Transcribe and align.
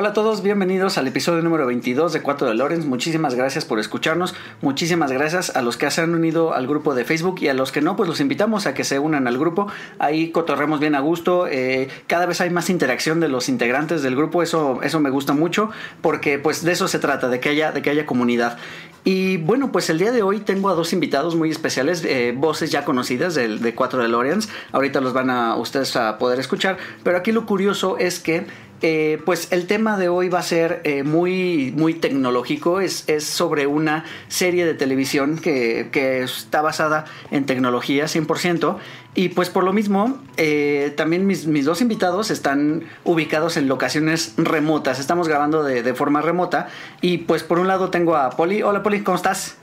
Hola 0.00 0.10
a 0.10 0.12
todos, 0.12 0.44
bienvenidos 0.44 0.96
al 0.96 1.08
episodio 1.08 1.42
número 1.42 1.66
22 1.66 2.12
de 2.12 2.22
4 2.22 2.46
de 2.46 2.54
Lorenz. 2.54 2.86
Muchísimas 2.86 3.34
gracias 3.34 3.64
por 3.64 3.80
escucharnos. 3.80 4.32
Muchísimas 4.62 5.10
gracias 5.10 5.56
a 5.56 5.60
los 5.60 5.76
que 5.76 5.90
se 5.90 6.02
han 6.02 6.14
unido 6.14 6.54
al 6.54 6.68
grupo 6.68 6.94
de 6.94 7.04
Facebook 7.04 7.40
y 7.40 7.48
a 7.48 7.54
los 7.54 7.72
que 7.72 7.80
no, 7.80 7.96
pues 7.96 8.08
los 8.08 8.20
invitamos 8.20 8.66
a 8.66 8.74
que 8.74 8.84
se 8.84 9.00
unan 9.00 9.26
al 9.26 9.38
grupo. 9.38 9.66
Ahí 9.98 10.30
cotorremos 10.30 10.78
bien 10.78 10.94
a 10.94 11.00
gusto. 11.00 11.48
Eh, 11.48 11.88
cada 12.06 12.26
vez 12.26 12.40
hay 12.40 12.50
más 12.50 12.70
interacción 12.70 13.18
de 13.18 13.28
los 13.28 13.48
integrantes 13.48 14.00
del 14.02 14.14
grupo. 14.14 14.40
Eso, 14.44 14.78
eso 14.84 15.00
me 15.00 15.10
gusta 15.10 15.32
mucho 15.32 15.70
porque 16.00 16.38
pues 16.38 16.62
de 16.62 16.70
eso 16.70 16.86
se 16.86 17.00
trata, 17.00 17.28
de 17.28 17.40
que 17.40 17.48
haya, 17.48 17.72
de 17.72 17.82
que 17.82 17.90
haya 17.90 18.06
comunidad. 18.06 18.56
Y 19.02 19.38
bueno, 19.38 19.72
pues 19.72 19.90
el 19.90 19.98
día 19.98 20.12
de 20.12 20.22
hoy 20.22 20.38
tengo 20.38 20.68
a 20.68 20.74
dos 20.74 20.92
invitados 20.92 21.34
muy 21.34 21.50
especiales, 21.50 22.04
eh, 22.04 22.34
voces 22.36 22.70
ya 22.70 22.84
conocidas 22.84 23.34
de, 23.34 23.48
de 23.48 23.74
4 23.74 24.02
de 24.02 24.08
Lorenz. 24.08 24.48
Ahorita 24.70 25.00
los 25.00 25.12
van 25.12 25.30
a 25.30 25.56
ustedes 25.56 25.96
a 25.96 26.18
poder 26.18 26.38
escuchar. 26.38 26.76
Pero 27.02 27.16
aquí 27.16 27.32
lo 27.32 27.46
curioso 27.46 27.98
es 27.98 28.20
que 28.20 28.46
eh, 28.80 29.20
pues 29.24 29.48
el 29.50 29.66
tema 29.66 29.96
de 29.96 30.08
hoy 30.08 30.28
va 30.28 30.38
a 30.38 30.42
ser 30.42 30.80
eh, 30.84 31.02
muy, 31.02 31.72
muy 31.76 31.94
tecnológico. 31.94 32.80
Es, 32.80 33.04
es, 33.08 33.24
sobre 33.24 33.66
una 33.66 34.04
serie 34.28 34.64
de 34.64 34.74
televisión 34.74 35.38
que, 35.38 35.88
que, 35.90 36.22
está 36.22 36.62
basada 36.62 37.04
en 37.30 37.46
tecnología 37.46 38.04
100%. 38.04 38.76
Y 39.14 39.30
pues 39.30 39.50
por 39.50 39.64
lo 39.64 39.72
mismo, 39.72 40.18
eh, 40.36 40.94
también 40.96 41.26
mis, 41.26 41.46
mis, 41.46 41.64
dos 41.64 41.80
invitados 41.80 42.30
están 42.30 42.84
ubicados 43.04 43.56
en 43.56 43.66
locaciones 43.66 44.34
remotas. 44.36 45.00
Estamos 45.00 45.26
grabando 45.26 45.64
de, 45.64 45.82
de, 45.82 45.94
forma 45.94 46.20
remota. 46.20 46.68
Y 47.00 47.18
pues 47.18 47.42
por 47.42 47.58
un 47.58 47.66
lado 47.66 47.90
tengo 47.90 48.16
a 48.16 48.30
Poli. 48.30 48.62
Hola 48.62 48.82
Poli, 48.82 49.02
¿cómo 49.02 49.16
estás? 49.16 49.56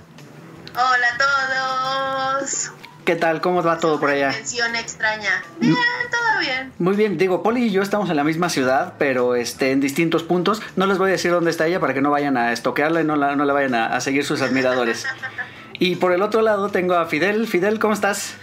Hola 0.73 1.07
a 1.13 2.39
todos. 2.41 2.71
¿Qué 3.05 3.15
tal? 3.15 3.39
¿Cómo 3.39 3.61
va 3.61 3.77
todo 3.77 3.99
por 3.99 4.09
allá? 4.09 4.31
extraña. 4.31 5.43
Bien, 5.59 5.75
todo 6.09 6.39
bien. 6.39 6.73
Muy 6.79 6.95
bien, 6.95 7.19
digo, 7.19 7.43
Poli 7.43 7.65
y 7.65 7.71
yo 7.71 7.83
estamos 7.83 8.09
en 8.09 8.15
la 8.15 8.23
misma 8.23 8.49
ciudad, 8.49 8.95
pero 8.97 9.35
este, 9.35 9.71
en 9.71 9.79
distintos 9.79 10.23
puntos. 10.23 10.63
No 10.75 10.87
les 10.87 10.97
voy 10.97 11.09
a 11.09 11.11
decir 11.11 11.29
dónde 11.29 11.51
está 11.51 11.67
ella 11.67 11.79
para 11.79 11.93
que 11.93 12.01
no 12.01 12.09
vayan 12.09 12.35
a 12.35 12.51
estoquearla 12.51 13.01
y 13.01 13.03
no 13.03 13.15
la, 13.15 13.35
no 13.35 13.45
la 13.45 13.53
vayan 13.53 13.75
a, 13.75 13.95
a 13.95 14.01
seguir 14.01 14.25
sus 14.25 14.41
admiradores. 14.41 15.05
y 15.73 15.97
por 15.97 16.13
el 16.13 16.23
otro 16.23 16.41
lado 16.41 16.69
tengo 16.69 16.95
a 16.95 17.05
Fidel. 17.05 17.47
Fidel, 17.47 17.79
¿cómo 17.79 17.93
estás? 17.93 18.33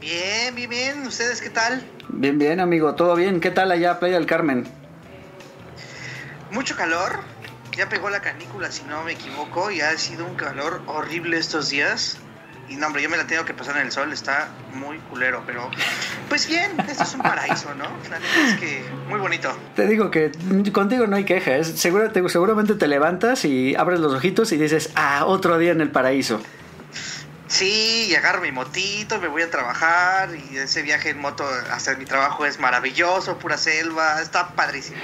Bien, 0.00 0.54
bien, 0.54 0.70
bien. 0.70 1.06
¿Ustedes 1.06 1.42
qué 1.42 1.50
tal? 1.50 1.82
Bien, 2.08 2.38
bien, 2.38 2.58
amigo, 2.58 2.94
todo 2.94 3.14
bien. 3.14 3.38
¿Qué 3.38 3.50
tal 3.50 3.70
allá, 3.70 4.00
Playa 4.00 4.14
del 4.14 4.26
Carmen? 4.26 4.66
Mucho 6.50 6.74
calor. 6.74 7.20
Ya 7.76 7.90
pegó 7.90 8.08
la 8.08 8.20
canícula, 8.20 8.72
si 8.72 8.82
no 8.84 9.02
me 9.04 9.12
equivoco, 9.12 9.70
y 9.70 9.82
ha 9.82 9.96
sido 9.98 10.24
un 10.24 10.36
calor 10.36 10.80
horrible 10.86 11.36
estos 11.36 11.68
días. 11.68 12.18
Y 12.72 12.76
no, 12.76 12.86
hombre, 12.86 13.02
yo 13.02 13.10
me 13.10 13.18
la 13.18 13.26
tengo 13.26 13.44
que 13.44 13.52
pasar 13.52 13.76
en 13.76 13.82
el 13.82 13.92
sol, 13.92 14.10
está 14.14 14.48
muy 14.72 14.96
culero, 15.10 15.42
pero 15.44 15.70
pues 16.30 16.48
bien, 16.48 16.72
esto 16.88 17.02
es 17.02 17.14
un 17.14 17.20
paraíso, 17.20 17.74
¿no? 17.74 17.84
La 18.08 18.18
neta 18.18 18.48
es 18.48 18.58
que 18.58 18.82
muy 19.08 19.20
bonito. 19.20 19.54
Te 19.76 19.86
digo 19.86 20.10
que 20.10 20.32
contigo 20.72 21.06
no 21.06 21.16
hay 21.16 21.24
quejas, 21.24 21.66
seguro, 21.66 22.10
te, 22.10 22.26
seguramente 22.30 22.74
te 22.74 22.88
levantas 22.88 23.44
y 23.44 23.74
abres 23.76 24.00
los 24.00 24.14
ojitos 24.14 24.52
y 24.52 24.56
dices, 24.56 24.88
ah, 24.94 25.24
otro 25.26 25.58
día 25.58 25.72
en 25.72 25.82
el 25.82 25.90
paraíso. 25.90 26.40
Sí, 27.46 28.06
y 28.08 28.14
agarro 28.14 28.40
mi 28.40 28.52
motito, 28.52 29.20
me 29.20 29.28
voy 29.28 29.42
a 29.42 29.50
trabajar 29.50 30.30
y 30.34 30.56
ese 30.56 30.80
viaje 30.80 31.10
en 31.10 31.18
moto 31.18 31.44
hasta 31.70 31.94
mi 31.96 32.06
trabajo 32.06 32.46
es 32.46 32.58
maravilloso, 32.58 33.38
pura 33.38 33.58
selva, 33.58 34.22
está 34.22 34.48
padrísimo. 34.54 34.96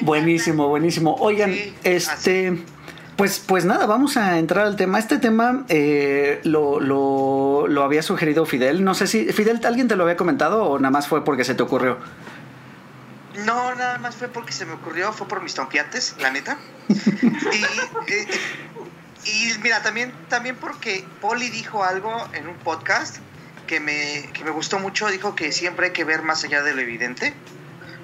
buenísimo, 0.00 0.68
buenísimo. 0.68 1.16
Oigan, 1.16 1.52
sí, 1.52 1.74
este... 1.84 2.48
Así. 2.48 2.64
Pues, 3.16 3.38
pues 3.38 3.64
nada, 3.64 3.86
vamos 3.86 4.16
a 4.16 4.38
entrar 4.38 4.66
al 4.66 4.76
tema. 4.76 4.98
Este 4.98 5.18
tema 5.18 5.64
eh, 5.68 6.40
lo, 6.42 6.80
lo, 6.80 7.68
lo, 7.68 7.84
había 7.84 8.02
sugerido 8.02 8.44
Fidel. 8.44 8.82
No 8.82 8.94
sé 8.94 9.06
si, 9.06 9.32
Fidel, 9.32 9.60
¿alguien 9.64 9.86
te 9.86 9.94
lo 9.94 10.02
había 10.02 10.16
comentado 10.16 10.64
o 10.64 10.78
nada 10.80 10.90
más 10.90 11.06
fue 11.06 11.24
porque 11.24 11.44
se 11.44 11.54
te 11.54 11.62
ocurrió? 11.62 11.98
No, 13.44 13.74
nada 13.76 13.98
más 13.98 14.16
fue 14.16 14.28
porque 14.28 14.52
se 14.52 14.66
me 14.66 14.72
ocurrió, 14.72 15.12
fue 15.12 15.28
por 15.28 15.42
mis 15.42 15.54
tompiates, 15.54 16.16
la 16.18 16.30
neta. 16.30 16.58
y, 16.88 18.12
eh, 18.12 18.26
y, 19.24 19.58
mira, 19.62 19.80
también, 19.82 20.12
también 20.28 20.56
porque 20.56 21.04
Poli 21.20 21.50
dijo 21.50 21.84
algo 21.84 22.12
en 22.32 22.48
un 22.48 22.56
podcast 22.56 23.18
que 23.68 23.78
me, 23.78 24.28
que 24.32 24.42
me 24.42 24.50
gustó 24.50 24.80
mucho. 24.80 25.06
Dijo 25.06 25.36
que 25.36 25.52
siempre 25.52 25.86
hay 25.86 25.92
que 25.92 26.04
ver 26.04 26.22
más 26.22 26.42
allá 26.42 26.62
de 26.64 26.74
lo 26.74 26.80
evidente. 26.80 27.32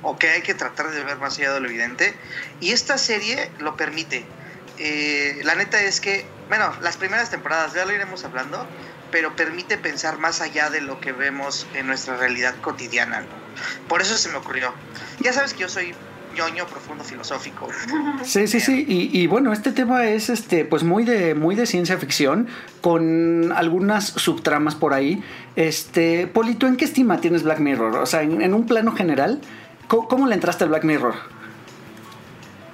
O 0.02 0.16
que 0.18 0.30
hay 0.30 0.42
que 0.42 0.54
tratar 0.54 0.90
de 0.92 1.02
ver 1.02 1.18
más 1.18 1.36
allá 1.38 1.52
de 1.52 1.60
lo 1.60 1.68
evidente. 1.68 2.14
Y 2.60 2.70
esta 2.70 2.96
serie 2.96 3.50
lo 3.58 3.76
permite 3.76 4.24
eh, 4.82 5.40
la 5.44 5.54
neta 5.54 5.82
es 5.82 6.00
que, 6.00 6.24
bueno, 6.48 6.72
las 6.80 6.96
primeras 6.96 7.30
temporadas 7.30 7.74
ya 7.74 7.84
lo 7.84 7.92
iremos 7.92 8.24
hablando, 8.24 8.66
pero 9.10 9.36
permite 9.36 9.76
pensar 9.76 10.18
más 10.18 10.40
allá 10.40 10.70
de 10.70 10.80
lo 10.80 11.00
que 11.00 11.12
vemos 11.12 11.66
en 11.74 11.86
nuestra 11.86 12.16
realidad 12.16 12.54
cotidiana. 12.62 13.20
¿no? 13.20 13.26
Por 13.88 14.00
eso 14.00 14.16
se 14.16 14.30
me 14.30 14.36
ocurrió. 14.36 14.72
Ya 15.20 15.34
sabes 15.34 15.52
que 15.52 15.60
yo 15.60 15.68
soy 15.68 15.94
ñoño 16.34 16.66
profundo 16.66 17.04
filosófico. 17.04 17.68
Sí, 18.24 18.46
sí, 18.46 18.60
sí. 18.60 18.86
Y, 18.88 19.20
y, 19.20 19.26
bueno, 19.26 19.52
este 19.52 19.72
tema 19.72 20.06
es 20.06 20.30
este, 20.30 20.64
pues 20.64 20.82
muy 20.82 21.04
de, 21.04 21.34
muy 21.34 21.56
de 21.56 21.66
ciencia 21.66 21.98
ficción, 21.98 22.48
con 22.80 23.52
algunas 23.52 24.06
subtramas 24.06 24.74
por 24.76 24.94
ahí. 24.94 25.22
Este, 25.56 26.26
Poli, 26.26 26.54
¿tú 26.54 26.66
en 26.66 26.76
qué 26.76 26.86
estima 26.86 27.20
tienes 27.20 27.42
Black 27.42 27.58
Mirror? 27.58 27.96
O 27.96 28.06
sea, 28.06 28.22
en, 28.22 28.40
en 28.40 28.54
un 28.54 28.66
plano 28.66 28.94
general, 28.96 29.42
¿cómo, 29.88 30.08
¿cómo, 30.08 30.26
le 30.26 30.34
entraste 30.34 30.64
al 30.64 30.70
Black 30.70 30.84
Mirror? 30.84 31.16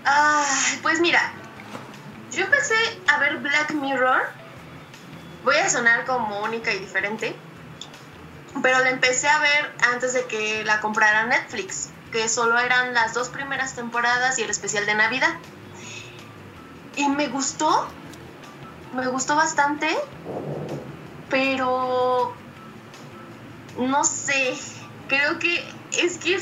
Ah, 0.05 0.45
pues 0.83 1.00
mira, 1.00 1.33
yo 2.37 2.45
empecé 2.45 2.75
a 3.09 3.19
ver 3.19 3.39
Black 3.39 3.73
Mirror. 3.73 4.29
Voy 5.43 5.57
a 5.57 5.71
sonar 5.71 6.05
como 6.05 6.41
única 6.43 6.73
y 6.73 6.79
diferente. 6.79 7.35
Pero 8.63 8.79
la 8.81 8.91
empecé 8.91 9.27
a 9.27 9.39
ver 9.39 9.75
antes 9.93 10.13
de 10.13 10.27
que 10.27 10.63
la 10.65 10.81
comprara 10.81 11.25
Netflix. 11.25 11.89
Que 12.13 12.29
solo 12.29 12.59
eran 12.59 12.93
las 12.93 13.15
dos 13.15 13.31
primeras 13.31 13.75
temporadas 13.75 14.39
y 14.39 14.43
el 14.43 14.51
especial 14.51 14.85
de 14.85 14.95
Navidad. 14.95 15.35
Y 16.97 17.09
me 17.09 17.29
gustó. 17.29 17.89
Me 18.95 19.07
gustó 19.07 19.35
bastante. 19.35 19.89
Pero. 21.31 22.35
No 23.79 24.05
sé. 24.05 24.59
Creo 25.09 25.39
que 25.39 25.67
es 25.93 26.19
que. 26.19 26.39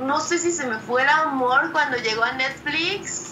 No 0.00 0.20
sé 0.20 0.38
si 0.38 0.52
se 0.52 0.64
me 0.64 0.78
fue 0.78 1.02
el 1.02 1.08
amor 1.08 1.72
cuando 1.72 1.96
llegó 1.96 2.22
a 2.22 2.32
Netflix 2.32 3.27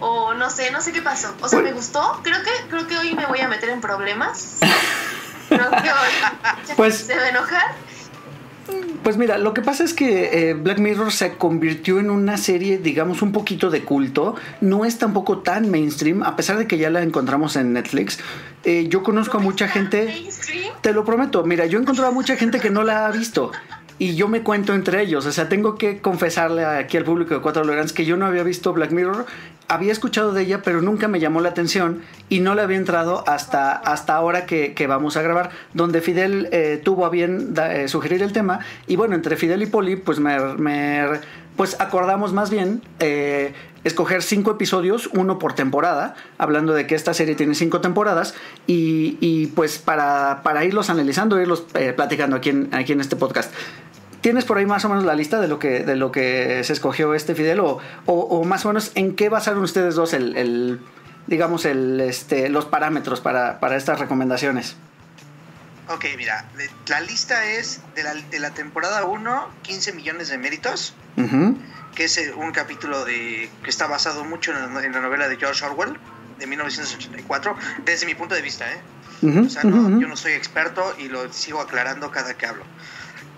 o 0.00 0.34
no 0.34 0.50
sé, 0.50 0.70
no 0.70 0.80
sé 0.80 0.92
qué 0.92 1.02
pasó. 1.02 1.34
O 1.40 1.48
sea, 1.48 1.60
me 1.60 1.72
gustó. 1.72 2.20
Creo 2.22 2.42
que 2.42 2.50
creo 2.68 2.86
que 2.86 2.96
hoy 2.98 3.14
me 3.14 3.26
voy 3.26 3.40
a 3.40 3.48
meter 3.48 3.70
en 3.70 3.80
problemas. 3.80 4.58
Creo 5.48 5.70
que 5.70 5.76
hoy 5.76 6.12
pues, 6.76 6.96
se 6.96 7.16
va 7.16 7.22
a 7.22 7.28
enojar. 7.28 7.74
Pues 9.04 9.16
mira, 9.16 9.38
lo 9.38 9.54
que 9.54 9.62
pasa 9.62 9.84
es 9.84 9.94
que 9.94 10.50
eh, 10.50 10.54
Black 10.54 10.78
Mirror 10.78 11.12
se 11.12 11.36
convirtió 11.36 12.00
en 12.00 12.10
una 12.10 12.36
serie, 12.36 12.78
digamos, 12.78 13.22
un 13.22 13.30
poquito 13.30 13.70
de 13.70 13.84
culto. 13.84 14.34
No 14.60 14.84
es 14.84 14.98
tampoco 14.98 15.38
tan 15.38 15.70
mainstream, 15.70 16.24
a 16.24 16.34
pesar 16.34 16.58
de 16.58 16.66
que 16.66 16.76
ya 16.76 16.90
la 16.90 17.02
encontramos 17.02 17.54
en 17.54 17.72
Netflix. 17.72 18.18
Eh, 18.64 18.88
yo 18.88 19.04
conozco 19.04 19.38
a 19.38 19.40
mucha 19.40 19.68
gente. 19.68 20.06
Mainstream? 20.06 20.74
Te 20.80 20.92
lo 20.92 21.04
prometo, 21.04 21.44
mira, 21.44 21.66
yo 21.66 21.78
he 21.78 21.82
encontrado 21.82 22.10
a 22.10 22.14
mucha 22.14 22.36
gente 22.36 22.58
que 22.58 22.70
no 22.70 22.82
la 22.82 23.06
ha 23.06 23.12
visto. 23.12 23.52
Y 23.98 24.14
yo 24.14 24.28
me 24.28 24.42
cuento 24.42 24.74
entre 24.74 25.02
ellos, 25.02 25.24
o 25.24 25.32
sea, 25.32 25.48
tengo 25.48 25.76
que 25.76 26.00
confesarle 26.00 26.64
aquí 26.66 26.98
al 26.98 27.04
público 27.04 27.32
de 27.32 27.40
Cuatro 27.40 27.62
Tolerantes 27.62 27.94
que 27.94 28.04
yo 28.04 28.18
no 28.18 28.26
había 28.26 28.42
visto 28.42 28.74
Black 28.74 28.90
Mirror, 28.90 29.24
había 29.68 29.90
escuchado 29.90 30.32
de 30.32 30.42
ella, 30.42 30.60
pero 30.62 30.82
nunca 30.82 31.08
me 31.08 31.18
llamó 31.18 31.40
la 31.40 31.48
atención 31.48 32.02
y 32.28 32.40
no 32.40 32.54
le 32.54 32.62
había 32.62 32.76
entrado 32.76 33.24
hasta, 33.26 33.72
hasta 33.72 34.14
ahora 34.14 34.44
que, 34.44 34.86
vamos 34.86 35.16
a 35.16 35.22
grabar, 35.22 35.50
donde 35.72 36.02
Fidel 36.02 36.48
eh, 36.52 36.80
tuvo 36.84 37.06
a 37.06 37.10
bien 37.10 37.54
eh, 37.58 37.88
sugerir 37.88 38.22
el 38.22 38.32
tema. 38.32 38.60
Y 38.86 38.96
bueno, 38.96 39.14
entre 39.14 39.36
Fidel 39.36 39.62
y 39.62 39.66
Poli, 39.66 39.96
pues 39.96 40.20
me, 40.20 40.38
me 40.56 41.18
pues 41.56 41.80
acordamos 41.80 42.32
más 42.32 42.50
bien 42.50 42.82
eh, 43.00 43.54
escoger 43.84 44.22
cinco 44.22 44.50
episodios, 44.52 45.08
uno 45.14 45.38
por 45.38 45.54
temporada, 45.54 46.14
hablando 46.38 46.74
de 46.74 46.86
que 46.86 46.94
esta 46.94 47.14
serie 47.14 47.34
tiene 47.34 47.54
cinco 47.54 47.80
temporadas, 47.80 48.34
y, 48.66 49.16
y 49.20 49.46
pues 49.48 49.78
para, 49.78 50.42
para, 50.42 50.64
irlos 50.64 50.90
analizando, 50.90 51.40
irlos 51.40 51.64
eh, 51.74 51.92
platicando 51.94 52.36
aquí 52.36 52.50
en, 52.50 52.68
aquí 52.72 52.92
en 52.92 53.00
este 53.00 53.16
podcast. 53.16 53.52
¿Tienes 54.26 54.44
por 54.44 54.58
ahí 54.58 54.66
más 54.66 54.84
o 54.84 54.88
menos 54.88 55.04
la 55.04 55.14
lista 55.14 55.40
de 55.40 55.46
lo 55.46 55.60
que, 55.60 55.84
de 55.84 55.94
lo 55.94 56.10
que 56.10 56.64
se 56.64 56.72
escogió 56.72 57.14
este 57.14 57.36
Fidel? 57.36 57.60
O, 57.60 57.78
o, 58.06 58.12
o 58.12 58.42
más 58.42 58.64
o 58.64 58.68
menos 58.70 58.90
en 58.96 59.14
qué 59.14 59.28
basaron 59.28 59.62
ustedes 59.62 59.94
dos 59.94 60.12
el, 60.14 60.36
el 60.36 60.80
digamos, 61.28 61.64
el, 61.64 62.00
este, 62.00 62.48
los 62.48 62.64
parámetros 62.64 63.20
para, 63.20 63.60
para 63.60 63.76
estas 63.76 64.00
recomendaciones? 64.00 64.74
Ok, 65.86 66.06
mira, 66.16 66.44
la 66.88 67.00
lista 67.02 67.52
es 67.52 67.82
de 67.94 68.02
la, 68.02 68.14
de 68.14 68.40
la 68.40 68.50
temporada 68.50 69.04
1, 69.04 69.48
15 69.62 69.92
millones 69.92 70.26
de 70.28 70.38
méritos, 70.38 70.96
uh 71.18 71.20
-huh. 71.20 71.56
que 71.94 72.02
es 72.06 72.20
un 72.36 72.50
capítulo 72.50 73.04
de 73.04 73.48
que 73.62 73.70
está 73.70 73.86
basado 73.86 74.24
mucho 74.24 74.50
en 74.50 74.74
la, 74.74 74.84
en 74.84 74.90
la, 74.90 75.00
novela 75.02 75.28
de 75.28 75.36
George 75.36 75.64
Orwell, 75.64 75.96
de 76.40 76.46
1984, 76.48 77.54
desde 77.84 78.06
mi 78.06 78.16
punto 78.16 78.34
de 78.34 78.42
vista, 78.42 78.68
¿eh? 78.72 78.80
Uh 79.22 79.28
-huh, 79.28 79.46
o 79.46 79.50
sea, 79.50 79.62
no, 79.62 79.76
uh 79.76 79.88
-huh. 79.88 80.00
yo 80.00 80.08
no 80.08 80.16
soy 80.16 80.32
experto 80.32 80.96
y 80.98 81.06
lo 81.06 81.32
sigo 81.32 81.60
aclarando 81.60 82.10
cada 82.10 82.34
que 82.34 82.46
hablo. 82.46 82.64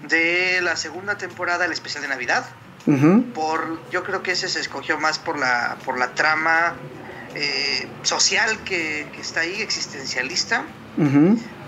De 0.03 0.61
la 0.63 0.77
segunda 0.77 1.19
temporada, 1.19 1.65
el 1.65 1.73
especial 1.73 2.03
de 2.03 2.09
Navidad. 2.09 2.45
Por, 3.35 3.91
yo 3.91 4.03
creo 4.03 4.23
que 4.23 4.33
ese 4.33 4.49
se 4.49 4.61
escogió 4.61 4.99
más 4.99 5.19
por 5.19 5.39
la, 5.39 5.77
por 5.85 5.99
la 5.99 6.15
trama 6.15 6.75
eh, 7.35 7.87
social 8.03 8.65
que, 8.65 9.07
está 9.21 9.41
ahí, 9.41 9.61
existencialista. 9.61 10.65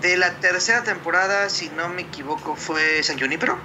De 0.01 0.17
la 0.17 0.31
tercera 0.39 0.83
temporada, 0.83 1.47
si 1.49 1.69
no 1.69 1.89
me 1.89 2.01
equivoco, 2.01 2.55
fue 2.55 3.03
San 3.03 3.19
Junipero. 3.19 3.57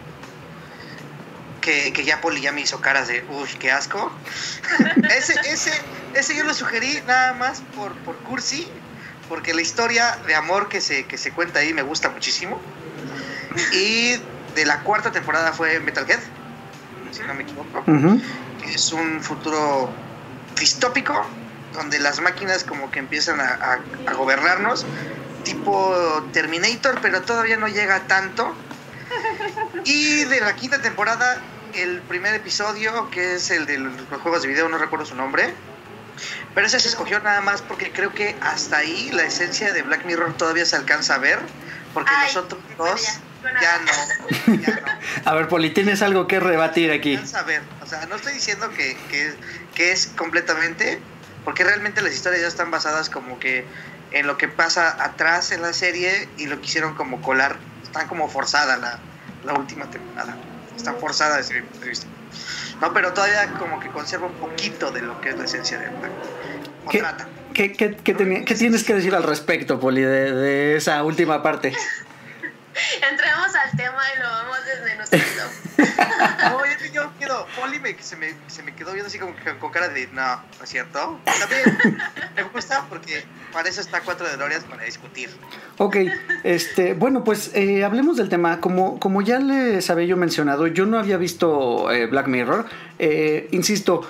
Que, 1.63 1.93
que, 1.93 2.05
ya 2.05 2.21
Poli 2.21 2.41
ya 2.41 2.53
me 2.53 2.61
hizo 2.61 2.81
caras 2.81 3.09
de, 3.09 3.25
uy, 3.31 3.49
qué 3.59 3.73
asco. 3.73 4.13
ese, 5.17 5.35
ese, 5.47 5.73
ese 6.15 6.37
yo 6.37 6.45
lo 6.45 6.55
sugerí 6.55 7.03
nada 7.09 7.33
más 7.33 7.63
por, 7.75 7.93
por 7.99 8.17
cursi, 8.19 8.69
porque 9.29 9.55
la 9.55 9.63
historia 9.63 10.19
de 10.27 10.35
amor 10.35 10.69
que 10.69 10.81
se, 10.81 11.07
que 11.07 11.19
se 11.19 11.33
cuenta 11.33 11.61
ahí 11.61 11.73
me 11.73 11.83
gusta 11.83 12.11
muchísimo. 12.11 12.61
Y 13.73 14.17
de 14.57 14.65
la 14.65 14.81
cuarta 14.81 15.13
temporada 15.13 15.53
fue 15.53 15.79
Metalhead, 15.79 16.19
si 17.13 17.23
no 17.23 17.35
me 17.35 17.43
equivoco, 17.43 17.85
que 17.85 18.75
es 18.75 18.93
un 18.93 19.23
futuro 19.23 19.91
distópico 20.59 21.25
donde 21.75 21.99
las 21.99 22.21
máquinas 22.21 22.65
como 22.65 22.91
que 22.91 22.99
empiezan 22.99 23.39
a, 23.39 23.79
gobernarnos, 24.15 24.87
tipo 25.45 25.95
Terminator, 26.33 26.99
pero 27.03 27.23
todavía 27.23 27.57
no 27.57 27.69
llega 27.69 28.01
tanto. 28.09 28.53
Y 29.85 30.25
de 30.25 30.41
la 30.41 30.57
quinta 30.57 30.83
temporada, 30.83 31.41
el 31.75 32.01
primer 32.03 32.35
episodio, 32.35 33.09
que 33.11 33.37
es 33.37 33.51
el 33.51 33.67
de 33.67 33.79
los 33.79 33.93
juegos 34.23 34.43
de 34.43 34.49
video, 34.49 34.69
no 34.69 34.79
recuerdo 34.79 35.07
su 35.07 35.15
nombre, 35.15 35.55
pero 36.55 36.67
ese 36.67 36.81
se 36.81 36.89
escogió 36.89 37.21
nada 37.21 37.41
más 37.41 37.63
porque 37.63 37.93
creo 37.93 38.13
que 38.13 38.35
hasta 38.41 38.79
ahí 38.79 39.11
la 39.13 39.23
esencia 39.23 39.73
de 39.73 39.83
Black 39.83 40.05
Mirror 40.05 40.35
todavía 40.37 40.65
se 40.65 40.75
alcanza 40.75 41.15
a 41.15 41.19
ver, 41.19 41.39
porque 41.95 42.11
los 42.25 42.37
otros 42.37 42.61
dos 42.77 43.21
ya 43.61 43.81
no, 43.81 44.67
A 45.25 45.35
ver, 45.35 45.49
Poli, 45.49 45.71
tienes 45.71 46.03
algo 46.03 46.27
que 46.27 46.41
rebatir 46.41 46.91
aquí. 46.93 47.19
A 47.35 47.43
ver, 47.43 47.63
o 47.83 47.87
sea, 47.87 48.07
no 48.07 48.17
estoy 48.17 48.35
diciendo 48.35 48.71
que, 48.71 48.97
que 49.75 49.93
es 49.93 50.09
completamente, 50.17 51.01
porque 51.45 51.65
realmente 51.65 52.03
las 52.03 52.13
historias 52.13 52.43
ya 52.43 52.49
están 52.49 52.71
basadas 52.71 53.11
como 53.11 53.39
que 53.39 53.65
en 54.13 54.27
lo 54.27 54.39
que 54.39 54.49
pasa 54.49 55.03
atrás 55.03 55.53
en 55.53 55.63
la 55.63 55.73
serie 55.73 56.29
y 56.39 56.47
lo 56.47 56.61
quisieron 56.61 56.95
como 56.95 57.23
colar, 57.23 57.57
están 57.83 58.09
como 58.09 58.29
forzada 58.29 58.77
la, 58.77 58.99
la 59.45 59.55
última 59.55 59.91
temporada, 59.91 60.37
está 60.77 60.95
forzada 60.95 61.37
desde 61.37 61.55
mi 61.55 61.63
punto 61.63 61.81
de 61.81 61.89
vista. 61.89 62.07
No, 62.81 62.93
pero 62.93 63.13
todavía 63.13 63.53
como 63.59 63.81
que 63.81 63.89
conserva 63.89 64.27
un 64.27 64.35
poquito 64.35 64.91
de 64.91 65.03
lo 65.03 65.21
que 65.21 65.31
es 65.31 65.39
la 65.39 65.45
esencia 65.45 65.79
de 65.79 65.87
¿Qué, 66.91 67.73
¿qué, 67.73 67.73
qué, 67.73 67.97
qué, 68.45 68.55
tienes 68.55 68.85
que 68.85 68.95
decir 68.95 69.15
al 69.15 69.23
respecto, 69.23 69.81
Poli, 69.81 70.03
de, 70.03 70.33
de 70.33 70.77
esa 70.77 71.03
última 71.03 71.43
parte? 71.43 71.73
Entremos 73.11 73.55
al 73.55 73.77
tema 73.77 74.03
y 74.15 74.19
lo 74.21 74.29
vamos 74.29 74.59
desde 74.65 74.97
nuestro 74.97 75.19
No, 76.51 76.65
yo, 76.65 76.93
yo 76.93 77.19
quedo, 77.19 77.47
Poli 77.59 77.79
me, 77.79 77.97
se, 78.03 78.17
me, 78.17 78.35
se 78.47 78.63
me 78.63 78.75
quedó 78.75 78.93
viendo 78.93 79.09
así 79.09 79.19
como 79.19 79.35
con 79.59 79.71
cara 79.71 79.89
de, 79.89 80.07
no, 80.09 80.37
¿no 80.37 80.65
es 80.65 80.69
cierto? 80.69 81.21
También 81.25 81.99
me 82.35 82.43
gusta 82.45 82.87
porque 82.89 83.25
para 83.53 83.69
eso 83.69 83.81
está 83.81 84.01
Cuatro 84.01 84.29
de 84.29 84.37
Glorias, 84.37 84.65
para 84.65 84.85
discutir. 84.85 85.31
Ok, 85.79 85.97
este, 86.45 86.95
bueno, 86.95 87.25
pues 87.25 87.51
eh, 87.55 87.85
hablemos 87.85 88.17
del 88.17 88.29
tema. 88.29 88.61
Como, 88.61 89.01
como 89.01 89.23
ya 89.23 89.39
les 89.39 89.89
había 89.91 90.07
yo 90.07 90.17
mencionado, 90.17 90.67
yo 90.67 90.87
no 90.87 90.99
había 90.99 91.17
visto 91.17 91.91
eh, 91.91 92.07
Black 92.07 92.27
Mirror. 92.27 92.67
Eh, 92.99 93.49
insisto, 93.53 94.09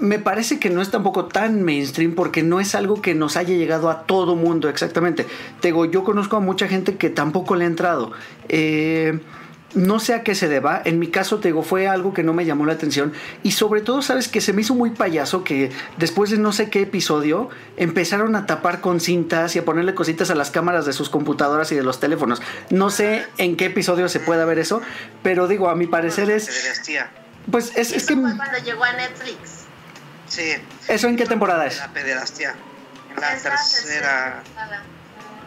me 0.00 0.18
parece 0.18 0.58
que 0.58 0.70
no 0.70 0.82
es 0.82 0.90
tampoco 0.90 1.26
tan 1.26 1.62
mainstream 1.62 2.14
porque 2.14 2.42
no 2.42 2.60
es 2.60 2.74
algo 2.74 3.00
que 3.00 3.14
nos 3.14 3.36
haya 3.36 3.54
llegado 3.54 3.90
a 3.90 4.02
todo 4.02 4.34
mundo 4.36 4.68
exactamente. 4.68 5.26
Tego, 5.60 5.84
yo 5.84 6.04
conozco 6.04 6.36
a 6.36 6.40
mucha 6.40 6.68
gente 6.68 6.96
que 6.96 7.10
tampoco 7.10 7.54
le 7.54 7.64
ha 7.64 7.68
entrado. 7.68 8.12
Eh, 8.48 9.20
no 9.74 9.98
sé 9.98 10.14
a 10.14 10.22
qué 10.22 10.34
se 10.34 10.48
deba. 10.48 10.80
En 10.84 10.98
mi 10.98 11.08
caso, 11.08 11.38
te 11.38 11.52
fue 11.62 11.88
algo 11.88 12.14
que 12.14 12.22
no 12.22 12.32
me 12.32 12.44
llamó 12.44 12.64
la 12.64 12.74
atención. 12.74 13.12
Y 13.42 13.52
sobre 13.52 13.80
todo, 13.80 14.02
sabes 14.02 14.28
que 14.28 14.40
se 14.40 14.52
me 14.52 14.62
hizo 14.62 14.74
muy 14.74 14.90
payaso 14.90 15.44
que 15.44 15.72
después 15.98 16.30
de 16.30 16.38
no 16.38 16.52
sé 16.52 16.70
qué 16.70 16.82
episodio 16.82 17.48
empezaron 17.76 18.36
a 18.36 18.46
tapar 18.46 18.80
con 18.80 19.00
cintas 19.00 19.56
y 19.56 19.58
a 19.58 19.64
ponerle 19.64 19.94
cositas 19.94 20.30
a 20.30 20.34
las 20.34 20.50
cámaras 20.50 20.86
de 20.86 20.92
sus 20.92 21.08
computadoras 21.08 21.72
y 21.72 21.74
de 21.74 21.82
los 21.82 22.00
teléfonos. 22.00 22.40
No 22.70 22.90
sé 22.90 23.26
en 23.38 23.56
qué 23.56 23.66
episodio 23.66 24.08
se 24.08 24.20
pueda 24.20 24.44
ver 24.44 24.58
eso, 24.58 24.80
pero 25.22 25.48
digo, 25.48 25.68
a 25.68 25.74
mi 25.74 25.86
parecer 25.86 26.30
es. 26.30 26.48
Pues 27.50 27.72
es, 27.76 27.92
es 27.92 28.06
que. 28.06 28.14
Fue 28.14 28.36
cuando 28.36 28.58
llegó 28.64 28.84
a 28.84 28.92
Netflix. 28.92 29.63
Sí. 30.34 30.52
¿Eso 30.88 31.06
en 31.06 31.16
qué 31.16 31.26
temporada 31.26 31.64
es? 31.64 31.78
La 31.78 31.92
pederastia. 31.92 32.56
En 33.14 33.20
la 33.20 33.36
tercera. 33.36 34.42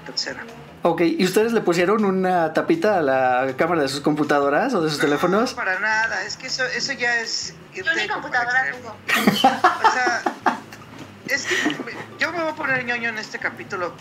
Tercera. 0.05 0.45
Ok, 0.83 1.01
¿y 1.01 1.25
ustedes 1.25 1.51
le 1.51 1.59
pusieron 1.59 2.05
una 2.05 2.53
tapita 2.53 2.99
a 2.99 3.01
la 3.01 3.53
cámara 3.57 3.81
de 3.81 3.89
sus 3.89 3.99
computadoras 3.99 4.73
o 4.73 4.81
de 4.81 4.89
sus 4.89 4.99
teléfonos? 4.99 5.51
No, 5.51 5.55
para 5.57 5.77
nada, 5.79 6.23
es 6.23 6.37
que 6.37 6.47
eso, 6.47 6.63
eso 6.63 6.93
ya 6.93 7.19
es... 7.19 7.53
Yo 7.73 7.83
ni 7.95 8.07
computadora 8.07 8.71
tengo. 8.71 8.95
o 9.85 9.91
sea, 9.91 10.21
es 11.27 11.45
que 11.45 11.55
yo 12.17 12.31
me 12.31 12.39
voy 12.39 12.51
a 12.51 12.55
poner 12.55 12.85
ñoño 12.85 13.09
en 13.09 13.17
este 13.17 13.39
capítulo 13.39 13.93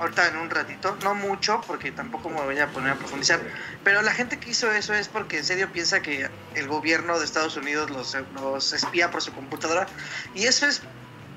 ahorita 0.00 0.28
en 0.28 0.36
un 0.36 0.50
ratito, 0.50 0.96
no 1.02 1.14
mucho, 1.14 1.62
porque 1.66 1.92
tampoco 1.92 2.28
me 2.28 2.42
voy 2.42 2.58
a 2.58 2.68
poner 2.68 2.92
a 2.92 2.94
profundizar, 2.96 3.40
pero 3.84 4.02
la 4.02 4.12
gente 4.12 4.38
que 4.38 4.50
hizo 4.50 4.70
eso 4.72 4.94
es 4.94 5.08
porque 5.08 5.38
en 5.38 5.44
serio 5.44 5.70
piensa 5.72 6.00
que 6.00 6.28
el 6.54 6.68
gobierno 6.68 7.18
de 7.18 7.24
Estados 7.24 7.56
Unidos 7.56 7.90
los, 7.90 8.16
los 8.34 8.72
espía 8.72 9.10
por 9.10 9.22
su 9.22 9.32
computadora, 9.32 9.86
y 10.34 10.44
eso 10.46 10.66
es, 10.66 10.82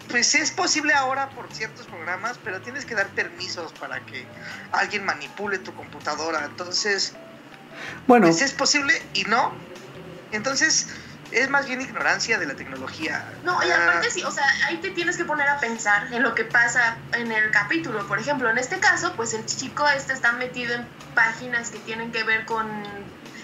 pues 0.09 0.35
es 0.35 0.51
posible 0.51 0.93
ahora 0.93 1.29
por 1.29 1.51
ciertos 1.53 1.85
programas, 1.87 2.39
pero 2.43 2.61
tienes 2.61 2.85
que 2.85 2.95
dar 2.95 3.07
permisos 3.09 3.71
para 3.73 4.05
que 4.05 4.25
alguien 4.71 5.05
manipule 5.05 5.59
tu 5.59 5.73
computadora, 5.73 6.45
entonces, 6.45 7.13
bueno, 8.07 8.27
pues 8.27 8.41
es 8.41 8.53
posible 8.53 9.01
y 9.13 9.23
no, 9.23 9.53
entonces 10.31 10.87
es 11.31 11.49
más 11.49 11.67
bien 11.67 11.81
ignorancia 11.81 12.37
de 12.37 12.45
la 12.45 12.55
tecnología. 12.55 13.25
No, 13.43 13.63
y 13.63 13.71
aparte 13.71 14.07
ah. 14.07 14.11
sí, 14.11 14.23
o 14.23 14.31
sea, 14.31 14.45
ahí 14.67 14.77
te 14.77 14.89
tienes 14.91 15.17
que 15.17 15.25
poner 15.25 15.47
a 15.47 15.59
pensar 15.59 16.11
en 16.11 16.23
lo 16.23 16.33
que 16.35 16.43
pasa 16.43 16.97
en 17.13 17.31
el 17.31 17.51
capítulo. 17.51 18.07
Por 18.07 18.19
ejemplo, 18.19 18.49
en 18.49 18.57
este 18.57 18.79
caso, 18.79 19.13
pues 19.15 19.33
el 19.33 19.45
chico 19.45 19.87
este 19.87 20.13
está 20.13 20.31
metido 20.33 20.73
en 20.75 20.87
páginas 21.15 21.69
que 21.69 21.79
tienen 21.79 22.11
que 22.11 22.23
ver 22.23 22.45
con 22.45 22.67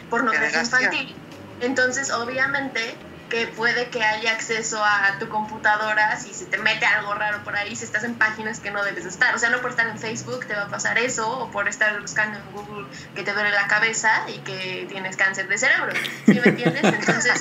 pornografía 0.10 0.62
infantil. 0.62 1.16
Entonces, 1.62 2.12
obviamente, 2.12 2.96
que 3.30 3.48
puede 3.48 3.90
que 3.90 4.04
haya 4.04 4.32
acceso 4.32 4.84
a 4.84 5.18
tu 5.20 5.28
computadora 5.30 6.20
si 6.20 6.34
se 6.34 6.46
te 6.46 6.58
mete 6.58 6.86
algo 6.86 7.14
raro 7.14 7.44
por 7.44 7.56
ahí, 7.56 7.76
si 7.76 7.86
estás 7.86 8.04
en 8.04 8.16
páginas 8.16 8.60
que 8.60 8.72
no 8.72 8.84
debes 8.84 9.06
estar. 9.06 9.34
O 9.36 9.40
sea, 9.40 9.50
no 9.50 9.62
por 9.62 9.72
estar 9.72 9.88
en 9.88 9.98
Facebook 9.98 10.46
te 10.46 10.54
va 10.56 10.64
a 10.64 10.68
pasar 10.68 10.98
eso, 10.98 11.40
o 11.40 11.52
por 11.52 11.68
estar 11.68 12.00
buscando 12.02 12.38
en 12.38 12.46
Google 12.54 12.86
que 13.16 13.24
te 13.24 13.34
duele 13.34 13.52
la 13.52 13.68
cabeza 13.68 14.12
y 14.28 14.40
que 14.40 14.86
tienes 14.90 15.18
cáncer 15.18 15.48
de 15.48 15.58
cerebro. 15.58 15.94
¿Sí 16.26 16.34
me 16.34 16.50
entiendes? 16.50 16.84
Entonces, 16.84 17.34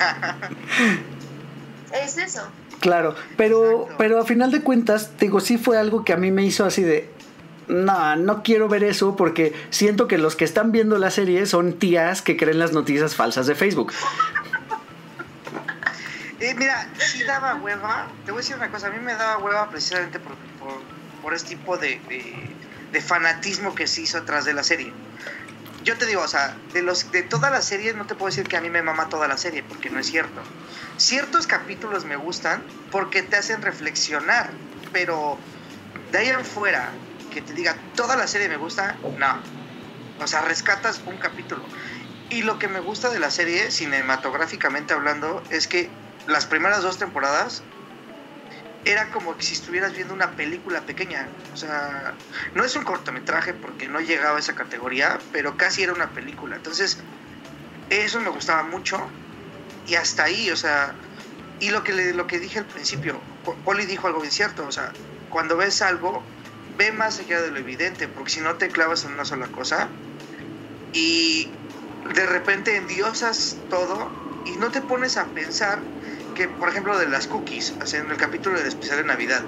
es 1.93 2.19
eso. 2.19 2.49
Claro, 2.81 3.15
pero, 3.37 3.89
pero 3.99 4.21
a 4.21 4.25
final 4.25 4.51
de 4.51 4.63
cuentas, 4.63 5.17
digo, 5.19 5.41
sí 5.41 5.59
fue 5.59 5.79
algo 5.79 6.05
que 6.05 6.13
a 6.13 6.17
mí 6.17 6.31
me 6.31 6.45
hizo 6.45 6.65
así 6.65 6.83
de, 6.83 7.09
no, 7.69 8.17
no 8.17 8.43
quiero 8.43 8.69
ver 8.69 8.85
eso 8.85 9.17
porque 9.17 9.55
siento 9.71 10.09
que 10.09 10.19
los 10.19 10.37
que 10.37 10.45
están 10.45 10.73
viendo 10.73 10.99
la 10.99 11.11
serie 11.11 11.47
son 11.47 11.75
tías 11.75 12.21
que 12.21 12.37
creen 12.37 12.59
las 12.59 12.73
noticias 12.73 13.15
falsas 13.15 13.47
de 13.47 13.55
Facebook. 13.55 13.93
Eh, 16.45 16.55
mira, 16.55 16.87
sí 16.99 17.25
daba 17.25 17.55
hueva. 17.55 18.07
Te 18.27 18.31
voy 18.31 18.41
a 18.41 18.43
decir 18.43 18.57
una 18.57 18.71
cosa, 18.71 18.89
a 18.89 18.91
mí 18.91 18.99
me 18.99 19.15
daba 19.15 19.39
hueva 19.39 19.71
precisamente 19.71 20.19
por, 20.19 20.37
por, 21.23 21.33
este 21.33 21.57
tipo 21.57 21.79
de, 21.79 21.99
de, 22.93 23.01
fanatismo 23.01 23.75
que 23.75 23.87
se 23.87 24.03
hizo 24.03 24.19
atrás 24.19 24.45
de 24.45 24.53
la 24.53 24.63
serie. 24.63 24.93
Yo 25.85 25.97
te 25.97 26.05
digo, 26.05 26.21
o 26.21 26.29
sea, 26.29 26.55
de, 26.75 26.83
los, 26.83 27.11
de 27.13 27.23
toda 27.23 27.49
la 27.49 27.63
serie 27.63 27.95
no 27.95 28.07
te 28.07 28.15
puedo 28.15 28.27
decir 28.29 28.47
que 28.47 28.59
a 28.59 28.61
mí 28.61 28.69
me 28.69 28.83
mama 28.83 29.09
toda 29.09 29.27
la 29.27 29.39
serie, 29.39 29.63
porque 29.63 29.89
no 29.89 29.99
es 29.99 30.07
cierto. 30.07 30.43
Ciertos 30.99 31.47
capítulos 31.47 32.05
me 32.05 32.17
gustan 32.17 32.63
porque 32.91 33.23
te 33.23 33.37
hacen 33.37 33.63
reflexionar, 33.63 34.51
pero 34.93 35.39
de 36.13 36.19
ahí 36.19 36.29
en 36.29 36.45
fuera, 36.45 36.91
que 37.33 37.41
te 37.41 37.55
diga 37.55 37.75
toda 37.97 38.17
la 38.17 38.27
serie 38.27 38.51
me 38.51 38.59
gusta, 38.59 38.97
no. 39.19 39.39
O 40.23 40.27
sea, 40.27 40.43
rescatas 40.43 41.01
un 41.07 41.17
capítulo. 41.17 41.65
Y 42.29 42.43
lo 42.43 42.59
que 42.59 42.69
me 42.69 42.81
gusta 42.81 43.09
de 43.09 43.19
la 43.19 43.31
serie, 43.31 43.71
cinematográficamente 43.71 44.93
hablando, 44.93 45.43
es 45.51 45.67
que 45.67 46.04
las 46.27 46.47
primeras 46.47 46.83
dos 46.83 46.99
temporadas 46.99 47.65
era 48.85 49.11
como 49.11 49.39
si 49.41 49.55
estuvieras 49.55 49.93
viendo 49.95 50.15
una 50.15 50.37
película 50.37 50.81
pequeña. 50.83 51.31
O 51.53 51.57
sea, 51.57 52.15
no 52.55 52.65
es 52.65 52.77
un 52.77 52.85
cortometraje 52.85 53.55
porque 53.55 53.89
no 53.89 54.01
llegaba 54.01 54.37
a 54.37 54.41
esa 54.41 54.55
categoría, 54.55 55.21
pero 55.33 55.57
casi 55.57 55.83
era 55.83 55.93
una 55.93 56.13
película. 56.13 56.57
Entonces, 56.57 56.99
eso 57.89 58.21
me 58.21 58.31
gustaba 58.31 58.63
mucho. 58.65 59.11
Y 59.87 59.95
hasta 59.95 60.25
ahí, 60.25 60.51
o 60.51 60.57
sea, 60.57 60.95
y 61.61 61.71
lo 61.71 61.83
que, 61.85 61.93
lo 62.13 62.27
que 62.27 62.41
dije 62.41 62.59
al 62.59 62.67
principio, 62.67 63.21
Poli 63.65 63.87
dijo 63.87 64.07
algo 64.07 64.21
bien 64.21 64.33
cierto, 64.33 64.67
o 64.67 64.73
sea, 64.73 64.93
cuando 65.31 65.57
ves 65.57 65.83
algo, 65.83 66.23
ve 66.77 66.93
más 66.93 67.19
allá 67.19 67.41
de 67.41 67.51
lo 67.51 67.59
evidente, 67.59 68.09
porque 68.09 68.33
si 68.33 68.41
no 68.41 68.55
te 68.55 68.69
clavas 68.69 69.05
en 69.05 69.13
una 69.13 69.25
sola 69.25 69.47
cosa 69.49 69.89
y 70.93 71.51
de 72.15 72.27
repente 72.27 72.77
endiosas 72.77 73.57
todo 73.69 74.11
y 74.45 74.53
no 74.53 74.71
te 74.71 74.81
pones 74.83 75.17
a 75.17 75.29
pensar 75.29 75.83
que, 76.35 76.49
por 76.49 76.69
ejemplo, 76.69 76.99
de 76.99 77.09
las 77.09 77.27
cookies, 77.27 77.75
en 77.95 78.11
el 78.11 78.17
capítulo 78.17 78.61
de 78.61 78.69
especial 78.69 78.99
de 78.99 79.05
Navidad. 79.05 79.43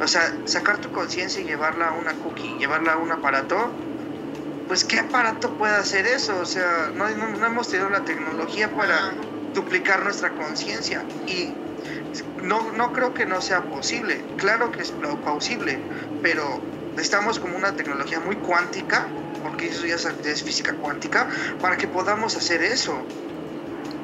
O 0.00 0.08
sea, 0.08 0.22
sacar 0.44 0.80
tu 0.80 0.90
conciencia 0.90 1.40
y 1.40 1.44
llevarla 1.44 1.88
a 1.88 1.92
una 1.92 2.14
cookie, 2.14 2.58
llevarla 2.58 2.94
a 2.94 2.96
un 2.96 3.12
aparato, 3.12 3.72
pues 4.66 4.84
qué 4.84 4.98
aparato 4.98 5.56
puede 5.56 5.76
hacer 5.76 6.06
eso, 6.06 6.38
o 6.40 6.46
sea, 6.46 6.90
no, 6.94 7.08
no, 7.10 7.46
hemos 7.46 7.68
tenido 7.68 7.90
la 7.90 8.04
tecnología 8.04 8.74
para 8.74 9.14
duplicar 9.52 10.02
nuestra 10.02 10.34
conciencia 10.34 11.04
y 11.26 11.52
no, 12.42 12.72
no 12.72 12.92
creo 12.92 13.12
que 13.14 13.26
no 13.26 13.40
sea 13.40 13.68
posible, 13.68 14.24
claro 14.36 14.70
que 14.72 14.82
es 14.82 14.90
plausible, 14.90 15.78
pero 16.22 16.60
necesitamos 16.96 17.38
como 17.38 17.56
una 17.56 17.76
tecnología 17.76 18.20
muy 18.20 18.36
cuántica, 18.36 19.06
porque 19.42 19.68
eso 19.68 19.86
ya 19.86 19.96
es 19.96 20.42
física 20.42 20.76
cuántica, 20.78 21.28
para 21.60 21.76
que 21.76 21.88
podamos 21.88 22.36
hacer 22.36 22.62
eso. 22.62 22.94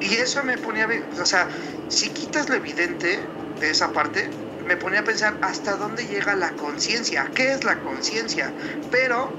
Y 0.01 0.15
eso 0.15 0.43
me 0.43 0.57
ponía, 0.57 0.87
o 1.19 1.25
sea, 1.25 1.47
si 1.87 2.09
quitas 2.09 2.49
lo 2.49 2.55
evidente 2.55 3.19
de 3.59 3.69
esa 3.69 3.91
parte, 3.91 4.29
me 4.65 4.75
ponía 4.75 5.01
a 5.01 5.03
pensar 5.03 5.37
hasta 5.41 5.75
dónde 5.75 6.07
llega 6.07 6.35
la 6.35 6.51
conciencia, 6.53 7.29
qué 7.35 7.53
es 7.53 7.63
la 7.63 7.79
conciencia, 7.79 8.51
pero 8.89 9.31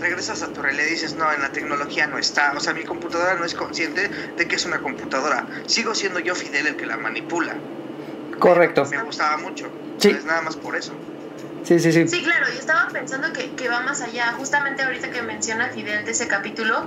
regresas 0.00 0.42
a 0.42 0.48
tu 0.48 0.62
realidad 0.62 0.86
y 0.86 0.90
dices, 0.90 1.14
no, 1.14 1.32
en 1.32 1.40
la 1.42 1.50
tecnología 1.50 2.06
no 2.06 2.18
está, 2.18 2.52
o 2.56 2.60
sea, 2.60 2.72
mi 2.72 2.84
computadora 2.84 3.34
no 3.34 3.44
es 3.44 3.54
consciente 3.54 4.08
de 4.08 4.48
que 4.48 4.56
es 4.56 4.64
una 4.64 4.80
computadora, 4.80 5.46
sigo 5.66 5.94
siendo 5.94 6.18
yo 6.20 6.34
Fidel 6.34 6.66
el 6.66 6.76
que 6.76 6.86
la 6.86 6.96
manipula. 6.96 7.54
Correcto. 8.38 8.86
Me 8.86 9.02
gustaba 9.02 9.36
mucho, 9.36 9.68
sí. 9.98 10.10
es 10.10 10.24
nada 10.24 10.42
más 10.42 10.56
por 10.56 10.76
eso. 10.76 10.92
Sí, 11.64 11.78
sí, 11.78 11.92
sí. 11.92 12.08
Sí, 12.08 12.22
claro, 12.22 12.46
y 12.54 12.58
estaba 12.58 12.88
pensando 12.88 13.32
que, 13.32 13.50
que 13.54 13.68
va 13.68 13.80
más 13.80 14.00
allá, 14.00 14.32
justamente 14.32 14.82
ahorita 14.82 15.10
que 15.10 15.22
menciona 15.22 15.68
Fidel 15.68 16.04
de 16.04 16.12
ese 16.12 16.28
capítulo, 16.28 16.86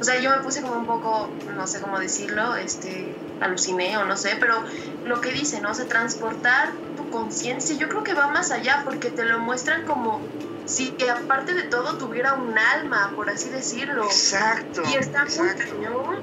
o 0.00 0.04
sea, 0.04 0.18
yo 0.18 0.30
me 0.30 0.38
puse 0.38 0.62
como 0.62 0.76
un 0.76 0.86
poco, 0.86 1.28
no 1.54 1.66
sé 1.66 1.80
cómo 1.80 1.98
decirlo, 1.98 2.56
este, 2.56 3.14
aluciné 3.40 3.98
o 3.98 4.06
no 4.06 4.16
sé, 4.16 4.36
pero 4.40 4.64
lo 5.04 5.20
que 5.20 5.30
dice, 5.30 5.60
¿no? 5.60 5.72
O 5.72 5.74
sea, 5.74 5.86
transportar 5.86 6.72
tu 6.96 7.10
conciencia, 7.10 7.76
yo 7.76 7.88
creo 7.88 8.02
que 8.02 8.14
va 8.14 8.28
más 8.28 8.50
allá 8.50 8.80
porque 8.84 9.10
te 9.10 9.24
lo 9.24 9.40
muestran 9.40 9.84
como 9.84 10.22
si 10.64 10.92
que 10.92 11.10
aparte 11.10 11.52
de 11.52 11.64
todo 11.64 11.98
tuviera 11.98 12.32
un 12.34 12.56
alma, 12.58 13.12
por 13.14 13.28
así 13.28 13.50
decirlo. 13.50 14.04
Exacto. 14.04 14.82
Y 14.90 14.94
está 14.94 15.26
muy 15.26 15.48
cañón. 15.50 16.22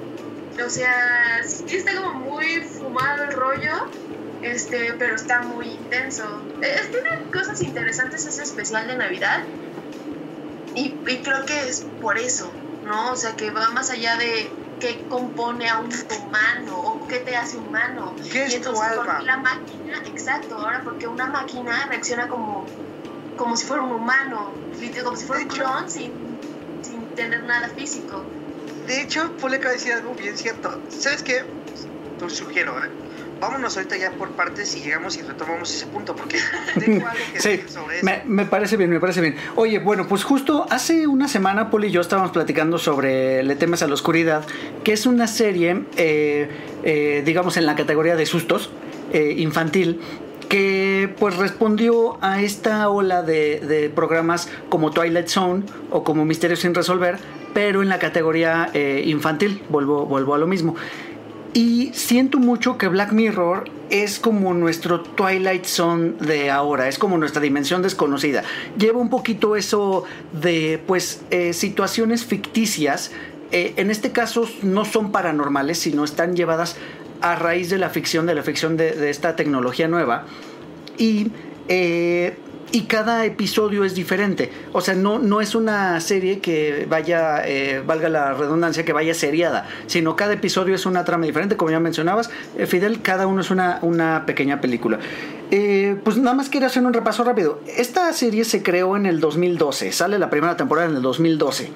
O 0.65 0.69
sea, 0.69 1.43
sí 1.43 1.77
está 1.77 1.95
como 1.95 2.13
muy 2.13 2.61
fumado 2.61 3.25
el 3.25 3.31
rollo, 3.31 3.89
este, 4.41 4.93
pero 4.93 5.15
está 5.15 5.43
muy 5.43 5.67
intenso. 5.67 6.23
Eh, 6.63 6.81
tiene 6.91 7.29
cosas 7.31 7.61
interesantes 7.61 8.25
ese 8.25 8.41
especial 8.41 8.87
de 8.87 8.97
Navidad. 8.97 9.43
Y, 10.73 10.95
y 11.07 11.17
creo 11.23 11.45
que 11.45 11.69
es 11.69 11.85
por 12.01 12.17
eso, 12.17 12.51
¿no? 12.87 13.11
O 13.11 13.15
sea, 13.15 13.35
que 13.35 13.51
va 13.51 13.69
más 13.69 13.89
allá 13.89 14.17
de 14.17 14.51
qué 14.79 15.05
compone 15.07 15.69
a 15.69 15.79
un 15.79 15.91
humano 16.19 16.79
o 16.79 17.07
qué 17.07 17.19
te 17.19 17.35
hace 17.35 17.57
humano. 17.57 18.15
¿Qué 18.31 18.45
es 18.45 18.53
y 18.53 18.55
entonces, 18.55 18.93
tu 18.93 19.01
alma? 19.01 19.21
La 19.23 19.37
máquina, 19.37 20.01
exacto, 20.05 20.55
ahora 20.55 20.83
porque 20.83 21.07
una 21.07 21.27
máquina 21.27 21.87
reacciona 21.87 22.27
como, 22.27 22.65
como 23.35 23.55
si 23.57 23.65
fuera 23.65 23.83
un 23.83 23.91
humano, 23.91 24.59
como 25.03 25.15
si 25.15 25.25
fuera 25.25 25.43
un 25.43 25.49
clon 25.49 25.89
sin, 25.89 26.39
sin 26.81 27.13
tener 27.13 27.43
nada 27.43 27.69
físico. 27.69 28.31
De 28.85 29.01
hecho, 29.01 29.35
Pole 29.37 29.57
acaba 29.57 29.71
de 29.71 29.77
decir 29.77 29.93
algo 29.93 30.15
bien 30.15 30.37
cierto. 30.37 30.83
¿Sabes 30.89 31.23
qué? 31.23 31.43
Te 32.17 32.29
sugiero, 32.29 32.77
¿eh? 32.83 33.06
Vámonos 33.39 33.75
ahorita 33.77 33.97
ya 33.97 34.11
por 34.11 34.29
partes 34.31 34.75
y 34.75 34.81
llegamos 34.81 35.17
y 35.17 35.21
retomamos 35.21 35.73
ese 35.73 35.85
punto, 35.87 36.15
porque 36.15 36.39
tengo 36.79 37.05
algo 37.07 37.19
que 37.33 37.33
decir 37.33 37.69
sobre 37.69 37.97
eso. 37.97 38.05
Me, 38.05 38.23
me, 38.25 38.45
parece 38.45 38.77
bien, 38.77 38.89
me 38.89 38.99
parece 38.99 39.21
bien. 39.21 39.35
Oye, 39.55 39.79
bueno, 39.79 40.07
pues 40.07 40.23
justo 40.23 40.65
hace 40.69 41.07
una 41.07 41.27
semana, 41.27 41.69
Poli 41.69 41.87
y 41.87 41.91
yo 41.91 42.01
estábamos 42.01 42.31
platicando 42.31 42.77
sobre 42.77 43.43
Le 43.43 43.55
temes 43.55 43.83
a 43.83 43.87
la 43.87 43.93
oscuridad, 43.93 44.45
que 44.83 44.93
es 44.93 45.05
una 45.05 45.27
serie, 45.27 45.83
eh, 45.97 46.49
eh, 46.83 47.23
digamos, 47.25 47.57
en 47.57 47.65
la 47.65 47.75
categoría 47.75 48.15
de 48.15 48.25
sustos, 48.25 48.69
eh, 49.13 49.35
infantil, 49.37 50.01
que 50.49 51.13
pues 51.19 51.35
respondió 51.35 52.17
a 52.21 52.41
esta 52.41 52.89
ola 52.89 53.21
de, 53.21 53.59
de, 53.59 53.89
programas 53.89 54.49
como 54.69 54.91
Twilight 54.91 55.27
Zone 55.27 55.63
o 55.91 56.03
como 56.03 56.23
Misterios 56.25 56.59
sin 56.59 56.73
resolver, 56.73 57.17
pero 57.53 57.81
en 57.81 57.89
la 57.89 57.99
categoría 57.99 58.69
infantil, 59.03 59.63
vuelvo, 59.69 60.05
vuelvo 60.05 60.35
a 60.35 60.37
lo 60.37 60.47
mismo. 60.47 60.75
Y 61.53 61.91
siento 61.93 62.39
mucho 62.39 62.77
que 62.77 62.87
Black 62.87 63.11
Mirror 63.11 63.69
es 63.89 64.19
como 64.19 64.53
nuestro 64.53 65.01
Twilight 65.01 65.65
Zone 65.65 66.13
de 66.19 66.51
ahora, 66.51 66.87
es 66.87 66.99
como 66.99 67.17
nuestra 67.17 67.41
dimensión 67.41 67.81
desconocida. 67.81 68.43
Lleva 68.77 68.99
un 68.99 69.09
poquito 69.09 69.55
eso 69.55 70.03
de, 70.33 70.81
pues, 70.85 71.21
eh, 71.31 71.53
situaciones 71.53 72.25
ficticias. 72.25 73.11
Eh, 73.51 73.73
en 73.77 73.91
este 73.91 74.11
caso 74.11 74.47
no 74.61 74.85
son 74.85 75.11
paranormales, 75.11 75.79
sino 75.79 76.03
están 76.03 76.35
llevadas 76.35 76.75
a 77.21 77.35
raíz 77.35 77.69
de 77.69 77.77
la 77.77 77.89
ficción, 77.89 78.25
de 78.25 78.35
la 78.35 78.43
ficción 78.43 78.77
de, 78.77 79.09
esta 79.09 79.35
tecnología 79.35 79.87
nueva. 79.87 80.25
Y 80.97 81.31
eh, 81.69 82.37
y 82.71 82.83
cada 82.83 83.25
episodio 83.25 83.83
es 83.83 83.95
diferente. 83.95 84.51
O 84.73 84.81
sea, 84.81 84.93
no, 84.93 85.19
no 85.19 85.41
es 85.41 85.55
una 85.55 85.99
serie 86.01 86.39
que 86.39 86.85
vaya, 86.89 87.41
eh, 87.45 87.81
valga 87.85 88.09
la 88.09 88.33
redundancia, 88.33 88.83
que 88.83 88.93
vaya 88.93 89.13
seriada, 89.13 89.67
sino 89.87 90.15
cada 90.15 90.33
episodio 90.33 90.75
es 90.75 90.85
una 90.85 91.05
trama 91.05 91.25
diferente, 91.25 91.55
como 91.55 91.71
ya 91.71 91.79
mencionabas. 91.79 92.29
Eh, 92.57 92.65
Fidel, 92.65 93.01
cada 93.01 93.27
uno 93.27 93.41
es 93.41 93.51
una, 93.51 93.79
una 93.81 94.25
pequeña 94.25 94.59
película. 94.59 94.99
Eh, 95.49 95.97
pues 96.03 96.17
nada 96.17 96.35
más 96.35 96.49
quiero 96.49 96.67
hacer 96.67 96.83
un 96.83 96.93
repaso 96.93 97.23
rápido. 97.23 97.61
Esta 97.77 98.11
serie 98.11 98.43
se 98.43 98.63
creó 98.63 98.97
en 98.97 99.05
el 99.05 99.19
2012, 99.19 99.91
sale 99.93 100.19
la 100.19 100.29
primera 100.29 100.57
temporada 100.57 100.89
en 100.89 100.97
el 100.97 101.01
2012. 101.01 101.71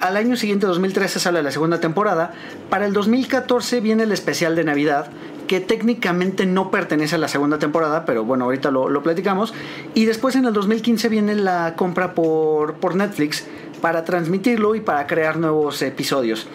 al 0.00 0.16
año 0.16 0.34
siguiente, 0.34 0.66
2013, 0.66 1.20
sale 1.20 1.42
la 1.42 1.52
segunda 1.52 1.78
temporada. 1.78 2.32
Para 2.68 2.86
el 2.86 2.92
2014 2.92 3.80
viene 3.80 4.02
el 4.02 4.10
especial 4.10 4.56
de 4.56 4.64
Navidad, 4.64 5.06
que 5.46 5.60
técnicamente 5.60 6.46
no 6.46 6.70
pertenece 6.70 7.16
a 7.16 7.18
la 7.18 7.28
segunda 7.28 7.58
temporada, 7.58 8.04
pero 8.04 8.24
bueno, 8.24 8.44
ahorita 8.44 8.70
lo, 8.70 9.02
platicamos. 9.02 9.54
Y 9.94 10.04
después 10.04 10.36
en 10.36 10.44
el 10.44 10.52
2015 10.52 11.08
viene 11.08 11.34
la 11.34 11.74
compra 11.76 12.14
por, 12.14 12.74
por 12.74 12.94
Netflix 12.94 13.44
para 13.80 14.04
transmitirlo 14.04 14.74
y 14.74 14.80
para 14.80 15.06
crear 15.06 15.36
nuevos 15.36 15.82
episodios. 15.82 16.46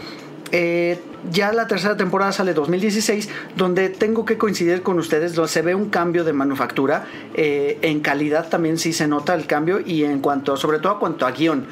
Eh, 0.51 0.99
ya 1.31 1.51
la 1.51 1.67
tercera 1.67 1.95
temporada 1.97 2.31
sale 2.31 2.53
2016, 2.53 3.29
donde 3.55 3.89
tengo 3.89 4.25
que 4.25 4.37
coincidir 4.37 4.81
con 4.81 4.97
ustedes, 4.97 5.35
donde 5.35 5.51
se 5.51 5.61
ve 5.61 5.75
un 5.75 5.89
cambio 5.89 6.23
de 6.23 6.33
manufactura, 6.33 7.05
eh, 7.35 7.77
en 7.81 7.99
calidad 7.99 8.49
también 8.49 8.77
sí 8.77 8.93
se 8.93 9.07
nota 9.07 9.35
el 9.35 9.45
cambio 9.45 9.79
y 9.79 10.05
en 10.05 10.19
cuanto, 10.19 10.57
sobre 10.57 10.79
todo 10.79 10.99
cuanto 10.99 11.25
a 11.25 11.31
guion. 11.31 11.65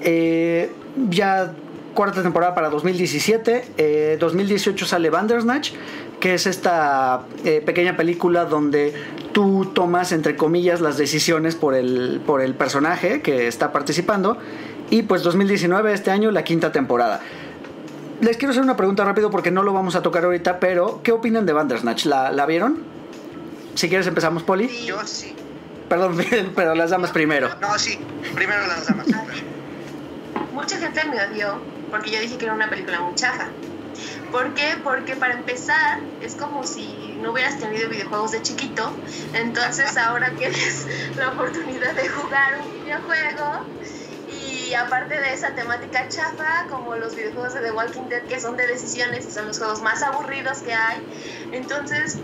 Eh, 0.00 0.70
ya 1.10 1.52
cuarta 1.94 2.22
temporada 2.22 2.54
para 2.54 2.70
2017, 2.70 4.16
2018 4.18 4.86
sale 4.86 5.10
Bandersnatch, 5.10 5.72
que 6.20 6.34
es 6.34 6.46
esta 6.46 7.22
eh, 7.44 7.62
pequeña 7.64 7.96
película 7.96 8.44
donde 8.44 8.94
tú 9.32 9.70
tomas, 9.74 10.12
entre 10.12 10.36
comillas, 10.36 10.80
las 10.80 10.96
decisiones 10.96 11.54
por 11.54 11.74
el, 11.74 12.20
por 12.26 12.40
el 12.40 12.54
personaje 12.54 13.22
que 13.22 13.46
está 13.46 13.72
participando. 13.72 14.38
Y 14.90 15.02
pues 15.02 15.22
2019, 15.22 15.92
este 15.92 16.10
año, 16.10 16.30
la 16.30 16.44
quinta 16.44 16.72
temporada. 16.72 17.20
Les 18.20 18.36
quiero 18.36 18.50
hacer 18.50 18.62
una 18.62 18.76
pregunta 18.76 19.04
rápido 19.04 19.30
porque 19.30 19.50
no 19.50 19.62
lo 19.62 19.72
vamos 19.72 19.94
a 19.94 20.02
tocar 20.02 20.24
ahorita, 20.24 20.58
pero 20.58 21.00
¿qué 21.02 21.12
opinan 21.12 21.46
de 21.46 21.52
Bandersnatch? 21.52 22.06
¿La, 22.06 22.32
la 22.32 22.46
vieron? 22.46 22.82
Si 23.74 23.88
quieres 23.88 24.06
empezamos, 24.08 24.42
Poli. 24.42 24.68
Yo 24.84 24.98
sí. 25.04 25.34
Perdón, 25.88 26.16
pero 26.56 26.74
las 26.74 26.90
damas 26.90 27.10
primero. 27.12 27.48
No, 27.60 27.78
sí, 27.78 27.98
primero 28.34 28.66
las 28.66 28.86
damas. 28.86 29.06
Mucha 30.52 30.78
gente 30.78 31.00
me 31.04 31.22
odió 31.24 31.60
porque 31.90 32.10
yo 32.10 32.20
dije 32.20 32.36
que 32.36 32.44
era 32.44 32.54
una 32.54 32.68
película 32.68 33.00
muy 33.00 33.14
chafa. 33.14 33.46
¿Por 34.30 34.54
qué? 34.54 34.76
Porque 34.84 35.16
para 35.16 35.34
empezar 35.34 36.00
es 36.20 36.34
como 36.34 36.64
si 36.64 37.16
no 37.20 37.32
hubieras 37.32 37.58
tenido 37.58 37.88
videojuegos 37.88 38.32
de 38.32 38.42
chiquito, 38.42 38.92
entonces 39.32 39.96
ahora 39.96 40.32
tienes 40.36 40.86
la 41.16 41.30
oportunidad 41.30 41.94
de 41.94 42.08
jugar 42.08 42.60
un 42.60 42.84
videojuego 42.84 43.66
y 44.30 44.74
aparte 44.74 45.18
de 45.18 45.32
esa 45.32 45.54
temática 45.54 46.08
chafa, 46.08 46.66
como 46.68 46.94
los 46.96 47.14
videojuegos 47.14 47.54
de 47.54 47.60
The 47.60 47.72
Walking 47.72 48.08
Dead 48.10 48.24
que 48.24 48.38
son 48.38 48.56
de 48.56 48.66
decisiones 48.66 49.26
y 49.26 49.30
son 49.30 49.46
los 49.46 49.58
juegos 49.58 49.80
más 49.80 50.02
aburridos 50.02 50.58
que 50.58 50.74
hay, 50.74 51.02
entonces 51.52 52.18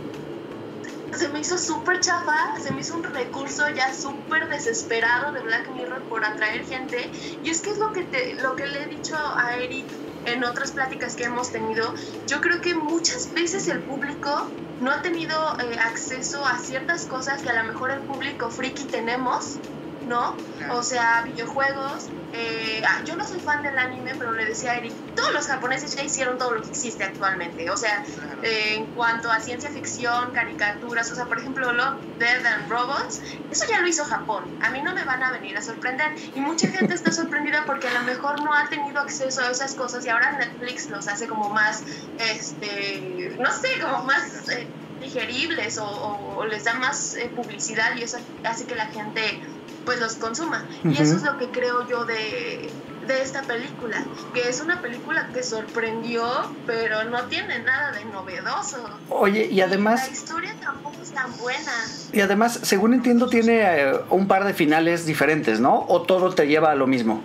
se 1.15 1.29
me 1.29 1.41
hizo 1.41 1.57
súper 1.57 2.01
chafa, 2.01 2.61
se 2.61 2.73
me 2.73 2.81
hizo 2.81 2.97
un 2.97 3.05
recurso 3.05 3.69
ya 3.71 3.95
súper 3.95 4.49
desesperado 4.49 5.33
de 5.33 5.41
Black 5.41 5.71
Mirror 5.71 6.03
por 6.03 6.25
atraer 6.25 6.67
gente. 6.67 7.11
Y 7.43 7.51
es 7.51 7.61
que 7.61 7.71
es 7.71 7.79
lo 7.79 7.93
que, 7.93 8.03
te, 8.03 8.35
lo 8.35 8.57
que 8.57 8.67
le 8.67 8.83
he 8.83 8.87
dicho 8.87 9.17
a 9.17 9.57
Eric 9.57 9.87
en 10.25 10.45
otras 10.45 10.73
pláticas 10.73 11.17
que 11.17 11.25
hemos 11.25 11.51
tenido, 11.51 11.95
yo 12.27 12.41
creo 12.41 12.61
que 12.61 12.75
muchas 12.75 13.33
veces 13.33 13.69
el 13.69 13.85
público 13.85 14.31
no 14.79 14.91
ha 14.91 15.03
tenido 15.03 15.35
eh, 15.61 15.79
acceso 15.79 16.45
a 16.45 16.59
ciertas 16.59 17.07
cosas 17.07 17.43
que 17.43 17.51
a 17.51 17.63
lo 17.63 17.65
mejor 17.65 17.91
el 17.91 18.03
público 18.05 18.51
friki 18.51 18.87
tenemos 18.87 19.61
¿no? 20.07 20.37
O 20.71 20.83
sea, 20.83 21.23
videojuegos. 21.23 22.09
Eh, 22.33 22.83
ah, 22.85 23.03
yo 23.05 23.15
no 23.15 23.25
soy 23.25 23.39
fan 23.39 23.63
del 23.63 23.79
anime, 23.79 24.13
pero 24.19 24.33
le 24.33 24.45
decía 24.45 24.73
a 24.73 24.77
Eric, 24.77 24.93
todos 25.15 25.33
los 25.33 25.47
japoneses 25.47 25.95
ya 25.95 26.03
hicieron 26.03 26.37
todo 26.37 26.53
lo 26.53 26.63
que 26.63 26.69
existe 26.69 27.05
actualmente. 27.05 27.71
O 27.71 27.77
sea, 27.77 28.05
eh, 28.43 28.75
en 28.75 28.87
cuanto 28.87 29.31
a 29.31 29.39
ciencia 29.41 29.71
ficción, 29.71 30.33
caricaturas, 30.33 31.11
o 31.13 31.15
sea, 31.15 31.27
por 31.27 31.39
ejemplo, 31.39 31.73
Love, 31.73 31.97
Dead 32.19 32.45
and 32.45 32.69
Robots, 32.69 33.23
eso 33.51 33.67
ya 33.69 33.81
lo 33.81 33.87
hizo 33.87 34.05
Japón. 34.05 34.45
A 34.63 34.71
mí 34.71 34.83
no 34.83 34.95
me 34.95 35.05
van 35.05 35.23
a 35.23 35.31
venir 35.31 35.57
a 35.57 35.63
sorprender. 35.63 36.13
Y 36.35 36.41
mucha 36.41 36.69
gente 36.69 36.95
está 36.95 37.13
sorprendida 37.13 37.65
porque 37.67 37.87
a 37.87 37.93
lo 37.93 38.03
mejor 38.03 38.43
no 38.43 38.53
ha 38.53 38.69
tenido 38.69 39.01
acceso 39.01 39.43
a 39.43 39.51
esas 39.51 39.75
cosas 39.75 40.05
y 40.05 40.09
ahora 40.09 40.33
Netflix 40.33 40.91
los 40.91 41.07
hace 41.07 41.29
como 41.29 41.51
más, 41.51 41.85
este, 42.19 43.37
no 43.39 43.53
sé, 43.53 43.81
como 43.81 44.03
más... 44.05 44.49
Eh, 44.49 44.67
digeribles 45.01 45.79
o, 45.79 46.45
les 46.49 46.65
da 46.65 46.75
más 46.75 47.17
publicidad 47.37 47.97
y 47.97 48.03
eso 48.03 48.19
hace 48.45 48.65
que 48.65 48.75
la 48.75 48.87
gente 48.87 49.41
pues 49.85 50.01
los 50.01 50.15
consuma. 50.15 50.65
Y 50.85 51.01
eso 51.01 51.17
es 51.17 51.23
lo 51.23 51.39
que 51.39 51.49
creo 51.49 51.89
yo 51.89 52.05
de, 52.05 52.71
de 53.07 53.23
esta 53.23 53.43
película, 53.43 54.05
que 54.33 54.49
es 54.49 54.61
una 54.61 54.81
película 54.81 55.29
que 55.33 55.43
sorprendió, 55.43 56.27
pero 56.67 57.05
no 57.05 57.25
tiene 57.25 57.59
nada 57.61 57.93
de 57.93 58.05
novedoso. 58.07 58.79
Oye, 59.11 59.47
y 59.47 59.61
además... 59.61 60.07
La 60.07 60.13
historia 60.13 60.55
tampoco 60.61 60.97
es 61.03 61.11
tan 61.13 61.37
buena. 61.39 61.73
Y 62.13 62.21
además, 62.21 62.61
según 62.63 62.95
entiendo, 62.95 63.29
tiene 63.29 63.61
eh, 63.63 64.01
un 64.11 64.27
par 64.29 64.45
de 64.45 64.55
finales 64.55 65.07
diferentes, 65.07 65.61
¿no? 65.61 65.85
¿O 65.89 66.03
todo 66.03 66.35
te 66.35 66.47
lleva 66.47 66.71
a 66.71 66.75
lo 66.75 66.87
mismo? 66.87 67.23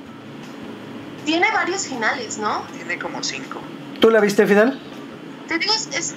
Tiene 1.26 1.52
varios 1.52 1.88
finales, 1.88 2.38
¿no? 2.38 2.64
Tiene 2.76 2.98
como 2.98 3.24
cinco. 3.24 3.60
¿Tú 4.00 4.10
la 4.10 4.20
viste, 4.20 4.48
Fidel? 4.48 4.80
Te 5.48 5.60
digo, 5.60 5.74
es... 5.74 6.16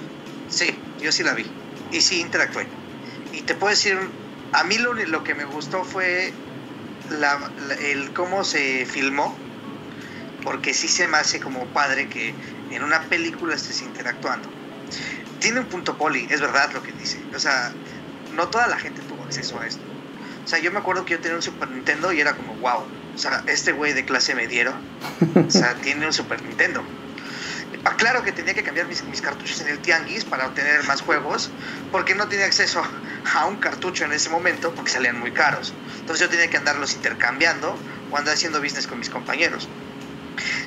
Sí, 0.49 0.75
yo 1.01 1.13
sí 1.13 1.23
la 1.23 1.35
vi. 1.35 1.47
Y 1.91 2.01
sí 2.01 2.21
interactué. 2.21 2.67
Y 3.33 3.43
te 3.43 3.55
puedo 3.55 3.71
decir, 3.71 3.99
a 4.53 4.65
mí 4.65 4.79
lo, 4.79 4.95
lo 4.95 5.25
que 5.25 5.35
me 5.35 5.45
gustó 5.45 5.85
fue 5.85 6.33
la, 7.11 7.51
el 7.81 8.13
cómo 8.13 8.45
se 8.45 8.87
filmó, 8.87 9.37
porque 10.45 10.75
sí 10.75 10.89
se 10.89 11.09
me 11.09 11.19
hace 11.19 11.41
como 11.41 11.65
padre 11.67 12.09
que 12.09 12.35
en 12.71 12.83
una 12.83 13.01
película 13.03 13.55
estés 13.55 13.83
interactuando. 13.83 14.49
Tiene 15.41 15.61
un 15.61 15.67
punto 15.67 15.97
poli, 15.97 16.27
es 16.31 16.41
verdad 16.41 16.71
lo 16.73 16.83
que 16.83 16.93
dice. 16.93 17.19
O 17.35 17.39
sea, 17.39 17.73
no 18.35 18.49
toda 18.49 18.67
la 18.67 18.79
gente 18.79 19.03
tuvo 19.03 19.25
acceso 19.25 19.59
a 19.61 19.67
esto. 19.67 19.83
O 20.45 20.49
sea, 20.49 20.59
yo 20.59 20.73
me 20.73 20.79
acuerdo 20.79 21.05
que 21.05 21.13
yo 21.15 21.21
tenía 21.21 21.37
un 21.37 21.43
Super 21.43 21.71
Nintendo 21.71 22.13
y 22.13 22.21
era 22.21 22.35
como, 22.35 22.55
wow, 22.57 22.83
o 23.15 23.19
sea, 23.19 23.45
este 23.47 23.73
güey 23.73 23.93
de 23.93 24.05
clase 24.05 24.35
mediero, 24.35 24.75
o 25.35 25.51
sea, 25.51 25.75
tiene 25.83 26.07
un 26.07 26.13
Super 26.13 26.43
Nintendo. 26.43 26.83
Ah, 27.85 27.97
Claro 27.97 28.23
que 28.23 28.33
tenía 28.33 28.55
que 28.55 28.63
cambiar 28.63 28.87
mis, 28.87 29.21
cartuchos 29.23 29.61
en 29.61 29.69
el 29.69 29.81
tianguis 29.81 30.25
para 30.25 30.47
obtener 30.47 30.85
más 30.85 31.01
juegos, 31.01 31.53
porque 31.91 32.15
no 32.15 32.29
tenía 32.29 32.47
acceso 32.47 32.83
a 33.35 33.47
un 33.47 33.59
cartucho 33.59 34.05
en 34.05 34.13
ese 34.13 34.31
momento, 34.31 34.75
porque 34.75 34.91
salían 34.91 35.19
muy 35.19 35.33
caros. 35.33 35.75
Entonces 36.01 36.21
yo 36.21 36.31
tenía 36.31 36.49
que 36.51 36.57
andarlos 36.57 36.95
intercambiando 36.95 37.83
o 38.11 38.17
andar 38.17 38.35
haciendo 38.35 38.61
business 38.61 38.87
con 38.87 38.99
mis 38.99 39.11
compañeros. 39.11 39.69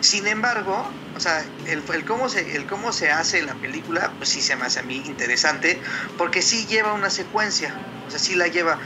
Sin 0.02 0.28
embargo, 0.28 0.94
o 1.14 1.20
sea, 1.20 1.46
el, 1.66 1.84
el 1.94 2.06
cómo 2.06 2.30
se, 2.30 2.56
el 2.56 2.68
cómo 2.68 2.92
se 2.94 3.12
hace 3.12 3.42
la 3.44 3.60
película, 3.60 4.16
pues 4.18 4.30
sí 4.30 4.42
se 4.42 4.56
me 4.56 4.66
hace 4.66 4.80
a 4.80 4.84
mí 4.84 4.98
interesante, 5.06 5.82
porque 6.18 6.42
sí 6.42 6.68
lleva 6.68 6.94
una 6.94 7.10
secuencia, 7.10 7.82
o 8.08 8.10
sea, 8.10 8.20
sí 8.20 8.36
la 8.36 8.48
lleva. 8.48 8.80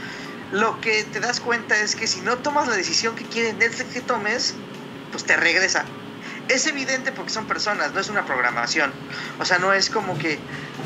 Lo 0.50 0.80
que 0.80 1.04
te 1.04 1.20
das 1.20 1.40
cuenta 1.40 1.78
es 1.78 1.94
que 1.96 2.06
si 2.06 2.20
no 2.22 2.38
tomas 2.38 2.68
la 2.68 2.76
decisión 2.76 3.14
que 3.14 3.28
quiere 3.28 3.52
Netflix 3.54 3.92
que 3.92 4.00
tomes, 4.02 4.54
pues 5.10 5.24
te 5.24 5.36
regresa. 5.36 5.84
Es 6.50 6.66
evidente 6.66 7.12
porque 7.12 7.30
son 7.30 7.46
personas, 7.46 7.94
no 7.94 8.00
es 8.00 8.08
una 8.08 8.26
programación. 8.26 8.92
O 9.38 9.44
sea, 9.44 9.58
no 9.58 9.72
es 9.72 9.88
como 9.88 10.18
que, 10.18 10.36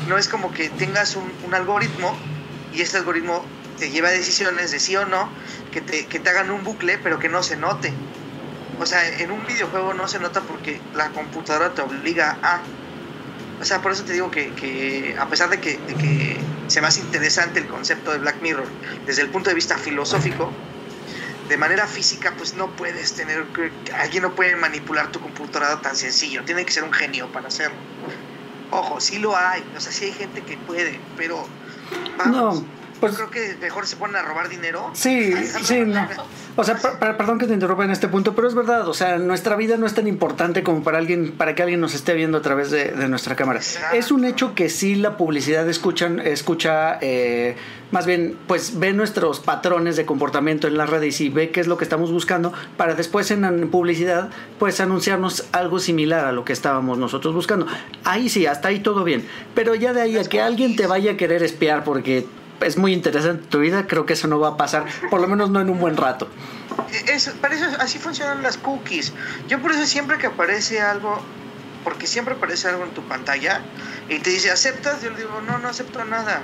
no 0.07 0.15
es 0.15 0.27
como 0.27 0.51
que 0.51 0.69
tengas 0.69 1.15
un, 1.15 1.53
algoritmo 1.55 2.15
y 2.71 2.81
este 2.81 2.97
algoritmo 2.97 3.43
te 3.79 3.89
lleva 3.89 4.09
a 4.09 4.11
decisiones 4.11 4.69
de 4.69 4.79
sí 4.79 4.95
o 4.95 5.07
no, 5.07 5.27
que 5.71 5.81
te, 5.81 6.05
que 6.05 6.19
te 6.19 6.29
hagan 6.29 6.51
un 6.51 6.63
bucle, 6.63 6.99
pero 6.99 7.17
que 7.17 7.29
no 7.29 7.41
se 7.41 7.57
note. 7.57 7.91
O 8.79 8.85
sea, 8.85 9.07
en 9.19 9.31
un 9.31 9.43
videojuego 9.47 9.95
no 9.95 10.07
se 10.07 10.19
nota 10.19 10.41
porque 10.41 10.79
la 10.93 11.09
computadora 11.09 11.73
te 11.73 11.81
obliga 11.81 12.37
a. 12.43 12.61
O 13.59 13.65
sea, 13.65 13.81
por 13.81 13.91
eso 13.91 14.03
te 14.03 14.13
digo 14.13 14.29
que, 14.29 14.53
que 14.53 15.15
a 15.19 15.27
pesar 15.29 15.49
de 15.49 15.59
que, 15.59 15.79
de 15.79 15.95
que 15.95 16.37
se 16.67 16.79
me 16.79 16.87
hace 16.87 16.99
interesante 16.99 17.59
el 17.59 17.67
concepto 17.67 18.11
de 18.11 18.19
Black 18.19 18.39
Mirror 18.39 18.67
desde 19.07 19.23
el 19.23 19.29
punto 19.29 19.49
de 19.49 19.55
vista 19.55 19.79
filosófico, 19.79 20.51
de 21.49 21.57
manera 21.57 21.85
física, 21.87 22.33
pues 22.37 22.55
no 22.55 22.67
puedes 22.75 23.13
tener. 23.13 23.45
Alguien 23.99 24.23
no 24.23 24.33
puede 24.35 24.55
manipular 24.55 25.11
tu 25.11 25.19
computadora 25.19 25.81
tan 25.81 25.95
sencillo. 25.95 26.43
Tiene 26.43 26.65
que 26.65 26.71
ser 26.71 26.83
un 26.83 26.93
genio 26.93 27.31
para 27.31 27.47
hacerlo. 27.49 27.75
Ojo, 28.71 28.99
sí 28.99 29.19
lo 29.19 29.35
hay. 29.37 29.63
O 29.77 29.79
sea, 29.79 29.91
sí 29.91 30.05
hay 30.05 30.11
gente 30.13 30.41
que 30.41 30.57
puede, 30.57 30.99
pero. 31.17 31.47
Vamos, 32.17 32.35
No, 32.61 32.65
pues- 32.99 33.11
yo 33.17 33.29
creo 33.29 33.31
que 33.31 33.57
mejor 33.61 33.85
se 33.85 33.95
ponen 33.95 34.15
a 34.15 34.21
robar 34.23 34.49
dinero. 34.49 34.89
Sí, 34.93 35.33
sí, 35.63 35.81
no. 35.81 36.07
O 36.57 36.63
sea, 36.63 36.75
per- 36.77 36.97
per- 36.99 37.17
perdón 37.17 37.37
que 37.37 37.47
te 37.47 37.53
interrumpa 37.53 37.83
en 37.83 37.91
este 37.91 38.07
punto, 38.07 38.33
pero 38.33 38.47
es 38.47 38.55
verdad, 38.55 38.87
o 38.87 38.93
sea, 38.93 39.17
nuestra 39.17 39.57
vida 39.57 39.75
no 39.75 39.85
es 39.85 39.93
tan 39.93 40.07
importante 40.07 40.63
como 40.63 40.83
para 40.83 40.97
alguien, 40.97 41.33
para 41.33 41.53
que 41.53 41.61
alguien 41.61 41.81
nos 41.81 41.93
esté 41.93 42.13
viendo 42.13 42.37
a 42.37 42.41
través 42.41 42.71
de, 42.71 42.93
de 42.93 43.09
nuestra 43.09 43.35
cámara. 43.35 43.59
Exacto. 43.59 43.95
Es 43.97 44.09
un 44.09 44.23
hecho 44.23 44.55
que 44.55 44.69
sí 44.69 44.95
la 44.95 45.17
publicidad 45.17 45.67
escuchan, 45.69 46.19
escucha, 46.21 46.97
eh, 47.01 47.57
más 47.91 48.05
bien, 48.05 48.37
pues 48.47 48.79
ve 48.79 48.93
nuestros 48.93 49.39
patrones 49.39 49.95
de 49.95 50.05
comportamiento 50.05 50.67
en 50.67 50.77
las 50.77 50.89
redes 50.89 51.21
y 51.21 51.29
ve 51.29 51.51
qué 51.51 51.59
es 51.59 51.67
lo 51.67 51.77
que 51.77 51.83
estamos 51.83 52.11
buscando 52.11 52.51
para 52.77 52.95
después 52.95 53.31
en, 53.31 53.69
publicidad, 53.69 54.29
pues 54.59 54.79
anunciarnos 54.79 55.45
algo 55.51 55.79
similar 55.79 56.25
a 56.25 56.31
lo 56.31 56.45
que 56.45 56.53
estábamos 56.53 56.97
nosotros 56.97 57.33
buscando. 57.33 57.67
Ahí 58.03 58.29
sí, 58.29 58.45
hasta 58.47 58.69
ahí 58.69 58.79
todo 58.79 59.03
bien. 59.03 59.27
Pero 59.53 59.75
ya 59.75 59.93
de 59.93 60.01
ahí 60.01 60.17
a 60.17 60.23
que 60.23 60.41
alguien 60.41 60.75
te 60.75 60.87
vaya 60.87 61.11
a 61.11 61.17
querer 61.17 61.43
espiar 61.43 61.83
porque 61.83 62.25
es 62.61 62.77
muy 62.77 62.93
interesante 62.93 63.45
tu 63.47 63.59
vida, 63.59 63.85
creo 63.87 64.05
que 64.05 64.13
eso 64.13 64.27
no 64.27 64.39
va 64.39 64.49
a 64.49 64.57
pasar, 64.57 64.85
por 65.09 65.21
lo 65.21 65.27
menos 65.27 65.49
no 65.49 65.61
en 65.61 65.69
un 65.69 65.79
buen 65.79 65.97
rato. 65.97 66.27
Es, 67.07 67.29
para 67.29 67.55
eso, 67.55 67.65
así 67.79 67.99
funcionan 67.99 68.41
las 68.41 68.57
cookies. 68.57 69.13
Yo 69.47 69.61
por 69.61 69.71
eso 69.71 69.85
siempre 69.85 70.17
que 70.17 70.27
aparece 70.27 70.81
algo, 70.81 71.19
porque 71.83 72.07
siempre 72.07 72.35
aparece 72.35 72.67
algo 72.67 72.83
en 72.83 72.91
tu 72.91 73.01
pantalla 73.03 73.61
y 74.09 74.19
te 74.19 74.29
dice, 74.31 74.51
¿aceptas? 74.51 75.01
Yo 75.01 75.11
le 75.11 75.17
digo, 75.17 75.41
no, 75.45 75.59
no 75.59 75.67
acepto 75.67 76.03
nada. 76.05 76.41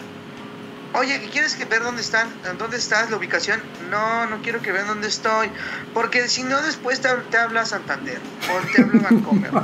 Oye, 0.94 1.30
¿quieres 1.32 1.56
que 1.56 1.66
ver 1.66 1.82
dónde 1.84 2.02
están? 2.02 2.28
¿Dónde 2.58 2.78
estás? 2.78 3.10
¿La 3.10 3.18
ubicación? 3.18 3.64
No, 3.90 4.28
no 4.28 4.42
quiero 4.42 4.62
que 4.62 4.72
vean 4.72 4.88
dónde 4.88 5.08
estoy. 5.08 5.52
Porque 5.94 6.28
si 6.28 6.44
no, 6.44 6.62
después 6.62 7.02
te, 7.02 7.10
te 7.30 7.38
habla 7.38 7.66
Santander. 7.66 8.22
O 8.50 8.60
te 8.74 8.82
habla 8.82 9.10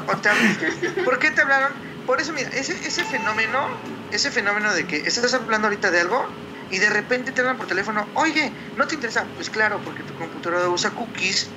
o 0.08 0.18
te 0.22 0.30
habla- 0.30 1.04
¿Por 1.04 1.20
qué 1.20 1.32
te 1.32 1.42
hablaron? 1.42 1.74
Por 2.06 2.22
eso, 2.22 2.32
mira, 2.32 2.50
ese, 2.52 2.74
ese 2.88 3.04
fenómeno, 3.04 3.68
ese 4.12 4.32
fenómeno 4.32 4.74
de 4.74 4.88
que 4.88 4.98
estás 4.98 5.34
hablando 5.34 5.68
ahorita 5.68 5.92
de 5.92 6.00
algo 6.00 6.26
y 6.70 6.80
de 6.80 6.90
repente 6.90 7.34
te 7.34 7.42
hablan 7.42 7.58
por 7.58 7.68
teléfono, 7.68 8.10
oye, 8.16 8.54
¿no 8.76 8.88
te 8.88 8.96
interesa? 8.96 9.28
Pues 9.36 9.50
claro, 9.50 9.82
porque 9.84 10.04
tu 10.04 10.14
computadora 10.16 10.70
usa 10.70 10.92
cookies. 10.92 11.50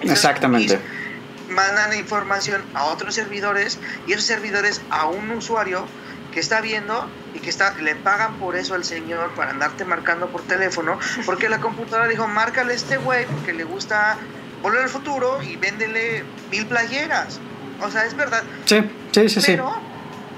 Exactamente. 0.00 0.76
cookies 0.76 1.04
mandan 1.46 1.92
información 1.92 2.64
a 2.72 2.84
otros 2.84 3.14
servidores 3.14 3.78
y 4.06 4.12
esos 4.12 4.24
servidores 4.24 4.80
a 4.88 5.06
un 5.08 5.30
usuario 5.30 5.86
que 6.34 6.40
está 6.40 6.60
viendo 6.60 7.14
y 7.32 7.40
que 7.40 7.48
está 7.48 7.76
le 7.78 7.94
pagan 7.94 8.36
por 8.38 8.56
eso 8.56 8.74
al 8.74 8.82
señor 8.84 9.34
para 9.34 9.52
andarte 9.52 9.84
marcando 9.84 10.32
por 10.32 10.44
teléfono 10.44 10.98
porque 11.26 11.48
la 11.48 11.60
computadora 11.60 12.08
dijo 12.08 12.26
márcale 12.26 12.72
a 12.72 12.76
este 12.76 12.96
güey 12.96 13.24
porque 13.26 13.52
le 13.52 13.62
gusta 13.62 14.18
volver 14.60 14.82
al 14.82 14.88
futuro 14.88 15.40
y 15.44 15.54
véndele 15.56 16.26
mil 16.50 16.66
playeras 16.66 17.40
o 17.78 17.88
sea 17.88 18.04
es 18.04 18.16
verdad 18.16 18.44
Sí, 18.64 18.80
sí, 19.12 19.28
sí, 19.28 19.40
sí. 19.40 19.52
pero 19.52 19.70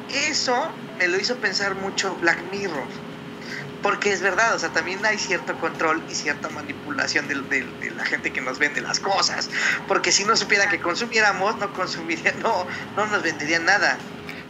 eso 0.09 0.79
me 0.99 1.09
lo 1.09 1.19
hizo 1.19 1.41
pensar 1.41 1.77
mucho 1.77 2.17
Black 2.19 2.45
Mirror. 2.45 2.89
Porque 3.83 4.11
es 4.13 4.21
verdad, 4.21 4.55
o 4.55 4.59
sea, 4.59 4.73
también 4.73 5.05
hay 5.07 5.19
cierto 5.19 5.57
control 5.59 6.05
y 6.09 6.15
cierta 6.15 6.49
manipulación 6.49 7.29
del- 7.29 7.49
del- 7.49 7.79
de, 7.79 7.91
la 7.93 8.05
gente 8.05 8.33
que 8.33 8.41
nos 8.41 8.59
vende 8.59 8.81
las 8.81 8.99
cosas. 9.01 9.49
Porque 9.87 10.11
si 10.13 10.25
no 10.25 10.35
supieran 10.37 10.69
que 10.71 10.81
consumiéramos, 10.81 11.57
no 11.59 11.73
consumirían, 11.73 12.35
no, 12.41 12.67
no 12.97 13.07
nos 13.07 13.23
venderían 13.23 13.65
nada. 13.65 14.01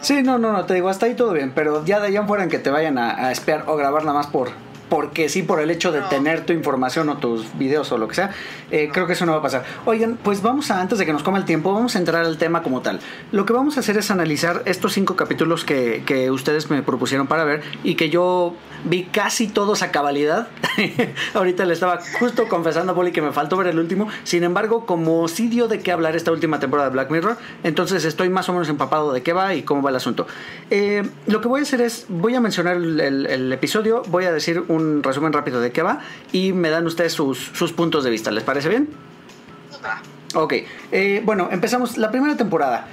Sí, 0.00 0.22
no, 0.22 0.38
no, 0.38 0.52
no, 0.52 0.64
te 0.66 0.74
digo, 0.74 0.88
hasta 0.88 1.06
ahí 1.06 1.14
todo 1.14 1.32
bien, 1.32 1.52
pero 1.54 1.84
ya 1.84 2.00
de 2.00 2.08
allá 2.08 2.20
en 2.20 2.26
fuera 2.26 2.44
en 2.44 2.50
que 2.50 2.58
te 2.58 2.70
vayan 2.70 2.98
a, 2.98 3.26
a 3.26 3.32
espiar 3.32 3.64
o 3.66 3.76
grabar 3.76 4.04
nada 4.04 4.16
más 4.18 4.26
por 4.28 4.50
porque 4.88 5.28
sí, 5.28 5.42
por 5.42 5.60
el 5.60 5.68
hecho 5.72 5.90
de 5.90 6.00
No. 6.00 6.08
tener 6.08 6.46
tu 6.46 6.52
información 6.52 7.08
o 7.08 7.16
tus 7.16 7.58
videos 7.58 7.90
o 7.90 7.98
lo 7.98 8.06
que 8.06 8.14
sea, 8.14 8.30
eh, 8.70 8.88
creo 8.92 9.08
que 9.08 9.14
eso 9.14 9.26
no 9.26 9.32
va 9.32 9.38
a 9.38 9.42
pasar. 9.42 9.64
Oigan, 9.84 10.16
pues 10.22 10.42
vamos 10.42 10.70
a, 10.70 10.80
antes 10.80 10.96
de 11.00 11.04
que 11.04 11.12
nos 11.12 11.24
coma 11.24 11.38
el 11.38 11.44
tiempo, 11.44 11.72
vamos 11.74 11.96
a 11.96 11.98
entrar 11.98 12.24
al 12.24 12.38
tema 12.38 12.62
como 12.62 12.82
tal. 12.82 13.00
Lo 13.32 13.44
que 13.46 13.52
vamos 13.52 13.76
a 13.76 13.80
hacer 13.80 13.96
es 13.98 14.12
analizar 14.12 14.62
estos 14.64 14.92
cinco 14.92 15.16
capítulos 15.16 15.64
que, 15.64 16.04
que 16.06 16.30
ustedes 16.30 16.70
me 16.70 16.84
propusieron 16.84 17.26
para 17.26 17.42
ver 17.42 17.62
y 17.82 17.96
que 17.96 18.10
yo 18.10 18.54
vi 18.84 19.04
casi 19.04 19.48
todos 19.48 19.82
a 19.82 19.90
cabalidad. 19.90 20.48
Ahorita 21.34 21.64
le 21.64 21.72
estaba 21.74 22.00
justo 22.18 22.48
confesando 22.48 22.92
a 22.92 22.94
Poli 22.94 23.12
que 23.12 23.22
me 23.22 23.32
faltó 23.32 23.56
ver 23.56 23.68
el 23.68 23.78
último. 23.78 24.08
Sin 24.24 24.44
embargo, 24.44 24.86
como 24.86 25.28
sí 25.28 25.48
dio 25.48 25.68
de 25.68 25.80
qué 25.80 25.92
hablar 25.92 26.16
esta 26.16 26.30
última 26.32 26.60
temporada 26.60 26.88
de 26.88 26.92
Black 26.94 27.10
Mirror, 27.10 27.36
entonces 27.64 28.04
estoy 28.04 28.28
más 28.30 28.48
o 28.48 28.52
menos 28.52 28.68
empapado 28.68 29.12
de 29.12 29.22
qué 29.22 29.32
va 29.32 29.54
y 29.54 29.62
cómo 29.62 29.82
va 29.82 29.90
el 29.90 29.96
asunto. 29.96 30.26
Eh, 30.70 31.08
lo 31.26 31.40
que 31.40 31.48
voy 31.48 31.60
a 31.60 31.62
hacer 31.62 31.80
es, 31.80 32.06
voy 32.08 32.34
a 32.34 32.40
mencionar 32.40 32.76
el, 32.76 33.00
el- 33.00 33.26
el 33.26 33.52
episodio, 33.52 34.02
voy 34.08 34.24
a 34.24 34.32
decir 34.32 34.62
un 34.68 35.02
resumen 35.02 35.32
rápido 35.32 35.60
de 35.60 35.72
qué 35.72 35.82
va 35.82 36.00
y 36.32 36.52
me 36.52 36.70
dan 36.70 36.86
ustedes 36.86 37.12
sus, 37.12 37.38
sus 37.54 37.72
puntos 37.72 38.04
de 38.04 38.10
vista. 38.10 38.30
¿Les 38.30 38.44
parece 38.44 38.68
bien? 38.68 38.88
Ok, 40.34 40.54
eh, 40.92 41.22
bueno, 41.24 41.48
empezamos 41.50 41.96
la 41.96 42.10
primera 42.10 42.36
temporada. 42.36 42.86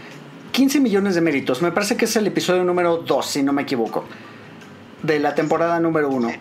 15 0.52 0.80
millones 0.80 1.15
de 1.15 1.22
méritos. 1.22 1.62
Me 1.62 1.72
parece 1.72 1.98
que 1.98 2.06
es 2.06 2.15
el 2.15 2.28
episodio 2.28 2.63
número 2.63 2.98
2, 2.98 3.26
si 3.26 3.41
no 3.43 3.54
me 3.54 3.63
equivoco. 3.63 4.06
De 5.04 5.20
la 5.20 5.36
temporada 5.36 5.80
número 5.82 6.10
1. 6.10 6.32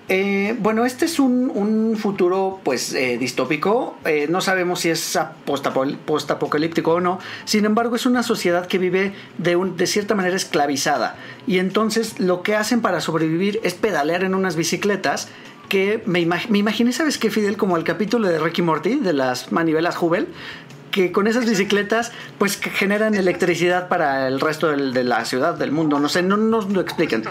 bueno, 0.60 0.84
este 0.86 1.04
es 1.06 1.18
un, 1.18 1.50
un 1.52 1.96
futuro 1.96 2.60
pues 2.62 2.94
eh, 2.94 3.18
distópico. 3.18 3.96
Eh, 4.04 4.28
no 4.30 4.40
sabemos 4.40 4.78
si 4.80 4.88
es 4.90 5.18
postapocalíptico 6.06 6.92
o 6.92 7.00
no. 7.00 7.18
Sin 7.44 7.64
embargo, 7.64 7.96
es 7.96 8.06
una 8.06 8.22
sociedad 8.22 8.66
que 8.66 8.78
vive 8.78 9.14
de, 9.38 9.56
un- 9.56 9.76
de 9.76 9.86
cierta 9.86 10.14
manera 10.14 10.36
esclavizada. 10.36 11.16
Y 11.46 11.58
entonces 11.58 12.20
lo 12.20 12.42
que 12.42 12.54
hacen 12.54 12.82
para 12.82 13.00
sobrevivir 13.00 13.60
es 13.64 13.74
pedalear 13.74 14.22
en 14.24 14.34
unas 14.34 14.54
bicicletas 14.56 15.28
que 15.68 16.02
me, 16.06 16.20
imag- 16.20 16.48
me 16.48 16.58
imaginé, 16.58 16.92
¿sabes 16.92 17.18
qué, 17.18 17.30
Fidel? 17.30 17.56
Como 17.56 17.76
el 17.76 17.84
capítulo 17.84 18.28
de 18.28 18.38
Ricky 18.38 18.62
Morty, 18.62 18.96
de 18.96 19.12
las 19.12 19.50
manivelas 19.52 19.96
Hubble, 20.00 20.26
que 20.90 21.10
con 21.10 21.26
esas 21.26 21.46
bicicletas 21.48 22.12
pues 22.38 22.58
que 22.58 22.68
generan 22.68 23.14
electricidad 23.14 23.88
para 23.88 24.28
el 24.28 24.38
resto 24.40 24.68
del- 24.68 24.92
de 24.92 25.04
la 25.04 25.24
ciudad, 25.24 25.54
del 25.54 25.72
mundo, 25.72 25.98
no 25.98 26.08
sé, 26.10 26.22
no 26.22 26.36
nos 26.36 26.70
lo 26.70 26.80
explican. 26.82 27.22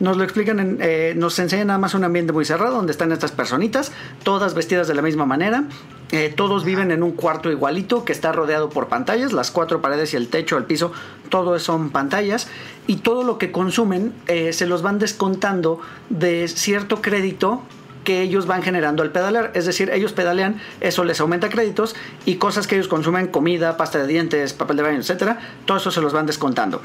Nos 0.00 0.16
lo 0.16 0.22
explican, 0.22 0.78
eh, 0.80 1.14
nos 1.16 1.38
enseñan 1.38 1.68
nada 1.68 1.78
más 1.78 1.94
un 1.94 2.04
ambiente 2.04 2.32
muy 2.32 2.44
cerrado 2.44 2.76
donde 2.76 2.92
están 2.92 3.10
estas 3.10 3.32
personitas, 3.32 3.90
todas 4.22 4.54
vestidas 4.54 4.86
de 4.86 4.94
la 4.94 5.02
misma 5.02 5.26
manera. 5.26 5.64
Eh, 6.12 6.32
todos 6.34 6.64
viven 6.64 6.90
en 6.90 7.02
un 7.02 7.12
cuarto 7.12 7.50
igualito 7.50 8.04
que 8.04 8.12
está 8.12 8.32
rodeado 8.32 8.70
por 8.70 8.88
pantallas, 8.88 9.32
las 9.32 9.50
cuatro 9.50 9.82
paredes 9.82 10.14
y 10.14 10.16
el 10.16 10.28
techo, 10.28 10.56
el 10.56 10.64
piso, 10.64 10.92
todo 11.28 11.58
son 11.58 11.90
pantallas 11.90 12.48
y 12.86 12.96
todo 12.96 13.24
lo 13.24 13.38
que 13.38 13.50
consumen 13.52 14.14
eh, 14.26 14.52
se 14.52 14.66
los 14.66 14.82
van 14.82 14.98
descontando 14.98 15.80
de 16.08 16.48
cierto 16.48 17.02
crédito 17.02 17.62
que 18.04 18.22
ellos 18.22 18.46
van 18.46 18.62
generando 18.62 19.02
al 19.02 19.10
pedalear. 19.10 19.50
Es 19.54 19.66
decir, 19.66 19.90
ellos 19.90 20.12
pedalean, 20.12 20.62
eso 20.80 21.04
les 21.04 21.20
aumenta 21.20 21.50
créditos 21.50 21.96
y 22.24 22.36
cosas 22.36 22.66
que 22.66 22.76
ellos 22.76 22.88
consumen, 22.88 23.26
comida, 23.26 23.76
pasta 23.76 23.98
de 23.98 24.06
dientes, 24.06 24.54
papel 24.54 24.76
de 24.76 24.82
baño, 24.84 24.98
etcétera, 24.98 25.40
todo 25.66 25.76
eso 25.76 25.90
se 25.90 26.00
los 26.00 26.12
van 26.12 26.24
descontando. 26.24 26.80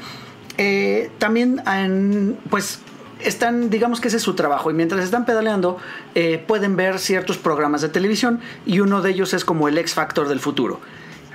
También, 1.18 1.62
pues 2.50 2.80
están, 3.24 3.70
digamos 3.70 4.00
que 4.00 4.08
ese 4.08 4.18
es 4.18 4.22
su 4.22 4.34
trabajo 4.34 4.70
y 4.70 4.74
mientras 4.74 5.04
están 5.04 5.24
pedaleando 5.24 5.78
eh, 6.14 6.42
pueden 6.46 6.76
ver 6.76 6.98
ciertos 6.98 7.38
programas 7.38 7.80
de 7.80 7.88
televisión 7.88 8.40
y 8.66 8.80
uno 8.80 9.02
de 9.02 9.10
ellos 9.10 9.34
es 9.34 9.44
como 9.44 9.68
el 9.68 9.78
X 9.78 9.94
Factor 9.94 10.28
del 10.28 10.40
futuro. 10.40 10.80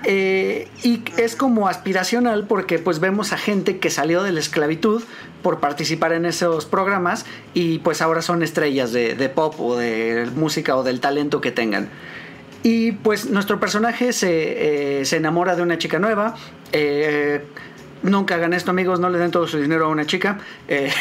Eh, 0.05 0.69
y 0.81 1.03
es 1.17 1.35
como 1.35 1.67
aspiracional 1.67 2.45
porque 2.47 2.79
pues 2.79 2.99
vemos 3.01 3.33
a 3.33 3.37
gente 3.37 3.79
que 3.79 3.89
salió 3.89 4.23
de 4.23 4.31
la 4.31 4.39
esclavitud 4.39 5.03
por 5.41 5.59
participar 5.59 6.13
en 6.13 6.25
esos 6.25 6.65
programas 6.65 7.25
y 7.53 7.79
pues 7.79 8.01
ahora 8.01 8.21
son 8.21 8.41
estrellas 8.41 8.93
de, 8.93 9.31
pop 9.33 9.59
o 9.59 9.75
de 9.75 10.29
música 10.35 10.77
o 10.77 10.83
del 10.83 11.01
talento 11.01 11.41
que 11.41 11.51
tengan. 11.51 11.89
Y 12.63 12.93
pues 12.93 13.29
nuestro 13.29 13.59
personaje 13.59 14.13
se, 14.13 14.99
eh, 15.01 15.05
se 15.05 15.17
enamora 15.17 15.55
de 15.55 15.63
una 15.63 15.77
chica 15.77 15.99
nueva. 15.99 16.35
Nunca 18.01 18.35
hagan 18.35 18.53
esto, 18.53 18.71
amigos, 18.71 18.99
no 18.99 19.09
le 19.09 19.17
den 19.17 19.31
todo 19.31 19.47
su 19.47 19.57
dinero 19.57 19.85
a 19.85 19.89
una 19.89 20.05
chica. 20.05 20.39
Eh, 20.67 20.91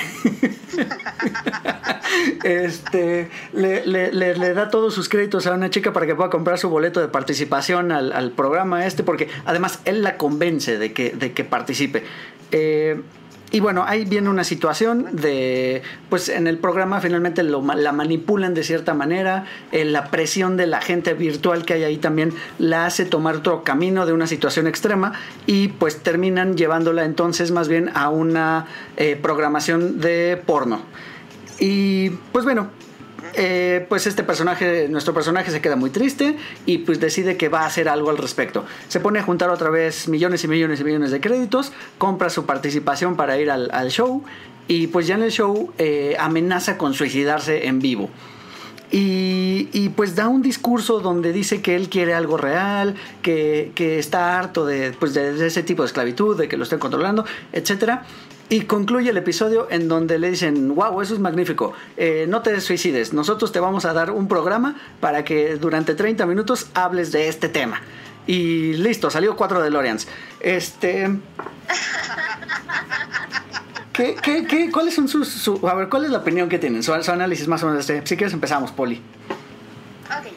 este, 2.44 3.30
le, 3.52 4.54
da 4.54 4.68
todos 4.68 4.94
sus 4.94 5.08
créditos 5.08 5.46
a 5.46 5.52
una 5.52 5.70
chica 5.70 5.92
para 5.92 6.06
que 6.06 6.14
pueda 6.14 6.30
comprar 6.30 6.58
su 6.58 6.68
boleto 6.68 7.00
de 7.00 7.08
participación 7.08 7.92
al, 7.92 8.32
programa 8.32 8.86
este, 8.86 9.04
porque 9.04 9.28
además 9.44 9.80
él 9.84 10.02
la 10.02 10.16
convence 10.16 10.78
de 10.78 10.92
que, 10.92 11.10
de 11.10 11.32
que 11.32 11.44
participe. 11.44 12.02
Eh, 12.50 13.00
y 13.50 13.60
bueno, 13.60 13.84
ahí 13.86 14.04
viene 14.04 14.28
una 14.28 14.44
situación 14.44 15.06
de, 15.12 15.82
pues 16.10 16.28
en 16.28 16.46
el 16.46 16.58
programa 16.58 17.00
finalmente 17.00 17.42
la 17.42 17.92
manipulan 17.92 18.52
de 18.52 18.62
cierta 18.62 18.92
manera, 18.92 19.46
eh, 19.72 19.84
la 19.84 20.10
presión 20.10 20.56
de 20.56 20.66
la 20.66 20.82
gente 20.82 21.14
virtual 21.14 21.64
que 21.64 21.74
hay 21.74 21.84
ahí 21.84 21.96
también 21.96 22.34
la 22.58 22.84
hace 22.84 23.06
tomar 23.06 23.36
otro 23.36 23.64
camino 23.64 24.04
de 24.04 24.12
una 24.12 24.26
situación 24.26 24.66
extrema 24.66 25.12
y 25.46 25.68
pues 25.68 26.02
terminan 26.02 26.56
llevándola 26.56 27.04
entonces 27.04 27.50
más 27.50 27.68
bien 27.68 27.90
a 27.94 28.10
una 28.10 28.66
eh, 28.96 29.18
programación 29.20 30.00
de 30.00 30.42
porno. 30.44 30.82
Y 31.58 32.10
pues 32.32 32.44
bueno, 32.44 32.68
eh, 33.40 33.86
pues 33.88 34.08
este 34.08 34.24
personaje, 34.24 34.88
nuestro 34.88 35.14
personaje 35.14 35.52
se 35.52 35.60
queda 35.60 35.76
muy 35.76 35.90
triste 35.90 36.36
y 36.66 36.78
pues 36.78 36.98
decide 36.98 37.36
que 37.36 37.48
va 37.48 37.60
a 37.60 37.66
hacer 37.66 37.88
algo 37.88 38.10
al 38.10 38.18
respecto. 38.18 38.64
Se 38.88 38.98
pone 38.98 39.20
a 39.20 39.22
juntar 39.22 39.50
otra 39.50 39.70
vez 39.70 40.08
millones 40.08 40.42
y 40.42 40.48
millones 40.48 40.80
y 40.80 40.84
millones 40.84 41.12
de 41.12 41.20
créditos, 41.20 41.72
compra 41.98 42.30
su 42.30 42.46
participación 42.46 43.14
para 43.14 43.38
ir 43.38 43.48
al, 43.52 43.90
show 43.90 44.24
y 44.66 44.88
pues 44.88 45.06
ya 45.06 45.14
en 45.14 45.22
el 45.22 45.30
show 45.30 45.72
eh, 45.78 46.16
amenaza 46.18 46.76
con 46.76 46.94
suicidarse 46.94 47.68
en 47.68 47.78
vivo. 47.78 48.10
Y, 48.90 49.90
pues 49.90 50.16
da 50.16 50.28
un 50.28 50.42
discurso 50.42 51.00
donde 51.00 51.32
dice 51.32 51.60
que 51.60 51.76
él 51.76 51.88
quiere 51.88 52.14
algo 52.14 52.38
real, 52.38 52.94
que, 53.22 53.70
está 53.98 54.38
harto 54.38 54.64
de, 54.64 54.92
pues 54.98 55.14
de, 55.14 55.46
ese 55.46 55.62
tipo 55.62 55.82
de 55.82 55.86
esclavitud, 55.86 56.36
de 56.36 56.48
que 56.48 56.56
lo 56.56 56.64
estén 56.64 56.78
controlando, 56.78 57.24
etcétera. 57.52 58.04
Y 58.50 58.62
concluye 58.62 59.10
el 59.10 59.16
episodio 59.18 59.68
en 59.70 59.88
donde 59.88 60.18
le 60.18 60.30
dicen, 60.30 60.74
wow, 60.74 61.02
eso 61.02 61.12
es 61.12 61.20
magnífico, 61.20 61.74
eh, 61.98 62.24
no 62.28 62.40
te 62.40 62.58
suicides, 62.62 63.12
nosotros 63.12 63.52
te 63.52 63.60
vamos 63.60 63.84
a 63.84 63.92
dar 63.92 64.10
un 64.10 64.26
programa 64.26 64.74
para 65.00 65.22
que 65.22 65.56
durante 65.56 65.94
30 65.94 66.24
minutos 66.24 66.68
hables 66.72 67.12
de 67.12 67.28
este 67.28 67.50
tema. 67.50 67.82
Y 68.26 68.74
listo, 68.74 69.10
salió 69.10 69.36
cuatro 69.36 69.62
de 69.62 69.70
Lorians. 69.70 70.08
Este... 70.40 71.18
¿Qué, 73.92 74.14
qué, 74.22 74.46
qué, 74.46 74.70
¿Cuáles 74.70 74.94
son 74.94 75.08
sus... 75.08 75.48
a 75.64 75.74
ver, 75.74 75.88
¿cuál 75.88 76.04
es 76.04 76.10
la 76.10 76.18
opinión 76.18 76.48
que 76.48 76.58
tienen? 76.58 76.82
Su, 76.82 76.92
análisis 76.92 77.48
más 77.48 77.62
o 77.64 77.66
menos 77.66 77.86
de 77.86 77.96
este. 77.96 78.08
Si 78.08 78.16
quieres 78.16 78.32
empezamos, 78.32 78.70
Poli. 78.70 79.02
Ok. 80.06 80.32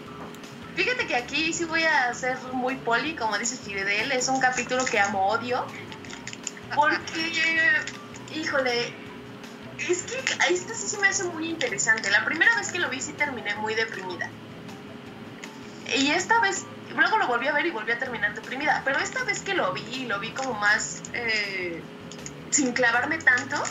Fíjate 0.76 1.06
que 1.06 1.16
aquí 1.16 1.54
sí 1.54 1.66
voy 1.66 1.84
a 1.84 2.12
ser 2.16 2.38
muy 2.54 2.76
poli, 2.78 3.16
como 3.16 3.38
dice 3.38 3.58
Fidel. 3.58 4.12
Es 4.14 4.30
un 4.30 4.40
capítulo 4.40 4.84
que 4.84 5.00
amo 5.00 5.28
odio. 5.28 5.64
Porque 6.74 7.32
híjole, 8.36 8.94
es 9.90 10.04
que 10.04 10.54
esto 10.54 10.74
sí 10.74 10.88
se 10.88 10.98
me 11.00 11.08
hace 11.08 11.24
muy 11.26 11.50
interesante. 11.50 12.10
La 12.10 12.24
primera 12.26 12.56
vez 12.56 12.72
que 12.72 12.80
lo 12.80 12.90
vi 12.90 13.02
sí 13.02 13.14
terminé 13.14 13.56
muy 13.56 13.76
deprimida. 13.76 14.30
Y 15.96 16.12
esta 16.12 16.40
vez, 16.42 16.66
luego 16.96 17.18
lo 17.18 17.28
volví 17.28 17.48
a 17.48 17.54
ver 17.54 17.66
y 17.66 17.72
volví 17.72 17.92
a 17.92 18.00
terminar 18.00 18.34
deprimida. 18.34 18.82
Pero 18.86 19.00
esta 19.00 19.24
vez 19.24 19.42
que 19.42 19.54
lo 19.54 19.74
vi, 19.74 20.06
lo 20.06 20.20
vi 20.20 20.32
como 20.32 20.54
más 20.54 21.02
eh, 21.14 21.84
sin 22.52 22.72
clavarme 22.74 23.18
tanto, 23.18 23.62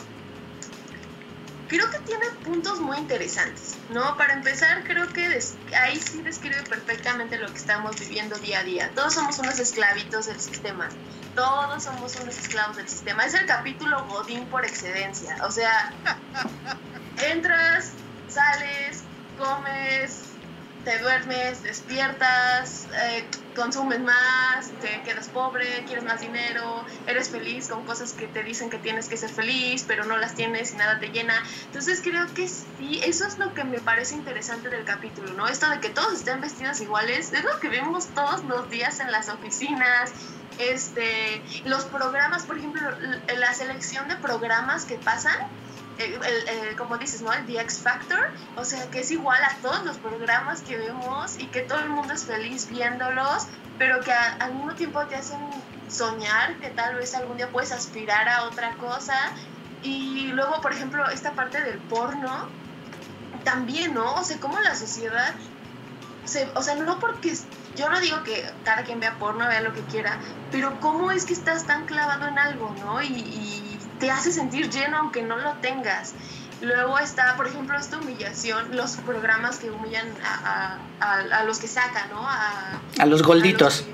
creo 1.71 1.89
que 1.89 2.01
tiene 2.01 2.27
puntos 2.45 2.81
muy 2.81 2.99
interesantes, 2.99 3.77
¿no? 3.91 4.17
Para 4.17 4.35
empezar, 4.35 4.83
creo 4.83 5.09
que 5.13 5.41
ahí 5.81 6.01
sí 6.01 6.21
describe 6.21 6.65
perfectamente 6.65 7.39
lo 7.39 7.47
que 7.47 7.59
estamos 7.59 7.99
viviendo 7.99 8.37
día 8.39 8.59
a 8.59 8.65
día. 8.65 8.91
Todos 8.97 9.15
somos 9.15 9.39
unos 9.39 9.59
esclavitos 9.61 10.27
del 10.27 10.41
sistema. 10.41 10.89
Todos 11.37 11.85
somos 11.85 12.17
unos 12.17 12.37
esclavos 12.37 12.77
del 12.77 12.89
sistema. 12.89 13.25
Es 13.25 13.35
el 13.35 13.47
capítulo 13.47 14.05
Godín 14.07 14.47
por 14.47 14.65
excedencia. 14.65 15.37
O 15.45 15.51
sea, 15.53 15.93
entras, 17.23 17.93
sales, 18.27 19.05
comes, 19.39 20.30
te 20.85 20.99
duermes, 20.99 21.63
despiertas, 21.63 22.89
eh, 23.03 23.29
consumes 23.55 24.01
más, 24.01 24.71
te 24.81 25.03
quedas 25.03 25.29
pobre, 25.29 25.85
quieres 25.85 26.05
más 26.05 26.21
dinero, 26.21 26.85
eres 27.07 27.29
feliz 27.29 27.69
con 27.69 27.85
cosas 27.85 28.13
que 28.13 28.27
te 28.29 28.43
dicen 28.43 28.71
que 28.71 28.79
tienes 28.79 29.09
que 29.09 29.17
ser 29.17 29.31
feliz, 29.31 29.85
pero 29.87 30.05
no 30.05 30.17
las 30.17 30.35
tienes 30.35 30.73
y 30.73 30.77
nada 30.77 30.99
te 30.99 31.09
llena. 31.09 31.35
Entonces 31.67 32.01
creo 32.03 32.33
que 32.35 32.49
sí, 32.49 33.01
eso 33.05 33.27
es 33.27 33.39
lo 33.39 33.53
que 33.53 33.65
me 33.65 33.81
parece 33.81 34.15
interesante 34.15 34.71
del 34.71 34.85
capítulo, 34.85 35.33
¿no? 35.35 35.49
Esto 35.49 35.69
de 35.69 35.81
que 35.81 35.91
todos 35.91 36.15
estén 36.15 36.41
vestidos 36.41 36.81
iguales, 36.81 37.33
es 37.33 37.45
lo 37.45 37.61
que 37.61 37.69
vemos 37.69 38.09
todos 38.15 38.45
los 38.45 38.71
días 38.71 39.01
en 39.01 39.11
las 39.13 39.29
oficinas. 39.29 40.13
Este, 40.59 41.43
los 41.65 41.85
programas, 41.87 42.45
por 42.45 42.59
ejemplo, 42.59 42.83
la 43.39 43.55
selección 43.55 44.09
de 44.09 44.17
programas 44.17 44.85
que 44.85 44.97
pasan, 44.97 45.37
el, 46.01 46.77
como 46.77 46.99
dices, 46.99 47.23
¿no? 47.23 47.33
El 47.33 47.47
The 47.47 47.61
X 47.61 47.81
Factor, 47.83 48.31
o 48.57 48.65
sea, 48.65 48.91
que 48.91 49.01
es 49.01 49.11
igual 49.11 49.43
a 49.43 49.55
todos 49.63 49.85
los 49.85 49.99
programas 49.99 50.63
que 50.63 50.77
vemos 50.77 51.39
y 51.39 51.47
que 51.47 51.61
todo 51.61 51.81
el 51.81 51.91
mundo 51.91 52.15
es 52.15 52.25
feliz 52.25 52.69
viéndolos, 52.69 53.47
pero 53.79 54.01
que 54.01 54.13
al 54.13 54.55
mismo 54.55 54.75
tiempo 54.75 55.05
te 55.07 55.17
hacen 55.17 55.41
soñar 55.89 56.57
que 56.57 56.71
tal 56.71 56.95
vez 56.95 57.15
algún 57.15 57.37
día 57.37 57.51
puedes 57.51 57.73
aspirar 57.73 58.29
a 58.29 58.45
otra 58.45 58.73
cosa. 58.77 59.17
Y 59.83 60.29
luego, 60.33 60.61
por 60.61 60.73
ejemplo, 60.73 61.09
esta 61.09 61.33
parte 61.33 61.61
del 61.63 61.79
porno, 61.79 62.49
también, 63.45 63.95
¿no? 63.95 64.15
O 64.15 64.25
sea, 64.25 64.39
como 64.39 64.59
la 64.61 64.75
sociedad, 64.75 65.35
se, 66.25 66.49
o 66.55 66.63
sea, 66.63 66.75
no 66.77 66.99
porque 66.99 67.35
yo 67.77 67.89
no 67.89 67.99
digo 68.01 68.23
que 68.23 68.45
cada 68.65 68.85
quien 68.85 69.01
vea 69.01 69.19
porno, 69.19 69.49
vea 69.49 69.63
lo 69.63 69.73
que 69.73 69.81
quiera, 69.83 70.19
pero 70.51 70.79
cómo 70.81 71.11
es 71.11 71.25
que 71.25 71.33
estás 71.33 71.67
tan 71.67 71.87
clavado 71.87 72.27
en 72.29 72.39
algo, 72.39 72.75
¿no? 72.85 73.03
y 73.03 73.70
te 74.01 74.11
hace 74.11 74.33
sentir 74.33 74.69
lleno 74.71 74.97
aunque 74.97 75.23
no 75.23 75.37
lo 75.37 75.53
tengas. 75.55 76.15
Luego 76.63 76.99
está, 76.99 77.37
por 77.37 77.47
ejemplo, 77.47 77.79
esta 77.79 77.99
humillación, 77.99 78.77
los 78.77 78.97
programas 78.97 79.59
que 79.59 79.71
humillan 79.71 80.07
a, 80.23 80.79
a, 81.01 81.45
los 81.45 81.59
que 81.59 81.69
sacan, 81.69 82.11
¿no? 82.11 82.21
A, 82.23 83.07
los 83.07 83.23
gorditos. 83.23 83.87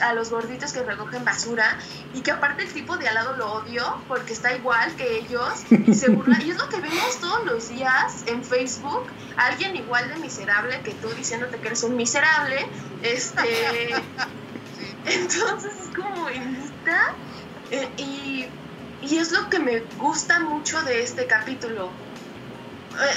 A 0.00 0.14
los, 0.14 0.30
gorditos 0.30 0.72
que 0.72 0.82
recogen 0.82 1.24
basura 1.24 1.78
y 2.14 2.20
que 2.22 2.30
aparte 2.30 2.62
el 2.62 2.72
tipo 2.72 2.96
de 2.96 3.08
al 3.08 3.14
lado 3.14 3.36
lo 3.36 3.52
odio 3.52 4.02
porque 4.08 4.32
está 4.32 4.54
igual 4.54 4.94
que 4.96 5.18
ellos 5.18 5.64
y 5.70 5.94
se 5.94 6.10
burla. 6.10 6.40
y 6.42 6.50
es 6.50 6.56
lo 6.56 6.68
que 6.68 6.80
vemos 6.80 7.20
todos 7.20 7.44
los 7.44 7.68
días 7.68 8.24
en 8.26 8.42
Facebook, 8.42 9.04
alguien 9.36 9.76
igual 9.76 10.08
de 10.08 10.16
miserable 10.16 10.80
que 10.80 10.92
tú 10.94 11.08
diciéndote 11.10 11.58
que 11.58 11.66
eres 11.66 11.82
un 11.82 11.94
miserable. 11.94 12.66
Este, 13.02 13.94
entonces 15.06 15.72
es 15.78 15.94
como, 15.94 16.28
¿neta? 16.30 17.14
Eh, 17.70 17.88
y 17.98 18.46
y 19.08 19.18
es 19.18 19.32
lo 19.32 19.48
que 19.50 19.58
me 19.58 19.80
gusta 19.98 20.40
mucho 20.40 20.80
de 20.82 21.02
este 21.02 21.26
capítulo. 21.26 21.90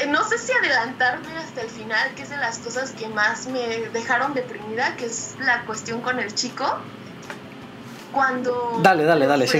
Eh, 0.02 0.08
no 0.08 0.24
sé 0.24 0.38
si 0.38 0.52
adelantarme 0.52 1.38
hasta 1.38 1.62
el 1.62 1.70
final, 1.70 2.14
que 2.16 2.24
es 2.24 2.30
de 2.30 2.38
las 2.38 2.58
cosas 2.60 2.92
que 2.92 3.08
más 3.08 3.48
me 3.48 3.90
dejaron 3.90 4.34
deprimida, 4.34 4.96
que 4.96 5.06
es 5.06 5.36
la 5.40 5.66
cuestión 5.66 6.02
con 6.02 6.20
el 6.20 6.34
chico. 6.34 6.66
Cuando... 8.12 8.80
Dale, 8.82 9.04
dale, 9.04 9.28
dale, 9.28 9.48
sí. 9.48 9.60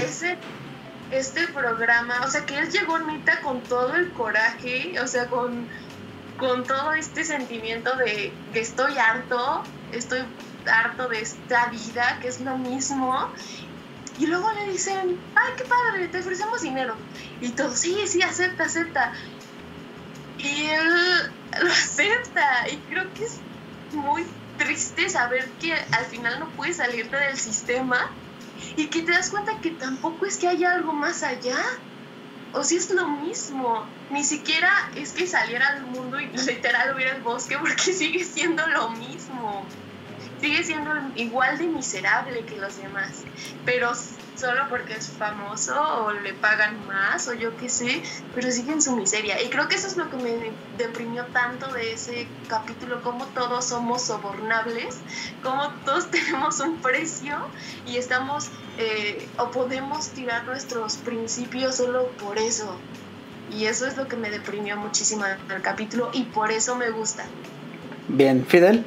Este 1.10 1.46
programa, 1.48 2.20
o 2.26 2.30
sea, 2.30 2.44
que 2.44 2.58
él 2.58 2.70
llegó 2.70 2.98
neta 2.98 3.40
con 3.40 3.62
todo 3.62 3.94
el 3.94 4.12
coraje, 4.12 5.00
o 5.00 5.06
sea, 5.06 5.26
con, 5.28 5.66
con 6.36 6.64
todo 6.64 6.92
este 6.92 7.24
sentimiento 7.24 7.96
de 7.96 8.30
que 8.52 8.60
estoy 8.60 8.98
harto, 8.98 9.62
estoy 9.92 10.20
harto 10.70 11.08
de 11.08 11.22
esta 11.22 11.66
vida, 11.66 12.18
que 12.20 12.28
es 12.28 12.42
lo 12.42 12.58
mismo, 12.58 13.32
y 14.18 14.26
luego 14.26 14.46
le 14.52 14.72
dicen, 14.72 14.98
ay, 15.34 15.52
qué 15.56 15.64
padre, 15.64 16.08
te 16.08 16.18
ofrecemos 16.18 16.60
dinero. 16.60 17.06
Y 17.40 17.54
todo, 17.54 17.74
sí, 17.76 17.96
sí, 18.08 18.20
acepta, 18.22 18.64
acepta. 18.64 19.12
y 20.36 20.66
él 20.66 20.88
lo 21.62 21.70
acepta. 21.70 22.68
Y 22.70 22.84
creo 22.86 23.12
que 23.12 23.24
es 23.24 23.46
muy 23.90 24.24
triste 24.56 25.08
saber 25.08 25.56
que 25.58 25.72
al 25.74 26.06
final 26.06 26.38
no 26.40 26.52
puedes 26.52 26.76
salirte 26.78 27.16
del 27.16 27.38
sistema 27.38 27.98
y 28.76 28.90
que 28.90 29.02
te 29.02 29.12
das 29.12 29.30
cuenta 29.30 29.52
que 29.62 29.72
tampoco 29.72 30.26
es 30.26 30.38
que 30.38 30.48
haya 30.48 30.72
algo 30.72 30.92
más 30.94 31.22
allá. 31.22 31.58
O 32.50 32.64
si 32.64 32.76
es 32.76 32.90
lo 32.90 33.08
mismo, 33.08 33.96
ni 34.08 34.24
siquiera 34.24 34.70
es 34.94 35.12
que 35.14 35.26
saliera 35.26 35.68
al 35.68 35.86
mundo 35.86 36.20
y 36.20 36.28
literal 36.32 36.94
hubiera 36.94 37.14
el 37.16 37.22
bosque 37.22 37.58
porque 37.58 37.92
sigue 37.94 38.24
siendo 38.24 38.66
lo 38.68 38.90
mismo. 38.90 39.68
Sigue 40.40 40.62
siendo 40.62 40.90
igual 41.16 41.58
de 41.58 41.66
miserable 41.66 42.44
que 42.44 42.56
los 42.56 42.76
demás. 42.76 43.24
Pero 43.64 43.92
solo 44.38 44.68
porque 44.68 44.94
es 44.94 45.08
famoso 45.08 45.74
o 46.04 46.12
le 46.12 46.32
pagan 46.32 46.86
más 46.86 47.26
o 47.26 47.34
yo 47.34 47.56
qué 47.56 47.68
sé, 47.68 48.02
pero 48.34 48.50
sigue 48.50 48.72
en 48.72 48.82
su 48.82 48.94
miseria. 48.94 49.42
Y 49.42 49.48
creo 49.48 49.68
que 49.68 49.74
eso 49.74 49.88
es 49.88 49.96
lo 49.96 50.08
que 50.10 50.16
me 50.16 50.52
deprimió 50.78 51.24
tanto 51.26 51.66
de 51.72 51.92
ese 51.92 52.28
capítulo, 52.48 53.02
como 53.02 53.26
todos 53.26 53.64
somos 53.66 54.02
sobornables, 54.02 54.98
como 55.42 55.70
todos 55.84 56.10
tenemos 56.10 56.60
un 56.60 56.76
precio 56.76 57.36
y 57.86 57.96
estamos 57.96 58.48
eh, 58.78 59.28
o 59.38 59.50
podemos 59.50 60.10
tirar 60.10 60.44
nuestros 60.44 60.96
principios 60.98 61.76
solo 61.76 62.08
por 62.22 62.38
eso. 62.38 62.76
Y 63.50 63.64
eso 63.64 63.86
es 63.86 63.96
lo 63.96 64.06
que 64.08 64.16
me 64.16 64.30
deprimió 64.30 64.76
muchísimo 64.76 65.24
el 65.24 65.62
capítulo 65.62 66.10
y 66.12 66.24
por 66.24 66.52
eso 66.52 66.76
me 66.76 66.90
gusta. 66.90 67.24
Bien, 68.08 68.44
Fidel. 68.46 68.84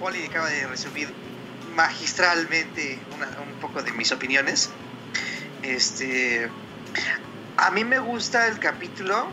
Poli 0.00 0.24
acaba 0.24 0.48
de 0.48 0.66
resumir 0.66 1.12
magistralmente 1.76 2.98
un 3.46 3.60
poco 3.60 3.82
de 3.82 3.92
mis 3.92 4.10
opiniones. 4.12 4.70
Este, 5.62 6.50
a 7.58 7.70
mí 7.70 7.84
me 7.84 7.98
gusta 7.98 8.48
el 8.48 8.58
capítulo 8.58 9.28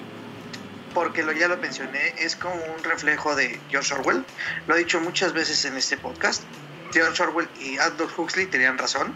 porque 0.93 1.23
lo, 1.23 1.31
ya 1.31 1.47
lo 1.47 1.57
mencioné, 1.57 2.13
es 2.19 2.35
como 2.35 2.55
un 2.55 2.83
reflejo 2.83 3.33
de 3.35 3.59
George 3.69 3.93
Orwell. 3.93 4.25
Lo 4.67 4.75
he 4.75 4.79
dicho 4.79 4.99
muchas 4.99 5.31
veces 5.31 5.63
en 5.65 5.77
este 5.77 5.97
podcast. 5.97 6.43
George 6.91 7.23
Orwell 7.23 7.49
y 7.61 7.77
Aldous 7.77 8.11
Huxley 8.17 8.47
tenían 8.47 8.77
razón. 8.77 9.13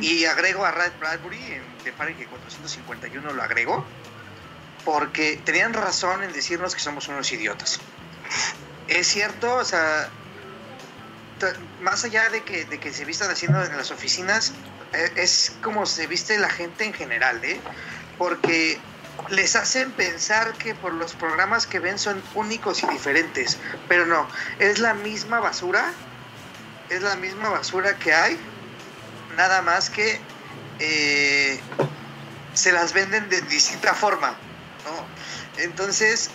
Y 0.00 0.26
agrego 0.26 0.64
a 0.64 0.70
Ray 0.70 0.90
Bradbury 1.00 1.52
en 1.52 1.62
The 1.84 1.92
Fahrenheit 1.92 2.28
451 2.28 3.32
lo 3.32 3.42
agrego 3.42 3.84
porque 4.84 5.40
tenían 5.44 5.74
razón 5.74 6.22
en 6.22 6.32
decirnos 6.32 6.74
que 6.74 6.80
somos 6.80 7.08
unos 7.08 7.30
idiotas. 7.32 7.80
Es 8.88 9.06
cierto, 9.06 9.56
o 9.56 9.64
sea, 9.64 10.08
más 11.80 12.04
allá 12.04 12.28
de 12.30 12.42
que, 12.42 12.64
de 12.64 12.78
que 12.78 12.92
se 12.92 13.04
vistan 13.04 13.30
haciendo 13.30 13.62
en 13.64 13.76
las 13.76 13.90
oficinas, 13.90 14.52
eh, 14.92 15.12
es 15.16 15.52
como 15.62 15.86
se 15.86 16.06
viste 16.06 16.38
la 16.38 16.50
gente 16.50 16.84
en 16.84 16.94
general, 16.94 17.44
¿eh? 17.44 17.60
Porque 18.16 18.78
les 19.30 19.56
hacen 19.56 19.90
pensar 19.92 20.54
que 20.54 20.74
por 20.74 20.92
los 20.92 21.14
programas 21.14 21.66
que 21.66 21.78
ven 21.78 21.98
son 21.98 22.22
únicos 22.34 22.82
y 22.82 22.86
diferentes, 22.86 23.58
pero 23.88 24.06
no, 24.06 24.28
es 24.58 24.78
la 24.78 24.94
misma 24.94 25.40
basura, 25.40 25.92
es 26.88 27.02
la 27.02 27.16
misma 27.16 27.50
basura 27.50 27.96
que 27.98 28.14
hay, 28.14 28.38
nada 29.36 29.60
más 29.62 29.90
que 29.90 30.20
eh, 30.78 31.60
se 32.54 32.72
las 32.72 32.92
venden 32.92 33.28
de 33.28 33.40
distinta 33.42 33.94
forma, 33.94 34.28
¿no? 34.28 35.62
Entonces, 35.62 36.30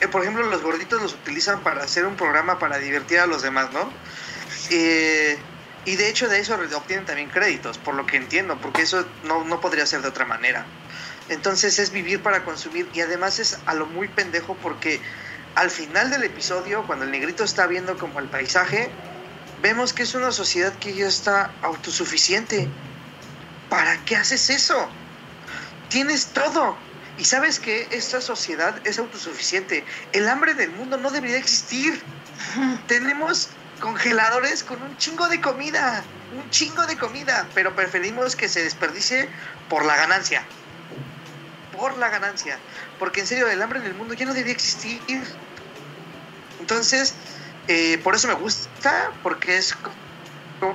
eh, 0.00 0.08
por 0.08 0.22
ejemplo, 0.22 0.44
los 0.44 0.62
gorditos 0.62 1.00
los 1.00 1.14
utilizan 1.14 1.62
para 1.62 1.82
hacer 1.82 2.06
un 2.06 2.16
programa 2.16 2.58
para 2.58 2.78
divertir 2.78 3.18
a 3.18 3.26
los 3.26 3.42
demás, 3.42 3.72
¿no? 3.72 3.90
Eh, 4.70 5.38
y 5.84 5.96
de 5.96 6.08
hecho 6.08 6.28
de 6.28 6.38
eso 6.38 6.54
obtienen 6.76 7.06
también 7.06 7.30
créditos, 7.30 7.78
por 7.78 7.94
lo 7.94 8.06
que 8.06 8.16
entiendo, 8.16 8.58
porque 8.60 8.82
eso 8.82 9.06
no, 9.24 9.44
no 9.44 9.60
podría 9.60 9.86
ser 9.86 10.02
de 10.02 10.08
otra 10.08 10.24
manera. 10.24 10.66
Entonces 11.28 11.78
es 11.78 11.90
vivir 11.90 12.22
para 12.22 12.44
consumir 12.44 12.88
y 12.92 13.00
además 13.00 13.38
es 13.38 13.58
a 13.66 13.74
lo 13.74 13.86
muy 13.86 14.08
pendejo 14.08 14.56
porque 14.62 15.00
al 15.54 15.70
final 15.70 16.10
del 16.10 16.24
episodio, 16.24 16.84
cuando 16.86 17.04
el 17.04 17.10
negrito 17.10 17.44
está 17.44 17.66
viendo 17.66 17.96
como 17.98 18.18
el 18.20 18.26
paisaje, 18.26 18.90
vemos 19.62 19.92
que 19.92 20.02
es 20.02 20.14
una 20.14 20.32
sociedad 20.32 20.72
que 20.74 20.94
ya 20.94 21.06
está 21.06 21.50
autosuficiente. 21.62 22.68
¿Para 23.68 24.04
qué 24.04 24.16
haces 24.16 24.50
eso? 24.50 24.88
Tienes 25.88 26.26
todo. 26.26 26.76
Y 27.20 27.24
sabes 27.26 27.60
que 27.60 27.86
esta 27.90 28.22
sociedad 28.22 28.74
es 28.84 28.98
autosuficiente. 28.98 29.84
El 30.14 30.26
hambre 30.26 30.54
del 30.54 30.70
mundo 30.70 30.96
no 30.96 31.10
debería 31.10 31.36
existir. 31.36 32.02
Tenemos 32.86 33.50
congeladores 33.78 34.64
con 34.64 34.80
un 34.80 34.96
chingo 34.96 35.28
de 35.28 35.38
comida. 35.38 36.02
Un 36.34 36.48
chingo 36.48 36.86
de 36.86 36.96
comida. 36.96 37.46
Pero 37.54 37.76
preferimos 37.76 38.36
que 38.36 38.48
se 38.48 38.62
desperdicie 38.64 39.28
por 39.68 39.84
la 39.84 39.96
ganancia. 39.96 40.42
Por 41.76 41.98
la 41.98 42.08
ganancia. 42.08 42.58
Porque 42.98 43.20
en 43.20 43.26
serio, 43.26 43.48
el 43.48 43.60
hambre 43.60 43.80
en 43.80 43.84
el 43.84 43.94
mundo 43.94 44.14
ya 44.14 44.24
no 44.24 44.32
debería 44.32 44.54
existir. 44.54 45.22
Entonces, 46.58 47.12
eh, 47.68 48.00
por 48.02 48.14
eso 48.14 48.28
me 48.28 48.34
gusta. 48.34 49.12
Porque 49.22 49.58
es 49.58 49.74
como, 49.74 50.74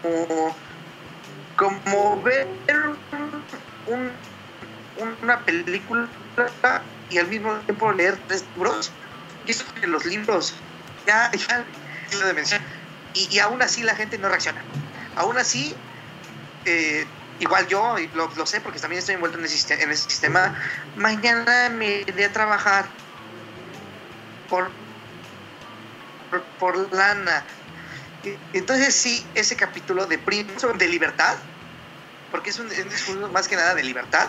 como, 0.00 0.56
como 1.56 2.22
ver 2.22 2.46
un 3.88 4.12
una 5.22 5.40
película 5.40 6.08
y 7.10 7.18
al 7.18 7.28
mismo 7.28 7.54
tiempo 7.60 7.92
leer 7.92 8.18
tres 8.26 8.44
libros. 8.54 8.90
Y 9.46 9.50
eso 9.52 9.64
que 9.80 9.86
los 9.86 10.04
libros 10.04 10.54
ya, 11.06 11.30
ya 11.32 11.64
y, 13.14 13.28
y, 13.30 13.38
aún 13.38 13.62
así 13.62 13.82
la 13.82 13.94
gente 13.94 14.18
no 14.18 14.28
reacciona. 14.28 14.62
Aún 15.16 15.38
así, 15.38 15.74
eh, 16.64 17.06
igual 17.40 17.66
yo, 17.66 17.96
lo, 18.14 18.46
sé 18.46 18.60
porque 18.60 18.78
también 18.78 18.98
estoy 18.98 19.14
envuelto 19.14 19.38
en 19.38 19.44
ese, 19.44 19.96
sistema, 19.96 20.54
mañana 20.96 21.70
me 21.70 22.00
iré 22.00 22.26
a 22.26 22.32
trabajar 22.32 22.86
por, 24.48 24.70
por, 26.30 26.42
por 26.58 26.94
lana. 26.94 27.42
Entonces 28.52 28.94
sí, 28.94 29.24
ese 29.34 29.56
capítulo 29.56 30.06
de, 30.06 30.18
de 30.18 30.88
libertad, 30.88 31.36
porque 32.30 32.50
es 32.50 32.58
un, 32.58 32.70
es 32.70 33.08
más 33.32 33.48
que 33.48 33.56
nada 33.56 33.74
de 33.74 33.82
libertad, 33.82 34.28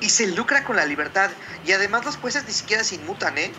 y 0.00 0.10
se 0.10 0.26
lucra 0.28 0.64
con 0.64 0.76
la 0.76 0.84
libertad. 0.84 1.30
Y 1.64 1.72
además 1.72 2.04
los 2.04 2.16
jueces 2.16 2.44
ni 2.46 2.52
siquiera 2.52 2.84
se 2.84 2.96
inmutan, 2.96 3.38
¿eh? 3.38 3.52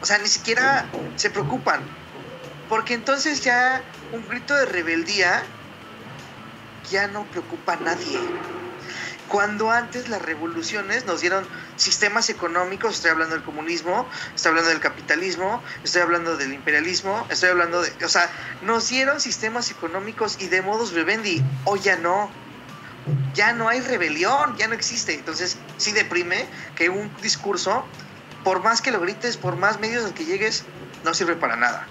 O 0.00 0.06
sea, 0.06 0.18
ni 0.18 0.28
siquiera 0.28 0.86
se 1.16 1.30
preocupan. 1.30 1.80
Porque 2.68 2.94
entonces 2.94 3.42
ya 3.42 3.82
un 4.12 4.26
grito 4.28 4.54
de 4.54 4.66
rebeldía 4.66 5.42
ya 6.90 7.08
no 7.08 7.24
preocupa 7.24 7.74
a 7.74 7.76
nadie. 7.76 8.18
Cuando 9.28 9.70
antes 9.70 10.08
las 10.08 10.22
revoluciones 10.22 11.04
nos 11.04 11.20
dieron 11.20 11.46
sistemas 11.76 12.30
económicos, 12.30 12.94
estoy 12.94 13.10
hablando 13.10 13.34
del 13.34 13.44
comunismo, 13.44 14.08
estoy 14.34 14.50
hablando 14.50 14.70
del 14.70 14.80
capitalismo, 14.80 15.62
estoy 15.84 16.00
hablando 16.00 16.38
del 16.38 16.54
imperialismo, 16.54 17.26
estoy 17.28 17.50
hablando 17.50 17.82
de... 17.82 17.92
O 18.04 18.08
sea, 18.08 18.30
nos 18.62 18.88
dieron 18.88 19.20
sistemas 19.20 19.70
económicos 19.70 20.38
y 20.40 20.46
de 20.46 20.62
modos 20.62 20.94
vivendi. 20.94 21.42
Hoy 21.64 21.80
ya 21.80 21.96
no 21.96 22.30
ya 23.34 23.52
no 23.52 23.68
hay 23.68 23.80
rebelión, 23.80 24.56
ya 24.56 24.68
no 24.68 24.74
existe. 24.74 25.14
Entonces 25.14 25.56
sí 25.76 25.92
deprime 25.92 26.46
que 26.74 26.88
un 26.88 27.10
discurso, 27.22 27.84
por 28.44 28.62
más 28.62 28.80
que 28.80 28.90
lo 28.90 29.00
grites, 29.00 29.36
por 29.36 29.56
más 29.56 29.80
medios 29.80 30.04
al 30.04 30.14
que 30.14 30.24
llegues, 30.24 30.64
no 31.04 31.14
sirve 31.14 31.36
para 31.36 31.56
nada. 31.56 31.86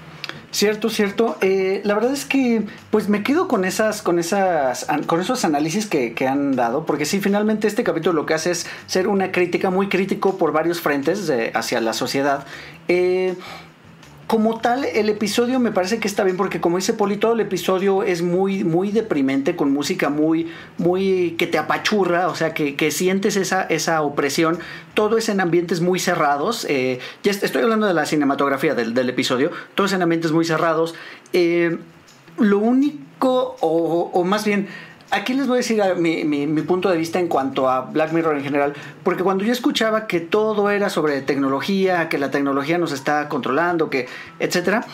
Cierto, 0.51 0.89
cierto. 0.89 1.37
Eh, 1.41 1.81
la 1.83 1.93
verdad 1.93 2.13
es 2.13 2.25
que, 2.25 2.65
pues 2.89 3.09
me 3.09 3.21
quedo 3.21 3.47
con 3.47 3.65
esas, 3.65 4.01
con 4.01 4.17
esas, 4.17 4.87
con 5.05 5.19
esos 5.19 5.43
análisis 5.45 5.87
que, 5.87 6.27
han 6.27 6.55
dado, 6.55 6.85
porque 6.85 7.05
sí, 7.05 7.19
finalmente 7.19 7.67
este 7.67 7.83
capítulo 7.83 8.13
lo 8.13 8.25
que 8.25 8.33
hace 8.33 8.51
es 8.51 8.65
ser 8.87 9.07
una 9.07 9.31
crítica 9.31 9.69
muy 9.69 9.89
crítico 9.89 10.37
por 10.37 10.53
varios 10.53 10.81
frentes 10.81 11.31
hacia 11.53 11.81
la 11.81 11.93
sociedad. 11.93 12.45
Eh, 12.87 13.35
como 14.27 14.59
tal, 14.59 14.83
el 14.83 15.07
episodio 15.07 15.57
me 15.57 15.71
parece 15.71 15.99
que 15.99 16.07
está 16.09 16.25
bien 16.25 16.35
porque 16.35 16.59
como 16.59 16.75
dice 16.75 16.91
Poli, 16.91 17.15
todo 17.15 17.31
el 17.31 17.39
episodio 17.39 18.03
es 18.03 18.21
muy, 18.21 18.65
muy 18.65 18.91
deprimente, 18.91 19.55
con 19.55 19.71
música 19.71 20.09
muy, 20.09 20.51
muy 20.77 21.35
que 21.37 21.47
te 21.47 21.57
apachurra, 21.57 22.27
o 22.27 22.35
sea, 22.35 22.53
que, 22.53 22.75
que 22.75 22.91
sientes 22.91 23.37
esa, 23.37 23.63
esa 23.63 24.01
opresión. 24.01 24.59
Todo 24.93 25.17
es 25.17 25.29
en 25.29 25.39
ambientes 25.39 25.79
muy 25.79 25.99
cerrados. 25.99 26.65
Eh, 26.69 26.99
ya 27.23 27.31
estoy 27.31 27.61
hablando 27.61 27.87
de 27.87 27.93
la 27.93 28.05
cinematografía 28.05 28.75
del, 28.75 29.09
episodio. 29.09 29.51
Todo 29.75 29.87
es 29.87 29.93
en 29.93 30.01
ambientes 30.01 30.33
muy 30.33 30.43
cerrados. 30.43 30.93
Eh, 31.31 31.77
lo 32.37 32.59
único, 32.59 33.55
o, 33.61 34.11
o 34.13 34.23
más 34.25 34.43
bien, 34.43 34.67
aquí 35.11 35.33
les 35.33 35.47
voy 35.47 35.55
a 35.55 35.57
decir 35.57 35.81
mi, 35.97 36.25
mi, 36.25 36.61
punto 36.61 36.89
de 36.89 36.97
vista 36.97 37.19
en 37.19 37.27
cuanto 37.27 37.69
a 37.69 37.81
Black 37.81 38.11
Mirror 38.11 38.37
en 38.37 38.43
general, 38.43 38.73
porque 39.03 39.23
cuando 39.23 39.43
yo 39.43 39.51
escuchaba 39.51 40.07
que 40.07 40.19
todo 40.19 40.69
era 40.69 40.89
sobre 40.89 41.21
tecnología, 41.21 42.09
que 42.09 42.17
la 42.17 42.31
tecnología 42.31 42.77
nos 42.77 42.91
está 42.91 43.29
controlando, 43.29 43.89
que 43.89 44.07
etcétera, 44.39 44.85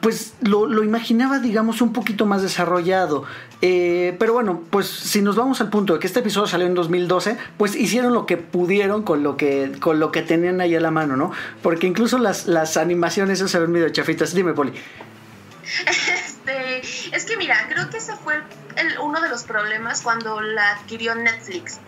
pues 0.00 0.34
lo, 0.40 0.66
lo, 0.66 0.82
imaginaba, 0.82 1.38
digamos, 1.38 1.80
un 1.80 1.92
poquito 1.92 2.26
más 2.26 2.42
desarrollado. 2.42 3.24
Eh, 3.62 4.16
pero 4.18 4.32
bueno, 4.32 4.62
pues 4.70 4.86
si 4.86 5.22
nos 5.22 5.36
vamos 5.36 5.60
al 5.60 5.70
punto 5.70 5.94
de 5.94 6.00
que 6.00 6.06
este 6.06 6.20
episodio 6.20 6.46
salió 6.46 6.66
en 6.66 6.74
2012, 6.74 7.36
pues 7.56 7.76
hicieron 7.76 8.12
lo 8.12 8.26
que 8.26 8.36
pudieron 8.36 9.02
con 9.02 9.22
lo 9.22 9.36
que, 9.36 9.72
con 9.80 10.00
lo 10.00 10.10
que 10.10 10.22
tenían 10.22 10.60
ahí 10.60 10.74
a 10.74 10.80
la 10.80 10.90
mano, 10.90 11.16
¿no? 11.16 11.30
Porque 11.62 11.86
incluso 11.86 12.18
las, 12.18 12.46
las 12.46 12.76
animaciones 12.76 13.38
se 13.38 13.58
ven 13.58 13.70
medio 13.70 13.88
chafitas. 13.90 14.34
Dime, 14.34 14.52
Poli. 14.54 14.72
Este, 16.46 17.16
es 17.16 17.24
que 17.24 17.36
mira, 17.36 17.66
creo 17.68 17.90
que 17.90 17.98
ese 17.98 18.14
fue 18.16 18.42
el, 18.76 18.98
uno 19.00 19.20
de 19.20 19.28
los 19.28 19.42
problemas 19.42 20.02
cuando 20.02 20.40
la 20.40 20.70
adquirió 20.72 21.14
Netflix. 21.14 21.78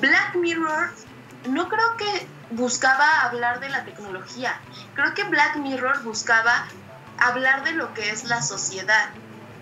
Black 0.00 0.36
Mirror 0.36 0.92
no 1.48 1.68
creo 1.68 1.96
que 1.96 2.26
buscaba 2.50 3.22
hablar 3.22 3.60
de 3.60 3.70
la 3.70 3.84
tecnología. 3.84 4.60
Creo 4.94 5.14
que 5.14 5.24
Black 5.24 5.56
Mirror 5.56 6.02
buscaba 6.04 6.66
hablar 7.18 7.64
de 7.64 7.72
lo 7.72 7.92
que 7.94 8.10
es 8.10 8.24
la 8.24 8.40
sociedad 8.42 9.10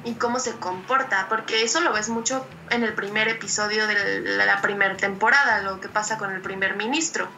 y 0.04 0.14
cómo 0.14 0.38
se 0.40 0.52
comporta, 0.56 1.28
porque 1.28 1.62
eso 1.62 1.80
lo 1.80 1.92
ves 1.92 2.08
mucho 2.08 2.44
en 2.70 2.82
el 2.82 2.92
primer 2.92 3.28
episodio 3.28 3.86
de 3.86 4.20
la 4.20 4.60
primera 4.60 4.96
temporada, 4.96 5.62
lo 5.62 5.80
que 5.80 5.88
pasa 5.88 6.18
con 6.18 6.32
el 6.32 6.40
primer 6.40 6.76
ministro. 6.76 7.28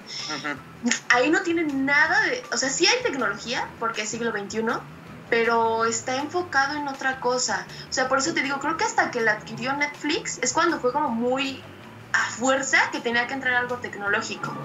Ahí 1.11 1.31
no 1.31 1.43
tiene 1.43 1.65
nada 1.65 2.23
de, 2.23 2.43
o 2.53 2.57
sea, 2.57 2.71
sí 2.71 2.87
hay 2.87 3.03
tecnología, 3.03 3.69
porque 3.79 4.03
es 4.03 4.09
siglo 4.09 4.33
XXI, 4.33 4.63
pero 5.35 5.85
está 5.85 6.15
enfocado 6.15 6.77
en 6.77 6.87
otra 6.87 7.19
cosa. 7.19 7.67
O 7.91 7.93
sea, 7.93 8.09
por 8.09 8.19
eso 8.19 8.33
te 8.35 8.43
digo, 8.43 8.61
creo 8.61 8.77
que 8.77 8.85
hasta 8.85 9.11
que 9.11 9.21
la 9.21 9.33
adquirió 9.33 9.73
Netflix 9.73 10.39
es 10.43 10.53
cuando 10.53 10.79
fue 10.79 10.93
como 10.93 11.09
muy 11.09 11.61
a 12.13 12.31
fuerza 12.31 12.79
que 12.93 13.01
tenía 13.01 13.27
que 13.27 13.35
entrar 13.35 13.55
algo 13.55 13.79
tecnológico. 13.79 14.57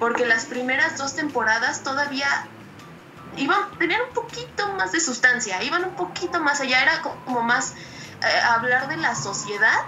Porque 0.00 0.26
las 0.26 0.46
primeras 0.46 0.98
dos 0.98 1.14
temporadas 1.14 1.84
todavía 1.84 2.26
iban, 3.36 3.70
tenían 3.78 4.00
un 4.08 4.14
poquito 4.14 4.66
más 4.72 4.90
de 4.90 4.98
sustancia, 4.98 5.62
iban 5.62 5.84
un 5.84 5.94
poquito 5.94 6.40
más 6.40 6.60
allá, 6.60 6.82
era 6.82 7.00
como 7.00 7.42
más 7.42 7.74
eh, 8.20 8.40
hablar 8.48 8.88
de 8.88 8.96
la 8.96 9.14
sociedad 9.14 9.78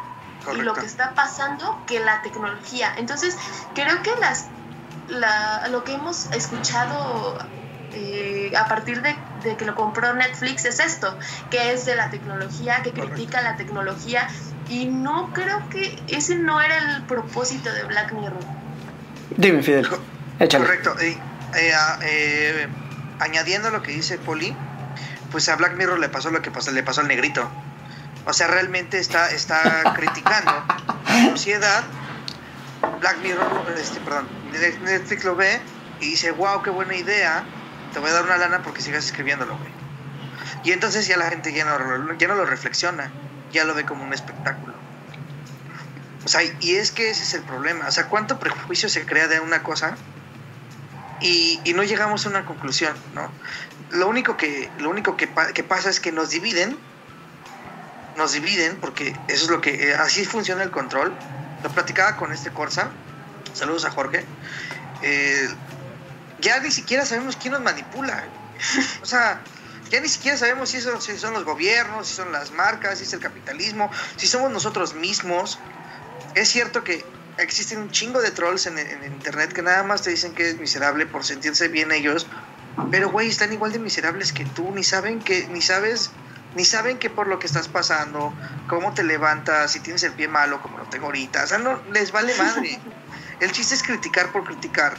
y 0.54 0.58
lo 0.58 0.74
que 0.74 0.86
está 0.86 1.16
pasando 1.16 1.82
que 1.88 1.98
la 1.98 2.22
tecnología. 2.22 2.94
Entonces, 2.96 3.36
creo 3.74 4.04
que 4.04 4.14
las, 4.20 4.46
lo 5.72 5.82
que 5.82 5.94
hemos 5.94 6.26
escuchado 6.26 7.38
eh, 7.96 8.52
a 8.56 8.66
partir 8.68 9.02
de, 9.02 9.16
que 9.56 9.64
lo 9.64 9.74
compró 9.74 10.12
Netflix 10.14 10.64
es 10.64 10.80
esto, 10.80 11.18
que 11.50 11.72
es 11.72 11.86
de 11.86 11.96
la 11.96 12.10
tecnología, 12.10 12.82
que 12.82 12.92
critica 12.92 13.40
la 13.40 13.56
tecnología 13.56 14.28
y 14.68 14.86
no 14.86 15.32
creo 15.32 15.68
que 15.70 15.98
ese 16.08 16.36
no 16.36 16.60
era 16.60 16.76
el 16.96 17.02
propósito 17.04 17.72
de 17.72 17.84
Black 17.84 18.12
Mirror. 18.12 18.44
Dime, 19.36 19.62
Fidel. 19.62 19.88
Correcto. 19.88 20.96
Eh, 21.00 21.16
eh, 21.54 22.68
añadiendo 23.20 23.70
lo 23.70 23.82
que 23.82 23.92
dice 23.92 24.18
Poli, 24.18 24.54
pues 25.32 25.48
a 25.48 25.56
Black 25.56 25.76
Mirror 25.76 25.98
le 25.98 26.08
pasó 26.08 26.30
lo 26.30 26.42
que 26.42 26.50
pasó, 26.50 26.72
le 26.72 26.82
pasó 26.82 27.00
al 27.00 27.08
negrito. 27.08 27.48
O 28.26 28.32
sea, 28.32 28.48
realmente 28.48 28.98
está, 28.98 29.30
está 29.30 29.82
criticando 29.96 30.52
la 31.06 31.30
sociedad. 31.30 31.84
Black 33.00 33.18
Mirror, 33.22 33.74
este, 33.78 34.00
perdón, 34.00 34.28
Netflix 34.84 35.24
lo 35.24 35.34
ve 35.34 35.60
y 36.00 36.10
dice, 36.10 36.30
wow, 36.32 36.62
qué 36.62 36.70
buena 36.70 36.94
idea, 36.94 37.44
te 37.96 38.00
voy 38.00 38.10
a 38.10 38.12
dar 38.12 38.24
una 38.24 38.36
lana 38.36 38.62
porque 38.62 38.82
sigas 38.82 39.06
escribiéndolo, 39.06 39.56
güey. 39.56 39.70
Y 40.64 40.72
entonces 40.72 41.06
ya 41.06 41.16
la 41.16 41.30
gente 41.30 41.54
ya 41.54 41.64
no, 41.64 41.78
lo 41.78 42.44
reflexiona, 42.44 43.10
ya 43.52 43.64
lo 43.64 43.74
ve 43.74 43.86
como 43.86 44.04
un 44.04 44.12
espectáculo. 44.12 44.74
O 46.22 46.28
sea, 46.28 46.42
y 46.60 46.74
es 46.74 46.92
que 46.92 47.08
ese 47.08 47.22
es 47.22 47.32
el 47.32 47.40
problema. 47.40 47.88
O 47.88 47.90
sea, 47.90 48.08
¿cuánto 48.08 48.38
prejuicio 48.38 48.90
se 48.90 49.06
crea 49.06 49.28
de 49.28 49.40
una 49.40 49.62
cosa 49.62 49.96
y, 51.22 51.58
no 51.74 51.84
llegamos 51.84 52.26
a 52.26 52.28
una 52.28 52.44
conclusión, 52.44 52.94
¿no? 53.14 53.30
Lo 53.92 54.08
único, 54.08 54.36
que, 54.36 54.68
lo 54.78 54.90
único 54.90 55.16
que, 55.16 55.26
pasa 55.26 55.88
es 55.88 55.98
que 55.98 56.12
nos 56.12 56.28
dividen, 56.28 56.76
nos 58.18 58.32
dividen, 58.32 58.76
porque 58.76 59.16
eso 59.28 59.44
es 59.46 59.50
lo 59.50 59.62
que, 59.62 59.88
eh, 59.88 59.94
así 59.94 60.26
funciona 60.26 60.62
el 60.62 60.70
control. 60.70 61.14
Lo 61.62 61.70
platicaba 61.70 62.18
con 62.18 62.30
este 62.30 62.50
Corsa, 62.50 62.90
saludos 63.54 63.86
a 63.86 63.90
Jorge. 63.90 64.26
Eh, 65.00 65.48
ya 66.40 66.60
ni 66.60 66.70
siquiera 66.70 67.04
sabemos 67.04 67.36
quién 67.36 67.52
nos 67.52 67.62
manipula. 67.62 68.24
O 69.02 69.06
sea, 69.06 69.40
ya 69.90 70.00
ni 70.00 70.08
siquiera 70.08 70.36
sabemos 70.36 70.70
si 70.70 70.80
son, 70.80 71.00
si 71.00 71.16
son 71.18 71.32
los 71.34 71.44
gobiernos, 71.44 72.08
si 72.08 72.14
son 72.14 72.32
las 72.32 72.50
marcas, 72.50 72.98
si 72.98 73.04
es 73.04 73.12
el 73.12 73.20
capitalismo, 73.20 73.90
si 74.16 74.26
somos 74.26 74.50
nosotros 74.50 74.94
mismos. 74.94 75.58
Es 76.34 76.48
cierto 76.48 76.84
que 76.84 77.04
existen 77.38 77.78
un 77.78 77.90
chingo 77.90 78.20
de 78.20 78.30
trolls 78.30 78.66
en, 78.66 78.78
internet 79.04 79.52
que 79.52 79.62
nada 79.62 79.82
más 79.82 80.02
te 80.02 80.10
dicen 80.10 80.34
que 80.34 80.48
es 80.48 80.58
miserable 80.58 81.06
por 81.06 81.24
sentirse 81.24 81.68
bien 81.68 81.92
ellos, 81.92 82.26
pero 82.90 83.10
güey, 83.10 83.28
están 83.28 83.52
igual 83.52 83.72
de 83.72 83.78
miserables 83.78 84.32
que 84.32 84.44
tú, 84.44 84.72
ni 84.74 84.84
saben 84.84 85.20
que, 85.20 85.46
ni 85.48 85.60
sabes, 85.60 86.10
ni 86.54 86.64
saben 86.64 86.98
que 86.98 87.10
por 87.10 87.26
lo 87.26 87.38
que 87.38 87.46
estás 87.46 87.68
pasando, 87.68 88.32
cómo 88.68 88.94
te 88.94 89.02
levantas, 89.02 89.72
si 89.72 89.80
tienes 89.80 90.02
el 90.02 90.12
pie 90.12 90.28
malo 90.28 90.60
como 90.62 90.78
lo 90.78 90.84
tengo 90.84 91.06
ahorita, 91.06 91.44
o 91.44 91.46
sea, 91.46 91.58
no, 91.58 91.80
les 91.92 92.12
vale 92.12 92.34
madre. 92.36 92.80
El 93.38 93.52
chiste 93.52 93.74
es 93.74 93.82
criticar 93.82 94.32
por 94.32 94.44
criticar, 94.44 94.96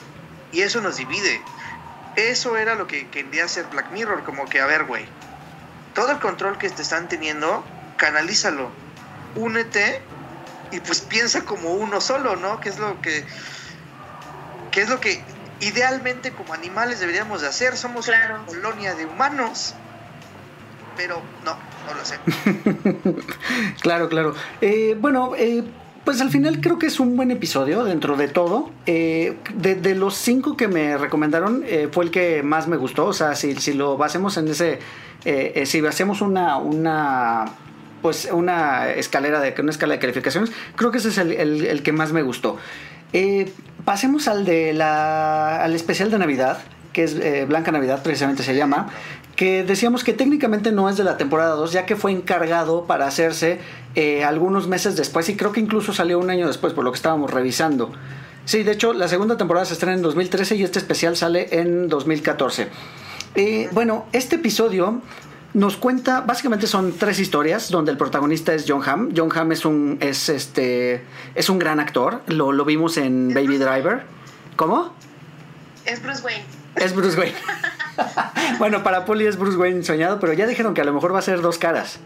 y 0.51 0.61
eso 0.61 0.81
nos 0.81 0.97
divide. 0.97 1.41
Eso 2.15 2.57
era 2.57 2.75
lo 2.75 2.87
que 2.87 3.07
quería 3.07 3.45
hacer 3.45 3.65
Black 3.71 3.91
Mirror, 3.91 4.23
como 4.23 4.45
que, 4.45 4.59
a 4.59 4.65
ver, 4.65 4.85
güey, 4.85 5.05
todo 5.93 6.11
el 6.11 6.19
control 6.19 6.57
que 6.57 6.69
te 6.69 6.81
están 6.81 7.07
teniendo, 7.07 7.65
canalízalo, 7.97 8.71
únete 9.35 10.01
y 10.71 10.79
pues 10.79 11.01
piensa 11.01 11.45
como 11.45 11.73
uno 11.73 12.01
solo, 12.01 12.35
¿no? 12.35 12.59
Que 12.59 12.69
es 12.69 12.79
lo 12.79 12.99
que, 13.01 13.23
que 14.71 14.81
es 14.81 14.89
lo 14.89 14.99
que 14.99 15.23
idealmente 15.59 16.31
como 16.31 16.53
animales 16.53 16.99
deberíamos 16.99 17.41
de 17.41 17.47
hacer. 17.47 17.77
Somos 17.77 18.07
una 18.07 18.43
colonia 18.45 18.95
de 18.95 19.05
humanos, 19.05 19.75
pero 20.95 21.21
no, 21.43 21.57
no 21.85 21.93
lo 21.93 22.05
sé. 22.05 22.19
claro, 23.81 24.09
claro. 24.09 24.35
Eh, 24.61 24.95
bueno, 24.99 25.33
eh, 25.35 25.63
pues 26.07 26.21
al 26.21 26.29
final 26.29 26.61
creo 26.61 26.79
que 26.79 26.85
es 26.85 27.01
un 27.01 27.17
buen 27.17 27.31
episodio 27.31 27.83
dentro 27.83 28.15
de 28.15 28.29
todo. 28.29 28.71
Eh, 28.85 29.35
de, 29.55 29.93
los 29.93 30.15
cinco 30.15 30.55
que 30.55 30.69
me 30.69 30.97
recomendaron, 30.97 31.65
fue 31.91 32.05
el 32.05 32.11
que 32.11 32.43
más 32.43 32.69
me 32.69 32.77
gustó. 32.77 33.07
O 33.07 33.13
sea, 33.13 33.35
si, 33.35 33.55
si 33.55 33.73
lo 33.73 33.97
basemos 33.97 34.37
en 34.37 34.47
ese. 34.47 34.79
si 35.65 35.85
hacemos 35.85 36.21
una, 36.21 36.55
una 36.55 37.45
pues 38.01 38.29
una 38.31 38.89
escalera 38.91 39.39
de 39.39 39.53
una 39.59 39.71
escala 39.71 39.95
de 39.95 39.99
calificaciones. 39.99 40.51
Creo 40.75 40.91
que 40.91 40.99
ese 40.99 41.09
es 41.09 41.17
el, 41.17 41.83
que 41.83 41.91
más 41.91 42.13
me 42.13 42.21
gustó. 42.21 42.57
Eh, 43.13 43.51
pasemos 43.85 44.27
al 44.27 44.45
de 44.45 44.73
la 44.73 45.63
al 45.63 45.75
especial 45.75 46.11
de 46.11 46.19
Navidad, 46.19 46.59
que 46.93 47.03
es 47.03 47.15
eh, 47.15 47.45
Blanca 47.47 47.71
Navidad, 47.71 48.03
precisamente 48.03 48.43
se 48.43 48.55
llama, 48.55 48.89
que 49.37 49.63
decíamos 49.63 50.03
que 50.03 50.13
técnicamente 50.13 50.71
no 50.71 50.89
es 50.89 50.97
de 50.97 51.03
la 51.03 51.15
temporada 51.15 51.51
2, 51.51 51.71
ya 51.71 51.85
que 51.85 51.95
fue 51.95 52.11
encargado 52.11 52.85
para 52.85 53.05
hacerse 53.05 53.59
eh, 53.95 54.25
algunos 54.25 54.67
meses 54.67 54.97
después 54.97 55.29
y 55.29 55.37
creo 55.37 55.51
que 55.51 55.61
incluso 55.61 55.93
salió 55.93 56.17
un 56.19 56.31
año 56.31 56.47
después, 56.47 56.73
por 56.73 56.83
lo 56.83 56.91
que 56.91 56.97
estábamos 56.97 57.31
revisando. 57.31 57.91
Sí, 58.45 58.63
de 58.63 58.71
hecho, 58.71 58.93
la 58.93 59.07
segunda 59.07 59.37
temporada 59.37 59.65
se 59.65 59.73
estrena 59.73 59.95
en 59.95 60.01
2013 60.01 60.55
y 60.55 60.63
este 60.63 60.79
especial 60.79 61.15
sale 61.15 61.47
en 61.51 61.87
2014. 61.87 62.67
bueno, 63.73 64.07
este 64.11 64.37
episodio 64.37 65.01
nos 65.53 65.77
cuenta, 65.77 66.21
básicamente 66.21 66.65
son 66.65 66.93
tres 66.93 67.19
historias 67.19 67.69
donde 67.69 67.91
el 67.91 67.97
protagonista 67.97 68.55
es 68.55 68.65
John 68.67 68.81
Hamm. 68.83 69.13
John 69.15 69.29
Hamm 69.35 69.51
es 69.51 69.65
un, 69.65 69.99
es 70.01 70.29
este, 70.29 71.03
es 71.35 71.49
un 71.49 71.59
gran 71.59 71.79
actor, 71.79 72.21
lo, 72.25 72.51
lo 72.51 72.65
vimos 72.65 72.97
en 72.97 73.35
Baby 73.35 73.59
Driver. 73.59 74.01
¿Cómo? 74.55 74.93
Es 75.85 76.01
Bruce 76.01 76.23
Wayne. 76.23 76.43
Es 76.75 76.95
Bruce 76.95 77.19
Wayne. 77.19 77.35
bueno, 78.59 78.83
para 78.83 79.05
Polly 79.05 79.25
es 79.25 79.37
Bruce 79.37 79.57
Wayne 79.57 79.83
soñado, 79.83 80.19
pero 80.19 80.33
ya 80.33 80.47
dijeron 80.47 80.73
que 80.73 80.81
a 80.81 80.85
lo 80.85 80.93
mejor 80.93 81.13
va 81.13 81.19
a 81.19 81.23
ser 81.23 81.41
dos 81.41 81.57
caras. 81.57 81.99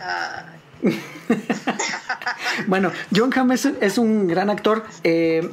Ah. 0.00 0.44
bueno, 2.66 2.92
John 3.14 3.32
Hamm 3.34 3.52
es, 3.52 3.98
un 3.98 4.28
gran 4.28 4.50
actor. 4.50 4.84
Eh, 5.04 5.50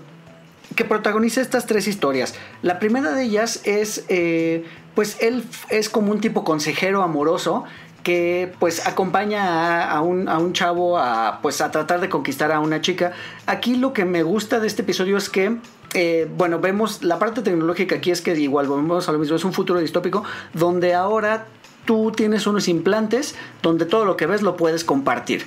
que 0.76 0.84
protagoniza 0.84 1.42
estas 1.42 1.68
tres 1.68 1.88
historias. 1.88 2.36
La 2.62 2.80
primera 2.80 3.12
de 3.12 3.24
ellas 3.24 3.62
es, 3.64 4.04
eh, 4.10 4.66
pues 4.94 5.18
él 5.22 5.46
es 5.70 5.90
como 5.90 6.12
un 6.12 6.20
tipo 6.20 6.44
consejero 6.44 7.02
amoroso 7.02 7.64
que 8.06 8.54
pues 8.60 8.86
acompaña 8.86 9.90
a, 9.90 10.00
un, 10.02 10.30
a, 10.30 10.38
un, 10.38 10.54
chavo 10.54 11.00
a, 11.00 11.40
pues, 11.42 11.60
a 11.60 11.72
tratar 11.72 12.00
de 12.02 12.08
conquistar 12.08 12.52
a 12.52 12.60
una 12.60 12.80
chica. 12.80 13.14
Aquí 13.48 13.78
lo 13.78 13.94
que 13.94 14.06
me 14.06 14.22
gusta 14.22 14.60
de 14.60 14.68
este 14.68 14.84
episodio 14.84 15.18
es 15.18 15.28
que 15.28 15.58
eh, 15.96 16.30
bueno, 16.38 16.60
vemos 16.60 17.04
la 17.04 17.18
parte 17.18 17.42
tecnológica 17.42 17.96
aquí 17.96 18.12
es 18.12 18.22
que 18.22 18.38
igual 18.38 18.68
volvemos 18.68 19.10
a 19.10 19.12
lo 19.12 19.18
mismo, 19.18 19.36
es 19.36 19.44
un 19.44 19.54
futuro 19.54 19.80
distópico 19.80 20.24
donde 20.54 20.94
ahora 20.94 21.48
tú 21.86 22.12
tienes 22.16 22.46
unos 22.46 22.68
implantes 22.68 23.34
donde 23.64 23.86
todo 23.86 24.06
lo 24.06 24.18
que 24.18 24.28
ves 24.28 24.44
lo 24.44 24.56
puedes 24.56 24.84
compartir. 24.84 25.46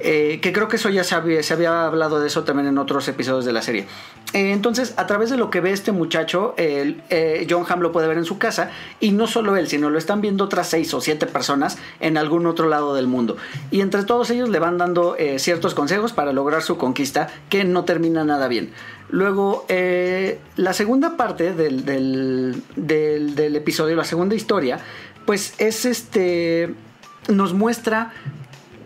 Eh, 0.00 0.40
que 0.42 0.52
creo 0.52 0.68
que 0.68 0.76
eso 0.76 0.88
ya 0.90 1.04
se 1.04 1.14
había, 1.14 1.42
se 1.42 1.54
había, 1.54 1.86
hablado 1.86 2.20
de 2.20 2.26
eso 2.26 2.44
también 2.44 2.68
en 2.68 2.78
otros 2.78 3.06
episodios 3.08 3.44
de 3.44 3.52
la 3.52 3.62
serie. 3.62 3.86
Eh, 4.32 4.50
entonces, 4.52 4.94
a 4.96 5.06
través 5.06 5.30
de 5.30 5.36
lo 5.36 5.50
que 5.50 5.60
ve 5.60 5.70
este 5.70 5.92
muchacho, 5.92 6.54
eh, 6.56 7.46
John 7.48 7.64
Hamm 7.68 7.80
lo 7.80 7.92
puede 7.92 8.08
ver 8.08 8.18
en 8.18 8.24
su 8.24 8.38
casa, 8.38 8.70
y 8.98 9.12
no 9.12 9.26
solo 9.26 9.56
él, 9.56 9.68
sino 9.68 9.90
lo 9.90 9.98
están 9.98 10.20
viendo 10.20 10.44
otras 10.44 10.68
seis 10.68 10.92
o 10.94 11.00
siete 11.00 11.26
personas 11.26 11.78
en 12.00 12.18
algún 12.18 12.46
otro 12.46 12.68
lado 12.68 12.94
del 12.94 13.06
mundo. 13.06 13.36
Y 13.70 13.80
entre 13.80 14.02
todos 14.02 14.30
ellos 14.30 14.48
le 14.48 14.58
van 14.58 14.78
dando 14.78 15.16
ciertos 15.38 15.74
consejos 15.74 16.12
para 16.12 16.32
lograr 16.32 16.62
su 16.62 16.76
conquista, 16.76 17.28
que 17.48 17.64
no 17.64 17.84
termina 17.84 18.24
nada 18.24 18.48
bien. 18.48 18.72
Luego, 19.10 19.64
la 20.56 20.72
segunda 20.72 21.16
parte 21.16 21.54
del, 21.54 21.84
del 22.76 23.56
episodio, 23.56 23.94
la 23.94 24.04
segunda 24.04 24.34
historia, 24.34 24.80
pues 25.24 25.54
es 25.58 25.84
este. 25.84 26.74
Nos 27.28 27.54
muestra 27.54 28.12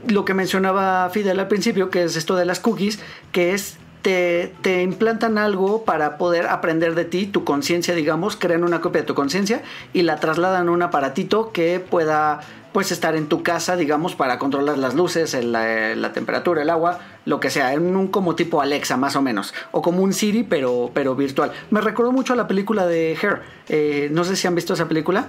lo 0.07 0.25
que 0.25 0.35
mencionaba 0.35 1.09
Fidel 1.11 1.41
al 1.41 1.49
principio, 1.49 1.91
que 1.91 2.05
es 2.05 2.17
esto 2.17 2.37
de 2.37 2.45
las 2.45 2.61
cookies, 2.61 3.01
que 3.33 3.53
es 3.55 3.79
te, 4.03 4.55
te, 4.63 4.83
implantan 4.83 5.39
algo 5.39 5.85
para 5.85 6.19
poder 6.19 6.47
aprender 6.47 6.95
de 6.95 7.05
ti, 7.05 7.27
tu 7.27 7.45
conciencia, 7.45 7.95
digamos, 7.95 8.37
crean 8.37 8.63
una 8.63 8.81
copia 8.81 9.01
de 9.01 9.07
tu 9.07 9.15
conciencia 9.15 9.63
y 9.93 10.03
la 10.03 10.17
trasladan 10.17 10.69
a 10.69 10.71
un 10.71 10.83
aparatito 10.83 11.51
que 11.53 11.81
pueda 11.81 12.41
pues 12.73 12.93
estar 12.93 13.17
en 13.17 13.29
tu 13.29 13.43
casa, 13.43 13.77
digamos, 13.77 14.15
para 14.15 14.39
controlar 14.39 14.79
las 14.79 14.95
luces, 14.95 15.35
la, 15.45 15.97
la, 15.97 16.13
temperatura, 16.13 16.63
el 16.63 16.71
agua, 16.71 17.01
lo 17.25 17.41
que 17.41 17.51
sea, 17.51 17.73
en 17.73 17.97
un 17.97 18.09
como 18.09 18.37
tipo 18.37 18.61
Alexa 18.61 18.97
más 18.97 19.17
o 19.17 19.23
menos, 19.23 19.55
o 19.73 19.83
como 19.83 20.03
un 20.03 20.13
Siri 20.13 20.45
pero, 20.45 20.91
pero 20.95 21.15
virtual. 21.15 21.53
Me 21.71 21.81
recordó 21.81 22.13
mucho 22.13 22.35
a 22.35 22.37
la 22.37 22.47
película 22.47 22.87
de 22.87 23.17
Hair. 23.21 23.43
Eh, 23.69 24.09
no 24.13 24.25
sé 24.25 24.37
si 24.37 24.47
han 24.47 24.55
visto 24.55 24.75
esa 24.75 24.87
película. 24.87 25.29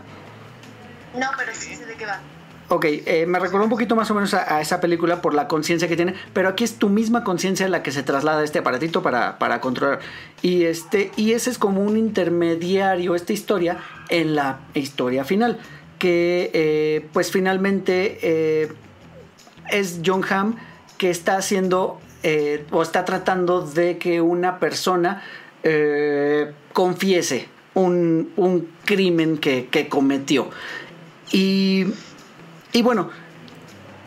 No, 1.18 1.28
pero 1.38 1.52
sí 1.54 1.76
sé 1.76 1.86
de 1.86 1.96
qué 1.96 2.06
va. 2.06 2.20
Ok, 2.70 2.86
eh, 2.86 3.26
me 3.28 3.40
recordó 3.40 3.64
un 3.64 3.70
poquito 3.70 3.96
más 3.96 4.10
o 4.12 4.16
menos 4.16 4.34
a, 4.34 4.62
esa 4.62 4.80
película 4.80 5.22
por 5.22 5.34
la 5.34 5.48
conciencia 5.48 5.88
que 5.88 5.96
tiene, 5.96 6.14
pero 6.34 6.50
aquí 6.50 6.64
es 6.64 6.76
tu 6.76 6.90
misma 6.90 7.24
conciencia 7.24 7.68
la 7.68 7.82
que 7.82 7.92
se 7.92 8.04
traslada 8.04 8.42
a 8.42 8.44
este 8.44 8.60
aparatito 8.60 9.02
para, 9.02 9.40
para, 9.40 9.60
controlar. 9.60 10.00
Y, 10.42 10.64
este, 10.64 11.12
y 11.16 11.32
ese 11.32 11.50
es 11.50 11.58
como 11.58 11.82
un 11.82 11.98
intermediario, 11.98 13.16
esta 13.16 13.34
historia, 13.34 13.80
en 14.10 14.36
la 14.36 14.60
historia 14.76 15.24
final 15.24 15.60
que 16.00 16.50
eh, 16.54 17.06
pues 17.14 17.32
finalmente 17.32 18.18
eh, 18.24 18.72
es 19.70 20.00
John 20.04 20.24
Hamm 20.28 20.56
que 20.98 21.12
está 21.12 21.36
haciendo 21.36 22.00
eh, 22.24 22.66
o 22.72 22.82
está 22.82 23.06
tratando 23.06 23.62
de 23.62 23.98
que 23.98 24.22
una 24.22 24.58
persona 24.58 25.22
confiese 26.72 27.50
un, 27.74 28.32
un 28.38 28.70
crimen 28.86 29.38
que, 29.38 29.68
que, 29.68 29.90
cometió. 29.90 30.50
Y, 31.34 31.88
y 32.74 32.82
bueno, 32.82 33.10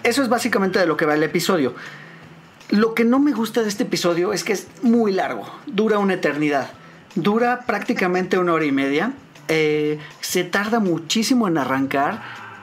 eso 0.03 0.23
es 0.23 0.29
básicamente 0.29 0.79
de 0.79 0.87
lo 0.87 0.97
que 0.97 1.07
va 1.07 1.15
el 1.15 1.23
episodio. 1.23 1.75
Lo 2.71 2.95
que 2.95 3.05
no 3.05 3.19
me 3.19 3.33
gusta 3.33 3.63
de 3.63 3.69
este 3.69 3.83
episodio 3.83 4.33
es 4.33 4.45
que 4.45 4.53
es 4.53 4.67
muy 4.83 5.13
largo, 5.13 5.45
dura 5.67 5.99
una 5.99 6.15
eternidad, 6.15 6.71
dura 7.15 7.61
prácticamente 7.67 8.39
una 8.39 8.55
hora 8.55 8.65
y 8.65 8.73
media 8.73 9.13
eh, 9.49 9.99
se 10.21 10.45
tarda 10.45 10.81
muchísimo 10.81 11.49
en 11.49 11.59
arrancar. 11.59 12.23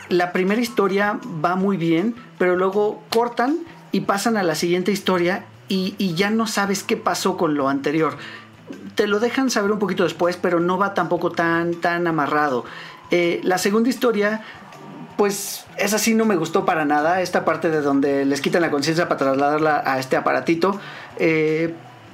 La 0.10 0.32
primera 0.32 0.60
historia 0.60 1.20
va 1.46 1.56
muy 1.56 1.78
bien, 1.78 2.16
pero 2.38 2.56
luego 2.56 3.04
cortan 3.10 3.60
y 3.92 4.02
pasan 4.02 4.38
a 4.38 4.44
la 4.44 4.56
siguiente 4.56 4.92
historia 4.92 5.46
y, 5.68 6.16
ya 6.16 6.32
no 6.32 6.48
sabes 6.48 6.84
qué 6.84 6.98
pasó 6.98 7.38
con 7.38 7.54
lo 7.54 7.70
anterior. 7.70 8.18
Te 8.96 9.06
lo 9.06 9.20
dejan 9.20 9.52
saber 9.52 9.72
un 9.72 9.78
poquito 9.78 10.04
después, 10.04 10.36
pero 10.36 10.60
no 10.60 10.80
va 10.80 10.96
tampoco 10.96 11.32
tan, 11.32 11.76
tan 11.76 12.08
amarrado. 12.08 12.66
Eh, 13.12 13.40
la 13.44 13.60
segunda 13.60 13.90
historia, 13.90 14.42
pues 15.20 15.66
esa 15.76 16.00
sí 16.00 16.14
no 16.14 16.24
me 16.24 16.38
gustó 16.38 16.64
para 16.64 16.86
nada. 16.86 17.22
Esta 17.22 17.44
parte 17.44 17.70
de 17.70 17.82
donde 17.82 18.24
les 18.24 18.40
quitan 18.40 18.62
la 18.62 18.72
conciencia 18.72 19.10
para 19.10 19.18
trasladarla 19.18 19.84
a 19.86 20.00
este 20.00 20.16
aparatito. 20.16 20.80
Eh, 21.18 21.74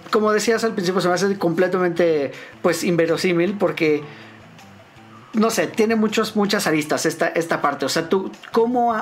como 0.10 0.32
decías 0.32 0.64
al 0.64 0.74
principio, 0.74 1.01
se 1.01 1.08
me 1.08 1.14
hace 1.14 1.38
completamente 1.38 2.32
pues 2.64 2.84
inverosímil 2.84 3.60
porque 3.60 4.03
no 5.34 5.51
sé, 5.51 5.68
tiene 5.68 5.95
muchos, 5.95 6.36
muchas 6.36 6.66
aristas 6.66 7.06
esta, 7.06 7.28
esta 7.28 7.62
parte. 7.62 7.86
O 7.86 7.89
sea, 7.89 8.10
tú, 8.10 8.32
cómo 8.51 8.95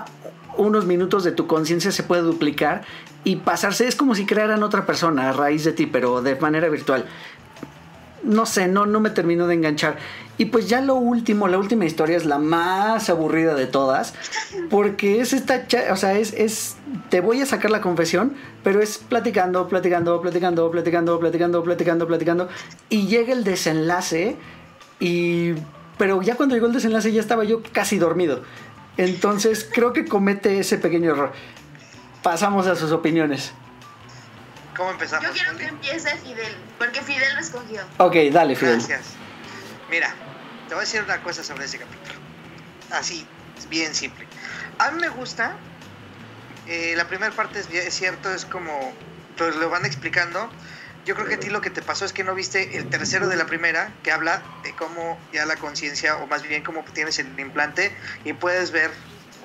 unos 0.57 0.85
minutos 0.85 1.23
de 1.23 1.31
tu 1.31 1.47
conciencia 1.47 1.93
se 1.93 2.03
puede 2.03 2.23
duplicar 2.23 2.81
y 3.23 3.37
pasarse, 3.37 3.87
es 3.87 3.95
como 3.95 4.15
si 4.15 4.25
crearan 4.25 4.63
otra 4.63 4.85
persona 4.85 5.29
a 5.29 5.31
raíz 5.31 5.63
de 5.63 5.71
ti, 5.71 5.85
pero 5.85 6.21
de 6.21 6.35
manera 6.35 6.67
virtual. 6.67 7.05
No 8.23 8.45
sé, 8.45 8.67
no, 8.67 8.85
no 8.85 8.99
me 8.99 9.09
termino 9.09 9.47
de 9.47 9.55
enganchar. 9.55 9.97
Y 10.37 10.45
pues 10.45 10.67
ya 10.67 10.81
lo 10.81 10.95
último, 10.95 11.47
la 11.47 11.57
última 11.57 11.85
historia 11.85 12.17
es 12.17 12.25
la 12.25 12.39
más 12.39 13.09
aburrida 13.09 13.53
de 13.53 13.67
todas, 13.67 14.15
porque 14.69 15.21
es 15.21 15.33
esta, 15.33 15.65
o 15.91 15.95
sea, 15.95 16.17
es, 16.17 16.33
es, 16.33 16.77
te 17.09 17.21
voy 17.21 17.41
a 17.41 17.45
sacar 17.45 17.69
la 17.69 17.81
confesión, 17.81 18.33
pero 18.63 18.81
es 18.81 18.97
platicando, 18.97 19.67
platicando, 19.67 20.21
platicando, 20.21 20.71
platicando, 20.71 21.19
platicando, 21.19 21.63
platicando, 21.63 22.07
platicando, 22.07 22.49
y 22.89 23.07
llega 23.07 23.33
el 23.33 23.43
desenlace 23.43 24.37
y 24.99 25.53
pero 25.97 26.21
ya 26.21 26.35
cuando 26.35 26.55
llegó 26.55 26.67
el 26.67 26.73
desenlace 26.73 27.11
ya 27.11 27.21
estaba 27.21 27.43
yo 27.43 27.61
casi 27.71 27.99
dormido. 27.99 28.41
Entonces 28.97 29.69
creo 29.71 29.93
que 29.93 30.05
comete 30.05 30.59
ese 30.59 30.77
pequeño 30.77 31.11
error. 31.11 31.31
Pasamos 32.21 32.67
a 32.67 32.75
sus 32.75 32.91
opiniones. 32.91 33.53
¿Cómo 34.75 34.91
empezamos? 34.91 35.25
Yo 35.27 35.33
quiero 35.33 35.57
que 35.57 35.65
empiece 35.65 36.17
Fidel, 36.17 36.55
porque 36.77 37.01
Fidel 37.01 37.33
lo 37.35 37.39
escogió. 37.39 37.83
Ok, 37.97 38.15
dale, 38.31 38.55
Fidel. 38.55 38.77
Gracias. 38.77 39.13
Mira, 39.89 40.13
te 40.67 40.73
voy 40.73 40.83
a 40.83 40.85
decir 40.85 41.01
una 41.01 41.21
cosa 41.21 41.43
sobre 41.43 41.65
ese 41.65 41.77
capítulo. 41.77 42.15
Así, 42.91 43.27
bien 43.69 43.93
simple. 43.93 44.27
A 44.79 44.91
mí 44.91 45.01
me 45.01 45.09
gusta. 45.09 45.55
Eh, 46.67 46.93
la 46.95 47.07
primera 47.07 47.31
parte 47.35 47.59
es, 47.59 47.69
es 47.69 47.93
cierto, 47.93 48.33
es 48.33 48.45
como. 48.45 48.93
Pues 49.37 49.55
lo 49.55 49.69
van 49.69 49.85
explicando 49.85 50.49
yo 51.05 51.15
creo 51.15 51.27
que 51.27 51.33
a 51.35 51.39
ti 51.39 51.49
lo 51.49 51.59
que 51.59 51.69
te 51.69 51.81
pasó 51.81 52.05
es 52.05 52.13
que 52.13 52.23
no 52.23 52.33
viste 52.33 52.77
el 52.77 52.89
tercero 52.89 53.27
de 53.27 53.35
la 53.35 53.45
primera, 53.45 53.91
que 54.03 54.11
habla 54.11 54.41
de 54.63 54.73
cómo 54.73 55.19
ya 55.33 55.45
la 55.45 55.57
conciencia, 55.57 56.15
o 56.17 56.27
más 56.27 56.43
bien 56.43 56.63
cómo 56.63 56.83
tienes 56.93 57.19
el 57.19 57.37
implante 57.39 57.93
y 58.23 58.33
puedes 58.33 58.71
ver 58.71 58.89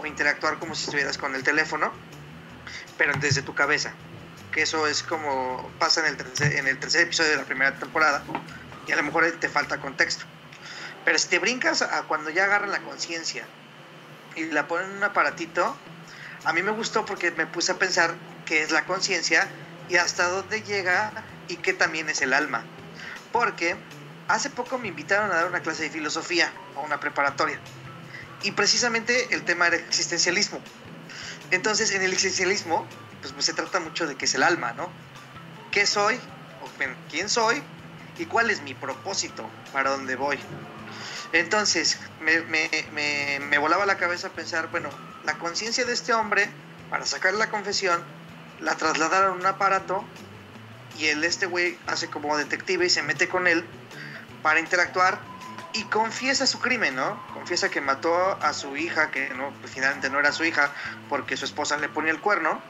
o 0.00 0.06
interactuar 0.06 0.58
como 0.60 0.76
si 0.76 0.84
estuvieras 0.84 1.18
con 1.18 1.34
el 1.34 1.42
teléfono, 1.42 1.92
pero 2.96 3.12
desde 3.18 3.42
tu 3.42 3.54
cabeza. 3.54 3.92
Que 4.52 4.62
eso 4.62 4.86
es 4.86 5.02
como 5.02 5.70
pasa 5.78 6.00
en 6.00 6.06
el 6.06 6.16
tercer, 6.16 6.56
en 6.56 6.66
el 6.66 6.78
tercer 6.78 7.02
episodio 7.02 7.30
de 7.30 7.36
la 7.36 7.44
primera 7.44 7.74
temporada, 7.78 8.22
y 8.86 8.92
a 8.92 8.96
lo 8.96 9.02
mejor 9.02 9.30
te 9.32 9.48
falta 9.48 9.78
contexto. 9.78 10.24
Pero 11.04 11.18
te 11.18 11.38
brincas 11.38 11.82
a 11.82 12.02
cuando 12.02 12.30
ya 12.30 12.44
agarran 12.44 12.70
la 12.70 12.80
conciencia 12.80 13.44
y 14.34 14.46
la 14.46 14.66
ponen 14.68 14.90
en 14.90 14.96
un 14.98 15.04
aparatito, 15.04 15.76
a 16.44 16.52
mí 16.52 16.62
me 16.62 16.70
gustó 16.70 17.04
porque 17.04 17.30
me 17.32 17.46
puse 17.46 17.72
a 17.72 17.76
pensar 17.76 18.14
qué 18.46 18.62
es 18.62 18.70
la 18.70 18.84
conciencia 18.84 19.48
y 19.88 19.96
hasta 19.96 20.28
dónde 20.28 20.62
llega 20.62 21.12
y 21.48 21.56
qué 21.56 21.72
también 21.72 22.08
es 22.08 22.22
el 22.22 22.32
alma. 22.32 22.64
Porque 23.32 23.76
hace 24.28 24.50
poco 24.50 24.78
me 24.78 24.88
invitaron 24.88 25.30
a 25.30 25.36
dar 25.36 25.46
una 25.46 25.60
clase 25.60 25.84
de 25.84 25.90
filosofía 25.90 26.52
a 26.76 26.80
una 26.80 27.00
preparatoria. 27.00 27.58
Y 28.42 28.52
precisamente 28.52 29.34
el 29.34 29.42
tema 29.44 29.66
era 29.66 29.76
existencialismo. 29.76 30.60
Entonces, 31.50 31.92
en 31.92 32.02
el 32.02 32.12
existencialismo, 32.12 32.86
pues, 33.32 33.46
se 33.46 33.52
trata 33.52 33.80
mucho 33.80 34.06
de 34.06 34.16
qué 34.16 34.24
es 34.24 34.34
el 34.34 34.42
alma, 34.42 34.72
¿no? 34.72 34.88
¿Qué 35.70 35.86
soy? 35.86 36.16
O, 36.62 36.68
¿Quién 37.10 37.28
soy? 37.28 37.62
¿Y 38.18 38.26
cuál 38.26 38.50
es 38.50 38.62
mi 38.62 38.74
propósito? 38.74 39.48
¿Para 39.72 39.90
dónde 39.90 40.16
voy? 40.16 40.38
Entonces, 41.32 41.98
me, 42.20 42.40
me, 42.42 42.68
me, 42.92 43.40
me 43.40 43.58
volaba 43.58 43.86
la 43.86 43.96
cabeza 43.96 44.28
pensar, 44.30 44.68
bueno, 44.70 44.88
la 45.24 45.34
conciencia 45.34 45.84
de 45.84 45.92
este 45.92 46.12
hombre, 46.12 46.50
para 46.90 47.04
sacar 47.06 47.34
la 47.34 47.50
confesión, 47.50 48.02
la 48.60 48.74
trasladaron 48.76 49.32
a 49.32 49.40
un 49.40 49.46
aparato 49.46 50.04
y 50.98 51.06
el 51.06 51.22
este 51.22 51.46
güey 51.46 51.78
hace 51.86 52.08
como 52.08 52.36
detective 52.36 52.86
y 52.86 52.90
se 52.90 53.02
mete 53.02 53.28
con 53.28 53.46
él 53.46 53.64
para 54.42 54.58
interactuar 54.58 55.18
y 55.72 55.84
confiesa 55.84 56.46
su 56.46 56.58
crimen, 56.58 56.96
¿no? 56.96 57.22
Confiesa 57.34 57.68
que 57.68 57.80
mató 57.80 58.14
a 58.42 58.52
su 58.52 58.76
hija, 58.76 59.10
que 59.10 59.28
no, 59.34 59.52
pues, 59.60 59.72
finalmente 59.72 60.10
no 60.10 60.18
era 60.18 60.32
su 60.32 60.44
hija, 60.44 60.72
porque 61.08 61.36
su 61.36 61.44
esposa 61.44 61.76
le 61.76 61.88
ponía 61.88 62.10
el 62.10 62.20
cuerno. 62.20 62.60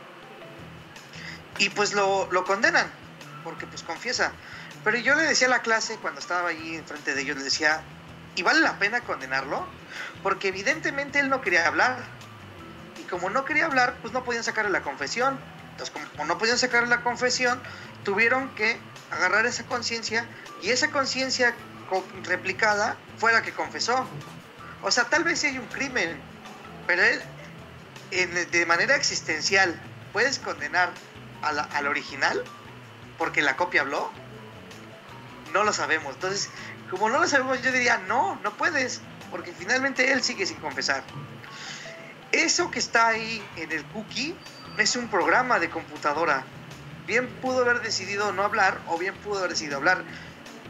Y 1.58 1.70
pues 1.70 1.92
lo, 1.92 2.30
lo 2.30 2.44
condenan, 2.44 2.90
porque 3.44 3.66
pues 3.66 3.82
confiesa. 3.82 4.32
Pero 4.84 4.98
yo 4.98 5.14
le 5.14 5.24
decía 5.24 5.48
a 5.48 5.50
la 5.50 5.62
clase, 5.62 5.96
cuando 5.96 6.20
estaba 6.20 6.50
allí 6.50 6.76
enfrente 6.76 7.14
de 7.14 7.22
ellos, 7.22 7.36
le 7.36 7.44
decía, 7.44 7.82
¿y 8.36 8.42
vale 8.42 8.60
la 8.60 8.78
pena 8.78 9.00
condenarlo? 9.00 9.66
Porque 10.22 10.48
evidentemente 10.48 11.18
él 11.18 11.28
no 11.28 11.40
quería 11.40 11.66
hablar. 11.66 11.98
Y 12.98 13.02
como 13.04 13.30
no 13.30 13.44
quería 13.44 13.66
hablar, 13.66 13.96
pues 14.00 14.12
no 14.12 14.24
podían 14.24 14.44
sacarle 14.44 14.70
la 14.70 14.82
confesión. 14.82 15.38
Entonces, 15.72 15.94
como 16.12 16.24
no 16.24 16.38
podían 16.38 16.58
sacarle 16.58 16.88
la 16.88 17.02
confesión, 17.02 17.60
tuvieron 18.04 18.54
que 18.54 18.78
agarrar 19.10 19.46
esa 19.46 19.64
conciencia 19.64 20.26
y 20.62 20.70
esa 20.70 20.90
conciencia 20.90 21.54
replicada 22.24 22.96
fue 23.18 23.32
la 23.32 23.42
que 23.42 23.52
confesó. 23.52 24.06
O 24.82 24.90
sea, 24.90 25.04
tal 25.04 25.24
vez 25.24 25.42
hay 25.44 25.58
un 25.58 25.66
crimen, 25.66 26.20
pero 26.86 27.02
él, 27.02 28.50
de 28.50 28.66
manera 28.66 28.96
existencial, 28.96 29.80
¿puedes 30.12 30.38
condenar 30.38 30.90
al 31.42 31.86
original 31.86 32.42
porque 33.16 33.42
la 33.42 33.56
copia 33.56 33.82
habló? 33.82 34.10
No 35.52 35.64
lo 35.64 35.72
sabemos. 35.72 36.14
Entonces, 36.14 36.50
como 36.90 37.08
no 37.08 37.18
lo 37.18 37.26
sabemos, 37.26 37.62
yo 37.62 37.72
diría, 37.72 37.98
no, 37.98 38.38
no 38.42 38.52
puedes, 38.52 39.00
porque 39.30 39.52
finalmente 39.52 40.12
él 40.12 40.22
sigue 40.22 40.46
sin 40.46 40.58
confesar. 40.58 41.02
Eso 42.32 42.70
que 42.70 42.78
está 42.78 43.08
ahí 43.08 43.42
en 43.56 43.72
el 43.72 43.84
cookie 43.86 44.34
es 44.76 44.96
un 44.96 45.08
programa 45.08 45.58
de 45.58 45.70
computadora 45.70 46.44
bien 47.08 47.26
pudo 47.40 47.62
haber 47.62 47.80
decidido 47.80 48.32
no 48.32 48.44
hablar 48.44 48.78
o 48.86 48.98
bien 48.98 49.14
pudo 49.16 49.38
haber 49.38 49.50
decidido 49.50 49.78
hablar. 49.78 50.04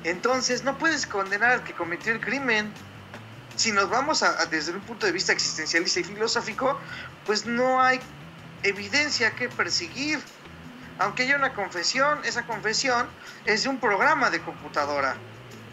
Entonces 0.04 0.62
no 0.62 0.78
puedes 0.78 1.06
condenar 1.06 1.50
al 1.50 1.64
que 1.64 1.74
cometió 1.74 2.12
el 2.12 2.20
crimen. 2.20 2.72
Si 3.56 3.72
nos 3.72 3.90
vamos 3.90 4.22
a, 4.22 4.46
desde 4.46 4.72
un 4.72 4.80
punto 4.80 5.04
de 5.04 5.12
vista 5.12 5.32
existencialista 5.32 5.98
y 5.98 6.04
filosófico, 6.04 6.78
pues 7.26 7.44
no 7.44 7.82
hay 7.82 8.00
evidencia 8.62 9.32
que 9.34 9.48
perseguir. 9.48 10.20
Aunque 10.98 11.22
haya 11.22 11.36
una 11.36 11.54
confesión, 11.54 12.18
esa 12.24 12.44
confesión 12.46 13.06
es 13.44 13.62
de 13.62 13.68
un 13.68 13.78
programa 13.78 14.30
de 14.30 14.40
computadora. 14.40 15.16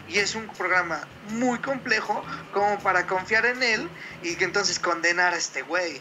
Y 0.08 0.18
es 0.18 0.36
un 0.36 0.46
programa 0.46 1.00
muy 1.30 1.58
complejo 1.58 2.22
como 2.52 2.78
para 2.78 3.06
confiar 3.06 3.44
en 3.44 3.62
él 3.62 3.88
y 4.22 4.36
que 4.36 4.44
entonces 4.44 4.78
condenar 4.78 5.34
a 5.34 5.36
este 5.36 5.62
güey. 5.62 6.00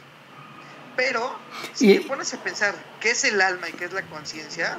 Pero 0.96 1.36
si 1.74 1.98
te 1.98 2.02
pones 2.02 2.34
a 2.34 2.38
pensar 2.38 2.76
qué 3.00 3.12
es 3.12 3.24
el 3.24 3.42
alma 3.42 3.68
y 3.70 3.74
qué 3.74 3.86
es 3.86 3.94
la 3.94 4.04
conciencia, 4.04 4.78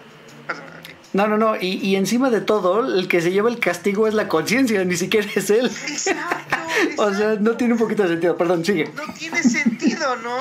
No, 1.12 1.26
no, 1.26 1.36
no. 1.36 1.57
Y, 1.57 1.78
y, 1.82 1.97
encima 1.97 2.30
de 2.30 2.40
todo, 2.40 2.86
el 2.86 3.09
que 3.09 3.20
se 3.20 3.32
lleva 3.32 3.51
el 3.51 3.59
castigo 3.59 4.07
es 4.07 4.14
la 4.14 4.28
conciencia, 4.28 4.84
ni 4.84 4.97
siquiera 4.97 5.26
es 5.34 5.51
él. 5.51 5.66
Exacto, 5.66 6.57
o 6.99 7.12
sea, 7.12 7.34
no 7.34 7.57
tiene 7.57 7.74
un 7.74 7.80
poquito 7.80 8.05
de 8.05 8.11
sentido. 8.11 8.36
Perdón, 8.36 8.64
sigue. 8.64 8.92
No 8.94 9.12
tiene 9.14 9.42
sentido, 9.42 10.16
¿no? 10.16 10.36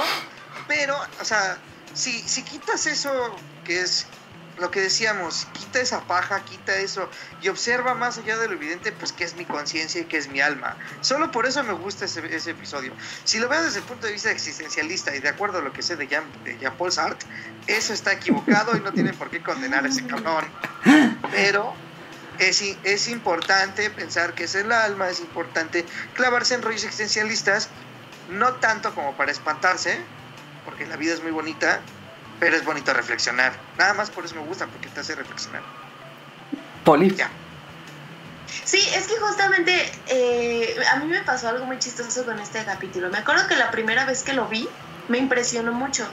Pero, 0.67 0.95
o 1.19 1.25
sea, 1.25 1.57
si, 1.93 2.11
si 2.19 2.43
quitas 2.43 2.85
eso 2.85 3.35
que 3.65 3.81
es 3.81 4.07
lo 4.57 4.71
que 4.71 4.79
decíamos, 4.79 5.47
quita 5.53 5.81
esa 5.81 6.01
paja, 6.07 6.43
quita 6.45 6.75
eso 6.77 7.09
y 7.41 7.49
observa 7.49 7.93
más 7.93 8.17
allá 8.17 8.37
de 8.37 8.47
lo 8.47 8.53
evidente, 8.53 8.91
pues 8.93 9.11
que 9.11 9.23
es 9.23 9.35
mi 9.35 9.45
conciencia 9.45 10.01
y 10.01 10.05
que 10.05 10.17
es 10.17 10.29
mi 10.29 10.39
alma. 10.39 10.77
Solo 11.01 11.31
por 11.31 11.45
eso 11.45 11.63
me 11.63 11.73
gusta 11.73 12.05
ese, 12.05 12.33
ese, 12.33 12.51
episodio. 12.51 12.93
Si 13.25 13.39
lo 13.39 13.49
veo 13.49 13.61
desde 13.61 13.79
el 13.79 13.85
punto 13.85 14.07
de 14.07 14.13
vista 14.13 14.31
existencialista 14.31 15.13
y 15.15 15.19
de 15.19 15.29
acuerdo 15.29 15.59
a 15.59 15.61
lo 15.61 15.73
que 15.73 15.81
sé 15.81 15.97
de 15.97 16.07
Jean, 16.07 16.23
de 16.43 16.57
Jean 16.57 16.73
Sartre, 16.89 17.27
eso 17.67 17.93
está 17.93 18.13
equivocado 18.13 18.77
y 18.77 18.79
no 18.79 18.93
tienen 18.93 19.15
por 19.15 19.29
qué 19.29 19.41
condenar 19.43 19.83
a 19.83 19.89
ese 19.89 20.05
cabrón. 20.05 20.45
Pero 21.31 21.73
es, 22.39 22.63
es 22.83 23.07
importante 23.09 23.89
pensar 23.89 24.35
que 24.35 24.45
es 24.45 24.55
el 24.55 24.71
alma, 24.71 25.09
es 25.09 25.19
importante 25.19 25.85
clavarse 26.13 26.55
en 26.55 26.61
rollos 26.61 26.83
existencialistas, 26.83 27.69
no 28.29 28.53
tanto 28.55 28.95
como 28.95 29.17
para 29.17 29.31
espantarse, 29.31 29.99
porque 30.63 30.85
la 30.85 30.95
vida 30.95 31.13
es 31.13 31.21
muy 31.21 31.31
bonita, 31.31 31.81
pero 32.39 32.55
es 32.55 32.65
bonito 32.65 32.93
reflexionar. 32.93 33.53
Nada 33.77 33.93
más 33.93 34.09
por 34.09 34.25
eso 34.25 34.35
me 34.35 34.41
gusta, 34.41 34.67
porque 34.67 34.89
te 34.89 34.99
hace 34.99 35.15
reflexionar. 35.15 35.61
Poli. 36.83 37.13
Ya. 37.15 37.29
Sí, 38.63 38.79
es 38.95 39.07
que 39.07 39.17
justamente 39.17 39.91
eh, 40.07 40.75
a 40.91 40.97
mí 40.97 41.05
me 41.05 41.21
pasó 41.21 41.49
algo 41.49 41.65
muy 41.65 41.79
chistoso 41.79 42.25
con 42.25 42.39
este 42.39 42.63
capítulo. 42.63 43.09
Me 43.09 43.19
acuerdo 43.19 43.47
que 43.47 43.55
la 43.55 43.71
primera 43.71 44.05
vez 44.05 44.23
que 44.23 44.33
lo 44.33 44.47
vi 44.47 44.67
me 45.07 45.17
impresionó 45.17 45.71
mucho. 45.71 46.07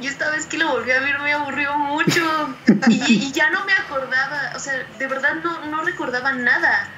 Y 0.00 0.06
esta 0.06 0.30
vez 0.30 0.46
que 0.46 0.58
lo 0.58 0.68
volví 0.68 0.90
a 0.90 1.00
ver 1.00 1.18
me 1.20 1.32
aburrió 1.32 1.76
mucho. 1.78 2.56
Y, 2.88 3.26
y 3.26 3.32
ya 3.32 3.50
no 3.50 3.64
me 3.64 3.72
acordaba, 3.72 4.52
o 4.56 4.58
sea, 4.58 4.74
de 4.98 5.06
verdad 5.06 5.34
no, 5.42 5.66
no 5.66 5.82
recordaba 5.82 6.32
nada. 6.32 6.88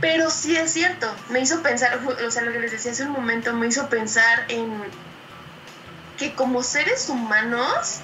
Pero 0.00 0.30
sí 0.30 0.56
es 0.56 0.72
cierto, 0.72 1.14
me 1.28 1.40
hizo 1.40 1.62
pensar, 1.62 2.00
o 2.26 2.30
sea, 2.30 2.42
lo 2.42 2.52
que 2.52 2.60
les 2.60 2.70
decía 2.70 2.92
hace 2.92 3.02
un 3.02 3.12
momento, 3.12 3.52
me 3.54 3.66
hizo 3.66 3.88
pensar 3.90 4.46
en 4.48 4.82
que 6.20 6.34
como 6.34 6.62
seres 6.62 7.08
humanos 7.08 8.00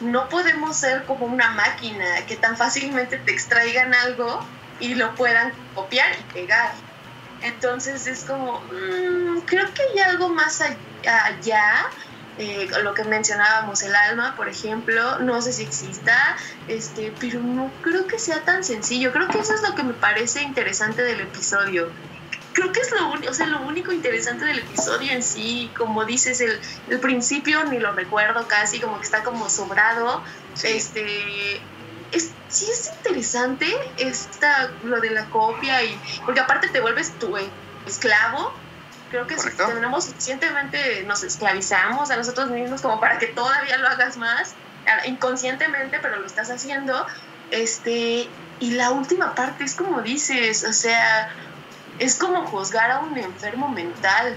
no 0.00 0.30
podemos 0.30 0.78
ser 0.78 1.04
como 1.04 1.26
una 1.26 1.50
máquina 1.50 2.24
que 2.26 2.36
tan 2.36 2.56
fácilmente 2.56 3.18
te 3.18 3.32
extraigan 3.32 3.94
algo 3.94 4.40
y 4.80 4.94
lo 4.94 5.14
puedan 5.14 5.52
copiar 5.74 6.10
y 6.18 6.32
pegar. 6.32 6.72
Entonces 7.42 8.06
es 8.06 8.24
como, 8.24 8.60
mmm, 8.60 9.40
creo 9.44 9.66
que 9.74 9.82
hay 9.82 9.98
algo 10.10 10.30
más 10.30 10.62
allá, 10.62 11.86
eh, 12.38 12.70
lo 12.82 12.94
que 12.94 13.04
mencionábamos, 13.04 13.82
el 13.82 13.94
alma, 13.94 14.34
por 14.36 14.48
ejemplo, 14.48 15.18
no 15.18 15.42
sé 15.42 15.52
si 15.52 15.64
exista, 15.64 16.16
este, 16.66 17.12
pero 17.20 17.40
no 17.40 17.70
creo 17.82 18.06
que 18.06 18.18
sea 18.18 18.42
tan 18.42 18.64
sencillo. 18.64 19.12
Creo 19.12 19.28
que 19.28 19.38
eso 19.38 19.54
es 19.54 19.60
lo 19.60 19.74
que 19.74 19.82
me 19.82 19.92
parece 19.92 20.40
interesante 20.40 21.02
del 21.02 21.20
episodio 21.20 21.90
creo 22.54 22.72
que 22.72 22.80
es 22.80 22.90
lo, 22.92 23.10
o 23.10 23.34
sea, 23.34 23.46
lo 23.46 23.60
único 23.62 23.92
interesante 23.92 24.46
del 24.46 24.60
episodio 24.60 25.12
en 25.12 25.22
sí, 25.22 25.70
como 25.76 26.04
dices, 26.04 26.40
el, 26.40 26.58
el 26.88 27.00
principio 27.00 27.64
ni 27.64 27.78
lo 27.78 27.92
recuerdo 27.92 28.48
casi, 28.48 28.80
como 28.80 28.98
que 28.98 29.04
está 29.04 29.22
como 29.22 29.50
sobrado. 29.50 30.22
Sí. 30.54 30.68
Este, 30.68 31.60
es, 32.12 32.30
sí 32.48 32.66
es 32.70 32.90
interesante 32.96 33.66
esta, 33.98 34.70
lo 34.84 35.00
de 35.00 35.10
la 35.10 35.26
copia, 35.26 35.82
y 35.82 36.00
porque 36.24 36.40
aparte 36.40 36.68
te 36.68 36.80
vuelves 36.80 37.12
tu 37.18 37.36
esclavo. 37.86 38.54
Creo 39.10 39.26
que 39.26 39.38
si 39.38 39.50
tenemos 39.50 40.06
suficientemente, 40.06 41.04
nos 41.04 41.22
esclavizamos 41.22 42.10
a 42.10 42.16
nosotros 42.16 42.50
mismos 42.50 42.80
como 42.80 42.98
para 42.98 43.18
que 43.18 43.28
todavía 43.28 43.76
lo 43.78 43.88
hagas 43.88 44.16
más, 44.16 44.54
inconscientemente, 45.06 45.98
pero 46.00 46.16
lo 46.16 46.26
estás 46.26 46.50
haciendo. 46.50 47.06
Este, 47.50 48.28
y 48.60 48.70
la 48.72 48.90
última 48.90 49.34
parte 49.34 49.64
es 49.64 49.74
como 49.74 50.02
dices, 50.02 50.64
o 50.64 50.72
sea, 50.72 51.32
es 51.98 52.16
como 52.16 52.46
juzgar 52.46 52.90
a 52.90 53.00
un 53.00 53.16
enfermo 53.16 53.68
mental. 53.68 54.36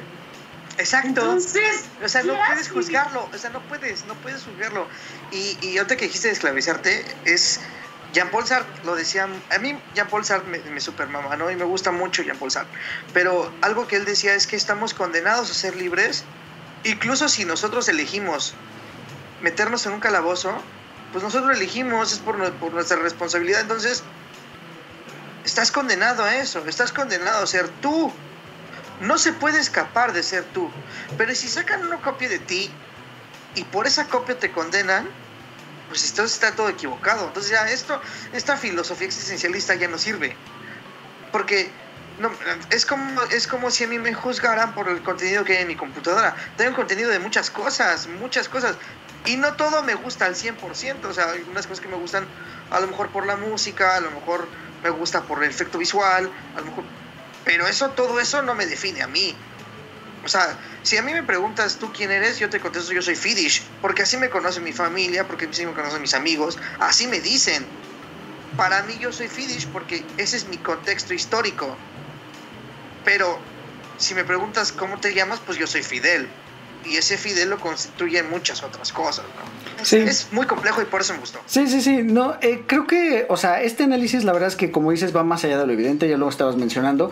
Exacto. 0.78 1.08
Entonces, 1.08 1.86
o 2.04 2.08
sea, 2.08 2.24
no 2.24 2.36
puedes 2.48 2.70
juzgarlo, 2.70 3.28
o 3.34 3.38
sea, 3.38 3.50
no 3.50 3.62
puedes, 3.62 4.06
no 4.06 4.14
puedes 4.16 4.44
juzgarlo. 4.44 4.88
Y, 5.32 5.58
y 5.62 5.78
ahorita 5.78 5.98
que 5.98 6.06
dijiste 6.06 6.28
de 6.28 6.34
esclavizarte, 6.34 7.06
es. 7.26 7.60
Jean-Paul 8.14 8.48
Sartre 8.48 8.86
lo 8.86 8.96
decía, 8.96 9.28
a 9.50 9.60
mí 9.60 9.78
Jean-Paul 9.94 10.24
Sartre 10.24 10.50
me, 10.50 10.60
me 10.72 10.80
supermama, 10.80 11.36
¿no? 11.36 11.52
Y 11.52 11.58
me 11.58 11.66
gusta 11.66 11.92
mucho 11.92 12.24
Jean-Paul 12.24 12.50
Sartre. 12.50 12.80
Pero 13.14 13.52
algo 13.62 13.86
que 13.86 13.98
él 13.98 14.06
decía 14.06 14.34
es 14.34 14.48
que 14.48 14.56
estamos 14.56 14.94
condenados 14.94 15.52
a 15.52 15.54
ser 15.54 15.76
libres, 15.76 16.24
incluso 16.86 17.28
si 17.28 17.44
nosotros 17.44 17.90
elegimos 17.90 18.54
meternos 19.42 19.86
en 19.86 19.94
un 19.94 20.00
calabozo, 20.00 20.58
pues 21.12 21.24
nosotros 21.24 21.56
elegimos, 21.56 22.14
es 22.14 22.20
por, 22.20 22.52
por 22.54 22.74
nuestra 22.74 22.98
responsabilidad. 22.98 23.62
Entonces, 23.62 24.04
estás 25.48 25.72
condenado 25.72 26.26
a 26.26 26.36
eso, 26.36 26.64
estás 26.68 26.92
condenado 26.92 27.44
a 27.44 27.48
ser 27.48 27.70
tú. 27.82 28.12
No 29.00 29.18
se 29.18 29.32
puede 29.32 29.60
escapar 29.60 30.12
de 30.12 30.22
ser 30.22 30.44
tú. 30.44 30.70
Pero 31.18 31.34
si 31.34 31.48
sacan 31.48 31.86
una 31.86 31.98
copia 32.02 32.28
de 32.28 32.40
ti 32.40 32.70
y 33.56 33.64
por 33.64 33.88
esa 33.88 34.08
copia 34.08 34.38
te 34.38 34.52
condenan, 34.52 35.08
pues 35.88 36.10
entonces 36.10 36.34
está 36.34 36.54
todo 36.54 36.68
equivocado. 36.68 37.28
Entonces 37.28 37.52
ya 37.52 37.70
esto, 37.70 38.02
esta 38.34 38.58
filosofía 38.58 39.08
existencialista 39.08 39.74
ya 39.76 39.88
no 39.88 39.98
sirve. 39.98 40.36
Porque 41.32 41.72
no, 42.20 42.30
es, 42.70 42.86
como, 42.86 43.22
es 43.24 43.48
como 43.48 43.72
si 43.72 43.86
a 43.86 43.88
mí 43.88 44.00
me 44.00 44.14
juzgaran 44.14 44.74
por 44.74 44.90
el 44.90 45.02
contenido 45.02 45.46
que 45.46 45.56
hay 45.56 45.62
en 45.62 45.70
mi 45.70 45.78
computadora. 45.78 46.36
Tengo 46.58 46.76
contenido 46.76 47.10
de 47.10 47.20
muchas 47.20 47.50
cosas, 47.50 48.08
muchas 48.08 48.50
cosas. 48.50 48.76
Y 49.26 49.38
no 49.38 49.54
todo 49.54 49.82
me 49.84 49.96
gusta 49.96 50.26
al 50.26 50.36
100%. 50.36 51.06
O 51.06 51.14
sea, 51.14 51.32
hay 51.32 51.46
unas 51.50 51.68
cosas 51.68 51.80
que 51.80 51.88
me 51.88 51.96
gustan 51.96 52.26
a 52.70 52.82
lo 52.82 52.88
mejor 52.88 53.10
por 53.12 53.26
la 53.26 53.38
música, 53.38 53.96
a 53.96 54.02
lo 54.02 54.12
mejor 54.12 54.50
me 54.88 54.98
gusta 54.98 55.26
por 55.26 55.44
el 55.44 55.50
efecto 55.50 55.78
visual, 55.78 56.32
pero 57.44 57.68
eso, 57.68 57.92
todo 57.92 58.20
eso 58.20 58.42
no 58.42 58.56
me 58.56 58.66
define 58.66 59.02
a 59.02 59.08
mí. 59.08 59.38
O 60.24 60.30
sea, 60.30 60.60
si 60.82 60.98
a 60.98 61.02
mí 61.02 61.14
me 61.14 61.24
preguntas 61.24 61.78
tú 61.78 61.92
quién 61.94 62.12
eres, 62.12 62.40
yo 62.40 62.50
te 62.50 62.60
contesto 62.60 62.94
yo 62.94 63.02
soy 63.02 63.16
Fidish, 63.16 63.64
porque 63.82 64.04
así 64.04 64.18
me 64.18 64.30
conoce 64.30 64.60
mi 64.62 64.74
familia, 64.74 65.28
porque 65.28 65.46
así 65.46 65.66
me 65.66 65.74
conocen 65.74 66.02
mis 66.02 66.14
amigos, 66.14 66.58
así 66.80 67.08
me 67.08 67.20
dicen. 67.20 67.68
Para 68.56 68.82
mí 68.84 68.98
yo 68.98 69.12
soy 69.12 69.28
Fidish 69.28 69.68
porque 69.72 70.06
ese 70.18 70.38
es 70.38 70.46
mi 70.48 70.58
contexto 70.58 71.14
histórico. 71.14 71.78
Pero 73.04 73.40
si 73.98 74.16
me 74.16 74.24
preguntas 74.24 74.72
cómo 74.72 75.00
te 75.00 75.14
llamas, 75.14 75.40
pues 75.42 75.58
yo 75.58 75.68
soy 75.68 75.84
Fidel. 75.84 76.30
Y 76.90 76.96
ese 76.96 77.18
Fidel 77.18 77.50
lo 77.50 77.60
constituyen 77.60 78.30
muchas 78.30 78.64
otras 78.64 78.92
cosas, 78.94 79.26
¿no? 79.26 79.86
Sí. 79.86 79.98
Es 79.98 80.30
muy 80.32 80.46
complejo 80.46 80.82
y 80.82 80.86
por 80.86 81.02
eso 81.02 81.14
me 81.14 81.20
gustó. 81.20 81.40
Sí, 81.46 81.68
sí, 81.68 81.82
sí. 81.82 82.02
No, 82.04 82.36
eh, 82.42 82.64
creo 82.66 82.88
que, 82.88 83.26
o 83.30 83.38
sea, 83.38 83.62
este 83.62 83.84
análisis, 83.84 84.24
la 84.24 84.34
verdad 84.34 84.48
es 84.48 84.56
que, 84.56 84.72
como 84.72 84.92
dices, 84.92 85.16
va 85.16 85.24
más 85.24 85.44
allá 85.44 85.58
de 85.58 85.68
lo 85.68 85.74
evidente, 85.74 86.08
ya 86.08 86.18
lo 86.18 86.30
estabas 86.30 86.56
mencionando. 86.56 87.12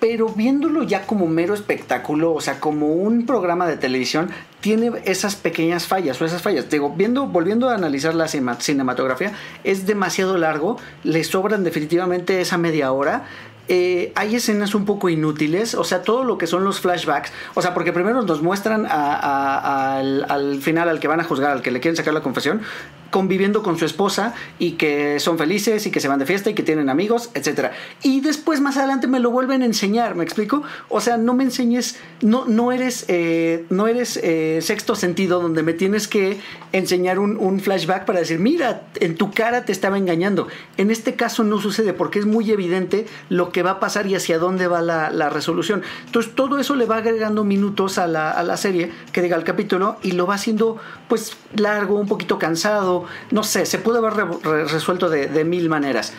Pero 0.00 0.30
viéndolo 0.30 0.84
ya 0.84 1.06
como 1.06 1.26
mero 1.26 1.52
espectáculo, 1.52 2.32
o 2.32 2.40
sea, 2.40 2.60
como 2.60 2.94
un 2.94 3.26
programa 3.26 3.66
de 3.66 3.76
televisión, 3.76 4.30
tiene 4.60 4.90
esas 5.04 5.36
pequeñas 5.36 5.86
fallas 5.86 6.20
o 6.20 6.24
esas 6.24 6.40
fallas. 6.42 6.70
Digo, 6.70 6.94
viendo, 6.96 7.26
volviendo 7.26 7.68
a 7.68 7.74
analizar 7.74 8.14
la 8.14 8.26
cinematografía, 8.26 9.32
es 9.64 9.86
demasiado 9.86 10.38
largo, 10.38 10.78
le 11.04 11.24
sobran 11.24 11.62
definitivamente 11.62 12.40
esa 12.40 12.56
media 12.56 12.90
hora. 12.92 13.26
Eh, 13.68 14.12
hay 14.14 14.36
escenas 14.36 14.74
un 14.74 14.84
poco 14.84 15.08
inútiles, 15.08 15.74
o 15.74 15.82
sea, 15.82 16.02
todo 16.02 16.22
lo 16.22 16.38
que 16.38 16.46
son 16.46 16.62
los 16.62 16.80
flashbacks, 16.80 17.32
o 17.54 17.62
sea, 17.62 17.74
porque 17.74 17.92
primero 17.92 18.22
nos 18.22 18.40
muestran 18.40 18.86
a, 18.86 19.14
a, 19.14 19.96
al, 19.96 20.24
al, 20.28 20.60
final 20.60 20.88
al 20.88 21.00
que 21.00 21.08
van 21.08 21.20
a 21.20 21.24
juzgar, 21.24 21.50
al 21.50 21.62
que 21.62 21.72
le 21.72 21.80
quieren 21.80 21.96
sacar 21.96 22.14
la 22.14 22.22
confesión, 22.22 22.62
conviviendo 23.10 23.62
con 23.62 23.78
su 23.78 23.84
esposa 23.84 24.34
y 24.58 24.72
que 24.72 25.20
son 25.20 25.38
felices 25.38 25.86
y 25.86 25.90
que 25.90 26.00
se 26.00 26.08
van 26.08 26.18
de 26.18 26.26
fiesta 26.26 26.50
y 26.50 26.54
que 26.54 26.62
tienen 26.62 26.88
amigos, 26.88 27.30
etc. 27.34 27.70
Y 28.02 28.20
después 28.20 28.60
más 28.60 28.76
adelante 28.76 29.06
me 29.06 29.20
lo 29.20 29.30
vuelven 29.30 29.62
a 29.62 29.66
enseñar, 29.66 30.14
¿me 30.14 30.24
explico? 30.24 30.62
O 30.88 31.00
sea, 31.00 31.16
no 31.16 31.34
me 31.34 31.44
enseñes, 31.44 31.98
no, 32.20 32.44
no 32.46 32.72
eres, 32.72 33.04
eh, 33.08 33.64
no 33.70 33.86
eres 33.86 34.18
eh, 34.22 34.58
sexto 34.62 34.94
sentido 34.94 35.40
donde 35.40 35.62
me 35.62 35.72
tienes 35.72 36.08
que 36.08 36.38
enseñar 36.72 37.18
un, 37.18 37.56
flashback 37.60 38.04
para 38.04 38.20
decir, 38.20 38.38
mira, 38.38 38.82
en 38.96 39.16
tu 39.16 39.30
cara 39.30 39.64
te 39.64 39.72
estaba 39.72 39.98
engañando. 39.98 40.48
En 40.76 40.90
este 40.90 41.14
caso 41.14 41.42
no 41.42 41.58
sucede 41.60 41.92
porque 41.92 42.18
es 42.18 42.26
muy 42.26 42.50
evidente 42.50 43.06
lo 43.30 43.50
que 43.50 43.62
va 43.62 43.72
a 43.72 43.80
pasar 43.80 44.06
y 44.06 44.14
hacia 44.14 44.38
dónde 44.38 44.66
va 44.66 44.82
la, 44.82 45.10
la 45.10 45.30
resolución. 45.30 45.82
Entonces 46.04 46.34
todo 46.34 46.58
eso 46.58 46.76
le 46.76 46.84
va 46.84 46.98
agregando 46.98 47.44
minutos 47.44 47.98
a 47.98 48.06
la, 48.06 48.30
a 48.30 48.42
la 48.42 48.56
serie, 48.56 48.92
que 49.12 49.22
diga 49.22 49.36
el 49.36 49.44
capítulo, 49.44 49.96
y 50.02 50.12
lo 50.12 50.26
va 50.26 50.34
haciendo 50.34 50.76
pues 51.08 51.36
largo, 51.54 51.98
un 51.98 52.08
poquito 52.08 52.38
cansado, 52.38 52.95
no 53.30 53.42
sé, 53.42 53.66
se 53.66 53.78
pudo 53.78 53.98
haber 53.98 54.14
re 54.14 54.64
resuelto 54.66 55.08
de, 55.08 55.44
mil 55.44 55.68
maneras. 55.68 56.12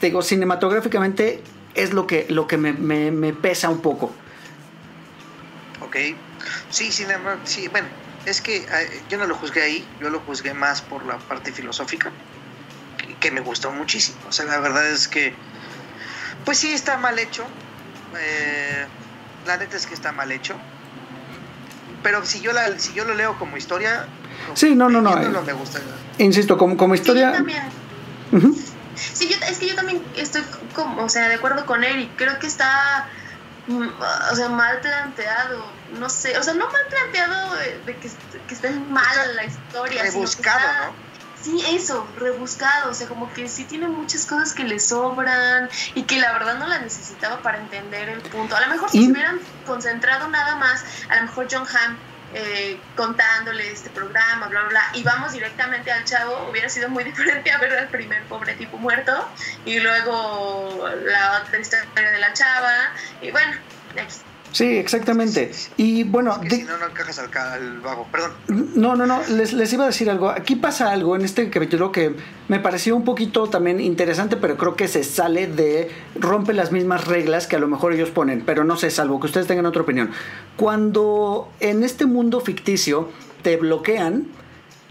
Te 0.00 0.06
digo, 0.06 0.22
cinematográficamente 0.22 1.42
es 1.74 1.92
lo 1.92 2.06
que, 2.06 2.26
lo 2.28 2.46
que 2.46 2.56
me, 2.56 3.32
pesa 3.32 3.68
un 3.68 3.80
poco. 3.80 4.12
Ok, 5.80 5.96
sí, 6.70 6.90
sí, 6.90 7.04
bueno, 7.70 7.86
es 8.26 8.40
que 8.40 8.56
eh, 8.56 9.02
yo 9.08 9.18
no 9.18 9.26
lo 9.26 9.34
juzgué 9.34 9.62
ahí, 9.62 9.88
yo 10.00 10.10
lo 10.10 10.20
juzgué 10.20 10.54
más 10.54 10.82
por 10.82 11.04
la 11.04 11.18
parte 11.18 11.52
filosófica, 11.52 12.10
que, 12.98 13.14
que 13.16 13.30
me 13.30 13.40
gustó 13.40 13.70
muchísimo. 13.70 14.18
O 14.28 14.32
sea, 14.32 14.46
la 14.46 14.58
verdad 14.60 14.88
es 14.90 15.08
que, 15.08 15.34
pues 16.44 16.58
sí, 16.58 16.72
está 16.72 16.96
mal 16.96 17.18
hecho. 17.18 17.44
Eh, 18.18 18.86
la 19.46 19.56
neta 19.56 19.76
es 19.76 19.86
que 19.86 19.94
está 19.94 20.12
mal 20.12 20.32
hecho. 20.32 20.54
Pero 22.02 22.24
si 22.24 22.40
yo, 22.40 22.52
la, 22.52 22.78
si 22.78 22.92
yo 22.92 23.04
lo 23.04 23.14
leo 23.14 23.38
como 23.38 23.56
historia, 23.56 24.06
Sí, 24.54 24.74
no, 24.74 24.88
no, 24.88 25.00
no. 25.00 25.16
Eh, 25.20 25.28
me 25.44 25.52
gusta. 25.52 25.80
insisto, 26.18 26.56
como, 26.58 26.76
como 26.76 26.94
Sí, 26.94 26.98
yo 26.98 27.02
historia... 27.02 27.32
también. 27.32 27.62
Ujú. 28.32 28.56
Sí, 28.96 29.28
yo, 29.28 29.36
es 29.48 29.58
que 29.58 29.68
yo 29.68 29.74
también 29.74 30.02
estoy 30.16 30.42
como, 30.74 31.04
o 31.04 31.08
sea, 31.08 31.28
de 31.28 31.34
acuerdo 31.34 31.66
con 31.66 31.82
Eric. 31.84 32.10
Creo 32.16 32.38
que 32.38 32.46
está, 32.46 33.08
mm, 33.66 33.88
o 34.32 34.36
sea, 34.36 34.48
mal 34.48 34.80
planteado. 34.80 35.66
No 35.98 36.08
sé, 36.08 36.36
o 36.38 36.42
sea, 36.42 36.54
no 36.54 36.66
mal 36.70 36.82
planteado 36.88 37.54
de, 37.56 37.80
de 37.86 37.96
que, 37.96 38.10
que 38.48 38.54
esté 38.54 38.70
mal 38.70 39.04
la 39.36 39.44
historia. 39.44 40.00
sino 40.02 40.04
que 40.04 40.10
Rebuscado, 40.12 40.58
está- 40.58 40.86
¿no? 40.86 41.04
Sí, 41.42 41.62
eso, 41.76 42.06
rebuscado, 42.18 42.90
o 42.90 42.94
sea, 42.94 43.06
como 43.06 43.30
que 43.34 43.48
sí 43.50 43.64
tiene 43.64 43.86
muchas 43.86 44.24
cosas 44.24 44.54
que 44.54 44.64
le 44.64 44.80
sobran 44.80 45.68
y 45.94 46.04
que 46.04 46.18
la 46.18 46.32
verdad 46.32 46.54
no 46.58 46.66
las 46.66 46.80
necesitaba 46.80 47.42
para 47.42 47.58
entender 47.58 48.08
el 48.08 48.20
punto. 48.22 48.56
A 48.56 48.60
lo 48.62 48.68
mejor 48.68 48.88
si 48.90 48.98
Y- 49.02 49.06
se 49.06 49.12
hubieran 49.12 49.38
concentrado 49.66 50.26
nada 50.28 50.56
más, 50.56 50.82
a 51.10 51.16
lo 51.16 51.22
mejor 51.22 51.46
John 51.50 51.64
Hamm 51.66 51.98
eh, 52.34 52.80
contándole 52.96 53.70
este 53.70 53.90
programa, 53.90 54.48
bla, 54.48 54.60
bla, 54.62 54.68
bla, 54.68 54.82
y 54.94 55.02
vamos 55.02 55.32
directamente 55.32 55.92
al 55.92 56.04
chavo, 56.04 56.48
hubiera 56.50 56.68
sido 56.68 56.88
muy 56.88 57.04
diferente 57.10 57.50
a 57.50 57.58
ver 57.58 57.72
al 57.78 57.88
primer 57.88 58.22
pobre 58.24 58.54
tipo 58.54 58.76
muerto 58.76 59.28
y 59.64 59.80
luego 59.80 60.88
la 61.04 61.42
otra 61.42 61.58
historia 61.58 62.10
de 62.10 62.18
la 62.18 62.32
chava, 62.32 62.92
y 63.20 63.30
bueno, 63.30 63.52
aquí. 63.92 64.33
Sí, 64.54 64.64
exactamente. 64.76 65.50
Y 65.76 66.04
bueno, 66.04 66.40
Que 66.40 66.48
de- 66.48 66.56
si 66.58 66.62
no, 66.62 66.78
no 66.78 66.86
encajas 66.86 67.18
al, 67.18 67.36
al 67.36 67.80
vago. 67.80 68.06
Perdón. 68.12 68.30
No, 68.76 68.94
no, 68.94 69.04
no, 69.04 69.20
les, 69.30 69.52
les 69.52 69.72
iba 69.72 69.82
a 69.82 69.88
decir 69.88 70.08
algo. 70.08 70.28
Aquí 70.30 70.54
pasa 70.54 70.92
algo 70.92 71.16
en 71.16 71.22
este 71.22 71.50
capítulo 71.50 71.90
que 71.90 72.14
me 72.46 72.60
pareció 72.60 72.94
un 72.94 73.02
poquito 73.04 73.48
también 73.48 73.80
interesante, 73.80 74.36
pero 74.36 74.56
creo 74.56 74.76
que 74.76 74.86
se 74.86 75.02
sale 75.02 75.48
de, 75.48 75.90
rompe 76.14 76.52
las 76.52 76.70
mismas 76.70 77.08
reglas 77.08 77.48
que 77.48 77.56
a 77.56 77.58
lo 77.58 77.66
mejor 77.66 77.94
ellos 77.94 78.10
ponen, 78.10 78.44
pero 78.46 78.62
no 78.62 78.76
sé, 78.76 78.90
salvo 78.90 79.18
que 79.18 79.26
ustedes 79.26 79.48
tengan 79.48 79.66
otra 79.66 79.82
opinión. 79.82 80.10
Cuando 80.56 81.50
en 81.60 81.82
este 81.82 82.06
mundo 82.06 82.40
ficticio 82.40 83.08
te 83.42 83.56
bloquean, 83.56 84.28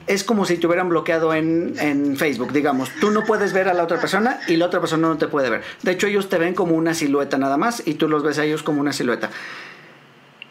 es 0.08 0.24
como 0.24 0.46
si 0.46 0.58
te 0.58 0.68
hubieran 0.68 0.90
bloqueado 0.90 1.34
en, 1.34 1.76
en 1.80 2.18
Facebook, 2.18 2.52
digamos. 2.52 2.90
Tú 3.00 3.12
no 3.12 3.24
puedes 3.24 3.54
ver 3.54 3.70
a 3.70 3.74
la 3.74 3.84
otra 3.84 4.00
persona 4.00 4.40
y 4.48 4.58
la 4.58 4.66
otra 4.66 4.80
persona 4.80 5.08
no 5.08 5.18
te 5.18 5.28
puede 5.28 5.50
ver. 5.50 5.64
De 5.82 5.92
hecho, 5.92 6.08
ellos 6.08 6.30
te 6.30 6.38
ven 6.38 6.56
como 6.56 6.76
una 6.76 6.94
silueta 6.94 7.38
nada 7.38 7.58
más 7.58 7.84
y 7.86 7.96
tú 7.96 8.08
los 8.08 8.24
ves 8.24 8.40
a 8.40 8.44
ellos 8.44 8.64
como 8.64 8.82
una 8.82 8.94
silueta. 8.94 9.30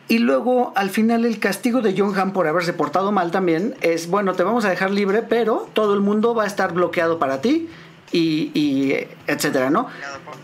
Y 0.09 0.18
luego, 0.18 0.72
al 0.76 0.90
final, 0.90 1.24
el 1.24 1.38
castigo 1.38 1.80
de 1.80 1.94
John 1.96 2.18
Hamm 2.18 2.32
por 2.32 2.46
haberse 2.46 2.72
portado 2.72 3.12
mal 3.12 3.30
también 3.30 3.76
es, 3.80 4.09
bueno, 4.09 4.34
te 4.34 4.42
vamos 4.42 4.64
a 4.64 4.70
dejar 4.70 4.90
libre, 4.90 5.22
pero 5.22 5.68
todo 5.72 5.94
el 5.94 6.00
mundo 6.00 6.34
va 6.34 6.44
a 6.44 6.46
estar 6.46 6.74
bloqueado 6.74 7.18
para 7.18 7.40
ti 7.40 7.68
y, 8.12 8.92
etcétera, 9.26 9.70
¿no? 9.70 9.86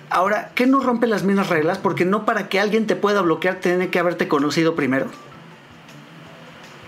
Ahora, 0.08 0.52
¿qué 0.54 0.66
no 0.66 0.80
rompe 0.80 1.06
las 1.06 1.22
mismas 1.22 1.50
reglas? 1.50 1.76
Porque 1.76 2.06
no 2.06 2.24
para 2.24 2.48
que 2.48 2.60
alguien 2.60 2.86
te 2.86 2.96
pueda 2.96 3.20
bloquear 3.20 3.56
tiene 3.56 3.90
que 3.90 3.98
haberte 3.98 4.26
conocido 4.26 4.74
primero. 4.74 5.06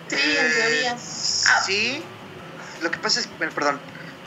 Sí, 0.09 0.17
en 0.17 0.53
teoría. 0.55 0.97
Ah, 1.49 1.63
Sí. 1.65 2.03
Lo 2.83 2.91
que 2.91 2.99
pasa 2.99 3.21
es, 3.21 3.27
perdón, 3.27 3.79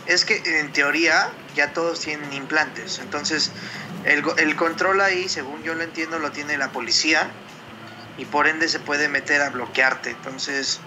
es 0.06 0.26
que 0.26 0.60
en 0.60 0.72
teoría 0.74 1.30
ya 1.56 1.74
todos 1.74 2.00
tienen 2.02 2.32
implantes. 2.34 3.00
Entonces, 3.00 3.52
el, 4.06 4.24
el 4.38 4.56
control 4.56 5.02
ahí, 5.02 5.28
según 5.28 5.64
yo 5.64 5.74
lo 5.74 5.82
entiendo, 5.84 6.20
lo 6.20 6.32
tiene 6.32 6.58
la 6.58 6.70
policía. 6.70 7.30
Y 8.18 8.26
por 8.26 8.48
ende 8.48 8.68
se 8.68 8.80
puede 8.80 9.10
meter 9.10 9.42
a 9.42 9.50
bloquearte. 9.50 10.12
Entonces, 10.12 10.80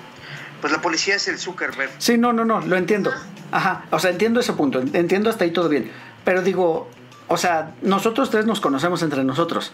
pues 0.61 0.72
la 0.72 0.81
policía 0.81 1.16
es 1.16 1.27
el 1.27 1.39
Zuckerberg. 1.39 1.91
Sí, 1.99 2.18
no, 2.18 2.33
no, 2.33 2.45
no, 2.45 2.61
lo 2.61 2.77
entiendo. 2.77 3.12
Ajá, 3.51 3.85
o 3.91 3.99
sea, 3.99 4.11
entiendo 4.11 4.39
ese 4.41 4.53
punto, 4.53 4.81
entiendo 4.81 5.31
hasta 5.31 5.45
ahí 5.45 5.51
todo 5.51 5.68
bien. 5.68 5.91
Pero 6.24 6.43
digo, 6.43 6.89
o 7.29 7.37
sea, 7.37 7.74
nosotros 7.83 8.31
tres 8.31 8.47
nos 8.47 8.61
conocemos 8.61 9.03
entre 9.03 9.24
nosotros. 9.24 9.72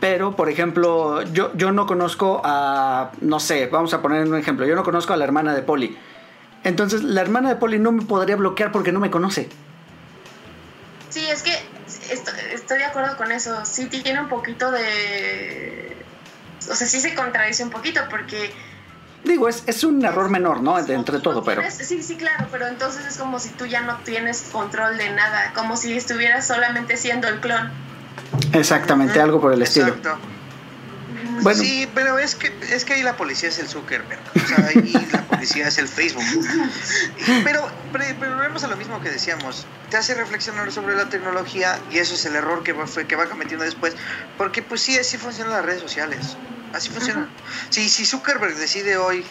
Pero, 0.00 0.34
por 0.34 0.48
ejemplo, 0.48 1.22
yo, 1.32 1.52
yo 1.54 1.72
no 1.72 1.86
conozco 1.86 2.40
a, 2.42 3.10
no 3.20 3.38
sé, 3.38 3.66
vamos 3.66 3.92
a 3.92 4.00
poner 4.00 4.26
un 4.26 4.36
ejemplo, 4.38 4.64
yo 4.66 4.74
no 4.74 4.82
conozco 4.82 5.12
a 5.12 5.16
la 5.18 5.24
hermana 5.24 5.54
de 5.54 5.62
Polly. 5.62 5.96
Entonces, 6.64 7.02
la 7.02 7.20
hermana 7.20 7.50
de 7.50 7.56
Polly 7.56 7.78
no 7.78 7.92
me 7.92 8.02
podría 8.02 8.36
bloquear 8.36 8.72
porque 8.72 8.92
no 8.92 9.00
me 9.00 9.10
conoce. 9.10 9.48
Sí, 11.10 11.26
es 11.28 11.42
que 11.42 11.52
estoy, 12.10 12.34
estoy 12.52 12.78
de 12.78 12.84
acuerdo 12.84 13.16
con 13.16 13.30
eso. 13.30 13.64
Sí 13.66 13.86
tiene 13.86 14.20
un 14.20 14.28
poquito 14.28 14.70
de... 14.70 15.96
O 16.70 16.74
sea, 16.74 16.86
sí 16.86 17.00
se 17.00 17.14
contradice 17.14 17.62
un 17.62 17.70
poquito 17.70 18.00
porque... 18.08 18.52
Digo, 19.24 19.48
es, 19.48 19.64
es 19.66 19.84
un 19.84 20.02
error 20.04 20.30
menor, 20.30 20.62
¿no? 20.62 20.82
De- 20.82 20.94
entre 20.94 21.18
todo, 21.18 21.42
pero... 21.44 21.62
Sí, 21.70 22.02
sí, 22.02 22.16
claro, 22.16 22.46
pero 22.50 22.68
entonces 22.68 23.04
es 23.06 23.18
como 23.18 23.38
si 23.38 23.50
tú 23.50 23.66
ya 23.66 23.82
no 23.82 23.96
tienes 23.98 24.42
control 24.52 24.96
de 24.96 25.10
nada, 25.10 25.52
como 25.54 25.76
si 25.76 25.94
estuvieras 25.94 26.46
solamente 26.46 26.96
siendo 26.96 27.28
el 27.28 27.40
clon. 27.40 27.70
Exactamente, 28.52 29.20
algo 29.20 29.40
por 29.40 29.52
el 29.52 29.62
estilo. 29.62 29.88
Exacto. 29.88 30.18
Bueno, 31.42 31.62
Sí, 31.62 31.88
pero 31.94 32.18
es 32.18 32.34
que, 32.34 32.52
es 32.70 32.84
que 32.84 32.94
ahí 32.94 33.02
la 33.02 33.16
policía 33.16 33.48
es 33.48 33.58
el 33.58 33.68
Zuckerberg. 33.68 34.20
O 34.34 34.46
sea, 34.46 34.66
ahí 34.66 35.08
la 35.12 35.22
policía 35.22 35.68
es 35.68 35.78
el 35.78 35.88
Facebook. 35.88 36.22
Pero, 37.44 37.70
pero, 37.92 38.04
volvemos 38.18 38.62
a 38.64 38.68
lo 38.68 38.76
mismo 38.76 39.00
que 39.00 39.10
decíamos. 39.10 39.66
Te 39.88 39.96
hace 39.96 40.14
reflexionar 40.14 40.70
sobre 40.70 40.94
la 40.96 41.08
tecnología 41.08 41.78
y 41.90 41.98
eso 41.98 42.14
es 42.14 42.24
el 42.26 42.36
error 42.36 42.62
que 42.62 42.72
va, 42.72 42.86
fue, 42.86 43.06
que 43.06 43.16
va 43.16 43.26
cometiendo 43.26 43.64
después. 43.64 43.94
Porque 44.36 44.62
pues 44.62 44.82
sí, 44.82 44.98
así 44.98 45.16
funcionan 45.16 45.54
las 45.54 45.64
redes 45.64 45.80
sociales. 45.80 46.36
Así 46.74 46.90
funcionan. 46.90 47.28
Si, 47.70 47.88
si 47.88 48.04
Zuckerberg 48.04 48.54
decide 48.56 48.96
hoy, 48.96 49.24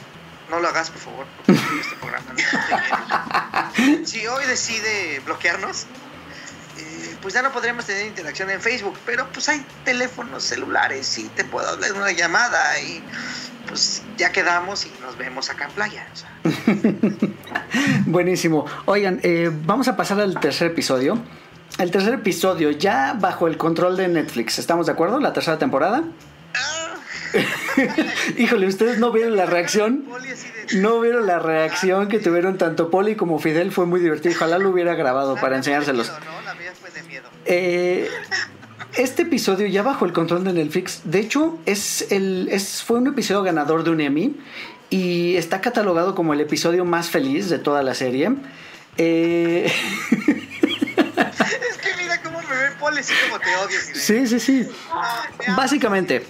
no 0.49 0.59
lo 0.59 0.67
hagas 0.67 0.89
por 0.89 1.01
favor, 1.01 1.25
porque 1.45 1.61
este 1.81 1.95
programa 1.95 2.33
no. 2.33 4.05
Si 4.05 4.25
hoy 4.27 4.45
decide 4.45 5.21
bloquearnos, 5.25 5.85
pues 7.21 7.33
ya 7.33 7.41
no 7.41 7.51
podríamos 7.51 7.85
tener 7.85 8.05
interacción 8.05 8.49
en 8.49 8.61
Facebook, 8.61 8.97
pero 9.05 9.27
pues 9.31 9.49
hay 9.49 9.65
teléfonos 9.83 10.43
celulares 10.43 11.17
y 11.17 11.27
te 11.29 11.43
puedo 11.43 11.67
hablar 11.67 11.93
una 11.93 12.11
llamada 12.11 12.79
y 12.79 13.03
pues 13.67 14.03
ya 14.17 14.31
quedamos 14.31 14.85
y 14.85 14.91
nos 15.01 15.17
vemos 15.17 15.49
acá 15.49 15.65
en 15.65 15.71
playa. 15.71 16.07
o 16.11 16.15
sea. 16.15 16.29
Buenísimo. 18.05 18.65
Oigan, 18.85 19.19
eh, 19.23 19.51
vamos 19.65 19.87
a 19.87 19.95
pasar 19.95 20.19
al 20.19 20.39
tercer 20.39 20.71
episodio. 20.71 21.19
El 21.77 21.91
tercer 21.91 22.13
episodio, 22.15 22.71
ya 22.71 23.13
bajo 23.17 23.47
el 23.47 23.57
control 23.57 23.95
de 23.95 24.07
Netflix. 24.07 24.59
¿Estamos 24.59 24.87
de 24.87 24.93
acuerdo? 24.93 25.19
La 25.19 25.33
tercera 25.33 25.57
temporada. 25.57 26.03
Híjole, 28.37 28.67
ustedes 28.67 28.99
no 28.99 29.11
vieron 29.11 29.35
la 29.37 29.45
reacción. 29.45 30.05
No 30.75 30.99
vieron 30.99 31.27
la 31.27 31.39
reacción 31.39 32.07
que 32.07 32.19
tuvieron 32.19 32.57
tanto 32.57 32.89
Poli 32.89 33.15
como 33.15 33.39
Fidel. 33.39 33.71
Fue 33.71 33.85
muy 33.85 33.99
divertido. 33.99 34.35
Ojalá 34.35 34.57
lo 34.57 34.69
hubiera 34.69 34.95
grabado 34.95 35.35
La 35.35 35.41
para 35.41 35.55
enseñárselos. 35.57 36.11
Fue 36.89 37.01
de 37.01 37.07
miedo. 37.07 37.29
Eh, 37.45 38.07
este 38.97 39.23
episodio 39.23 39.67
ya 39.67 39.83
bajo 39.83 40.05
el 40.05 40.13
control 40.13 40.43
de 40.43 40.53
Netflix, 40.53 41.01
de 41.03 41.19
hecho, 41.19 41.57
es 41.65 42.11
el, 42.11 42.49
es, 42.51 42.83
fue 42.83 42.97
un 42.97 43.07
episodio 43.07 43.43
ganador 43.43 43.83
de 43.83 43.91
un 43.91 44.01
Emmy 44.01 44.35
y 44.89 45.35
está 45.35 45.61
catalogado 45.61 46.15
como 46.15 46.33
el 46.33 46.41
episodio 46.41 46.85
más 46.85 47.09
feliz 47.09 47.49
de 47.49 47.59
toda 47.59 47.83
la 47.83 47.93
serie. 47.93 48.31
Eh, 48.97 49.71
Es 50.19 51.77
que 51.77 51.89
mira 52.01 52.21
cómo 52.21 52.39
me 52.41 52.55
ve 52.55 52.69
Poli 52.79 52.99
así 52.99 53.13
como 53.27 53.39
te 53.39 53.55
odio. 53.57 53.79
Sí, 53.93 54.27
sí, 54.27 54.39
sí. 54.39 54.67
Ah, 54.91 55.25
Básicamente. 55.55 56.25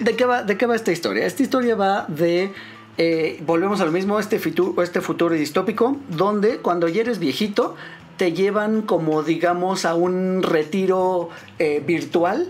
¿de 0.00 0.16
qué, 0.16 0.24
va, 0.24 0.42
¿de 0.42 0.56
qué 0.56 0.66
va 0.66 0.74
esta 0.76 0.92
historia? 0.92 1.24
Esta 1.26 1.42
historia 1.42 1.74
va 1.74 2.04
de... 2.08 2.52
eh, 2.98 3.38
volvemos 3.46 3.80
a 3.80 3.84
lo 3.84 3.92
mismo, 3.92 4.18
este 4.18 4.38
futuro, 4.38 4.82
este 4.82 5.00
futuro 5.00 5.34
distópico, 5.34 5.96
donde 6.08 6.58
cuando 6.58 6.88
ya 6.88 7.02
eres 7.02 7.18
viejito, 7.18 7.76
te 8.22 8.32
llevan 8.32 8.82
como 8.82 9.24
digamos 9.24 9.84
a 9.84 9.96
un 9.96 10.44
retiro 10.44 11.30
eh, 11.58 11.82
virtual 11.84 12.48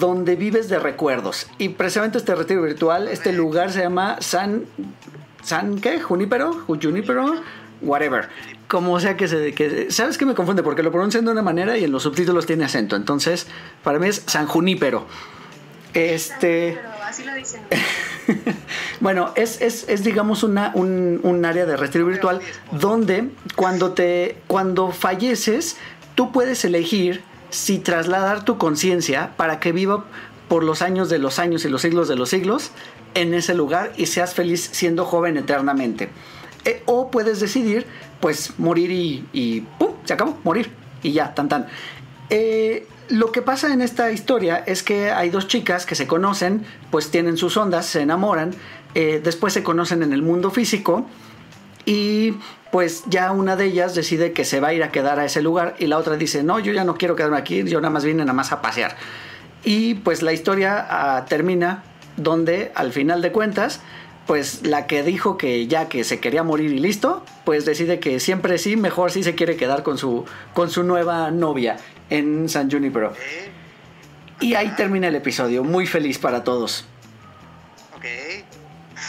donde 0.00 0.36
vives 0.36 0.70
de 0.70 0.78
recuerdos. 0.78 1.48
Y 1.58 1.68
precisamente 1.68 2.16
este 2.16 2.34
retiro 2.34 2.62
virtual, 2.62 3.08
este 3.08 3.30
lugar 3.34 3.70
se 3.70 3.80
llama 3.80 4.16
San... 4.20 4.64
¿San 5.42 5.82
qué? 5.82 6.00
¿Junípero? 6.00 6.54
¿Junípero? 6.66 7.34
Whatever. 7.82 8.30
Como 8.68 8.98
sea 9.00 9.18
que 9.18 9.28
se... 9.28 9.52
Que, 9.52 9.90
¿Sabes 9.90 10.16
qué 10.16 10.24
me 10.24 10.32
confunde? 10.32 10.62
Porque 10.62 10.82
lo 10.82 10.90
pronuncian 10.90 11.26
de 11.26 11.32
una 11.32 11.42
manera 11.42 11.76
y 11.76 11.84
en 11.84 11.92
los 11.92 12.04
subtítulos 12.04 12.46
tiene 12.46 12.64
acento. 12.64 12.96
Entonces, 12.96 13.48
para 13.84 13.98
mí 13.98 14.08
es 14.08 14.22
San 14.24 14.46
Junípero. 14.46 15.04
Este... 15.92 16.80
Así 17.12 17.24
lo 17.24 17.34
dicen. 17.34 17.60
Bueno, 19.00 19.32
es, 19.34 19.60
es, 19.60 19.86
es, 19.88 20.04
digamos 20.04 20.44
una, 20.44 20.70
un, 20.74 21.20
un 21.24 21.44
área 21.44 21.66
de 21.66 21.76
retiro 21.76 22.06
virtual 22.06 22.40
donde 22.70 23.30
cuando, 23.56 23.92
te, 23.92 24.36
cuando 24.46 24.92
falleces 24.92 25.76
tú 26.14 26.30
puedes 26.30 26.64
elegir 26.64 27.22
si 27.50 27.80
trasladar 27.80 28.44
tu 28.44 28.56
conciencia 28.58 29.32
para 29.36 29.58
que 29.58 29.72
viva 29.72 30.04
por 30.48 30.62
los 30.62 30.80
años 30.82 31.10
de 31.10 31.18
los 31.18 31.40
años 31.40 31.64
y 31.64 31.68
los 31.68 31.82
siglos 31.82 32.08
de 32.08 32.14
los 32.16 32.30
siglos 32.30 32.70
en 33.14 33.34
ese 33.34 33.54
lugar 33.54 33.92
y 33.96 34.06
seas 34.06 34.34
feliz 34.34 34.70
siendo 34.72 35.04
joven 35.04 35.36
eternamente. 35.36 36.08
Eh, 36.64 36.82
o 36.86 37.10
puedes 37.10 37.40
decidir 37.40 37.86
pues 38.20 38.58
morir 38.58 38.90
y, 38.90 39.26
y 39.32 39.62
¡pum! 39.78 39.94
Se 40.04 40.14
acabó, 40.14 40.38
morir 40.44 40.70
y 41.02 41.12
ya, 41.12 41.34
tan 41.34 41.48
tan. 41.48 41.66
Eh, 42.30 42.86
lo 43.12 43.30
que 43.30 43.42
pasa 43.42 43.72
en 43.74 43.82
esta 43.82 44.10
historia 44.10 44.64
es 44.66 44.82
que 44.82 45.10
hay 45.10 45.28
dos 45.28 45.46
chicas 45.46 45.84
que 45.84 45.94
se 45.94 46.06
conocen, 46.06 46.64
pues 46.90 47.10
tienen 47.10 47.36
sus 47.36 47.58
ondas, 47.58 47.84
se 47.84 48.00
enamoran, 48.00 48.52
eh, 48.94 49.20
después 49.22 49.52
se 49.52 49.62
conocen 49.62 50.02
en 50.02 50.14
el 50.14 50.22
mundo 50.22 50.50
físico 50.50 51.06
y 51.84 52.36
pues 52.70 53.04
ya 53.08 53.32
una 53.32 53.54
de 53.54 53.66
ellas 53.66 53.94
decide 53.94 54.32
que 54.32 54.46
se 54.46 54.60
va 54.60 54.68
a 54.68 54.72
ir 54.72 54.82
a 54.82 54.90
quedar 54.90 55.20
a 55.20 55.26
ese 55.26 55.42
lugar 55.42 55.74
y 55.78 55.88
la 55.88 55.98
otra 55.98 56.16
dice, 56.16 56.42
no, 56.42 56.58
yo 56.58 56.72
ya 56.72 56.84
no 56.84 56.94
quiero 56.94 57.14
quedarme 57.14 57.36
aquí, 57.36 57.64
yo 57.64 57.82
nada 57.82 57.92
más 57.92 58.02
vine 58.02 58.20
nada 58.20 58.32
más 58.32 58.50
a 58.50 58.62
pasear. 58.62 58.96
Y 59.62 59.94
pues 59.96 60.22
la 60.22 60.32
historia 60.32 60.88
uh, 60.90 61.28
termina 61.28 61.82
donde 62.16 62.72
al 62.74 62.92
final 62.92 63.20
de 63.20 63.30
cuentas 63.30 63.80
pues 64.26 64.64
la 64.66 64.86
que 64.86 65.02
dijo 65.02 65.36
que 65.36 65.66
ya 65.66 65.88
que 65.88 66.04
se 66.04 66.20
quería 66.20 66.42
morir 66.42 66.72
y 66.72 66.78
listo, 66.78 67.24
pues 67.44 67.64
decide 67.64 67.98
que 67.98 68.20
siempre 68.20 68.56
sí, 68.56 68.76
mejor 68.76 69.10
sí 69.10 69.22
se 69.22 69.34
quiere 69.34 69.56
quedar 69.56 69.82
con 69.82 69.98
su, 69.98 70.24
con 70.54 70.70
su 70.70 70.84
nueva 70.84 71.30
novia 71.30 71.76
en 72.10 72.48
San 72.48 72.70
Junipero. 72.70 73.14
¿Eh? 73.18 73.50
Y 74.40 74.54
ahí 74.54 74.70
termina 74.76 75.08
el 75.08 75.14
episodio, 75.14 75.62
muy 75.62 75.86
feliz 75.86 76.18
para 76.18 76.42
todos. 76.42 76.84
Ok. 77.96 78.04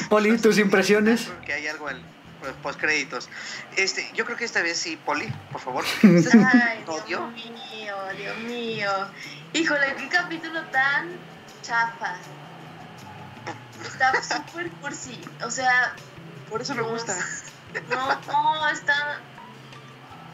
Poli, 0.10 0.38
tus 0.38 0.58
impresiones. 0.58 1.24
Porque 1.38 1.54
hay 1.54 1.68
algo 1.68 1.90
en 1.90 1.98
los 2.44 2.54
postcréditos. 2.62 3.30
Este, 3.76 4.10
yo 4.14 4.26
creo 4.26 4.38
que 4.38 4.46
esta 4.46 4.62
vez 4.62 4.78
sí, 4.78 4.98
Poli, 4.98 5.28
por 5.52 5.62
favor. 5.62 5.84
Ay, 6.04 6.84
Dios 7.08 7.32
mío, 7.34 7.96
Dios 8.18 8.38
mío. 8.40 8.92
Híjole, 9.54 9.96
qué 9.98 10.08
capítulo 10.10 10.62
tan 10.66 11.10
chafa. 11.62 12.16
Está 13.82 14.22
súper 14.22 14.70
cursi. 14.82 15.20
O 15.44 15.52
sea, 15.52 15.96
Por 16.50 16.62
eso 16.62 16.76
me 16.76 16.84
gusta. 16.84 17.16
No, 17.90 18.22
no, 18.32 18.70
está. 18.70 19.20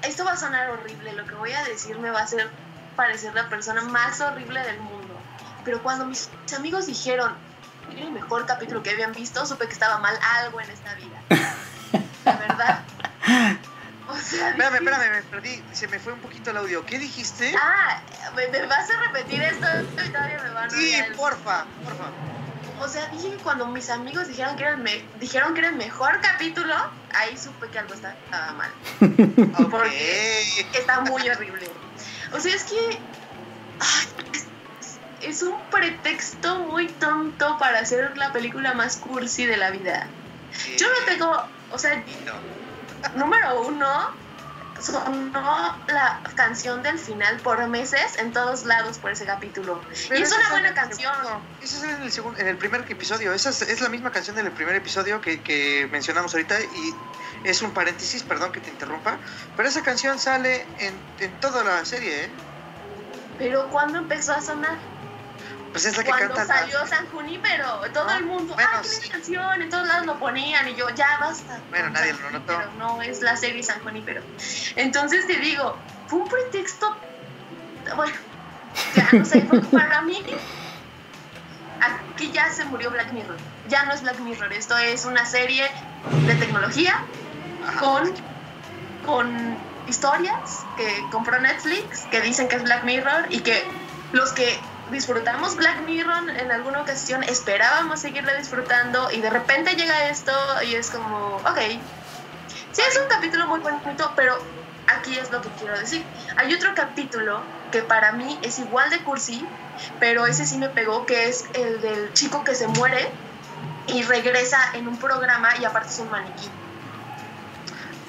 Esto 0.04 0.26
va 0.26 0.34
a 0.34 0.38
sonar 0.38 0.70
horrible. 0.70 1.14
Lo 1.14 1.26
que 1.26 1.36
voy 1.36 1.52
a 1.52 1.64
decir 1.64 1.98
me 2.00 2.10
va 2.10 2.20
a 2.20 2.24
hacer 2.24 2.50
parecer 2.96 3.34
la 3.34 3.48
persona 3.50 3.82
más 3.82 4.20
horrible 4.22 4.62
del 4.62 4.80
mundo. 4.82 5.22
Pero 5.64 5.82
cuando 5.84 6.06
mis 6.06 6.30
amigos 6.58 6.86
dijeron 6.86 7.38
que 7.90 7.98
era 7.98 8.06
el 8.06 8.12
mejor 8.12 8.46
capítulo 8.46 8.84
que 8.84 8.92
habían 8.92 9.14
visto, 9.14 9.46
supe 9.46 9.68
que 9.68 9.74
estaba 9.74 10.00
mal 10.00 10.18
algo 10.44 10.60
en 10.62 10.70
esta 10.70 10.94
vida. 10.96 11.24
La 12.26 12.36
verdad. 12.38 12.84
O 14.12 14.18
sea, 14.18 14.50
Espérame, 14.50 14.74
espérame, 14.78 15.12
me 15.12 15.22
perdí. 15.22 15.64
Se 15.72 15.88
me 15.88 16.00
fue 16.00 16.14
un 16.14 16.20
poquito 16.20 16.50
el 16.50 16.58
audio. 16.58 16.84
¿Qué 16.84 16.98
dijiste? 16.98 17.54
Ah, 17.56 18.02
¿me, 18.36 18.48
me 18.48 18.66
vas 18.66 18.90
a 18.90 19.08
repetir 19.14 19.40
esto 19.40 19.68
y 20.04 20.10
todavía 20.12 20.42
me 20.42 20.50
van 20.50 20.66
a 20.66 20.70
Sí, 20.72 20.96
el- 20.96 21.14
porfa, 21.16 21.68
porfa. 21.84 22.06
O 22.82 22.88
sea, 22.88 23.08
dije 23.10 23.32
que 23.32 23.38
cuando 23.38 23.68
mis 23.68 23.90
amigos 23.90 24.28
dijeron 24.28 24.56
que 24.56 24.64
era 24.64 24.72
el, 24.72 24.78
me- 24.78 25.04
dijeron 25.20 25.54
que 25.54 25.60
era 25.60 25.70
el 25.70 25.76
mejor 25.76 26.20
capítulo, 26.22 26.74
ahí 27.14 27.38
supe 27.38 27.68
que 27.70 27.80
algo 27.80 27.94
estaba 27.94 28.54
mal. 28.54 28.72
Porque 29.70 30.44
está 30.74 31.02
muy 31.02 31.28
horrible. 31.30 31.70
O 32.34 32.40
sea, 32.40 32.56
es 32.56 32.64
que. 32.64 33.00
es 35.22 35.42
un 35.42 35.60
pretexto 35.70 36.60
muy 36.60 36.88
tonto 36.88 37.58
para 37.58 37.80
hacer 37.80 38.18
la 38.18 38.32
película 38.32 38.74
más 38.74 38.98
cursi 38.98 39.46
de 39.46 39.58
la 39.58 39.72
vida. 39.72 40.08
Yo 40.78 40.88
no 40.88 41.06
tengo. 41.06 41.46
O 41.72 41.78
sea, 41.78 42.04
número 43.16 43.62
uno, 43.62 44.12
sonó 44.82 45.78
la 45.88 46.22
canción 46.36 46.84
del 46.84 46.98
final 46.98 47.38
por 47.38 47.66
meses 47.68 48.18
en 48.18 48.32
todos 48.32 48.66
lados 48.66 48.98
por 48.98 49.12
ese 49.12 49.26
capítulo. 49.26 49.82
Pero 50.08 50.20
y 50.20 50.24
es 50.24 50.32
una 50.32 50.50
buena 50.50 50.74
canción. 50.74 51.14
segundo. 51.14 51.42
Esa 51.62 51.80
sale 51.80 51.94
en 51.94 52.02
el, 52.04 52.12
segundo, 52.12 52.40
en 52.40 52.48
el 52.48 52.58
primer 52.58 52.82
episodio. 52.90 53.34
Esa 53.34 53.50
es, 53.50 53.62
es 53.62 53.82
la 53.82 53.90
misma 53.90 54.12
canción 54.12 54.36
del 54.36 54.52
primer 54.52 54.76
episodio 54.76 55.22
que, 55.22 55.42
que 55.42 55.88
mencionamos 55.92 56.34
ahorita. 56.34 56.60
Y 56.62 56.96
es 57.44 57.62
un 57.62 57.72
paréntesis, 57.72 58.24
perdón 58.24 58.52
que 58.52 58.60
te 58.60 58.70
interrumpa. 58.70 59.18
Pero 59.56 59.70
esa 59.70 59.82
canción 59.82 60.20
sale 60.20 60.66
en, 60.80 60.94
en 61.20 61.40
toda 61.40 61.64
la 61.64 61.86
serie, 61.86 62.26
¿eh? 62.26 62.30
Pero 63.38 63.70
cuando 63.70 64.00
empezó 64.00 64.34
a 64.34 64.42
sonar, 64.42 64.78
Pues 65.72 65.86
es 65.86 65.96
la 65.98 66.04
que 66.04 66.10
cuando 66.10 66.34
canta. 66.34 66.60
salió 66.60 66.86
San 66.88 67.06
Junípero, 67.10 67.82
todo 67.94 68.08
Ah, 68.10 68.18
el 68.18 68.26
mundo, 68.26 68.56
bueno, 68.56 68.70
¡ay, 68.74 68.82
qué 68.82 68.88
sí. 68.90 69.10
canción! 69.10 69.62
En 69.62 69.70
todos 69.70 69.88
lados 69.88 70.06
lo 70.08 70.18
ponían 70.20 70.68
y 70.68 70.76
yo, 70.76 70.90
ya 70.90 71.18
basta. 71.20 71.60
Bueno, 71.70 71.90
nadie 71.92 72.14
lo 72.14 72.32
notó. 72.32 72.54
Junípero, 72.54 72.72
No 72.80 73.02
es 73.04 73.22
la 73.22 73.38
serie 73.38 73.62
San 73.62 73.80
Junípero. 73.82 74.22
Entonces 74.76 75.28
te 75.28 75.38
digo, 75.38 75.78
fue 76.08 76.20
un 76.20 76.28
pretexto. 76.28 76.98
Bueno, 77.96 78.14
ya 78.96 79.10
no 79.14 79.26
sé, 79.26 79.42
para 79.72 80.02
mí. 80.02 80.24
Aquí 81.82 82.32
ya 82.32 82.52
se 82.52 82.66
murió 82.66 82.92
Black 82.92 83.12
Mirror. 83.14 83.38
Ya 83.68 83.86
no 83.86 83.94
es 83.94 84.02
Black 84.02 84.20
Mirror, 84.20 84.52
esto 84.54 84.78
es 84.78 85.06
una 85.06 85.26
serie 85.26 85.70
de 86.26 86.36
tecnología 86.36 87.04
Ajá. 87.66 87.80
con, 87.80 88.14
con 89.06 89.58
historias 89.88 90.66
que 90.76 91.06
compró 91.12 91.40
Netflix, 91.40 92.02
que 92.12 92.22
dicen 92.22 92.48
que 92.50 92.58
es 92.58 92.64
Black 92.64 92.84
Mirror 92.84 93.28
y 93.30 93.40
que 93.42 93.64
los 94.12 94.34
que 94.34 94.60
disfrutamos 94.92 95.56
Black 95.56 95.82
Mirror 95.82 96.30
en 96.30 96.52
alguna 96.52 96.82
ocasión 96.82 97.24
esperábamos 97.24 98.00
seguirla 98.00 98.34
disfrutando 98.36 99.12
y 99.12 99.22
de 99.22 99.30
repente 99.30 99.76
llega 99.76 100.10
esto 100.10 100.32
y 100.64 100.76
es 100.76 100.90
como, 100.90 101.38
ok, 101.38 101.60
sí 102.72 102.82
es 102.88 102.98
un 102.98 103.08
capítulo 103.08 103.48
muy 103.48 103.60
bonito, 103.60 104.12
pero 104.16 104.38
aquí 104.88 105.18
es 105.18 105.32
lo 105.32 105.42
que 105.42 105.50
quiero 105.60 105.78
decir. 105.78 106.04
Hay 106.38 106.54
otro 106.54 106.74
capítulo 106.76 107.42
que 107.72 107.82
para 107.82 108.12
mí 108.14 108.40
es 108.42 108.60
igual 108.60 108.90
de 108.90 109.00
cursi, 109.04 109.46
pero 110.00 110.26
ese 110.26 110.46
sí 110.46 110.58
me 110.58 110.70
pegó, 110.70 111.06
que 111.06 111.30
es 111.30 111.46
el 111.54 111.82
del 111.82 112.14
chico 112.14 112.44
que 112.44 112.56
se 112.56 112.68
muere 112.68 113.10
y 113.88 114.04
regresa 114.04 114.60
en 114.74 114.88
un 114.88 114.98
programa 114.98 115.50
y 115.60 115.66
aparte 115.66 115.90
es 115.90 116.00
un 116.00 116.10
maniquí. 116.10 116.50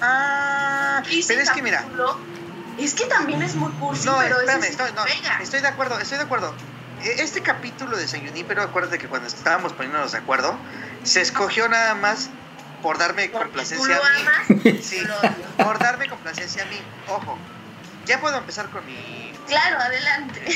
Ah, 0.01 1.03
pero 1.29 1.41
es 1.43 1.51
que 1.51 1.63
mira. 1.63 1.85
Es 2.81 2.95
que 2.95 3.05
también 3.07 3.43
es 3.43 3.55
muy 3.55 3.71
cursi, 3.73 4.07
No, 4.07 4.17
pero 4.19 4.41
espérame, 4.41 4.63
sí 4.63 4.71
estoy, 4.71 4.93
no, 4.93 5.05
estoy 5.43 5.61
de 5.61 5.69
acuerdo, 5.69 5.99
estoy 5.99 6.19
de 6.19 6.25
acuerdo. 6.25 6.55
E- 7.03 7.23
Este 7.23 7.43
capítulo 7.43 7.97
de 7.97 8.07
San 8.09 8.23
pero 8.49 8.63
acuérdate 8.63 8.99
que 8.99 9.09
cuando 9.09 9.29
estábamos 9.29 9.73
poniéndonos 9.73 10.13
de 10.13 10.19
acuerdo, 10.19 10.55
se 11.05 11.21
escogió 11.21 11.69
nada 11.69 11.95
más 11.95 12.31
por 12.83 12.99
darme 12.99 13.29
Porque 13.29 13.39
tú 13.39 13.45
complacencia 13.45 13.97
lo 13.97 14.05
a 14.05 14.11
mí. 14.11 14.21
amas, 14.23 14.85
Sí, 14.85 15.01
lo 15.01 15.65
por 15.65 15.79
darme 15.79 16.09
complacencia 16.09 16.63
a 16.63 16.67
mí. 16.67 16.81
Ojo, 17.09 17.39
ya 18.07 18.21
puedo 18.21 18.37
empezar 18.39 18.69
con 18.71 18.85
mi... 18.87 19.33
Claro, 19.47 19.79
adelante. 19.79 20.43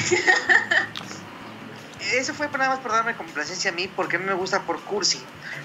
Eso 2.13 2.35
fue 2.35 2.49
nada 2.49 2.69
más 2.69 2.79
por 2.81 2.93
darme 2.93 3.15
complacencia 3.17 3.71
a 3.71 3.75
mí, 3.75 3.89
porque 3.89 4.17
a 4.17 4.19
mí 4.19 4.27
me 4.27 4.35
gusta 4.35 4.61
por 4.63 4.81
cursi. 4.83 5.21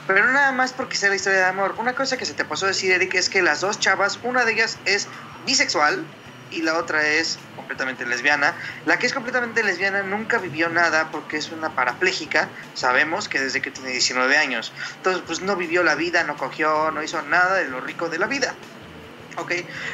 Pero 0.08 0.26
no 0.26 0.32
nada 0.32 0.52
más 0.52 0.72
porque 0.72 0.96
sea 0.96 1.10
la 1.10 1.16
historia 1.16 1.40
de 1.40 1.46
amor. 1.46 1.76
Una 1.78 1.94
cosa 1.94 2.18
que 2.18 2.26
se 2.26 2.34
te 2.34 2.46
pasó 2.46 2.66
a 2.66 2.70
decir, 2.70 2.92
Eric, 2.92 3.14
es 3.16 3.30
que 3.30 3.42
las 3.42 3.62
dos 3.62 3.80
chavas, 3.80 4.20
una 4.24 4.46
de 4.46 4.54
ellas 4.54 4.78
es 4.86 5.08
bisexual 5.46 6.06
y 6.52 6.62
la 6.62 6.78
otra 6.78 7.06
es 7.06 7.40
completamente 7.56 8.06
lesbiana. 8.06 8.56
La 8.86 9.00
que 9.00 9.08
es 9.08 9.14
completamente 9.14 9.64
lesbiana 9.64 10.02
nunca 10.04 10.38
vivió 10.38 10.70
nada 10.70 11.10
porque 11.12 11.38
es 11.38 11.52
una 11.52 11.76
parapléjica. 11.76 12.50
Sabemos 12.74 13.30
que 13.30 13.40
desde 13.40 13.62
que 13.62 13.72
tiene 13.72 13.92
19 13.92 14.38
años. 14.38 14.74
Entonces, 14.98 15.24
pues 15.26 15.42
no 15.42 15.56
vivió 15.56 15.84
la 15.84 15.96
vida, 15.96 16.24
no 16.24 16.38
cogió, 16.38 16.92
no 16.92 17.04
hizo 17.04 17.22
nada 17.24 17.56
de 17.56 17.68
lo 17.68 17.82
rico 17.82 18.10
de 18.10 18.20
la 18.20 18.28
vida. 18.28 18.56
Ok. 19.38 19.54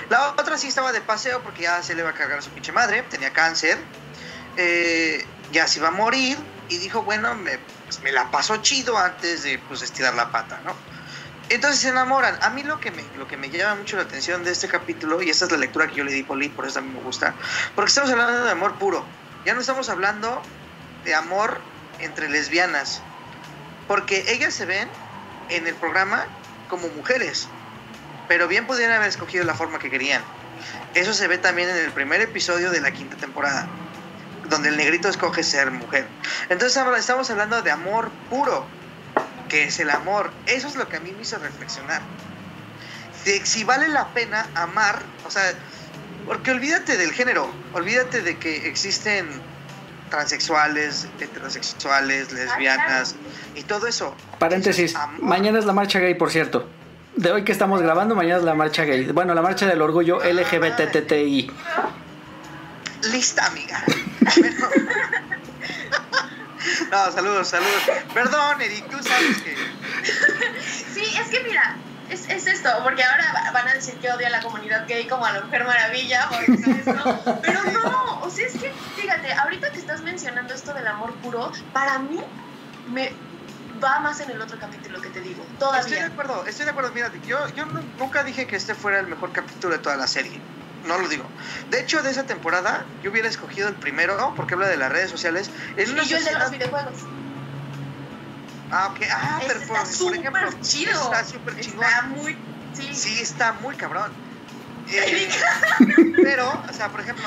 La 0.09 0.31
otra 0.31 0.57
sí 0.57 0.67
estaba 0.67 0.91
de 0.91 1.01
paseo 1.01 1.41
porque 1.41 1.63
ya 1.63 1.83
se 1.83 1.95
le 1.95 2.03
va 2.03 2.11
a 2.11 2.13
cargar 2.13 2.39
a 2.39 2.41
su 2.41 2.49
pinche 2.51 2.71
madre, 2.71 3.03
tenía 3.09 3.31
cáncer. 3.31 3.77
Eh, 4.57 5.25
ya 5.51 5.67
se 5.67 5.79
iba 5.79 5.89
a 5.89 5.91
morir 5.91 6.37
y 6.69 6.77
dijo, 6.77 7.03
bueno, 7.03 7.35
me, 7.35 7.59
pues, 7.85 8.01
me 8.01 8.11
la 8.11 8.31
pasó 8.31 8.57
chido 8.57 8.97
antes 8.97 9.43
de 9.43 9.59
pues, 9.59 9.81
estirar 9.81 10.15
la 10.15 10.31
pata, 10.31 10.59
¿no? 10.65 10.75
Entonces 11.49 11.79
se 11.79 11.89
enamoran. 11.89 12.37
A 12.41 12.49
mí 12.49 12.63
lo 12.63 12.79
que, 12.79 12.91
me, 12.91 13.03
lo 13.17 13.27
que 13.27 13.37
me 13.37 13.49
llama 13.49 13.75
mucho 13.75 13.97
la 13.97 14.03
atención 14.03 14.43
de 14.43 14.51
este 14.51 14.67
capítulo, 14.67 15.21
y 15.21 15.29
esta 15.29 15.45
es 15.45 15.51
la 15.51 15.57
lectura 15.57 15.87
que 15.87 15.95
yo 15.95 16.03
le 16.03 16.11
di 16.11 16.23
Poli, 16.23 16.49
por 16.49 16.65
eso 16.65 16.79
a 16.79 16.81
mí 16.81 16.91
me 16.91 17.01
gusta, 17.01 17.33
porque 17.75 17.89
estamos 17.89 18.09
hablando 18.11 18.43
de 18.43 18.51
amor 18.51 18.75
puro. 18.75 19.05
Ya 19.45 19.53
no 19.53 19.61
estamos 19.61 19.89
hablando 19.89 20.41
de 21.03 21.13
amor 21.13 21.61
entre 21.99 22.29
lesbianas, 22.29 23.01
porque 23.87 24.25
ellas 24.29 24.53
se 24.53 24.65
ven 24.65 24.89
en 25.49 25.67
el 25.67 25.75
programa 25.75 26.25
como 26.67 26.87
mujeres, 26.89 27.47
pero 28.27 28.47
bien 28.47 28.65
podrían 28.65 28.91
haber 28.91 29.09
escogido 29.09 29.45
la 29.45 29.53
forma 29.53 29.77
que 29.77 29.91
querían. 29.91 30.23
Eso 30.95 31.13
se 31.13 31.27
ve 31.27 31.37
también 31.37 31.69
en 31.69 31.77
el 31.77 31.91
primer 31.91 32.21
episodio 32.21 32.71
de 32.71 32.81
la 32.81 32.91
quinta 32.91 33.17
temporada, 33.17 33.67
donde 34.49 34.69
el 34.69 34.77
negrito 34.77 35.09
escoge 35.09 35.43
ser 35.43 35.69
mujer. 35.69 36.07
Entonces 36.49 36.77
ahora 36.77 36.97
estamos 36.97 37.29
hablando 37.29 37.61
de 37.61 37.69
amor 37.69 38.09
puro, 38.29 38.65
que 39.49 39.63
es 39.65 39.79
el 39.79 39.89
amor. 39.89 40.31
Eso 40.47 40.67
es 40.67 40.75
lo 40.75 40.87
que 40.89 40.97
a 40.97 40.99
mí 40.99 41.11
me 41.11 41.21
hizo 41.21 41.37
reflexionar. 41.37 42.01
De 43.25 43.45
si 43.45 43.63
vale 43.63 43.87
la 43.87 44.07
pena 44.09 44.47
amar, 44.55 45.01
o 45.25 45.31
sea, 45.31 45.41
porque 46.25 46.51
olvídate 46.51 46.97
del 46.97 47.11
género, 47.11 47.49
olvídate 47.73 48.21
de 48.21 48.37
que 48.37 48.67
existen 48.67 49.27
transexuales, 50.09 51.07
heterosexuales, 51.19 52.31
lesbianas 52.31 53.15
y 53.55 53.63
todo 53.63 53.87
eso. 53.87 54.15
Paréntesis, 54.39 54.91
Eso 54.91 54.97
es 54.99 55.03
amor. 55.03 55.21
mañana 55.23 55.59
es 55.59 55.65
la 55.65 55.73
marcha 55.73 55.99
gay, 55.99 56.13
por 56.15 56.31
cierto. 56.31 56.69
De 57.15 57.31
hoy 57.31 57.43
que 57.43 57.51
estamos 57.51 57.81
grabando, 57.81 58.13
mañana 58.15 58.37
es 58.39 58.43
la 58.43 58.53
marcha 58.53 58.83
gay. 58.83 59.05
Bueno, 59.11 59.33
la 59.33 59.41
marcha 59.41 59.65
del 59.65 59.81
orgullo 59.81 60.19
LGBTTI. 60.23 61.51
Lista, 63.11 63.45
amiga. 63.47 63.83
Bueno. 64.37 64.67
No, 66.91 67.11
saludos, 67.11 67.47
saludos. 67.49 67.83
Perdón, 68.13 68.61
Eric, 68.61 68.89
tú 68.89 69.01
sabes 69.03 69.41
que. 69.41 69.55
Sí, 70.93 71.03
es 71.19 71.27
que 71.29 71.43
mira, 71.47 71.77
es, 72.09 72.29
es 72.29 72.47
esto, 72.47 72.69
porque 72.83 73.03
ahora 73.03 73.25
va- 73.33 73.51
van 73.51 73.67
a 73.69 73.73
decir 73.73 73.95
que 73.99 74.11
odia 74.11 74.27
a 74.27 74.31
la 74.31 74.41
comunidad 74.41 74.85
gay 74.87 75.07
como 75.07 75.25
a 75.25 75.31
la 75.33 75.41
Mujer 75.41 75.63
Maravilla, 75.65 76.27
porque 76.29 76.51
es 76.53 76.67
esto. 76.87 77.39
Pero 77.41 77.63
no, 77.71 78.19
o 78.21 78.29
sea, 78.29 78.45
es 78.47 78.53
que, 78.53 78.71
fíjate, 78.95 79.31
ahorita 79.33 79.71
que 79.71 79.79
estás 79.79 80.01
mencionando 80.01 80.53
esto 80.53 80.73
del 80.73 80.87
amor 80.87 81.13
puro, 81.15 81.51
para 81.73 81.99
mí 81.99 82.19
me 82.87 83.11
va 83.83 83.99
más 83.99 84.19
en 84.21 84.29
el 84.31 84.41
otro 84.41 84.57
capítulo 84.59 85.01
que 85.01 85.09
te 85.09 85.19
digo, 85.21 85.41
Estoy 85.43 85.51
de 85.51 85.57
todavía. 85.59 86.05
acuerdo, 86.07 86.45
estoy 86.45 86.65
de 86.65 86.71
acuerdo. 86.71 86.91
Mira, 86.93 87.11
yo, 87.25 87.47
yo 87.55 87.65
nu- 87.65 87.83
nunca 87.97 88.23
dije 88.23 88.47
que 88.47 88.55
este 88.55 88.73
fuera 88.75 88.99
el 88.99 89.07
mejor 89.07 89.31
capítulo 89.33 89.73
de 89.73 89.79
toda 89.79 89.97
la 89.97 90.07
serie. 90.07 90.39
No 90.87 90.97
lo 90.99 91.07
digo. 91.07 91.25
De 91.71 91.79
hecho, 91.81 92.01
de 92.03 92.11
esa 92.11 92.23
temporada, 92.25 92.85
yo 93.03 93.11
hubiera 93.11 93.27
escogido 93.27 93.67
el 93.67 93.75
primero, 93.75 94.33
porque 94.35 94.53
habla 94.53 94.67
de 94.67 94.77
las 94.77 94.91
redes 94.91 95.09
sociales. 95.09 95.49
En 95.77 95.91
una 95.91 96.03
Y 96.03 96.07
yo 96.07 96.17
el 96.17 96.23
de 96.23 96.29
sociedad- 96.31 96.39
los 96.43 96.51
videojuegos. 96.51 96.93
Ah, 98.71 98.87
ok. 98.91 99.01
Ah, 99.11 99.39
Ese 99.41 99.47
pero 99.47 99.59
está 99.61 100.03
por, 100.03 100.15
ejemplo, 100.15 100.49
chido. 100.61 100.91
está 100.91 101.23
súper 101.25 101.59
chingón. 101.59 101.83
Está 101.85 102.01
muy. 102.03 102.37
Sí. 102.73 102.89
Sí, 102.93 103.21
está 103.21 103.53
muy 103.53 103.75
cabrón. 103.75 104.11
Eh, 104.87 105.29
pero, 106.21 106.47
o 106.69 106.73
sea, 106.73 106.89
por 106.89 107.01
ejemplo, 107.01 107.25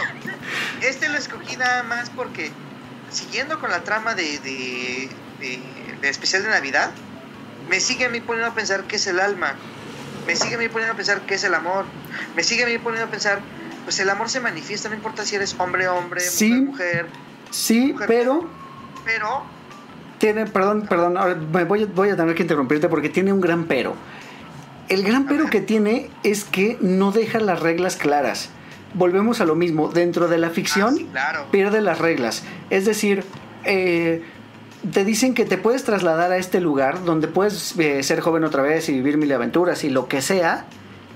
este 0.80 1.08
lo 1.08 1.18
escogí 1.18 1.56
nada 1.56 1.82
más 1.82 2.08
porque, 2.10 2.52
siguiendo 3.10 3.58
con 3.58 3.70
la 3.72 3.82
trama 3.82 4.14
de, 4.14 4.38
de, 4.38 5.10
de- 5.40 5.96
de 6.00 6.08
especial 6.08 6.44
de 6.44 6.50
Navidad, 6.50 6.90
me 7.68 7.80
sigue 7.80 8.04
a 8.04 8.10
mí 8.10 8.20
poniendo 8.20 8.52
a 8.52 8.54
pensar 8.54 8.84
qué 8.84 8.94
es 8.94 9.08
el 9.08 9.18
alma. 9.18 9.54
Me 10.28 10.36
sigue 10.36 10.54
a 10.54 10.58
mí 10.58 10.68
poniendo 10.68 10.92
a 10.92 10.96
pensar 10.96 11.22
qué 11.22 11.34
es 11.34 11.42
el 11.44 11.54
amor. 11.54 11.84
Me 12.36 12.44
sigue 12.44 12.62
a 12.62 12.66
mí 12.66 12.78
poniendo 12.78 13.08
a 13.08 13.10
pensar, 13.10 13.40
pues 13.84 13.98
el 13.98 14.08
amor 14.10 14.28
se 14.30 14.38
manifiesta, 14.40 14.88
no 14.88 14.94
importa 14.94 15.24
si 15.24 15.34
eres 15.34 15.56
hombre, 15.58 15.88
hombre, 15.88 16.20
Sí. 16.20 16.52
mujer, 16.52 16.66
mujer. 16.66 17.06
Sí, 17.50 17.92
Mujer. 17.92 18.06
pero 18.06 18.48
Pero, 19.04 19.42
tiene, 20.18 20.44
perdón, 20.46 20.86
perdón, 20.88 21.16
ahora 21.16 21.34
me 21.34 21.64
voy, 21.64 21.82
a- 21.84 21.86
voy 21.86 22.10
a 22.10 22.16
tener 22.16 22.34
que 22.34 22.42
interrumpirte 22.42 22.88
porque 22.88 23.08
tiene 23.08 23.32
un 23.32 23.40
gran 23.40 23.64
pero. 23.64 23.94
El 24.90 25.02
gran 25.02 25.26
pero 25.26 25.46
que 25.48 25.60
tiene 25.62 26.10
es 26.22 26.44
que 26.44 26.76
no 26.82 27.10
deja 27.10 27.40
las 27.40 27.60
reglas 27.60 27.96
claras. 27.96 28.50
Volvemos 28.94 29.40
a 29.40 29.44
lo 29.46 29.54
mismo, 29.54 29.88
dentro 29.88 30.28
de 30.28 30.38
la 30.38 30.50
ficción 30.50 30.94
Ah, 30.94 30.96
sí, 30.98 31.08
claro. 31.10 31.46
pierde 31.50 31.80
las 31.80 31.98
reglas. 31.98 32.42
Es 32.70 32.84
decir, 32.84 33.24
eh, 33.64 34.22
te 34.92 35.04
dicen 35.04 35.34
que 35.34 35.44
te 35.44 35.58
puedes 35.58 35.84
trasladar 35.84 36.30
a 36.32 36.36
este 36.36 36.60
lugar 36.60 37.04
donde 37.04 37.28
puedes 37.28 37.76
eh, 37.78 38.02
ser 38.02 38.20
joven 38.20 38.44
otra 38.44 38.62
vez 38.62 38.88
y 38.88 38.92
vivir 38.92 39.16
mil 39.18 39.32
aventuras 39.32 39.84
y 39.84 39.90
lo 39.90 40.08
que 40.08 40.22
sea, 40.22 40.66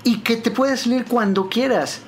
y 0.03 0.19
que 0.19 0.35
te 0.35 0.51
puedes 0.51 0.81
salir 0.81 1.05
cuando 1.05 1.49
quieras. 1.49 2.01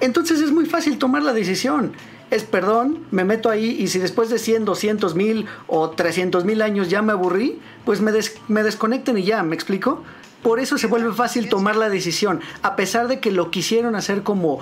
Entonces 0.00 0.40
es 0.40 0.52
muy 0.52 0.66
fácil 0.66 0.98
tomar 0.98 1.22
la 1.22 1.32
decisión. 1.32 1.92
Es 2.30 2.44
perdón, 2.44 3.04
me 3.10 3.24
meto 3.24 3.50
ahí 3.50 3.76
y 3.78 3.88
si 3.88 3.98
después 3.98 4.30
de 4.30 4.38
100, 4.38 4.64
200 4.64 5.14
mil 5.16 5.46
o 5.66 5.90
300 5.90 6.44
mil 6.44 6.62
años 6.62 6.88
ya 6.88 7.02
me 7.02 7.12
aburrí, 7.12 7.58
pues 7.84 8.00
me, 8.00 8.12
des- 8.12 8.38
me 8.48 8.62
desconecten 8.62 9.18
y 9.18 9.24
ya, 9.24 9.42
¿me 9.42 9.54
explico? 9.56 10.02
Por 10.42 10.58
eso 10.60 10.78
se 10.78 10.86
vuelve 10.86 11.12
fácil 11.12 11.50
tomar 11.50 11.76
la 11.76 11.90
decisión, 11.90 12.40
a 12.62 12.74
pesar 12.76 13.08
de 13.08 13.20
que 13.20 13.30
lo 13.30 13.50
quisieron 13.50 13.94
hacer 13.94 14.22
como, 14.22 14.60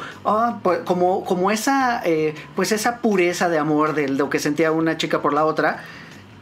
pues, 0.65 0.81
como, 0.85 1.25
como 1.25 1.53
esa, 1.53 2.03
eh, 2.05 2.35
pues 2.57 2.73
esa 2.73 2.97
pureza 2.99 3.49
de 3.49 3.59
amor 3.59 3.95
de 3.95 4.09
lo 4.09 4.29
que 4.31 4.41
sentía 4.41 4.73
una 4.73 4.97
chica 4.97 5.23
por 5.23 5.33
la 5.35 5.45
otra. 5.45 5.85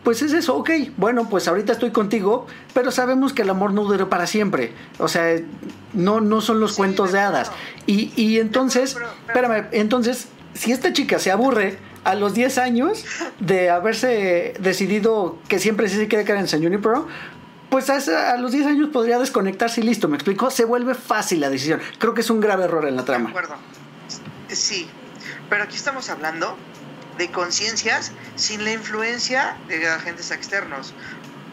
Pues 0.06 0.22
es 0.22 0.32
eso, 0.34 0.54
ok, 0.56 0.70
bueno, 0.98 1.28
pues 1.28 1.48
ahorita 1.48 1.72
estoy 1.72 1.90
contigo, 1.90 2.46
pero 2.72 2.92
sabemos 2.92 3.32
que 3.32 3.42
el 3.42 3.50
amor 3.50 3.72
no 3.72 3.82
dura 3.82 4.08
para 4.08 4.28
siempre. 4.28 4.72
O 5.00 5.08
sea, 5.08 5.34
no, 5.94 6.20
no 6.20 6.40
son 6.40 6.60
los 6.60 6.70
Sí, 6.70 6.76
cuentos 6.76 7.10
de 7.10 7.18
de 7.18 7.24
hadas. 7.24 7.50
Y, 7.86 8.12
y 8.14 8.38
entonces, 8.38 8.94
pero- 8.94 9.08
pero- 9.26 9.40
espérame, 9.52 9.66
entonces, 9.72 10.28
si 10.54 10.70
esta 10.70 10.92
chica 10.92 11.18
se 11.18 11.32
aburre 11.32 11.78
a 12.04 12.14
los 12.14 12.34
10 12.34 12.56
años 12.58 13.04
de 13.40 13.68
haberse 13.68 14.54
decidido 14.60 15.38
que 15.48 15.58
siempre 15.58 15.88
sí 15.88 15.96
se 15.96 16.06
quiere 16.06 16.24
quedar 16.24 16.38
en 16.38 16.46
San 16.46 16.62
Junipero, 16.62 17.08
pues 17.68 17.90
a, 17.90 17.96
esa- 17.96 18.30
a 18.30 18.36
los 18.36 18.52
10 18.52 18.64
años 18.68 18.90
podría 18.92 19.18
desconectarse 19.18 19.80
y 19.80 19.84
listo, 19.84 20.06
¿me 20.06 20.14
explico? 20.14 20.52
Se 20.52 20.64
vuelve 20.64 20.94
fácil 20.94 21.40
la 21.40 21.50
decisión. 21.50 21.80
Creo 21.98 22.14
que 22.14 22.20
es 22.20 22.30
un 22.30 22.38
grave 22.38 22.62
error 22.62 22.86
en 22.86 22.94
la 22.94 23.02
De 23.02 23.06
trama. 23.06 23.30
acuerdo. 23.30 23.56
Sí, 24.46 24.86
pero 25.50 25.64
aquí 25.64 25.74
estamos 25.74 26.08
hablando 26.10 26.56
de 27.18 27.30
conciencias 27.30 28.12
sin 28.34 28.64
la 28.64 28.72
influencia 28.72 29.56
de 29.68 29.88
agentes 29.88 30.30
externos. 30.30 30.94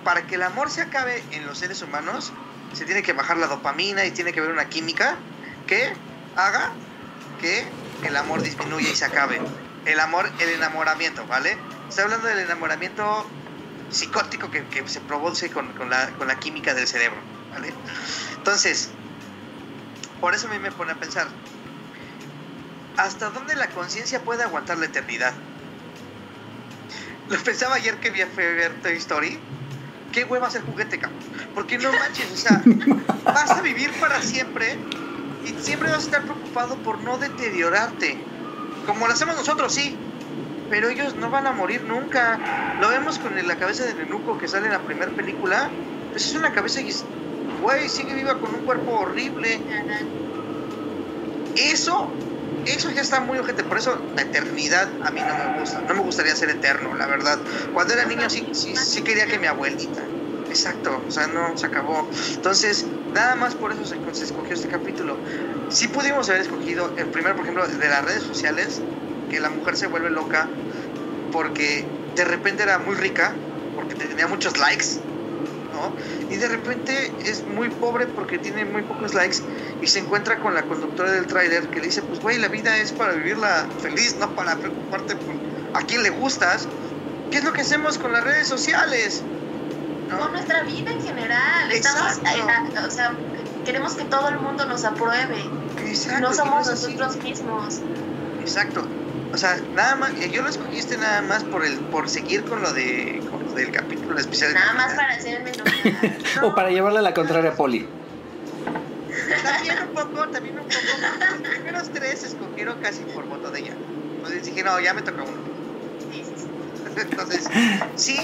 Para 0.04 0.28
que 0.28 0.36
el 0.36 0.44
amor 0.44 0.70
se 0.70 0.82
acabe 0.82 1.24
en 1.32 1.46
los 1.46 1.58
seres 1.58 1.82
humanos, 1.82 2.34
se 2.74 2.86
tiene 2.86 3.04
que 3.04 3.14
bajar 3.14 3.38
la 3.38 3.48
dopamina 3.48 4.06
y 4.06 4.12
tiene 4.12 4.34
que 4.34 4.40
haber 4.40 4.52
una 4.52 4.70
química 4.70 5.18
que 5.68 5.94
haga 6.36 6.72
que 7.40 7.66
el 8.04 8.16
amor 8.18 8.42
disminuya 8.42 8.90
y 8.90 8.96
se 8.96 9.06
acabe. 9.06 9.42
El 9.86 10.00
amor, 10.00 10.30
el 10.40 10.50
enamoramiento, 10.50 11.26
¿vale? 11.28 11.58
Estoy 11.88 12.06
hablando 12.06 12.28
del 12.28 12.40
enamoramiento 12.40 13.30
psicótico 13.90 14.50
que, 14.50 14.68
que 14.68 14.88
se 14.88 15.02
produce 15.02 15.52
con, 15.52 15.74
con 15.74 15.90
la, 15.90 16.16
con 16.18 16.28
la 16.28 16.40
química 16.40 16.74
del 16.74 16.88
cerebro, 16.88 17.22
¿vale? 17.50 17.74
Entonces, 18.38 18.90
por 20.20 20.34
eso 20.34 20.48
a 20.48 20.52
mí 20.52 20.60
me 20.60 20.72
pone 20.72 20.94
a 20.94 21.00
pensar, 21.00 21.28
¿hasta 22.96 23.30
dónde 23.30 23.56
la 23.56 23.72
conciencia 23.72 24.24
puede 24.24 24.44
aguantar 24.44 24.78
la 24.78 24.86
eternidad? 24.86 25.34
Lo 27.30 27.40
pensaba 27.40 27.76
ayer 27.76 27.96
que 28.00 28.10
vi 28.10 28.22
a 28.22 28.28
ver 28.36 28.74
Toy 28.82 28.94
Story. 28.98 29.40
¿Qué 30.12 30.26
hueva 30.26 30.50
ser 30.50 30.62
juguete, 30.62 31.00
cabrón? 31.00 31.20
Porque 31.56 31.78
no 31.78 31.92
manches, 31.92 32.32
o 32.32 32.38
sea, 32.38 32.62
vas 33.26 33.50
a 33.50 33.62
vivir 33.62 33.92
para 34.00 34.22
siempre 34.22 34.78
y 35.46 35.62
siempre 35.62 35.90
vas 35.90 36.00
a 36.00 36.06
estar 36.06 36.22
preocupado 36.22 36.76
por 36.78 37.02
no 37.02 37.18
deteriorarte. 37.18 38.18
Como 38.86 39.08
lo 39.08 39.14
hacemos 39.14 39.36
nosotros, 39.36 39.74
sí. 39.74 39.98
Pero 40.70 40.90
ellos 40.90 41.16
no 41.16 41.30
van 41.30 41.48
a 41.48 41.52
morir 41.52 41.84
nunca. 41.84 42.78
Lo 42.80 42.90
vemos 42.90 43.20
con 43.20 43.36
la 43.36 43.56
cabeza 43.58 43.86
de 43.86 43.94
Nenuco 43.94 44.38
que 44.38 44.48
sale 44.48 44.68
en 44.68 44.74
la 44.74 44.82
primera 44.82 45.12
película. 45.12 45.70
Pues 46.12 46.26
es 46.28 46.36
una 46.36 46.52
cabeza 46.52 46.82
y 46.82 46.90
es, 46.90 47.04
güey, 47.62 47.90
sigue 47.90 48.14
viva 48.14 48.38
con 48.40 48.54
un 48.54 48.62
cuerpo 48.62 48.92
horrible. 48.92 49.60
Eso, 51.56 52.12
eso 52.64 52.90
ya 52.92 53.02
está 53.02 53.22
muy 53.22 53.38
ojete. 53.40 53.64
Por 53.64 53.78
eso 53.78 54.08
la 54.14 54.24
eternidad 54.24 54.98
a 55.02 55.12
mí 55.12 55.24
no 55.24 55.36
me 55.36 55.48
gusta. 55.48 55.84
No 55.84 55.94
me 55.96 56.02
gustaría 56.02 56.36
ser 56.36 56.50
eterno, 56.50 56.96
la 56.96 57.08
verdad. 57.08 57.44
Cuando 57.72 57.94
era 57.94 58.06
niño 58.06 58.30
sí, 58.30 58.50
sí, 58.54 58.76
sí 58.76 59.04
quería 59.04 59.28
que 59.28 59.40
mi 59.40 59.48
abuelita. 59.48 60.16
Exacto, 60.48 61.06
o 61.08 61.10
sea, 61.12 61.28
no, 61.28 61.56
se 61.58 61.66
acabó. 61.68 62.10
Entonces, 62.36 63.00
nada 63.08 63.36
más 63.36 63.56
por 63.56 63.72
eso 63.72 63.86
se, 63.86 64.00
se 64.14 64.26
escogió 64.26 64.54
este 64.56 64.68
capítulo. 64.68 65.22
Sí 65.68 65.88
pudimos 65.88 66.30
haber 66.30 66.42
escogido, 66.42 66.94
el 66.98 67.10
primero, 67.10 67.36
por 67.36 67.46
ejemplo, 67.46 67.68
de 67.68 67.90
las 67.90 68.04
redes 68.06 68.24
sociales, 68.24 68.88
que 69.28 69.40
la 69.40 69.50
mujer 69.50 69.78
se 69.78 69.88
vuelve 69.88 70.10
loca 70.12 70.60
porque 71.30 72.00
de 72.16 72.26
repente 72.26 72.64
era 72.64 72.80
muy 72.80 72.96
rica, 72.96 73.48
porque 73.74 73.96
tenía 73.96 74.28
muchos 74.28 74.58
likes, 74.58 74.86
¿no? 75.74 75.94
Y 76.30 76.38
de 76.38 76.48
repente 76.48 77.12
es 77.26 77.46
muy 77.48 77.70
pobre 77.70 78.08
porque 78.08 78.38
tiene 78.38 78.66
muy 78.66 78.84
pocos 78.84 79.14
likes 79.14 79.38
y 79.82 79.88
se 79.88 80.00
encuentra 80.00 80.40
con 80.40 80.54
la 80.54 80.64
conductora 80.64 81.12
del 81.12 81.28
tráiler 81.28 81.68
que 81.70 81.80
le 81.80 81.88
dice, 81.88 82.02
pues 82.04 82.22
güey, 82.22 82.38
la 82.38 82.48
vida 82.48 82.78
es 82.78 82.92
para 82.92 83.14
vivirla 83.14 83.68
feliz, 83.82 84.16
no 84.20 84.34
para 84.36 84.56
preocuparte 84.56 85.16
por 85.16 85.36
a 85.74 85.82
quién 85.86 86.04
le 86.04 86.10
gustas. 86.12 86.68
¿Qué 87.32 87.40
es 87.40 87.44
lo 87.44 87.54
que 87.54 87.62
hacemos 87.62 87.98
con 87.98 88.12
las 88.12 88.24
redes 88.24 88.48
sociales? 88.48 89.24
¿No? 90.10 90.20
Con 90.20 90.34
nuestra 90.34 90.64
vida 90.64 90.92
en 90.92 91.02
general. 91.02 91.72
Estamos, 91.72 92.18
Exacto. 92.18 92.74
ah, 92.78 92.86
o 92.88 92.92
sea, 92.92 93.14
queremos 93.66 93.94
que 93.96 94.04
todo 94.06 94.30
el 94.30 94.40
mundo 94.40 94.66
nos 94.66 94.84
apruebe. 94.84 95.44
Exacto, 95.86 96.22
no 96.22 96.34
somos 96.34 96.68
nosotros 96.68 97.18
mismos. 97.18 97.80
Exacto. 98.42 98.86
O 99.34 99.38
sea, 99.38 99.60
nada 99.74 99.96
más, 99.96 100.12
yo 100.32 100.44
lo 100.44 100.50
escogiste 100.50 100.96
nada 100.96 101.24
más 101.24 101.44
por 101.44 101.66
el, 101.66 101.80
por 101.80 102.08
seguir 102.08 102.44
con 102.44 102.62
lo 102.62 102.72
de, 102.72 103.20
con 103.32 103.44
lo 103.44 103.52
del 103.54 103.72
capítulo 103.72 104.20
especial. 104.20 104.54
Nada 104.54 104.74
más 104.74 104.94
para 104.94 105.14
hacer 105.14 105.42
el 105.42 105.44
menú. 105.44 105.64
O 106.44 106.54
para 106.54 106.70
llevarle 106.70 107.02
la 107.02 107.16
contraria 107.16 107.50
a 107.50 107.56
Poli. 107.56 107.88
También 109.44 109.78
un 109.88 109.96
poco, 109.96 110.30
también 110.30 110.60
un 110.60 110.66
poco. 110.66 110.76
Los 111.32 111.50
primeros 111.50 111.90
tres 111.90 112.24
escogieron 112.24 112.80
casi 112.80 113.00
por 113.06 113.26
voto 113.26 113.50
de 113.50 113.62
ella. 113.62 113.74
Entonces 114.18 114.46
dije, 114.46 114.64
no, 114.64 114.80
ya 114.80 114.94
me 114.94 115.02
toca 115.02 115.24
uno. 115.24 115.42
Sí, 116.12 116.24
sí, 116.24 116.34
sí. 116.38 117.02
Entonces, 117.02 117.50
sí, 117.96 118.20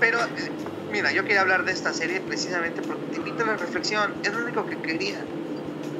pero 0.00 0.18
eh, 0.24 0.50
mira, 0.90 1.12
yo 1.12 1.24
quería 1.24 1.42
hablar 1.42 1.66
de 1.66 1.72
esta 1.72 1.92
serie 1.92 2.20
precisamente 2.20 2.80
porque 2.80 3.04
te 3.10 3.16
invito 3.16 3.44
a 3.44 3.48
la 3.48 3.56
reflexión. 3.58 4.14
Es 4.22 4.32
lo 4.32 4.44
único 4.44 4.64
que 4.64 4.78
quería. 4.78 5.18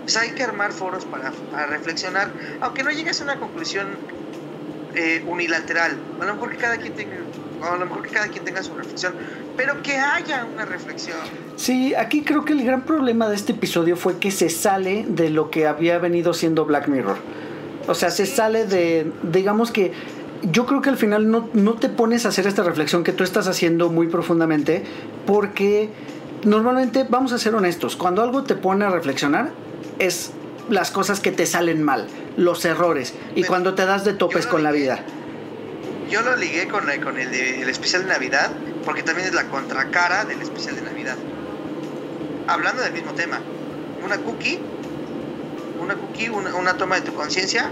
Pues 0.06 0.16
hay 0.18 0.30
que 0.30 0.44
armar 0.44 0.70
foros 0.70 1.04
para, 1.04 1.32
para 1.50 1.66
reflexionar, 1.66 2.30
aunque 2.60 2.84
no 2.84 2.92
llegues 2.92 3.20
a 3.20 3.24
una 3.24 3.40
conclusión 3.40 3.88
eh, 4.94 5.24
unilateral. 5.26 5.98
A 6.20 6.24
lo 6.26 6.34
mejor 6.34 6.50
que 6.52 6.58
cada 6.58 6.76
quien 6.76 6.92
tenga, 6.92 7.16
a 7.60 7.76
lo 7.76 7.86
mejor 7.86 8.04
que 8.04 8.10
cada 8.10 8.28
quien 8.28 8.44
tenga 8.44 8.62
su 8.62 8.72
reflexión, 8.74 9.14
pero 9.56 9.82
que 9.82 9.98
haya 9.98 10.44
una 10.44 10.64
reflexión. 10.64 11.18
Sí, 11.56 11.92
aquí 11.96 12.22
creo 12.22 12.44
que 12.44 12.52
el 12.52 12.64
gran 12.64 12.82
problema 12.82 13.28
de 13.28 13.34
este 13.34 13.50
episodio 13.50 13.96
fue 13.96 14.20
que 14.20 14.30
se 14.30 14.48
sale 14.48 15.04
de 15.08 15.28
lo 15.28 15.50
que 15.50 15.66
había 15.66 15.98
venido 15.98 16.34
siendo 16.34 16.64
Black 16.66 16.86
Mirror. 16.86 17.16
O 17.88 17.94
sea, 17.96 18.10
se 18.12 18.26
sale 18.26 18.64
de, 18.64 19.10
digamos 19.24 19.72
que 19.72 19.90
yo 20.52 20.66
creo 20.66 20.82
que 20.82 20.90
al 20.90 20.98
final 20.98 21.32
no, 21.32 21.48
no 21.52 21.74
te 21.74 21.88
pones 21.88 22.26
a 22.26 22.28
hacer 22.28 22.46
esta 22.46 22.62
reflexión 22.62 23.02
que 23.02 23.10
tú 23.10 23.24
estás 23.24 23.48
haciendo 23.48 23.88
muy 23.88 24.06
profundamente 24.06 24.84
porque 25.26 25.90
normalmente, 26.44 27.04
vamos 27.08 27.32
a 27.32 27.38
ser 27.38 27.56
honestos, 27.56 27.96
cuando 27.96 28.22
algo 28.22 28.44
te 28.44 28.54
pone 28.54 28.84
a 28.84 28.90
reflexionar 28.90 29.65
es 29.98 30.30
las 30.68 30.90
cosas 30.90 31.20
que 31.20 31.30
te 31.32 31.46
salen 31.46 31.82
mal, 31.82 32.08
los 32.36 32.64
errores 32.64 33.14
y 33.34 33.40
Pero 33.42 33.48
cuando 33.48 33.74
te 33.74 33.86
das 33.86 34.04
de 34.04 34.12
topes 34.14 34.46
con 34.46 34.62
la 34.62 34.72
vida. 34.72 35.00
Yo 36.10 36.22
lo 36.22 36.36
ligué 36.36 36.68
con, 36.68 36.84
con 37.02 37.18
el, 37.18 37.32
el 37.34 37.68
especial 37.68 38.02
de 38.02 38.08
Navidad, 38.08 38.50
porque 38.84 39.02
también 39.02 39.28
es 39.28 39.34
la 39.34 39.44
contracara 39.48 40.24
del 40.24 40.40
especial 40.40 40.76
de 40.76 40.82
Navidad. 40.82 41.16
Hablando 42.46 42.82
del 42.82 42.92
mismo 42.92 43.12
tema, 43.12 43.40
una 44.04 44.18
cookie, 44.18 44.60
una 45.80 45.94
cookie, 45.94 46.28
una, 46.28 46.54
una 46.54 46.74
toma 46.74 46.96
de 46.96 47.02
tu 47.02 47.14
conciencia, 47.14 47.70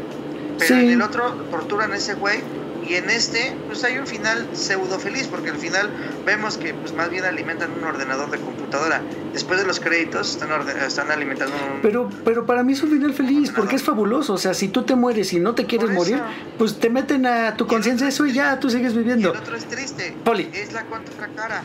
pero 0.59 0.75
Sí. 0.75 0.85
en 0.87 0.91
el 0.91 1.03
otro 1.03 1.33
torturan 1.51 1.93
a 1.93 1.97
ese 1.97 2.15
güey, 2.15 2.41
y 2.89 2.95
en 2.95 3.09
este, 3.11 3.57
pues 3.67 3.83
hay 3.85 3.99
un 3.99 4.07
final 4.07 4.47
pseudo 4.53 4.99
feliz, 4.99 5.27
porque 5.29 5.51
al 5.51 5.57
final 5.57 5.89
vemos 6.27 6.57
que 6.59 6.75
pues 6.75 6.93
más 6.93 7.11
bien 7.11 7.25
alimentan 7.25 7.71
un 7.73 7.85
ordenador 7.85 8.31
de 8.31 8.39
computadora. 8.39 9.01
Después 9.33 9.59
de 9.61 9.67
los 9.67 9.81
créditos 9.81 10.31
están, 10.33 10.51
están 10.69 11.11
alimentando 11.11 11.55
un... 11.55 11.81
Pero, 11.83 12.09
pero 12.25 12.47
para 12.47 12.63
mí 12.63 12.73
es 12.75 12.83
un 12.83 12.91
final 12.91 13.13
feliz 13.15 13.51
porque 13.55 13.77
es 13.77 13.83
fabuloso. 13.83 14.35
O 14.35 14.39
sea, 14.39 14.55
si 14.55 14.69
tú 14.69 14.83
te 14.83 14.95
mueres 14.95 15.33
y 15.33 15.41
no 15.41 15.55
te 15.55 15.67
quieres 15.67 15.91
morir, 15.91 16.21
pues 16.59 16.79
te 16.79 16.91
meten 16.91 17.27
a 17.27 17.57
tu 17.57 17.67
conciencia 17.67 18.09
eso 18.09 18.27
y 18.27 18.33
ya 18.33 18.59
tú 18.61 18.71
sigues 18.71 18.93
Y 18.93 18.99
viviendo. 18.99 19.33
el 19.33 19.39
otro 19.39 19.57
es 19.57 19.65
triste. 19.67 20.15
Poli. 20.25 20.51
Es 20.53 20.73
la 20.73 20.85
contracara. 20.85 21.63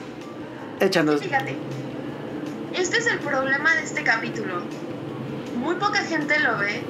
Échanos. 0.79 1.21
Fíjate, 1.21 1.55
este 2.73 2.97
es 2.97 3.07
el 3.07 3.19
problema 3.19 3.75
de 3.75 3.83
este 3.83 4.03
capítulo. 4.03 4.61
Muy 5.57 5.75
poca 5.75 5.99
gente 5.99 6.39
lo 6.39 6.57
ve 6.57 6.81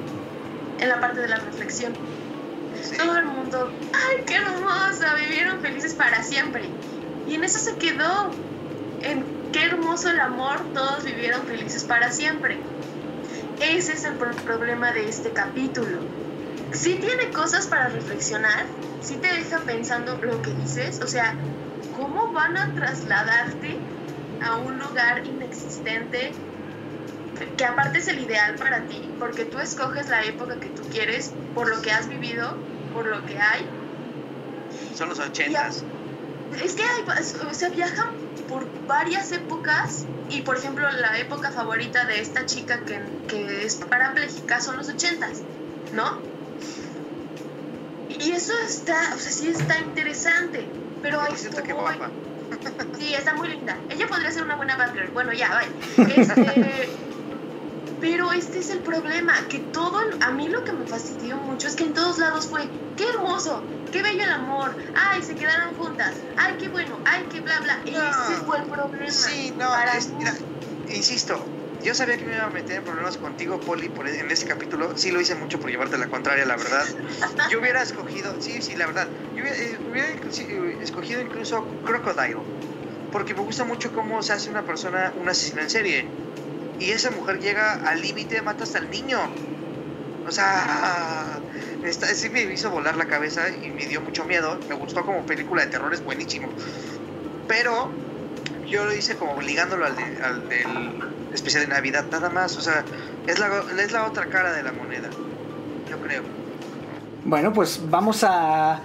en 0.78 0.88
la 0.88 1.00
parte 1.00 1.20
de 1.20 1.28
la 1.28 1.36
reflexión. 1.36 1.92
Todo 2.96 3.18
el 3.18 3.26
mundo, 3.26 3.78
¡ay, 3.92 4.24
qué 4.26 4.36
hermosa! 4.36 5.14
Vivieron 5.14 5.60
felices 5.60 5.94
para 5.94 6.22
siempre. 6.22 6.78
Y 7.24 7.34
en 7.34 7.44
eso 7.44 7.58
se 7.58 7.78
quedó. 7.78 8.44
En 9.00 9.40
qué 9.50 9.64
hermoso 9.66 10.10
el 10.10 10.20
amor, 10.20 10.72
todos 10.72 11.04
vivieron 11.04 11.46
felices 11.46 11.84
para 11.84 12.10
siempre. 12.12 12.62
Ese 13.58 13.94
es 13.94 14.04
el 14.04 14.16
pro- 14.18 14.42
problema 14.44 14.92
de 14.92 15.08
este 15.08 15.32
capítulo. 15.32 16.08
Sí 16.72 16.98
tiene 17.00 17.32
cosas 17.34 17.66
para 17.68 17.88
reflexionar, 17.88 18.66
sí 18.98 19.20
te 19.20 19.28
deja 19.28 19.64
pensando 19.64 20.18
lo 20.22 20.40
que 20.42 20.54
dices, 20.54 21.00
o 21.02 21.06
sea, 21.08 21.36
¿cómo 21.90 22.32
van 22.32 22.56
a 22.56 22.74
trasladarte 22.74 23.84
a 24.38 24.56
un 24.58 24.78
lugar 24.78 25.22
inexistente 25.26 26.46
que 27.56 27.64
aparte 27.64 27.98
es 27.98 28.08
el 28.08 28.20
ideal 28.20 28.56
para 28.58 28.86
ti, 28.86 29.14
porque 29.18 29.44
tú 29.46 29.58
escoges 29.58 30.08
la 30.08 30.22
época 30.24 30.60
que 30.60 30.70
tú 30.70 30.88
quieres, 30.88 31.38
por 31.52 31.68
lo 31.68 31.80
que 31.82 31.90
has 31.92 32.08
vivido, 32.08 32.69
por 32.94 33.06
lo 33.06 33.24
que 33.26 33.38
hay. 33.38 33.66
Son 34.94 35.08
los 35.08 35.18
ochentas. 35.18 35.84
Es 36.62 36.74
que 36.74 36.82
hay, 36.82 37.04
o 37.48 37.54
sea, 37.54 37.68
viajan 37.68 38.10
por 38.48 38.66
varias 38.86 39.30
épocas 39.32 40.06
y 40.28 40.42
por 40.42 40.56
ejemplo 40.56 40.90
la 40.90 41.18
época 41.18 41.52
favorita 41.52 42.04
de 42.06 42.20
esta 42.20 42.44
chica 42.46 42.80
que, 42.84 43.00
que 43.28 43.64
es 43.64 43.76
parapléjica 43.76 44.60
son 44.60 44.76
los 44.76 44.88
ochentas, 44.88 45.42
¿no? 45.92 46.18
Y 48.08 48.32
eso 48.32 48.52
está, 48.66 49.14
o 49.14 49.18
sea, 49.18 49.32
sí 49.32 49.48
está 49.48 49.78
interesante, 49.78 50.66
pero 51.00 51.20
guapa. 51.74 52.10
Sí, 52.98 53.14
está 53.14 53.34
muy 53.34 53.48
linda. 53.48 53.76
Ella 53.88 54.06
podría 54.08 54.30
ser 54.30 54.42
una 54.42 54.56
buena 54.56 54.76
Batgirl. 54.76 55.10
Bueno, 55.12 55.32
ya, 55.32 55.48
vaya. 55.48 55.68
Este, 56.16 56.88
pero 58.00 58.32
este 58.32 58.58
es 58.58 58.70
el 58.70 58.82
problema, 58.82 59.32
que 59.48 59.60
todo, 59.60 59.96
a 60.20 60.32
mí 60.32 60.48
lo 60.48 60.64
que 60.64 60.72
me 60.72 60.86
fastidió 60.86 61.36
mucho 61.38 61.68
es 61.68 61.76
que 61.76 61.84
en 61.84 61.94
todos 61.94 62.18
lados 62.18 62.48
fue, 62.48 62.68
qué 62.96 63.04
hermoso, 63.16 63.66
qué 63.90 64.02
bello 64.02 64.24
el 64.24 64.32
amor, 64.32 64.76
ay, 64.94 65.22
se 65.22 65.36
quedaron 65.36 65.74
juntas, 65.74 66.18
ay, 66.36 66.54
qué 66.58 66.68
bueno, 66.68 67.00
ay, 67.04 67.26
qué 67.30 67.40
bla, 67.40 67.60
bla. 67.60 67.80
No. 67.86 68.00
Ese 68.10 68.44
fue 68.44 68.58
el 68.58 68.68
problema. 68.68 69.12
Sí, 69.12 69.52
no, 69.56 69.70
para 69.70 69.96
es- 69.96 70.12
mira, 70.14 70.34
insisto, 70.86 71.54
yo 71.78 71.94
sabía 71.94 72.18
que 72.18 72.26
me 72.26 72.34
iba 72.34 72.44
a 72.44 72.50
meter 72.50 72.76
en 72.78 72.84
problemas 72.84 73.16
contigo, 73.18 73.60
Poli, 73.60 73.88
por, 73.90 74.08
en 74.08 74.30
este 74.30 74.46
capítulo. 74.46 74.96
Sí 74.96 75.10
lo 75.10 75.20
hice 75.20 75.34
mucho 75.34 75.60
por 75.60 75.70
llevarte 75.70 75.96
la 75.98 76.08
contraria, 76.08 76.44
la 76.44 76.56
verdad. 76.56 76.86
Yo 77.50 77.60
hubiera 77.60 77.82
escogido, 77.82 78.40
sí, 78.40 78.62
sí, 78.62 78.76
la 78.76 78.86
verdad. 78.86 79.12
Yo 79.34 79.42
hubiera, 79.42 79.58
eh, 79.58 79.80
hubiera 79.84 80.08
eh, 80.10 80.76
escogido 80.80 81.20
incluso 81.20 81.66
Crocodile, 81.84 82.42
porque 83.10 83.34
me 83.34 83.42
gusta 83.42 83.64
mucho 83.64 83.92
cómo 83.92 84.22
se 84.22 84.32
hace 84.32 84.50
una 84.50 84.64
persona 84.64 85.12
un 85.16 85.28
asesino 85.28 85.62
en 85.62 85.70
serie. 85.70 86.14
Y 86.80 86.90
esa 86.90 87.10
mujer 87.10 87.38
llega 87.40 87.74
al 87.88 88.00
límite, 88.00 88.40
mata 88.42 88.64
hasta 88.64 88.78
al 88.78 88.90
niño. 88.90 89.18
O 90.26 90.32
sea, 90.32 91.38
está, 91.84 92.06
sí 92.08 92.30
me 92.30 92.42
hizo 92.42 92.70
volar 92.70 92.96
la 92.96 93.06
cabeza 93.06 93.42
y 93.50 93.70
me 93.70 93.86
dio 93.86 94.00
mucho 94.00 94.24
miedo. 94.24 94.58
Me 94.68 94.74
gustó 94.74 95.04
como 95.04 95.24
película 95.26 95.62
de 95.64 95.70
terror, 95.70 95.92
es 95.92 96.02
buenísimo. 96.02 96.48
Pero 97.46 97.90
yo 98.66 98.84
lo 98.84 98.94
hice 98.94 99.16
como 99.16 99.40
ligándolo 99.42 99.84
al, 99.86 99.96
de- 99.96 100.22
al 100.22 100.48
del 100.48 101.34
especial 101.34 101.64
de 101.64 101.68
Navidad, 101.68 102.06
nada 102.10 102.30
más. 102.30 102.56
O 102.56 102.60
sea, 102.60 102.84
es 103.26 103.38
la, 103.38 103.62
es 103.78 103.92
la 103.92 104.06
otra 104.06 104.26
cara 104.26 104.52
de 104.52 104.62
la 104.62 104.72
moneda, 104.72 105.08
yo 105.88 105.98
creo. 106.00 106.22
Bueno, 107.24 107.52
pues 107.52 107.80
vamos 107.90 108.24
a... 108.24 108.80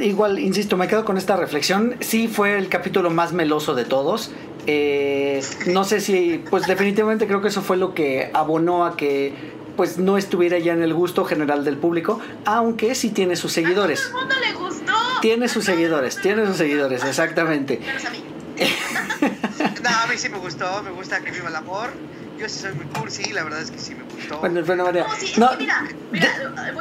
igual, 0.00 0.38
insisto, 0.38 0.76
me 0.76 0.88
quedo 0.88 1.04
con 1.04 1.18
esta 1.18 1.36
reflexión. 1.36 1.96
Sí 2.00 2.28
fue 2.28 2.56
el 2.56 2.68
capítulo 2.68 3.10
más 3.10 3.32
meloso 3.32 3.74
de 3.74 3.84
todos. 3.84 4.30
Eh, 4.70 5.42
no 5.68 5.82
sé 5.82 5.98
si, 6.02 6.44
pues 6.50 6.66
definitivamente 6.66 7.26
creo 7.26 7.40
que 7.40 7.48
eso 7.48 7.62
fue 7.62 7.78
lo 7.78 7.94
que 7.94 8.30
abonó 8.34 8.84
a 8.84 8.98
que 8.98 9.32
pues 9.78 9.96
no 9.96 10.18
estuviera 10.18 10.58
ya 10.58 10.74
en 10.74 10.82
el 10.82 10.92
gusto 10.92 11.24
general 11.24 11.64
del 11.64 11.78
público, 11.78 12.20
aunque 12.44 12.94
sí 12.94 13.08
tiene 13.10 13.34
sus 13.36 13.50
seguidores. 13.52 14.06
A 14.06 14.10
todo 14.10 14.20
el 14.20 14.26
mundo 14.26 14.34
le 14.44 14.52
gustó. 14.52 14.92
Tiene 15.22 15.48
sus 15.48 15.64
seguidores, 15.64 16.20
tiene 16.20 16.44
sus 16.44 16.56
seguidores, 16.58 17.02
exactamente. 17.02 17.78
Menos 17.78 18.04
a 18.04 18.10
mí. 18.10 18.22
No, 19.82 19.90
a 19.90 20.06
mí 20.06 20.18
sí 20.18 20.28
me 20.28 20.38
gustó, 20.38 20.82
me 20.82 20.90
gusta 20.90 21.20
que 21.20 21.30
viva 21.30 21.48
el 21.48 21.56
amor. 21.56 21.90
Yo 22.38 22.48
sí 22.48 22.58
soy 22.60 22.74
muy 22.74 22.84
cursi, 22.86 23.32
la 23.32 23.44
verdad 23.44 23.62
es 23.62 23.70
que 23.70 23.78
sí 23.78 23.94
me 23.94 24.02
gustó. 24.02 24.38
Bueno, 24.40 24.62
bueno, 24.64 24.84
María. 24.84 25.06
No, 25.06 25.14
sí, 25.16 25.26
es 25.26 25.38
No, 25.38 25.50
que 25.50 25.56
mira, 25.58 25.88
mira, 26.12 26.28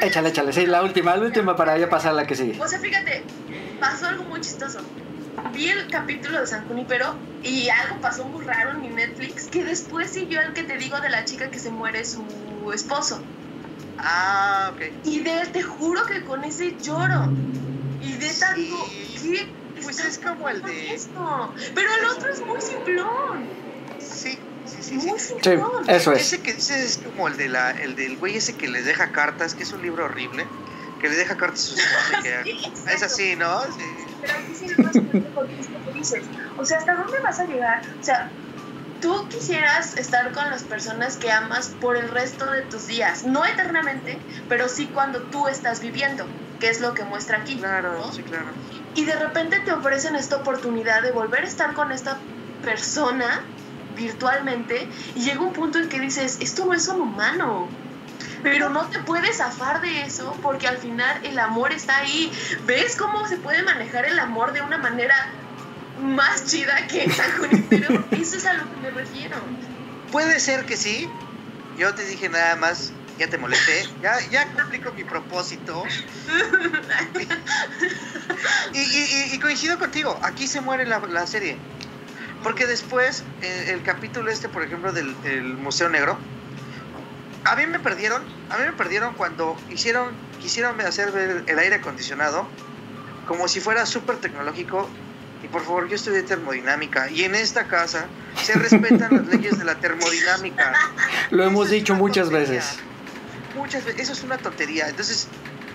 échale, 0.01 0.29
échale, 0.29 0.51
sí, 0.51 0.65
la 0.65 0.83
última, 0.83 1.15
la 1.15 1.23
última 1.25 1.55
para 1.55 1.77
ya 1.77 1.89
pasar 1.89 2.11
a 2.11 2.15
la 2.15 2.27
que 2.27 2.35
sigue. 2.35 2.59
O 2.61 2.67
sea, 2.67 2.79
fíjate, 2.79 3.23
pasó 3.79 4.07
algo 4.07 4.23
muy 4.25 4.41
chistoso. 4.41 4.79
Vi 5.43 5.69
el 5.69 5.87
capítulo 5.89 6.39
de 6.41 6.47
San 6.47 6.65
Junípero 6.65 7.19
y 7.41 7.69
algo 7.69 8.01
pasó 8.01 8.25
muy 8.25 8.43
raro 8.43 8.71
en 8.71 8.81
mi 8.81 8.89
Netflix 8.89 9.47
que 9.49 9.63
después 9.63 10.11
siguió 10.11 10.41
el 10.41 10.53
que 10.53 10.63
te 10.63 10.77
digo 10.77 10.99
de 10.99 11.09
la 11.09 11.25
chica 11.25 11.49
que 11.51 11.59
se 11.59 11.69
muere 11.71 12.03
su 12.05 12.71
esposo. 12.73 13.25
Ah, 13.97 14.71
ok. 14.73 14.81
Y 15.03 15.21
de 15.23 15.47
te 15.47 15.61
juro 15.63 16.01
que 16.05 16.23
con 16.23 16.43
ese 16.43 16.77
lloro. 16.77 17.33
Y 17.99 18.13
de 18.17 18.29
Sí. 18.29 18.45
digo, 18.55 18.77
¿qué? 19.21 19.55
Pues 19.81 19.99
es 19.99 20.17
como 20.19 20.49
el 20.49 20.61
de- 20.63 20.93
Esto? 20.93 21.53
Pero 21.75 21.87
el 21.99 22.05
otro 22.17 22.27
es 22.33 22.41
muy 22.47 22.61
simplón. 22.61 23.49
Sí, 23.99 24.43
sí, 24.65 24.83
sí. 24.83 24.83
sí. 24.83 25.07
Muy 25.07 25.19
Sí, 25.19 25.33
simplón. 25.41 25.69
eso 25.87 26.11
es. 26.13 26.21
Ese 26.33 26.41
que 26.41 26.53
dices 26.53 26.77
es 26.77 26.97
como 26.97 27.27
el, 27.27 27.37
de 27.37 27.47
la, 27.47 27.71
el 27.71 27.95
del 27.95 28.17
güey 28.17 28.37
ese 28.37 28.55
que 28.57 28.67
les 28.67 28.85
deja 28.85 29.11
cartas, 29.11 29.53
que 29.55 29.63
es 29.63 29.73
un 29.73 29.81
libro 29.83 30.05
horrible, 30.05 30.47
que 30.99 31.09
le 31.09 31.15
deja 31.15 31.37
cartas 31.37 31.59
a 31.59 31.67
sus 31.67 31.79
exacto. 32.25 32.89
Es 32.89 33.03
así, 33.03 33.35
¿no? 33.35 33.61
Sí. 33.63 33.69
Pero 34.21 34.33
aquí 34.33 34.55
sí 34.55 34.65
es 34.65 34.79
más 34.79 34.97
porque 35.35 35.59
es 35.59 35.69
lo 35.69 35.85
que 35.85 35.91
dices. 35.93 36.23
O 36.57 36.65
sea, 36.65 36.77
¿hasta 36.77 36.95
dónde 36.95 37.19
vas 37.19 37.39
a 37.39 37.45
llegar? 37.45 37.81
O 37.99 38.03
sea, 38.03 38.29
tú 39.01 39.27
quisieras 39.29 39.97
estar 39.97 40.31
con 40.31 40.49
las 40.49 40.63
personas 40.63 41.17
que 41.17 41.31
amas 41.31 41.75
por 41.79 41.97
el 41.97 42.09
resto 42.09 42.49
de 42.51 42.61
tus 42.63 42.87
días. 42.87 43.25
No 43.25 43.45
eternamente, 43.45 44.19
pero 44.49 44.67
sí 44.69 44.87
cuando 44.87 45.21
tú 45.23 45.47
estás 45.47 45.81
viviendo, 45.81 46.25
que 46.59 46.69
es 46.69 46.81
lo 46.81 46.93
que 46.93 47.03
muestra 47.03 47.37
aquí. 47.37 47.57
Claro, 47.57 47.93
¿no? 47.93 48.11
sí, 48.11 48.23
claro. 48.23 48.47
Y 48.95 49.05
de 49.05 49.15
repente 49.15 49.59
te 49.59 49.71
ofrecen 49.71 50.15
esta 50.15 50.37
oportunidad 50.37 51.03
de 51.03 51.11
volver 51.11 51.43
a 51.43 51.47
estar 51.47 51.73
con 51.73 51.91
esta 51.91 52.17
persona 52.63 53.43
virtualmente 53.95 54.87
y 55.15 55.21
llega 55.21 55.41
un 55.41 55.53
punto 55.53 55.79
en 55.79 55.89
que 55.89 55.99
dices, 55.99 56.37
esto 56.39 56.65
no 56.65 56.73
es 56.73 56.87
un 56.87 57.01
humano. 57.01 57.67
Pero 58.43 58.69
no 58.69 58.87
te 58.87 58.99
puedes 58.99 59.37
zafar 59.37 59.81
de 59.81 60.01
eso 60.03 60.37
porque 60.41 60.67
al 60.67 60.77
final 60.77 61.25
el 61.25 61.39
amor 61.39 61.71
está 61.71 61.97
ahí. 61.97 62.31
¿Ves 62.65 62.95
cómo 62.95 63.27
se 63.27 63.37
puede 63.37 63.63
manejar 63.63 64.05
el 64.05 64.19
amor 64.19 64.53
de 64.53 64.61
una 64.61 64.77
manera 64.77 65.15
más 66.01 66.45
chida 66.45 66.87
que 66.87 67.09
San 67.09 67.31
Junípero? 67.37 68.03
Eso 68.11 68.37
es 68.37 68.45
a 68.45 68.53
lo 68.53 68.63
que 68.63 68.77
me 68.81 68.91
refiero. 68.91 69.37
Puede 70.11 70.39
ser 70.39 70.65
que 70.65 70.77
sí. 70.77 71.09
Yo 71.77 71.93
te 71.93 72.05
dije 72.05 72.29
nada 72.29 72.55
más, 72.55 72.91
ya 73.19 73.27
te 73.27 73.37
molesté, 73.37 73.87
ya, 74.01 74.19
ya 74.31 74.47
cumplí 74.53 74.79
con 74.79 74.95
mi 74.95 75.03
propósito. 75.03 75.83
Y, 78.73 79.39
coincido 79.39 79.79
contigo, 79.79 80.19
aquí 80.21 80.47
se 80.47 80.61
muere 80.61 80.85
la, 80.85 80.99
la 80.99 81.25
serie. 81.27 81.57
Porque 82.43 82.67
después, 82.67 83.23
eh, 83.41 83.71
el 83.73 83.81
capítulo 83.83 84.29
este, 84.29 84.49
por 84.49 84.63
ejemplo, 84.63 84.91
del 84.91 85.55
Museo 85.55 85.89
Negro, 85.89 86.17
a 87.51 87.55
mí 87.55 87.65
me 87.65 87.79
perdieron, 87.79 88.21
a 88.49 88.57
mí 88.57 88.65
me 88.65 88.73
perdieron 88.73 89.13
cuando 89.13 89.55
hicieron, 89.69 90.11
quisieron 90.41 90.79
hacer 90.81 91.11
ver 91.11 91.43
el 91.47 91.59
aire 91.59 91.75
acondicionado 91.75 92.47
como 93.27 93.47
si 93.47 93.59
fuera 93.59 93.85
súper 93.85 94.17
tecnológico. 94.17 94.89
Y 95.43 95.47
por 95.49 95.61
favor, 95.63 95.87
yo 95.87 95.95
estudié 95.95 96.23
termodinámica 96.23 97.09
y 97.11 97.23
en 97.23 97.35
esta 97.35 97.67
casa 97.67 98.07
se 98.43 98.53
respetan 98.53 99.15
las 99.17 99.27
leyes 99.27 99.59
de 99.59 99.65
la 99.65 99.75
termodinámica. 99.75 100.73
Lo 101.29 101.43
hemos 101.43 101.67
Eso 101.67 101.75
es 101.75 101.81
dicho 101.81 101.95
muchas 101.95 102.29
tontería. 102.29 102.55
veces. 102.55 102.79
Muchas 103.55 103.85
veces, 103.85 104.01
eso 104.01 104.13
es 104.13 104.23
una 104.23 104.37
tontería. 104.39 104.89
Entonces, 104.89 105.27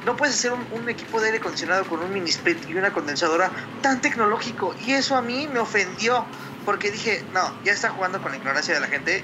no 0.04 0.16
puedes 0.16 0.34
hacer 0.34 0.52
un, 0.52 0.66
un 0.72 0.88
equipo 0.88 1.20
de 1.20 1.26
aire 1.26 1.38
acondicionado 1.38 1.84
con 1.84 2.00
un 2.00 2.12
mini 2.12 2.30
split 2.30 2.68
y 2.68 2.74
una 2.74 2.92
condensadora 2.92 3.50
tan 3.82 4.00
tecnológico. 4.00 4.74
Y 4.84 4.92
eso 4.94 5.16
a 5.16 5.22
mí 5.22 5.48
me 5.52 5.60
ofendió. 5.60 6.26
Porque 6.64 6.90
dije, 6.90 7.24
no, 7.32 7.52
ya 7.64 7.72
está 7.72 7.90
jugando 7.90 8.20
con 8.22 8.30
la 8.32 8.38
ignorancia 8.38 8.74
de 8.74 8.80
la 8.80 8.86
gente. 8.88 9.22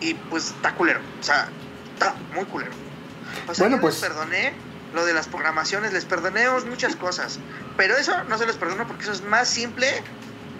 Y 0.00 0.14
pues 0.14 0.48
está 0.48 0.74
culero. 0.74 1.00
O 1.20 1.22
sea, 1.22 1.48
está 1.94 2.14
muy 2.34 2.44
culero. 2.44 2.72
O 3.48 3.54
sea, 3.54 3.66
Bueno, 3.66 3.80
pues- 3.80 4.00
les 4.00 4.10
perdoné 4.10 4.52
lo 4.94 5.04
de 5.04 5.14
las 5.14 5.28
programaciones, 5.28 5.92
les 5.92 6.04
perdoné 6.04 6.48
muchas 6.68 6.96
cosas. 6.96 7.38
Pero 7.76 7.96
eso 7.96 8.12
no 8.24 8.38
se 8.38 8.46
les 8.46 8.56
perdono 8.56 8.86
porque 8.86 9.02
eso 9.04 9.12
es 9.12 9.22
más 9.24 9.48
simple 9.48 9.86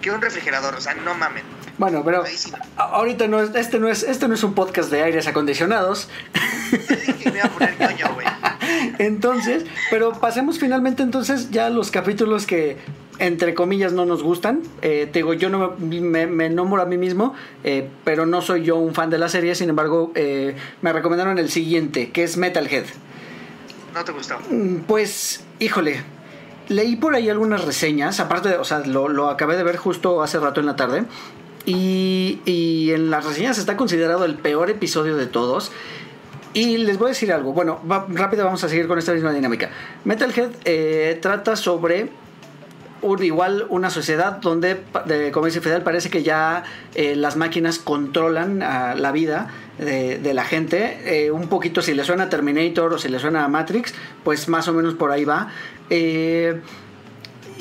que 0.01 0.11
un 0.11 0.21
refrigerador. 0.21 0.75
O 0.75 0.81
sea, 0.81 0.93
no 0.93 1.13
mamen. 1.15 1.43
Bueno, 1.77 2.03
pero 2.03 2.25
sí. 2.25 2.51
ahorita 2.75 3.27
no 3.27 3.39
es, 3.39 3.53
este 3.53 3.79
no 3.79 3.87
es, 3.87 4.01
este 4.01 4.27
no 4.27 4.33
es 4.33 4.43
un 4.43 4.55
podcast 4.55 4.89
de 4.89 5.03
aires 5.03 5.27
acondicionados. 5.27 6.09
Te 6.71 6.95
dije 6.95 7.15
que 7.15 7.31
me 7.31 7.37
iba 7.37 7.45
a 7.47 7.51
poner 7.51 7.79
ñoño, 7.79 8.13
güey. 8.15 8.27
Entonces, 8.99 9.63
pero 9.91 10.13
pasemos 10.19 10.59
finalmente 10.59 11.03
entonces 11.03 11.51
ya 11.51 11.67
a 11.67 11.69
los 11.69 11.91
capítulos 11.91 12.45
que 12.45 12.77
entre 13.19 13.53
comillas 13.53 13.93
no 13.93 14.05
nos 14.05 14.21
gustan. 14.23 14.61
Eh, 14.81 15.07
te 15.11 15.19
digo, 15.19 15.33
yo 15.33 15.49
no 15.49 15.73
me, 15.79 16.01
me- 16.01 16.27
me 16.27 16.49
nombro 16.49 16.81
a 16.81 16.85
mí 16.85 16.97
mismo, 16.97 17.33
eh, 17.63 17.87
pero 18.03 18.25
no 18.25 18.41
soy 18.41 18.63
yo 18.63 18.75
un 18.77 18.93
fan 18.93 19.09
de 19.09 19.17
la 19.17 19.29
serie. 19.29 19.55
Sin 19.55 19.69
embargo, 19.69 20.11
eh, 20.15 20.55
me 20.81 20.93
recomendaron 20.93 21.37
el 21.39 21.49
siguiente, 21.49 22.11
que 22.11 22.23
es 22.23 22.37
Metalhead. 22.37 22.85
No 23.93 24.03
te 24.03 24.11
gustó. 24.11 24.37
Mm, 24.49 24.81
Pues, 24.87 25.43
híjole, 25.59 26.01
leí 26.69 26.95
por 26.95 27.15
ahí 27.15 27.29
algunas 27.29 27.65
reseñas, 27.65 28.19
aparte, 28.19 28.55
o 28.57 28.63
sea, 28.63 28.79
lo, 28.79 29.09
lo 29.09 29.29
acabé 29.29 29.57
de 29.57 29.63
ver 29.63 29.77
justo 29.77 30.21
hace 30.21 30.39
rato 30.39 30.59
en 30.59 30.65
la 30.67 30.75
tarde. 30.75 31.03
Y, 31.65 32.39
y, 32.45 32.91
en 32.91 33.09
las 33.09 33.25
reseñas 33.25 33.57
está 33.57 33.75
considerado 33.75 34.23
el 34.25 34.35
peor 34.35 34.69
episodio 34.69 35.17
de 35.17 35.25
todos. 35.25 35.71
Y 36.53 36.77
les 36.77 36.97
voy 36.97 37.07
a 37.07 37.09
decir 37.09 37.33
algo. 37.33 37.51
Bueno, 37.53 37.79
rápido 38.09 38.45
vamos 38.45 38.63
a 38.63 38.69
seguir 38.69 38.87
con 38.87 38.97
esta 38.97 39.11
misma 39.13 39.33
dinámica. 39.33 39.69
Metalhead 40.05 41.19
trata 41.19 41.55
sobre 41.55 42.09
igual 43.21 43.65
una 43.69 43.89
sociedad 43.89 44.37
donde, 44.37 44.81
de, 45.05 45.31
como 45.31 45.45
dice 45.45 45.61
Fidel, 45.61 45.81
parece 45.81 46.09
que 46.09 46.23
ya 46.23 46.63
eh, 46.95 47.15
las 47.15 47.35
máquinas 47.35 47.79
controlan 47.79 48.57
uh, 48.57 48.97
la 48.97 49.11
vida 49.11 49.47
de, 49.77 50.19
de 50.19 50.33
la 50.33 50.43
gente. 50.43 51.25
Eh, 51.25 51.31
un 51.31 51.47
poquito, 51.47 51.81
si 51.81 51.93
le 51.93 52.03
suena 52.03 52.23
a 52.23 52.29
Terminator 52.29 52.93
o 52.93 52.97
si 52.97 53.09
le 53.09 53.19
suena 53.19 53.43
a 53.43 53.47
Matrix, 53.47 53.93
pues 54.23 54.47
más 54.47 54.67
o 54.67 54.73
menos 54.73 54.93
por 54.95 55.11
ahí 55.11 55.25
va. 55.25 55.49
Eh, 55.89 56.61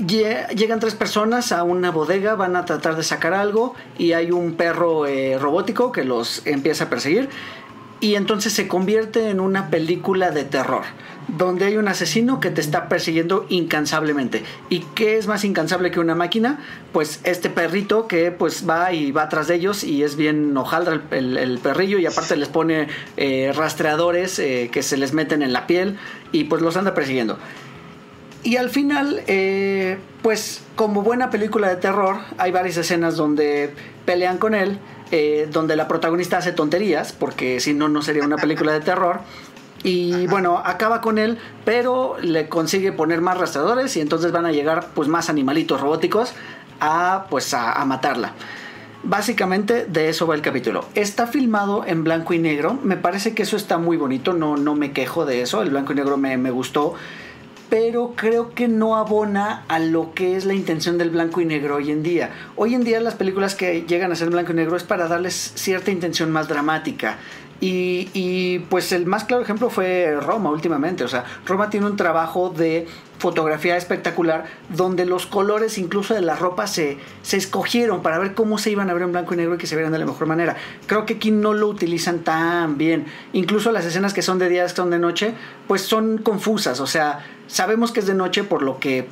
llegan 0.06 0.80
tres 0.80 0.94
personas 0.94 1.52
a 1.52 1.62
una 1.62 1.90
bodega, 1.90 2.34
van 2.34 2.56
a 2.56 2.64
tratar 2.64 2.96
de 2.96 3.02
sacar 3.02 3.34
algo 3.34 3.74
y 3.98 4.12
hay 4.12 4.30
un 4.30 4.54
perro 4.54 5.06
eh, 5.06 5.38
robótico 5.38 5.92
que 5.92 6.04
los 6.04 6.46
empieza 6.46 6.84
a 6.84 6.90
perseguir 6.90 7.28
y 8.00 8.14
entonces 8.16 8.52
se 8.52 8.68
convierte 8.68 9.30
en 9.30 9.40
una 9.40 9.70
película 9.70 10.30
de 10.30 10.44
terror 10.44 10.82
donde 11.28 11.64
hay 11.64 11.76
un 11.76 11.88
asesino 11.88 12.40
que 12.40 12.50
te 12.50 12.60
está 12.60 12.88
persiguiendo 12.88 13.46
incansablemente. 13.48 14.44
¿Y 14.68 14.80
qué 14.94 15.16
es 15.16 15.26
más 15.26 15.44
incansable 15.44 15.90
que 15.90 16.00
una 16.00 16.14
máquina? 16.14 16.60
Pues 16.92 17.20
este 17.24 17.50
perrito 17.50 18.06
que 18.06 18.30
pues 18.30 18.68
va 18.68 18.92
y 18.92 19.12
va 19.12 19.22
atrás 19.22 19.48
de 19.48 19.56
ellos 19.56 19.82
y 19.82 20.02
es 20.02 20.16
bien 20.16 20.56
hojaldra 20.56 21.02
el, 21.10 21.58
perrillo 21.62 21.98
y 21.98 22.06
aparte 22.06 22.36
les 22.36 22.48
pone 22.48 22.88
eh, 23.16 23.52
rastreadores 23.54 24.38
eh, 24.38 24.70
que 24.72 24.82
se 24.82 24.96
les 24.96 25.12
meten 25.12 25.42
en 25.42 25.52
la 25.52 25.66
piel 25.66 25.98
y 26.32 26.44
pues 26.44 26.62
los 26.62 26.76
anda 26.76 26.94
persiguiendo. 26.94 27.38
Y 28.42 28.56
al 28.56 28.70
final, 28.70 29.22
eh, 29.26 29.98
pues 30.22 30.62
como 30.76 31.02
buena 31.02 31.30
película 31.30 31.68
de 31.68 31.76
terror, 31.76 32.18
hay 32.38 32.52
varias 32.52 32.76
escenas 32.76 33.16
donde 33.16 33.74
pelean 34.04 34.38
con 34.38 34.54
él, 34.54 34.78
donde 35.50 35.74
la 35.74 35.88
protagonista 35.88 36.38
hace 36.38 36.52
tonterías, 36.52 37.12
porque 37.12 37.58
si 37.58 37.74
no, 37.74 37.88
no 37.88 38.02
sería 38.02 38.24
una 38.24 38.36
película 38.36 38.72
de 38.72 38.80
terror. 38.80 39.20
Y 39.86 40.26
bueno, 40.26 40.60
acaba 40.64 41.00
con 41.00 41.16
él, 41.16 41.38
pero 41.64 42.16
le 42.20 42.48
consigue 42.48 42.90
poner 42.90 43.20
más 43.20 43.38
rastreadores 43.38 43.96
y 43.96 44.00
entonces 44.00 44.32
van 44.32 44.44
a 44.44 44.50
llegar 44.50 44.88
pues 44.94 45.06
más 45.06 45.30
animalitos 45.30 45.80
robóticos 45.80 46.32
a 46.80 47.26
pues 47.30 47.54
a, 47.54 47.72
a 47.72 47.84
matarla. 47.84 48.32
Básicamente 49.04 49.86
de 49.86 50.08
eso 50.08 50.26
va 50.26 50.34
el 50.34 50.42
capítulo. 50.42 50.84
Está 50.96 51.28
filmado 51.28 51.84
en 51.86 52.02
blanco 52.02 52.34
y 52.34 52.40
negro. 52.40 52.76
Me 52.82 52.96
parece 52.96 53.32
que 53.32 53.44
eso 53.44 53.56
está 53.56 53.78
muy 53.78 53.96
bonito. 53.96 54.32
No, 54.32 54.56
no 54.56 54.74
me 54.74 54.90
quejo 54.90 55.24
de 55.24 55.42
eso. 55.42 55.62
El 55.62 55.70
blanco 55.70 55.92
y 55.92 55.96
negro 55.96 56.16
me, 56.16 56.36
me 56.36 56.50
gustó 56.50 56.96
pero 57.68 58.12
creo 58.14 58.54
que 58.54 58.68
no 58.68 58.96
abona 58.96 59.64
a 59.68 59.78
lo 59.78 60.14
que 60.14 60.36
es 60.36 60.44
la 60.44 60.54
intención 60.54 60.98
del 60.98 61.10
blanco 61.10 61.40
y 61.40 61.44
negro 61.44 61.76
hoy 61.76 61.90
en 61.90 62.02
día. 62.02 62.30
Hoy 62.54 62.74
en 62.74 62.84
día 62.84 63.00
las 63.00 63.14
películas 63.14 63.54
que 63.54 63.82
llegan 63.82 64.12
a 64.12 64.16
ser 64.16 64.30
blanco 64.30 64.52
y 64.52 64.56
negro 64.56 64.76
es 64.76 64.84
para 64.84 65.08
darles 65.08 65.52
cierta 65.56 65.90
intención 65.90 66.30
más 66.30 66.48
dramática. 66.48 67.18
Y, 67.60 68.10
y, 68.12 68.58
pues 68.68 68.92
el 68.92 69.06
más 69.06 69.24
claro 69.24 69.42
ejemplo 69.42 69.70
fue 69.70 70.18
Roma 70.20 70.50
últimamente. 70.50 71.04
O 71.04 71.08
sea, 71.08 71.24
Roma 71.46 71.70
tiene 71.70 71.86
un 71.86 71.96
trabajo 71.96 72.50
de 72.50 72.86
fotografía 73.18 73.76
espectacular 73.76 74.44
donde 74.68 75.06
los 75.06 75.26
colores 75.26 75.78
incluso 75.78 76.12
de 76.12 76.20
la 76.20 76.36
ropa 76.36 76.66
se, 76.66 76.98
se 77.22 77.38
escogieron 77.38 78.02
para 78.02 78.18
ver 78.18 78.34
cómo 78.34 78.58
se 78.58 78.70
iban 78.70 78.90
a 78.90 78.92
ver 78.92 79.04
en 79.04 79.12
blanco 79.12 79.32
y 79.32 79.38
negro 79.38 79.54
y 79.54 79.58
que 79.58 79.66
se 79.66 79.74
vieran 79.74 79.92
de 79.92 79.98
la 79.98 80.06
mejor 80.06 80.26
manera. 80.26 80.56
Creo 80.86 81.06
que 81.06 81.14
aquí 81.14 81.30
no 81.30 81.54
lo 81.54 81.68
utilizan 81.68 82.20
tan 82.20 82.76
bien. 82.76 83.06
Incluso 83.32 83.72
las 83.72 83.86
escenas 83.86 84.12
que 84.12 84.22
son 84.22 84.38
de 84.38 84.48
día, 84.48 84.64
que 84.64 84.68
son 84.68 84.90
de 84.90 84.98
noche, 84.98 85.34
pues 85.66 85.82
son 85.82 86.18
confusas. 86.18 86.80
O 86.80 86.86
sea, 86.86 87.20
sabemos 87.46 87.90
que 87.92 88.00
es 88.00 88.06
de 88.06 88.14
noche 88.14 88.44
por 88.44 88.62
lo 88.62 88.78
que 88.78 89.08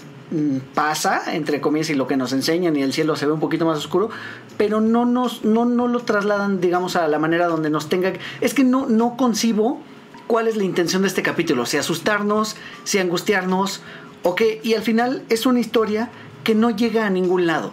pasa, 0.75 1.35
entre 1.35 1.61
comillas, 1.61 1.91
y 1.91 1.95
lo 1.95 2.07
que 2.07 2.17
nos 2.17 2.33
enseñan 2.33 2.77
y 2.77 2.83
el 2.83 2.93
cielo 2.93 3.17
se 3.17 3.27
ve 3.27 3.33
un 3.33 3.41
poquito 3.41 3.67
más 3.67 3.79
oscuro, 3.79 4.11
pero 4.57 4.81
no 4.81 5.05
nos 5.05 5.45
no, 5.45 5.65
no 5.65 5.89
lo 5.89 6.01
trasladan, 6.01 6.61
digamos, 6.61 6.97
a 6.97 7.07
la 7.09 7.19
manera 7.19 7.47
donde 7.47 7.71
nos 7.71 7.89
tenga... 7.89 8.13
Es 8.41 8.55
que 8.55 8.65
no, 8.65 8.87
no 8.87 9.17
concibo 9.17 9.81
cuál 10.27 10.49
es 10.49 10.57
la 10.57 10.65
intención 10.65 11.03
de 11.03 11.09
este 11.09 11.23
capítulo, 11.23 11.67
si 11.67 11.77
asustarnos, 11.77 12.57
si 12.85 12.99
angustiarnos, 12.99 13.83
o 14.23 14.35
qué, 14.35 14.61
y 14.63 14.75
al 14.75 14.83
final 14.83 15.23
es 15.29 15.47
una 15.47 15.61
historia 15.61 16.11
que 16.43 16.55
no 16.55 16.71
llega 16.71 17.07
a 17.07 17.11
ningún 17.11 17.47
lado, 17.47 17.73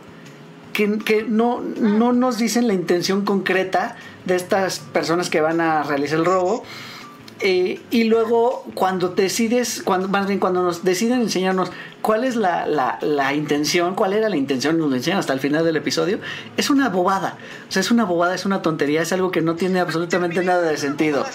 que, 0.73 0.99
que 0.99 1.23
no, 1.23 1.61
no 1.61 2.13
nos 2.13 2.37
dicen 2.37 2.67
la 2.67 2.73
intención 2.73 3.23
concreta 3.23 3.95
de 4.25 4.35
estas 4.35 4.79
personas 4.79 5.29
que 5.29 5.41
van 5.41 5.61
a 5.61 5.83
realizar 5.83 6.19
el 6.19 6.25
robo, 6.25 6.63
eh, 7.43 7.79
y 7.89 8.03
luego 8.03 8.63
cuando 8.75 9.09
decides, 9.09 9.81
cuando, 9.83 10.07
más 10.07 10.27
bien 10.27 10.39
cuando 10.39 10.61
nos 10.61 10.83
deciden 10.83 11.21
enseñarnos 11.21 11.71
cuál 12.01 12.23
es 12.23 12.35
la, 12.35 12.65
la, 12.67 12.99
la, 13.01 13.33
intención, 13.33 13.95
cuál 13.95 14.13
era 14.13 14.29
la 14.29 14.37
intención, 14.37 14.77
nos 14.77 14.89
lo 14.89 14.95
enseñan 14.95 15.19
hasta 15.19 15.33
el 15.33 15.39
final 15.39 15.65
del 15.65 15.75
episodio, 15.75 16.19
es 16.57 16.69
una 16.69 16.89
bobada. 16.89 17.37
O 17.67 17.71
sea, 17.71 17.81
es 17.81 17.91
una 17.91 18.05
bobada, 18.05 18.35
es 18.35 18.45
una 18.45 18.61
tontería, 18.61 19.01
es 19.01 19.11
algo 19.11 19.31
que 19.31 19.41
no 19.41 19.55
tiene 19.55 19.79
absolutamente 19.79 20.43
nada 20.43 20.61
de 20.61 20.77
sentido. 20.77 21.25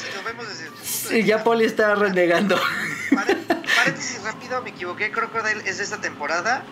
Sí, 0.82 1.24
ya 1.24 1.42
Poli 1.42 1.64
está 1.64 1.94
renegando. 1.94 2.56
Paréntesis 3.76 4.22
rápido, 4.22 4.62
me 4.62 4.70
equivoqué, 4.70 5.10
Crocodile 5.10 5.62
es 5.64 5.78
de 5.78 5.84
esta 5.84 6.00
temporada 6.00 6.62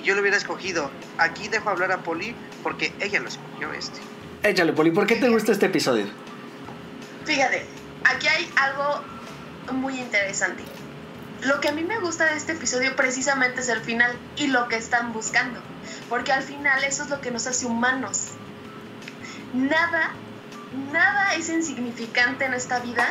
y 0.00 0.06
yo 0.06 0.14
lo 0.14 0.20
hubiera 0.20 0.36
escogido. 0.36 0.90
Aquí 1.18 1.48
dejo 1.48 1.70
hablar 1.70 1.92
a 1.92 2.02
Poli 2.02 2.34
porque 2.62 2.92
ella 3.00 3.20
lo 3.20 3.28
escogió 3.28 3.72
este. 3.72 4.00
Échale, 4.42 4.72
Poli, 4.72 4.90
¿por 4.90 5.06
qué 5.06 5.16
te 5.16 5.28
gusta 5.28 5.52
este 5.52 5.66
episodio? 5.66 6.06
Fíjate, 7.24 7.66
aquí 8.04 8.28
hay 8.28 8.50
algo 8.56 9.02
muy 9.72 9.98
interesante. 9.98 10.64
Lo 11.42 11.60
que 11.60 11.68
a 11.68 11.72
mí 11.72 11.82
me 11.82 11.98
gusta 11.98 12.26
de 12.26 12.36
este 12.36 12.52
episodio 12.52 12.94
precisamente 12.94 13.60
es 13.60 13.68
el 13.68 13.80
final 13.80 14.16
y 14.36 14.46
lo 14.46 14.68
que 14.68 14.76
están 14.76 15.12
buscando. 15.12 15.60
Porque 16.08 16.32
al 16.32 16.42
final 16.42 16.84
eso 16.84 17.02
es 17.02 17.10
lo 17.10 17.20
que 17.20 17.30
nos 17.30 17.46
hace 17.46 17.66
humanos. 17.66 18.28
Nada, 19.52 20.12
nada 20.92 21.34
es 21.34 21.48
insignificante 21.48 22.44
en 22.44 22.54
esta 22.54 22.78
vida. 22.78 23.08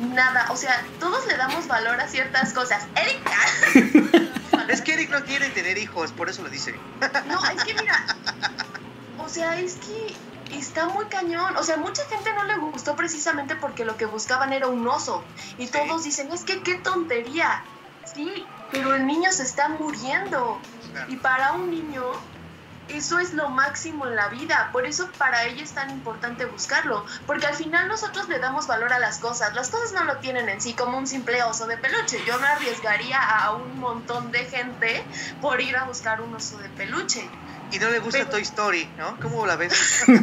Nada. 0.00 0.46
O 0.50 0.56
sea, 0.56 0.82
todos 0.98 1.26
le 1.26 1.36
damos 1.36 1.68
valor 1.68 2.00
a 2.00 2.08
ciertas 2.08 2.52
cosas. 2.52 2.86
Erika. 2.96 4.28
es 4.68 4.82
que 4.82 4.94
Eric 4.94 5.10
no 5.10 5.24
quiere 5.24 5.48
tener 5.50 5.78
hijos, 5.78 6.10
por 6.10 6.28
eso 6.28 6.42
lo 6.42 6.50
dice. 6.50 6.74
no, 7.28 7.44
es 7.50 7.64
que 7.64 7.74
mira. 7.74 8.04
O 9.18 9.28
sea, 9.28 9.58
es 9.60 9.74
que 9.76 10.14
está 10.52 10.88
muy 10.88 11.06
cañón. 11.06 11.56
O 11.56 11.62
sea, 11.62 11.76
mucha 11.76 12.04
gente 12.06 12.32
no 12.34 12.44
le 12.44 12.56
gustó 12.56 12.96
precisamente 12.96 13.56
porque 13.56 13.84
lo 13.84 13.96
que 13.96 14.06
buscaban 14.06 14.52
era 14.52 14.68
un 14.68 14.86
oso. 14.86 15.22
Y 15.58 15.66
sí. 15.66 15.72
todos 15.72 16.04
dicen, 16.04 16.30
es 16.32 16.44
que 16.44 16.62
qué 16.62 16.76
tontería. 16.76 17.64
Sí, 18.12 18.46
pero 18.70 18.94
el 18.94 19.06
niño 19.06 19.30
se 19.32 19.42
está 19.42 19.68
muriendo. 19.68 20.58
Claro. 20.92 21.12
Y 21.12 21.16
para 21.16 21.52
un 21.52 21.70
niño, 21.70 22.02
eso 22.88 23.18
es 23.18 23.32
lo 23.32 23.48
máximo 23.48 24.06
en 24.06 24.16
la 24.16 24.28
vida. 24.28 24.68
Por 24.72 24.86
eso 24.86 25.08
para 25.18 25.44
ella 25.44 25.62
es 25.62 25.72
tan 25.72 25.90
importante 25.90 26.44
buscarlo. 26.44 27.04
Porque 27.26 27.46
al 27.46 27.54
final 27.54 27.88
nosotros 27.88 28.28
le 28.28 28.38
damos 28.38 28.66
valor 28.66 28.92
a 28.92 28.98
las 28.98 29.18
cosas. 29.18 29.54
Las 29.54 29.70
cosas 29.70 29.92
no 29.92 30.04
lo 30.04 30.18
tienen 30.18 30.48
en 30.48 30.60
sí 30.60 30.74
como 30.74 30.98
un 30.98 31.06
simple 31.06 31.42
oso 31.42 31.66
de 31.66 31.78
peluche. 31.78 32.22
Yo 32.26 32.38
me 32.38 32.46
arriesgaría 32.46 33.20
a 33.20 33.52
un 33.52 33.78
montón 33.80 34.30
de 34.32 34.44
gente 34.44 35.04
por 35.40 35.60
ir 35.60 35.76
a 35.76 35.84
buscar 35.84 36.20
un 36.20 36.34
oso 36.34 36.58
de 36.58 36.68
peluche. 36.70 37.28
Y 37.74 37.78
no 37.80 37.90
le 37.90 37.98
gusta 37.98 38.18
pero, 38.18 38.30
Toy 38.30 38.42
Story, 38.42 38.88
¿no? 38.96 39.18
¿Cómo 39.20 39.44
la 39.46 39.56
ves? 39.56 40.04
a 40.08 40.10
mí 40.12 40.20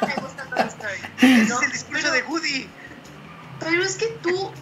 no 0.00 0.06
me 0.06 0.14
gusta 0.16 0.44
Toy 0.44 0.66
Story. 0.66 0.98
Es 1.18 1.50
el 1.50 1.72
discurso 1.72 1.84
pero, 1.92 2.12
de 2.12 2.22
Woody. 2.24 2.68
Pero 3.60 3.82
es 3.84 3.96
que 3.96 4.08
tú, 4.22 4.52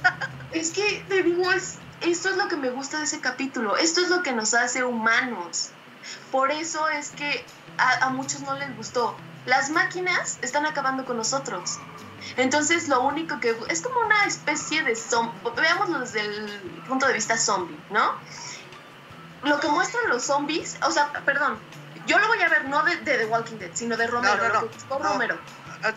es 0.53 0.71
que 0.71 1.03
digo, 1.09 1.51
es, 1.53 1.79
esto 2.03 2.29
es 2.29 2.37
lo 2.37 2.49
que 2.49 2.57
me 2.57 2.69
gusta 2.69 2.99
de 2.99 3.05
ese 3.05 3.21
capítulo. 3.21 3.79
Esto 3.79 4.03
es 4.03 4.11
lo 4.11 4.23
que 4.23 4.33
nos 4.33 4.53
hace 4.53 4.85
humanos. 4.85 5.71
Por 6.31 6.51
eso 6.51 6.87
es 6.91 7.11
que 7.11 7.47
a, 7.79 8.07
a 8.07 8.11
muchos 8.11 8.43
no 8.43 8.55
les 8.59 8.77
gustó. 8.77 9.17
Las 9.47 9.71
máquinas 9.71 10.39
están 10.43 10.67
acabando 10.67 11.07
con 11.07 11.17
nosotros. 11.17 11.79
Entonces 12.37 12.89
lo 12.89 13.01
único 13.03 13.41
que 13.41 13.57
es 13.69 13.81
como 13.81 14.01
una 14.01 14.27
especie 14.27 14.83
de 14.83 14.95
zombie, 14.95 15.33
veámoslo 15.57 16.01
desde 16.01 16.21
el 16.21 16.51
punto 16.87 17.07
de 17.07 17.15
vista 17.15 17.39
zombie, 17.39 17.79
¿no? 17.91 18.13
Lo 19.45 19.61
que 19.61 19.69
muestran 19.69 20.09
los 20.09 20.25
zombies, 20.25 20.77
o 20.83 20.91
sea, 20.91 21.11
perdón, 21.25 21.59
yo 22.09 22.19
lo 22.19 22.27
voy 22.27 22.43
a 22.43 22.49
ver 22.49 22.65
no 22.65 22.83
de, 22.83 22.97
de 22.97 23.19
The 23.19 23.27
Walking 23.27 23.59
Dead, 23.59 23.71
sino 23.75 23.97
de 23.97 24.07
Romero, 24.07 24.37
no, 24.37 24.43
no, 24.43 24.49
no, 24.49 24.61
lo 24.63 24.69
que 24.69 24.75
buscó 24.75 24.99
Romero. 24.99 25.39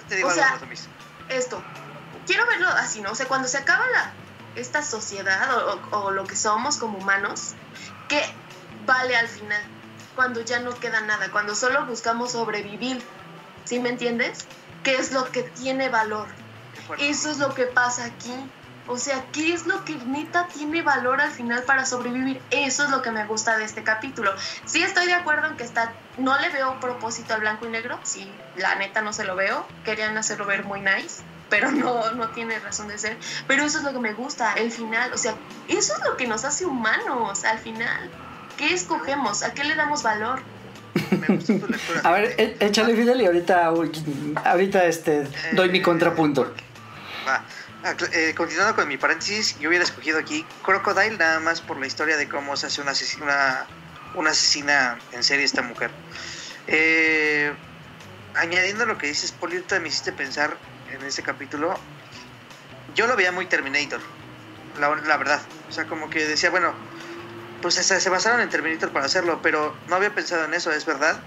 Te 0.08 0.16
digo 0.18 0.28
o 0.28 0.32
sea, 0.32 0.60
esto, 1.30 1.64
quiero 2.28 2.46
verlo 2.46 2.68
así, 2.68 3.02
¿no? 3.02 3.12
O 3.12 3.16
sea, 3.16 3.28
cuando 3.28 3.48
se 3.48 3.58
acaba 3.58 3.88
la, 3.90 4.14
esta 4.56 4.84
sociedad 4.84 5.56
o, 5.56 5.82
o, 5.92 5.98
o, 6.04 6.12
lo 6.12 6.26
que 6.26 6.36
somos 6.36 6.78
como 6.78 7.00
humanos, 7.00 7.54
¿qué 8.08 8.22
vale 8.86 9.16
al 9.16 9.28
final? 9.28 9.62
Cuando 10.16 10.42
ya 10.42 10.60
no 10.60 10.76
queda 10.76 11.02
nada, 11.02 11.32
cuando 11.32 11.56
solo 11.56 11.86
buscamos 11.86 12.34
sobrevivir, 12.34 13.02
¿sí 13.64 13.80
me 13.80 13.90
entiendes? 13.90 14.46
¿Qué 14.84 14.98
es 14.98 15.12
lo 15.14 15.32
que 15.32 15.44
tiene 15.44 15.90
valor? 15.90 16.28
Eso 16.98 17.32
es 17.32 17.38
lo 17.38 17.54
que 17.54 17.66
pasa 17.66 18.06
aquí. 18.06 18.34
O 18.92 18.98
sea, 18.98 19.24
¿qué 19.32 19.54
es 19.54 19.66
lo 19.68 19.86
que 19.86 19.96
neta 20.06 20.48
tiene 20.54 20.82
valor 20.82 21.22
al 21.22 21.32
final 21.32 21.64
para 21.64 21.86
sobrevivir? 21.86 22.42
Eso 22.52 22.84
es 22.84 22.90
lo 22.90 23.02
que 23.02 23.10
me 23.12 23.26
gusta 23.26 23.58
de 23.58 23.64
este 23.64 23.84
capítulo. 23.84 24.34
Sí 24.66 24.84
estoy 24.84 25.06
de 25.06 25.14
acuerdo 25.14 25.48
en 25.48 25.56
que 25.56 25.64
está, 25.64 25.94
no 26.18 26.38
le 26.42 26.50
veo 26.50 26.78
propósito 26.82 27.34
al 27.34 27.40
blanco 27.40 27.66
y 27.66 27.70
negro, 27.70 27.98
sí, 28.04 28.30
la 28.58 28.76
neta 28.76 29.02
no 29.02 29.14
se 29.14 29.24
lo 29.24 29.38
veo, 29.38 29.66
querían 29.86 30.18
hacerlo 30.18 30.46
ver 30.46 30.66
muy 30.66 30.82
nice, 30.82 31.24
pero 31.50 31.72
no, 31.84 32.12
no 32.12 32.30
tiene 32.32 32.60
razón 32.60 32.90
de 32.90 32.98
ser. 32.98 33.18
Pero 33.48 33.64
eso 33.64 33.78
es 33.78 33.86
lo 33.86 33.94
que 33.94 34.00
me 34.00 34.14
gusta, 34.14 34.54
el 34.54 34.72
final, 34.72 35.14
o 35.14 35.18
sea, 35.18 35.36
eso 35.70 35.94
es 35.94 36.04
lo 36.04 36.18
que 36.18 36.28
nos 36.28 36.44
hace 36.44 36.66
humanos 36.66 37.46
al 37.46 37.60
final. 37.60 38.10
¿qué 38.58 38.74
escogemos? 38.74 39.42
¿A 39.42 39.54
qué 39.54 39.64
le 39.64 39.76
damos 39.76 40.04
valor? 40.04 40.42
Me 41.12 41.28
gustó 41.36 41.54
tu 41.58 41.68
lectura. 41.68 42.02
A 42.04 42.12
ver, 42.12 42.36
é- 42.38 42.58
échale 42.60 42.94
Fidel 42.96 43.22
y 43.22 43.26
ahorita, 43.26 43.72
ahorita 44.46 44.84
este, 44.86 45.28
doy 45.54 45.70
mi 45.70 45.82
contrapunto. 45.82 46.54
Va. 47.28 47.46
Ah, 47.84 47.96
eh, 48.14 48.34
continuando 48.36 48.76
con 48.76 48.88
mi 48.88 48.98
paréntesis, 48.98 49.58
yo 49.60 49.70
hubiera 49.70 49.84
escogido 49.84 50.20
aquí 50.20 50.46
Crocodile 50.64 51.18
nada 51.18 51.40
más 51.40 51.62
por 51.62 51.80
la 51.80 51.88
historia 51.88 52.18
de 52.18 52.28
cómo 52.28 52.56
se 52.56 52.68
hace 52.68 52.82
una 52.82 52.92
asesina, 52.92 53.68
una, 54.16 54.32
asesina 54.32 55.00
en 55.12 55.24
serie 55.24 55.46
esta 55.46 55.62
mujer. 55.62 55.92
Eh, 56.68 57.54
añadiendo 58.36 58.86
lo 58.86 58.98
que 58.98 59.08
dices, 59.08 59.32
Poli, 59.32 59.58
ahorita 59.58 59.80
me 59.80 59.90
hiciste 59.90 60.12
pensar 60.12 60.58
en 60.92 61.04
ese 61.04 61.22
capítulo. 61.22 61.80
Yo 62.96 63.08
lo 63.08 63.16
veía 63.16 63.32
muy 63.32 63.46
Terminator, 63.46 64.02
la, 64.80 64.96
la 64.96 65.18
verdad. 65.18 65.42
O 65.70 65.72
sea, 65.72 65.86
como 65.86 66.10
que 66.10 66.26
decía, 66.26 66.50
bueno, 66.50 66.74
pues 67.62 67.76
se, 67.76 68.00
se 68.00 68.10
basaron 68.10 68.42
en 68.42 68.50
Terminator 68.50 68.90
para 68.90 69.06
hacerlo, 69.06 69.42
pero 69.42 69.76
no 69.88 69.96
había 69.96 70.14
pensado 70.14 70.46
en 70.46 70.54
eso, 70.54 70.72
es 70.72 70.86
verdad, 70.86 71.20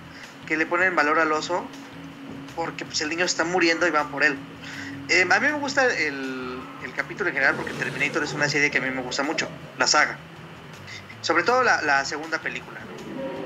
que 0.47 0.57
le 0.57 0.67
ponen 0.67 0.97
valor 0.97 1.21
al 1.21 1.33
oso 1.33 1.65
porque 2.57 2.85
pues, 2.85 3.01
el 3.01 3.09
niño 3.09 3.25
está 3.25 3.45
muriendo 3.45 3.87
y 3.87 3.91
van 3.91 4.11
por 4.11 4.25
él. 4.25 4.37
Eh, 5.09 5.27
a 5.31 5.41
mí 5.41 5.47
me 5.47 5.59
gusta 5.59 5.85
el, 5.87 6.61
el 6.83 6.93
capítulo 6.95 7.29
en 7.29 7.35
general 7.35 7.57
porque 7.57 7.73
Terminator 7.73 8.23
es 8.25 8.33
una 8.33 8.49
serie 8.49 8.71
que 8.71 8.79
a 8.79 8.81
mí 8.81 8.91
me 8.91 9.03
gusta 9.03 9.23
mucho, 9.23 9.49
la 9.79 9.87
saga. 9.87 10.19
Sobre 11.21 11.43
todo 11.43 11.63
la, 11.63 11.83
la 11.83 12.05
segunda 12.05 12.39
película. 12.39 12.81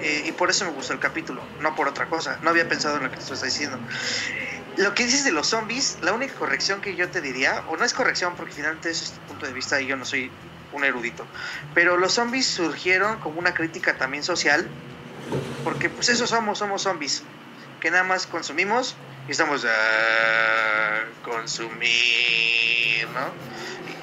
Eh, 0.01 0.25
y 0.27 0.33
por 0.33 0.51
eso 0.51 0.65
me 0.65 0.71
gustó 0.71 0.93
el 0.93 1.01
capítulo, 1.01 1.43
no 1.61 1.75
por 1.75 1.89
otra 1.89 2.07
cosa. 2.07 2.39
No 2.43 2.51
había 2.51 2.69
pensado 2.69 2.97
en 2.97 3.05
lo 3.05 3.11
que 3.11 3.17
tú 3.17 3.23
estás 3.23 3.43
diciendo. 3.43 3.79
Lo 4.77 4.95
que 4.95 5.05
dices 5.05 5.25
de 5.25 5.33
los 5.33 5.49
zombies, 5.49 5.99
la 6.03 6.13
única 6.13 6.35
corrección 6.35 6.81
que 6.81 6.95
yo 6.95 7.09
te 7.09 7.21
diría, 7.21 7.65
o 7.69 7.77
no 7.77 7.85
es 7.85 7.93
corrección 7.93 8.35
porque 8.37 8.53
finalmente 8.53 8.91
ese 8.91 9.05
es 9.05 9.11
tu 9.11 9.21
punto 9.23 9.47
de 9.47 9.53
vista 9.53 9.81
y 9.81 9.87
yo 9.87 9.97
no 9.97 10.05
soy 10.05 10.31
un 10.73 10.85
erudito, 10.85 11.25
pero 11.75 11.97
los 11.97 12.13
zombies 12.13 12.47
surgieron 12.47 13.19
como 13.19 13.41
una 13.41 13.55
crítica 13.55 13.97
también 13.97 14.23
social, 14.23 14.69
porque 15.65 15.89
pues 15.89 16.11
eso 16.11 16.27
somos, 16.27 16.59
somos 16.59 16.83
zombies, 16.83 17.23
que 17.81 17.91
nada 17.91 18.05
más 18.05 18.27
consumimos 18.27 18.97
y 19.29 19.33
estamos 19.33 19.65
a 19.65 21.05
consumir, 21.23 23.09
¿no? 23.09 23.33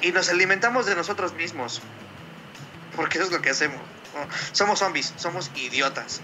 Y, 0.02 0.08
y 0.08 0.12
nos 0.12 0.28
alimentamos 0.28 0.86
de 0.86 0.94
nosotros 0.94 1.34
mismos, 1.34 1.82
porque 2.94 3.18
eso 3.18 3.26
es 3.26 3.32
lo 3.32 3.42
que 3.42 3.50
hacemos. 3.50 3.80
¿no? 4.14 4.26
Somos 4.52 4.78
zombies, 4.78 5.12
somos 5.16 5.50
idiotas. 5.54 6.20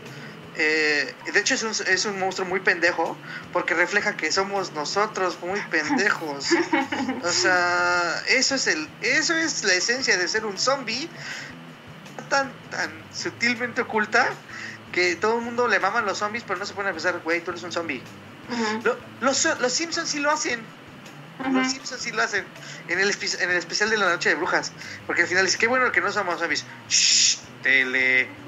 Eh, 0.54 1.14
de 1.32 1.40
hecho 1.40 1.54
es 1.54 1.62
un, 1.62 1.70
es 1.86 2.04
un 2.04 2.18
monstruo 2.18 2.46
muy 2.46 2.60
pendejo 2.60 3.16
porque 3.54 3.72
refleja 3.72 4.18
que 4.18 4.30
somos 4.30 4.72
nosotros 4.72 5.38
muy 5.40 5.60
pendejos. 5.70 6.48
O 7.22 7.30
sea, 7.30 8.22
eso 8.28 8.54
es 8.54 8.66
el, 8.66 8.88
eso 9.00 9.34
es 9.34 9.64
la 9.64 9.74
esencia 9.74 10.16
de 10.16 10.28
ser 10.28 10.44
un 10.44 10.58
zombie 10.58 11.08
tan, 12.28 12.52
tan 12.70 12.90
sutilmente 13.14 13.82
oculta 13.82 14.28
que 14.92 15.16
todo 15.16 15.36
el 15.38 15.42
mundo 15.42 15.66
le 15.66 15.80
maman 15.80 16.04
los 16.04 16.18
zombies, 16.18 16.44
pero 16.44 16.58
no 16.58 16.66
se 16.66 16.74
pone 16.74 16.90
a 16.90 16.92
pensar, 16.92 17.18
güey, 17.20 17.42
tú 17.42 17.50
eres 17.50 17.62
un 17.62 17.72
zombie. 17.72 18.04
Ujú, 18.48 18.82
Lo- 18.84 19.00
los, 19.20 19.44
los 19.60 19.72
Simpsons 19.72 20.10
sí 20.10 20.20
lo 20.20 20.30
hacen. 20.30 20.68
ujú. 21.38 21.50
Los 21.52 21.72
Simpsons 21.72 22.02
sí 22.02 22.12
lo 22.12 22.22
hacen. 22.22 22.48
En 22.88 23.00
el, 23.00 23.10
en 23.10 23.50
el 23.50 23.56
especial 23.56 23.90
de 23.90 23.96
la 23.96 24.10
noche 24.10 24.28
de 24.28 24.34
brujas. 24.34 24.74
Porque 25.06 25.22
al 25.22 25.28
final 25.28 25.46
dice, 25.46 25.58
qué 25.58 25.66
bueno 25.66 25.90
que 25.90 26.00
no 26.00 26.12
somos 26.12 26.38
zombies. 26.38 26.66
Shh, 26.86 27.38
tele. 27.62 28.38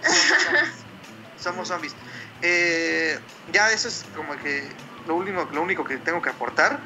Somos 1.36 1.68
zombies. 1.68 1.96
Eh, 2.42 3.18
ya 3.46 3.72
eso 3.72 3.88
es 3.88 4.04
como 4.14 4.36
que 4.36 4.76
lo 5.06 5.16
único, 5.16 5.48
lo 5.52 5.62
único 5.62 5.84
que 5.84 5.98
tengo 5.98 6.20
que 6.20 6.30
aportar. 6.30 6.84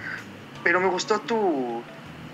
Pero 0.62 0.80
me 0.80 0.88
gustó 0.88 1.20
tu, 1.20 1.84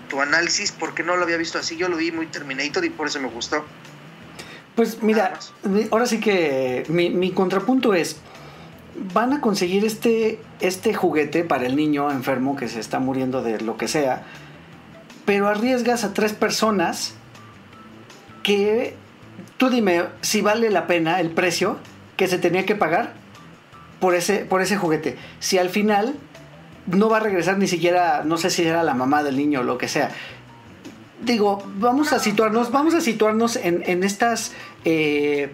tu 0.07 0.21
análisis 0.21 0.71
porque 0.71 1.03
no 1.03 1.17
lo 1.17 1.23
había 1.23 1.37
visto 1.37 1.57
así. 1.57 1.75
Yo 1.77 1.89
lo 1.89 1.97
vi 1.97 2.11
muy 2.11 2.27
Terminator 2.27 2.85
y 2.85 2.91
por 2.91 3.07
eso 3.07 3.19
me 3.19 3.27
gustó. 3.27 3.67
Pues 4.75 5.01
mira, 5.03 5.33
mi- 5.63 5.87
ahora 5.91 6.05
sí 6.05 6.19
que 6.19 6.83
mi, 6.87 7.09
mi 7.09 7.31
contrapunto 7.31 7.93
es, 7.93 8.17
van 9.13 9.33
a 9.33 9.41
conseguir 9.41 9.85
este, 9.85 10.39
este 10.59 10.93
juguete 10.93 11.43
para 11.43 11.65
el 11.65 11.75
niño 11.75 12.09
enfermo 12.11 12.55
que 12.55 12.67
se 12.67 12.79
está 12.79 12.99
muriendo 12.99 13.41
de 13.43 13.59
lo 13.61 13.77
que 13.77 13.87
sea, 13.87 14.23
pero 15.25 15.47
arriesgas 15.47 16.03
a 16.03 16.13
tres 16.13 16.33
personas 16.33 17.13
que 18.43 18.95
tú 19.57 19.69
dime 19.69 20.05
si 20.21 20.41
vale 20.41 20.69
la 20.69 20.87
pena 20.87 21.19
el 21.19 21.29
precio 21.31 21.77
que 22.17 22.27
se 22.27 22.37
tenía 22.37 22.65
que 22.65 22.75
pagar 22.75 23.13
por 23.99 24.15
ese, 24.15 24.39
por 24.45 24.61
ese 24.61 24.77
juguete. 24.77 25.17
Si 25.39 25.57
al 25.57 25.69
final 25.69 26.15
no 26.87 27.09
va 27.09 27.17
a 27.17 27.19
regresar 27.19 27.57
ni 27.59 27.67
siquiera, 27.67 28.23
no 28.25 28.37
sé 28.37 28.49
si 28.49 28.63
era 28.63 28.83
la 28.83 28.93
mamá 28.93 29.21
del 29.23 29.37
niño 29.37 29.59
o 29.59 29.63
lo 29.63 29.77
que 29.77 29.87
sea. 29.87 30.09
Digo, 31.23 31.63
vamos 31.77 32.13
a 32.13 32.19
situarnos, 32.19 32.71
vamos 32.71 32.93
a 32.95 33.01
situarnos 33.01 33.55
en, 33.55 33.83
en 33.85 34.03
estas, 34.03 34.53
eh, 34.85 35.51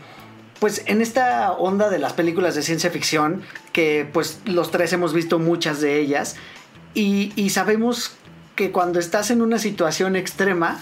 pues 0.60 0.84
en 0.85 1.02
esta 1.02 1.52
onda 1.52 1.89
de 1.89 1.99
las 1.99 2.14
películas 2.14 2.56
de 2.56 2.61
ciencia 2.61 2.89
ficción, 2.89 3.41
que 3.73 4.07
pues 4.11 4.39
los 4.45 4.72
tres 4.72 4.94
hemos 4.94 5.14
visto 5.14 5.39
muchas 5.39 5.81
de 5.81 5.99
ellas, 5.99 6.38
y, 6.94 7.34
y 7.35 7.49
sabemos 7.49 8.15
que 8.56 8.72
cuando 8.72 8.99
estás 8.99 9.30
en 9.30 9.41
una 9.41 9.60
situación 9.60 10.15
extrema, 10.15 10.80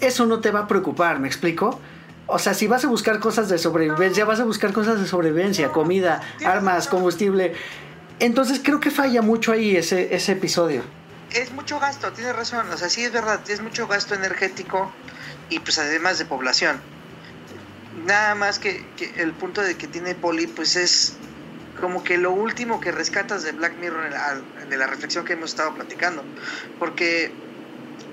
eso 0.00 0.26
no 0.26 0.40
te 0.40 0.50
va 0.50 0.60
a 0.60 0.66
preocupar, 0.68 1.20
¿me 1.20 1.28
explico? 1.28 1.78
O 2.26 2.38
sea, 2.38 2.54
si 2.54 2.66
vas 2.66 2.84
a 2.84 2.88
buscar 2.88 3.20
cosas 3.20 3.48
de 3.48 3.56
sobrevivencia, 3.56 4.24
vas 4.24 4.40
a 4.40 4.44
buscar 4.44 4.72
cosas 4.72 5.00
de 5.00 5.06
sobrevivencia, 5.06 5.68
comida, 5.70 6.20
armas, 6.44 6.86
combustible. 6.86 7.54
Entonces 8.20 8.60
creo 8.62 8.80
que 8.80 8.90
falla 8.90 9.22
mucho 9.22 9.52
ahí 9.52 9.76
ese, 9.76 10.14
ese 10.14 10.32
episodio. 10.32 10.82
Es 11.30 11.52
mucho 11.52 11.78
gasto, 11.78 12.12
tienes 12.12 12.34
razón, 12.36 12.70
o 12.70 12.76
sea, 12.76 12.88
sí 12.88 13.04
es 13.04 13.12
verdad, 13.12 13.42
es 13.48 13.60
mucho 13.60 13.86
gasto 13.86 14.14
energético 14.14 14.92
y 15.48 15.60
pues 15.60 15.78
además 15.78 16.18
de 16.18 16.26
población. 16.26 16.82
Nada 17.90 18.34
más 18.34 18.58
que, 18.58 18.94
que 18.96 19.14
el 19.22 19.34
punto 19.34 19.62
de 19.62 19.76
que 19.76 19.88
tiene 19.88 20.14
Poli, 20.14 20.46
pues 20.46 20.76
es 20.76 21.18
como 21.80 22.02
que 22.04 22.18
lo 22.18 22.32
último 22.32 22.80
que 22.80 22.92
rescatas 22.92 23.42
de 23.42 23.52
Black 23.52 23.76
Mirror 23.78 24.10
de 24.68 24.76
la 24.76 24.86
reflexión 24.86 25.24
que 25.24 25.34
hemos 25.34 25.50
estado 25.50 25.74
platicando. 25.74 26.24
Porque 26.78 27.32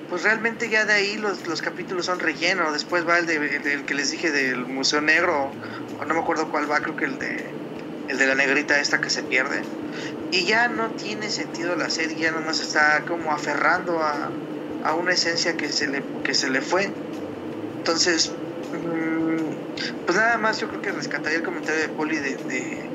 pues 0.08 0.24
realmente 0.24 0.70
ya 0.70 0.86
de 0.86 0.94
ahí 0.94 1.18
los, 1.18 1.48
los 1.48 1.62
capítulos 1.62 2.06
son 2.06 2.20
relleno. 2.20 2.72
Después 2.72 3.08
va 3.08 3.18
el, 3.18 3.26
de, 3.26 3.36
el 3.36 3.64
del 3.64 3.86
que 3.86 3.96
les 3.96 4.12
dije 4.12 4.32
del 4.32 4.66
Museo 4.68 5.02
Negro, 5.02 5.58
o 5.98 6.06
no 6.06 6.14
me 6.14 6.20
acuerdo 6.20 6.50
cuál 6.50 6.70
va, 6.70 6.82
creo 6.82 6.96
que 6.96 7.06
el 7.06 7.18
de, 7.18 7.60
el 8.08 8.18
de 8.18 8.28
la 8.28 8.36
negrita 8.36 8.80
esta 8.80 9.02
que 9.02 9.10
se 9.10 9.24
pierde. 9.24 9.68
Y 10.36 10.44
ya 10.44 10.68
no 10.68 10.90
tiene 10.90 11.30
sentido 11.30 11.78
la 11.78 11.90
serie, 11.90 12.18
ya 12.18 12.32
nomás 12.32 12.60
está 12.60 13.06
como 13.08 13.32
aferrando 13.32 14.04
a, 14.04 14.30
a 14.84 14.94
una 14.94 15.14
esencia 15.14 15.56
que 15.56 15.70
se 15.72 15.88
le, 15.88 16.04
que 16.26 16.34
se 16.34 16.50
le 16.50 16.60
fue. 16.60 16.92
Entonces, 17.78 18.34
mm, 18.74 20.06
pues 20.06 20.18
nada 20.18 20.38
más 20.38 20.60
yo 20.60 20.68
creo 20.68 20.82
que 20.82 20.92
rescataría 20.92 21.38
el 21.38 21.44
comentario 21.44 21.80
de 21.80 21.88
Poli 21.88 22.18
de, 22.18 22.36
de, 22.36 22.90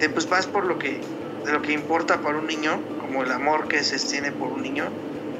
de, 0.00 0.08
pues 0.10 0.28
vas 0.28 0.48
por 0.48 0.64
lo 0.64 0.76
que, 0.80 1.00
de 1.44 1.52
lo 1.52 1.62
que 1.62 1.70
importa 1.70 2.20
para 2.20 2.38
un 2.38 2.48
niño, 2.48 2.80
como 3.00 3.22
el 3.22 3.30
amor 3.30 3.68
que 3.68 3.84
se 3.84 3.96
tiene 4.00 4.32
por 4.32 4.48
un 4.48 4.62
niño. 4.62 4.86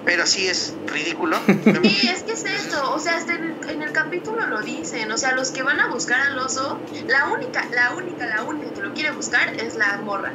Pero 0.04 0.26
sí 0.26 0.46
es 0.46 0.72
ridículo. 0.86 1.36
Sí, 1.82 2.08
es 2.08 2.22
que 2.22 2.32
es 2.32 2.44
eso, 2.44 2.92
o 2.92 3.00
sea, 3.00 3.16
hasta 3.16 3.34
en 3.34 3.44
el, 3.44 3.70
en 3.70 3.82
el 3.82 3.90
capítulo 3.90 4.46
lo 4.46 4.62
dicen, 4.62 5.10
o 5.10 5.18
sea, 5.18 5.32
los 5.32 5.50
que 5.50 5.64
van 5.64 5.80
a 5.80 5.88
buscar 5.88 6.20
al 6.20 6.38
oso, 6.38 6.78
la 7.08 7.32
única, 7.32 7.66
la 7.72 7.94
única, 7.96 8.24
la 8.26 8.44
única 8.44 8.72
que 8.72 8.82
lo 8.82 8.94
quiere 8.94 9.10
buscar 9.10 9.52
es 9.60 9.74
la 9.74 9.96
morra. 9.98 10.32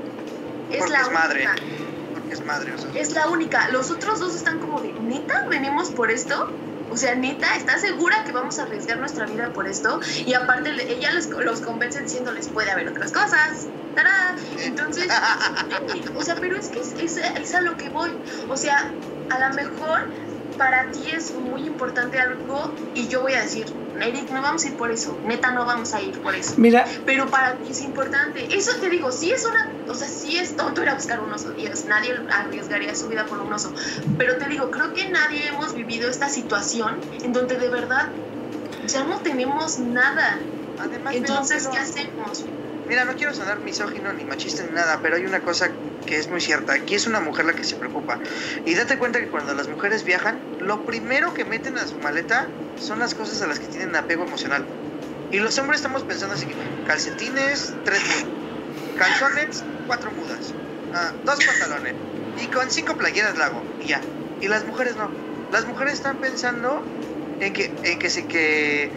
Es 0.69 0.79
Porque 0.79 0.93
la 0.93 0.99
es 1.01 1.07
única. 1.07 1.19
madre. 1.27 1.49
Porque 2.13 2.33
es 2.33 2.41
madre, 2.43 2.73
o 2.73 2.77
sea. 2.77 2.91
Es 2.93 3.11
la 3.11 3.27
única. 3.29 3.67
Los 3.69 3.91
otros 3.91 4.19
dos 4.19 4.35
están 4.35 4.59
como 4.59 4.81
de, 4.81 4.93
¿neta 4.99 5.33
venimos 5.49 5.91
por 5.91 6.11
esto? 6.11 6.55
O 6.87 6.97
sea, 6.97 7.13
neta, 7.15 7.55
¿estás 7.55 7.81
segura 7.81 8.15
que 8.25 8.31
vamos 8.31 8.57
a 8.59 8.63
arriesgar 8.63 8.97
nuestra 8.99 9.25
vida 9.27 9.53
por 9.53 9.67
esto? 9.67 9.99
Y 10.25 10.33
aparte, 10.33 10.71
ella 10.91 11.11
les- 11.11 11.29
los 11.29 11.61
convence 11.61 12.01
diciéndoles, 12.01 12.49
puede 12.49 12.71
haber 12.71 12.87
otras 12.89 13.11
cosas. 13.11 13.69
¡Tará! 13.93 14.09
Entonces, 14.63 15.07
o 16.15 16.23
sea, 16.23 16.35
pero 16.39 16.57
es 16.57 16.69
que 16.69 16.79
es, 16.79 16.95
es- 16.97 17.17
es 17.17 17.53
a 17.53 17.61
lo 17.61 17.77
que 17.77 17.89
voy. 17.89 18.19
O 18.47 18.57
sea, 18.57 18.75
a 19.29 19.39
lo 19.39 19.53
mejor 19.55 19.99
para 20.59 20.91
ti 20.91 21.09
es 21.09 21.33
muy 21.33 21.65
importante 21.65 22.19
algo 22.19 22.75
y 22.93 23.07
yo 23.07 23.21
voy 23.21 23.33
a 23.33 23.41
decir, 23.41 23.73
Eric, 24.01 24.29
no 24.29 24.41
vamos 24.41 24.65
a 24.65 24.67
ir 24.67 24.75
por 24.75 24.91
eso. 24.91 25.17
Neta, 25.23 25.51
no 25.51 25.65
vamos 25.65 25.93
a 25.93 26.01
ir 26.01 26.19
por 26.21 26.35
eso 26.35 26.53
Mira, 26.57 26.85
pero 27.05 27.29
para 27.31 27.57
ti 27.61 27.71
es 27.71 27.81
importante. 27.81 28.45
Eso 28.55 28.71
te 28.81 28.89
digo, 28.89 29.09
sí 29.11 29.31
es 29.31 29.41
una, 29.45 29.93
o 29.93 29.95
sea, 29.95 30.09
sí 30.09 30.37
es 30.37 30.57
tonto 30.57 30.83
ir 30.83 30.89
a 30.89 30.95
buscar 30.95 31.21
un 31.21 31.31
oso, 31.31 31.53
Dios, 31.53 31.85
nadie 31.85 32.13
arriesgaría 32.29 32.93
su 32.93 33.07
vida 33.07 33.25
por 33.25 33.39
un 33.39 33.53
oso, 33.53 33.73
pero 34.17 34.37
te 34.37 34.49
digo, 34.49 34.69
creo 34.69 34.93
que 34.93 35.09
nadie 35.09 35.47
hemos 35.47 35.73
vivido 35.73 36.09
esta 36.09 36.29
situación 36.29 37.01
en 37.23 37.31
donde 37.31 37.57
de 37.57 37.69
verdad 37.69 38.11
ya 38.85 39.05
no 39.05 39.21
tenemos 39.21 39.79
nada. 39.79 40.45
Además, 40.77 41.15
Entonces, 41.15 41.67
¿qué 41.71 41.77
hacemos? 41.77 42.45
Mira, 42.89 43.05
no 43.05 43.15
quiero 43.15 43.35
sonar 43.35 43.61
misógino 43.61 44.11
ni 44.13 44.25
machista 44.25 44.63
ni 44.63 44.71
nada, 44.71 44.99
pero 45.03 45.15
hay 45.15 45.23
una 45.23 45.43
cosa 45.43 45.71
que 46.07 46.17
es 46.17 46.27
muy 46.27 46.41
cierta. 46.41 46.73
Aquí 46.73 46.95
es 46.95 47.05
una 47.05 47.19
mujer 47.19 47.45
la 47.45 47.53
que 47.53 47.63
se 47.63 47.75
preocupa. 47.75 48.19
Y 48.65 48.73
date 48.73 48.97
cuenta 48.97 49.19
que 49.19 49.29
cuando 49.29 49.53
las 49.53 49.67
mujeres 49.67 50.03
viajan, 50.03 50.41
lo 50.57 50.83
primero 50.85 51.31
que 51.35 51.45
meten 51.45 51.77
a 51.77 51.85
su 51.85 51.99
maleta 51.99 52.49
son 52.73 52.97
las 52.97 53.13
cosas 53.13 53.43
a 53.43 53.47
las 53.47 53.59
que 53.59 53.67
tienen 53.67 53.95
apego 53.95 54.23
emocional. 54.23 54.65
Y 55.29 55.37
los 55.37 55.55
hombres 55.59 55.81
estamos 55.81 56.03
pensando 56.03 56.33
así 56.33 56.47
calcetines, 56.87 57.75
tres 57.83 58.01
mudas. 58.07 58.25
Calzones, 58.97 59.63
cuatro 59.85 60.11
mudas. 60.11 60.55
Ah, 60.91 61.13
dos 61.23 61.45
pantalones. 61.45 61.93
Y 62.37 62.47
con 62.47 62.71
cinco 62.71 62.97
playeras 62.97 63.37
la 63.37 63.45
hago. 63.45 63.63
Y 63.79 63.85
ya. 63.89 64.01
Y 64.39 64.47
las 64.47 64.65
mujeres 64.65 64.95
no. 64.95 65.11
Las 65.51 65.67
mujeres 65.67 65.93
están 65.93 66.19
pensando 66.19 66.83
en 67.39 67.53
que, 67.53 67.71
en 67.83 67.99
que, 67.99 68.09
se, 68.09 68.25
que 68.25 68.91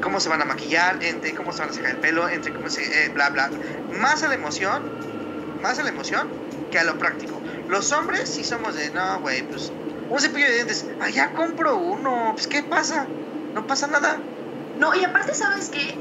cómo 0.00 0.20
se 0.20 0.28
van 0.28 0.42
a 0.42 0.44
maquillar, 0.44 1.02
entre 1.02 1.34
cómo 1.34 1.52
se 1.52 1.60
van 1.60 1.70
a 1.70 1.72
sacar 1.72 1.90
el 1.92 1.98
pelo, 1.98 2.28
entre 2.28 2.52
cómo 2.52 2.68
se... 2.70 2.82
Eh, 3.04 3.08
bla, 3.10 3.30
bla. 3.30 3.50
Más 3.92 4.22
a 4.22 4.28
la 4.28 4.34
emoción, 4.34 4.82
más 5.60 5.78
a 5.78 5.82
la 5.82 5.90
emoción 5.90 6.28
que 6.70 6.78
a 6.78 6.84
lo 6.84 6.98
práctico. 6.98 7.40
Los 7.68 7.92
hombres 7.92 8.28
sí 8.28 8.44
somos 8.44 8.74
de, 8.74 8.90
no, 8.90 9.20
güey, 9.20 9.42
pues 9.42 9.72
un 10.08 10.20
cepillo 10.20 10.46
de 10.46 10.54
dientes, 10.54 10.86
allá 11.00 11.32
compro 11.34 11.76
uno, 11.76 12.32
pues 12.34 12.46
¿qué 12.46 12.62
pasa? 12.62 13.06
No 13.54 13.66
pasa 13.66 13.86
nada. 13.86 14.18
No, 14.78 14.94
y 14.94 15.04
aparte, 15.04 15.34
¿sabes 15.34 15.68
qué? 15.68 15.98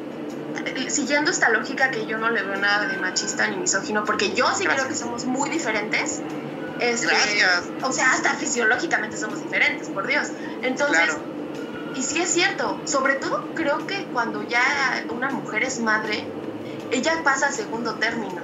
Siguiendo 0.89 1.31
esta 1.31 1.49
lógica 1.49 1.91
que 1.91 2.05
yo 2.05 2.17
no 2.17 2.29
le 2.29 2.41
veo 2.43 2.55
nada 2.57 2.87
de 2.87 2.97
machista 2.97 3.47
ni 3.47 3.57
misógino, 3.57 4.05
porque 4.05 4.33
yo 4.33 4.45
sí 4.55 4.65
creo 4.65 4.87
que 4.87 4.95
somos 4.95 5.25
muy 5.25 5.49
diferentes. 5.49 6.21
Este, 6.79 7.07
Gracias. 7.07 7.63
O 7.81 7.91
sea, 7.91 8.11
hasta 8.11 8.35
fisiológicamente 8.35 9.17
somos 9.17 9.41
diferentes, 9.41 9.89
por 9.89 10.07
Dios. 10.07 10.27
Entonces, 10.61 11.05
Claro. 11.05 11.36
Y 11.97 12.03
sí 12.03 12.21
es 12.21 12.29
cierto, 12.29 12.79
sobre 12.85 13.15
todo 13.15 13.35
creo 13.55 13.87
que 13.87 14.07
cuando 14.11 14.43
ya 14.43 14.61
una 15.09 15.31
mujer 15.31 15.63
es 15.63 15.79
madre, 15.79 16.31
ella 16.91 17.11
pasa 17.23 17.47
a 17.47 17.51
segundo 17.51 17.97
término. 17.97 18.43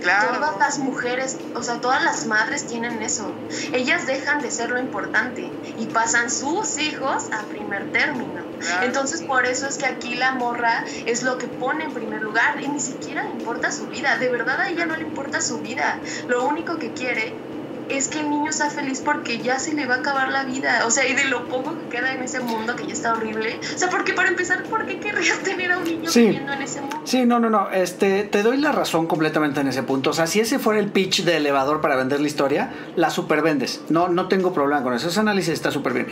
Claro. 0.00 0.34
Todas 0.34 0.58
las 0.58 0.78
mujeres, 0.80 1.38
o 1.54 1.62
sea, 1.62 1.80
todas 1.80 2.02
las 2.02 2.26
madres 2.26 2.66
tienen 2.66 3.00
eso. 3.02 3.36
Ellas 3.72 4.04
dejan 4.06 4.40
de 4.40 4.50
ser 4.50 4.70
lo 4.70 4.80
importante 4.80 5.48
y 5.76 5.86
pasan 5.86 6.28
sus 6.28 6.76
hijos 6.78 7.28
a 7.30 7.46
primer 7.46 7.92
término. 7.92 8.44
Claro, 8.58 8.86
Entonces, 8.86 9.22
por 9.22 9.46
eso 9.46 9.68
es 9.68 9.78
que 9.78 9.86
aquí 9.86 10.16
la 10.16 10.32
morra 10.32 10.84
es 11.06 11.22
lo 11.22 11.38
que 11.38 11.46
pone 11.46 11.84
en 11.84 11.92
primer 11.92 12.20
lugar 12.20 12.60
y 12.60 12.68
ni 12.68 12.80
siquiera 12.80 13.22
le 13.22 13.30
importa 13.30 13.70
su 13.70 13.86
vida. 13.86 14.18
De 14.18 14.28
verdad 14.28 14.60
a 14.60 14.70
ella 14.70 14.86
no 14.86 14.96
le 14.96 15.04
importa 15.04 15.40
su 15.40 15.60
vida. 15.60 16.02
Lo 16.26 16.48
único 16.48 16.80
que 16.80 16.94
quiere 16.94 17.44
es 17.88 18.08
que 18.08 18.20
el 18.20 18.30
niño 18.30 18.52
sea 18.52 18.70
feliz 18.70 19.00
porque 19.04 19.38
ya 19.38 19.58
se 19.58 19.74
le 19.74 19.86
va 19.86 19.96
a 19.96 19.98
acabar 19.98 20.30
la 20.30 20.44
vida. 20.44 20.84
O 20.86 20.90
sea, 20.90 21.06
y 21.06 21.14
de 21.14 21.24
lo 21.24 21.48
poco 21.48 21.74
que 21.78 21.96
queda 21.96 22.12
en 22.14 22.22
ese 22.22 22.40
mundo 22.40 22.76
que 22.76 22.86
ya 22.86 22.92
está 22.92 23.12
horrible. 23.12 23.58
O 23.74 23.78
sea, 23.78 23.90
porque 23.90 24.12
para 24.12 24.28
empezar, 24.28 24.62
¿por 24.64 24.86
qué 24.86 24.98
querrías 25.00 25.38
tener 25.44 25.72
a 25.72 25.78
un 25.78 25.84
niño 25.84 26.10
Sí. 26.10 26.22
viviendo 26.24 26.52
en 26.52 26.62
ese 26.62 26.80
mundo? 26.80 27.00
Sí, 27.04 27.24
no, 27.24 27.38
no, 27.40 27.50
no. 27.50 27.70
Este, 27.70 28.24
te 28.24 28.42
doy 28.42 28.56
la 28.58 28.72
razón 28.72 29.06
completamente 29.06 29.60
en 29.60 29.68
ese 29.68 29.82
punto. 29.82 30.10
O 30.10 30.12
sea, 30.12 30.26
si 30.26 30.40
ese 30.40 30.58
fuera 30.58 30.80
el 30.80 30.90
pitch 30.90 31.24
de 31.24 31.36
elevador 31.36 31.80
para 31.80 31.96
vender 31.96 32.20
la 32.20 32.26
historia, 32.26 32.70
la 32.96 33.10
supervendes. 33.10 33.80
No, 33.88 34.08
no 34.08 34.28
tengo 34.28 34.52
problema 34.52 34.82
con 34.82 34.94
eso. 34.94 35.08
Ese 35.08 35.20
análisis 35.20 35.52
está 35.54 35.70
súper 35.70 35.92
bien. 35.92 36.06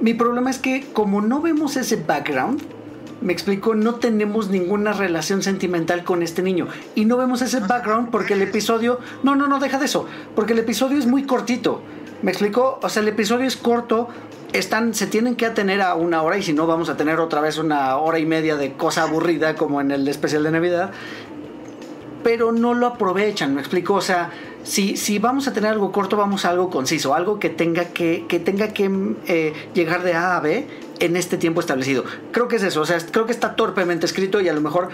Mi 0.00 0.14
problema 0.14 0.50
es 0.50 0.58
que 0.58 0.86
como 0.92 1.20
no 1.20 1.40
vemos 1.40 1.76
ese 1.76 1.96
background, 1.96 2.62
me 3.24 3.32
explico, 3.32 3.74
no 3.74 3.94
tenemos 3.94 4.50
ninguna 4.50 4.92
relación 4.92 5.42
sentimental 5.42 6.04
con 6.04 6.22
este 6.22 6.42
niño. 6.42 6.68
Y 6.94 7.06
no 7.06 7.16
vemos 7.16 7.40
ese 7.40 7.58
background 7.60 8.10
porque 8.10 8.34
el 8.34 8.42
episodio... 8.42 9.00
No, 9.22 9.34
no, 9.34 9.48
no, 9.48 9.60
deja 9.60 9.78
de 9.78 9.86
eso. 9.86 10.06
Porque 10.34 10.52
el 10.52 10.58
episodio 10.58 10.98
es 10.98 11.06
muy 11.06 11.24
cortito. 11.24 11.80
¿Me 12.20 12.30
explico? 12.30 12.78
O 12.82 12.88
sea, 12.90 13.00
el 13.00 13.08
episodio 13.08 13.46
es 13.46 13.56
corto. 13.56 14.08
Están, 14.52 14.92
se 14.92 15.06
tienen 15.06 15.36
que 15.36 15.46
atener 15.46 15.80
a 15.80 15.94
una 15.94 16.20
hora 16.20 16.36
y 16.36 16.42
si 16.42 16.52
no 16.52 16.66
vamos 16.66 16.90
a 16.90 16.98
tener 16.98 17.18
otra 17.18 17.40
vez 17.40 17.56
una 17.56 17.96
hora 17.96 18.18
y 18.18 18.26
media 18.26 18.56
de 18.56 18.74
cosa 18.74 19.04
aburrida 19.04 19.56
como 19.56 19.80
en 19.80 19.90
el 19.90 20.06
especial 20.06 20.42
de 20.42 20.50
Navidad. 20.50 20.90
Pero 22.22 22.52
no 22.52 22.74
lo 22.74 22.86
aprovechan, 22.86 23.54
¿me 23.54 23.62
explico? 23.62 23.94
O 23.94 24.00
sea, 24.02 24.32
si, 24.64 24.98
si 24.98 25.18
vamos 25.18 25.48
a 25.48 25.54
tener 25.54 25.70
algo 25.70 25.92
corto, 25.92 26.18
vamos 26.18 26.44
a 26.44 26.50
algo 26.50 26.68
conciso, 26.68 27.14
algo 27.14 27.38
que 27.38 27.48
tenga 27.48 27.86
que, 27.86 28.26
que, 28.28 28.38
tenga 28.38 28.68
que 28.68 28.90
eh, 29.26 29.54
llegar 29.72 30.02
de 30.02 30.12
A 30.12 30.36
a 30.36 30.40
B 30.40 30.83
en 31.00 31.16
este 31.16 31.36
tiempo 31.36 31.60
establecido. 31.60 32.04
Creo 32.32 32.48
que 32.48 32.56
es 32.56 32.62
eso, 32.62 32.80
o 32.80 32.86
sea, 32.86 32.98
creo 32.98 33.26
que 33.26 33.32
está 33.32 33.56
torpemente 33.56 34.06
escrito 34.06 34.40
y 34.40 34.48
a 34.48 34.52
lo 34.52 34.60
mejor 34.60 34.90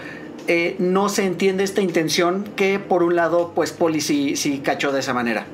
eh, 0.47 0.75
no 0.79 1.09
se 1.09 1.25
entiende 1.25 1.63
esta 1.63 1.81
intención 1.81 2.43
que 2.55 2.79
por 2.79 3.03
un 3.03 3.15
lado, 3.15 3.51
pues 3.53 3.71
Poli 3.71 4.01
sí, 4.01 4.35
sí 4.35 4.59
cachó 4.59 4.91
de 4.91 4.99
esa 4.99 5.13
manera. 5.13 5.45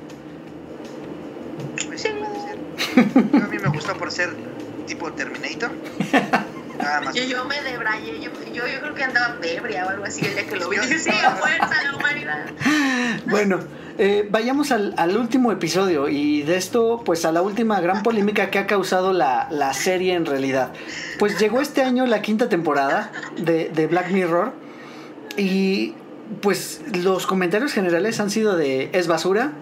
Pues 1.88 2.02
sí, 2.02 2.10
puede 2.10 3.16
ser. 3.16 3.42
A 3.44 3.48
mí 3.48 3.58
me 3.60 3.70
gustó 3.70 3.94
por 3.98 4.12
ser 4.12 4.30
tipo 4.86 5.12
Terminator. 5.12 5.72
Nada 6.78 7.02
más. 7.02 7.16
Yo 7.16 7.46
me 7.46 7.62
debrayé, 7.62 8.22
yo, 8.22 8.32
yo, 8.54 8.68
yo 8.68 8.80
creo 8.80 8.94
que 8.94 9.04
andaba 9.04 9.36
ebria 9.44 9.86
o 9.86 9.90
algo 9.90 10.06
así 10.06 10.26
el 10.26 10.36
día 10.36 10.48
que 10.48 10.56
lo 10.56 10.70
vi. 10.70 10.78
Sí, 10.78 11.10
a 11.10 11.32
fuerza 11.32 11.84
la 11.84 11.96
humanidad. 11.96 12.46
Bueno, 13.26 13.60
eh, 13.98 14.28
vayamos 14.30 14.72
al, 14.72 14.94
al 14.98 15.18
último 15.18 15.52
episodio 15.52 16.10
y 16.10 16.44
de 16.44 16.58
esto, 16.58 17.02
pues 17.06 17.26
a 17.26 17.32
la 17.32 17.42
última 17.42 17.80
gran 17.82 18.04
polémica 18.04 18.50
que 18.50 18.60
ha 18.60 18.68
causado 18.68 19.14
la, 19.14 19.48
la 19.52 19.74
serie 19.74 20.14
en 20.14 20.26
realidad. 20.26 20.72
Pues 21.20 21.40
llegó 21.40 21.62
este 21.62 21.82
año 21.84 22.06
la 22.06 22.22
quinta 22.22 22.50
temporada 22.50 23.12
de, 23.38 23.70
de 23.70 23.88
Black 23.88 24.12
Mirror 24.12 24.54
y 25.38 25.94
pues 26.42 26.82
los 27.04 27.26
comentarios 27.26 27.74
generales 27.74 28.20
han 28.20 28.30
sido 28.30 28.56
de 28.56 28.90
es 28.94 29.08
basura. 29.08 29.54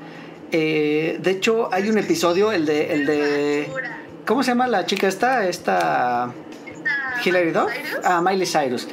Eh, 0.52 1.20
de 1.22 1.32
hecho, 1.32 1.70
hay 1.74 1.90
un 1.90 1.98
episodio, 1.98 2.52
el 2.52 2.66
de, 2.66 2.94
el 2.94 3.06
de... 3.06 3.70
¿Cómo 4.26 4.44
se 4.44 4.52
llama 4.52 4.68
la 4.68 4.86
chica 4.86 5.08
esta? 5.08 5.48
Esta... 5.48 6.32
Hilary 7.24 7.52
Duff. 7.52 7.72
Ah, 8.04 8.22
Miley 8.22 8.46
Cyrus. 8.46 8.88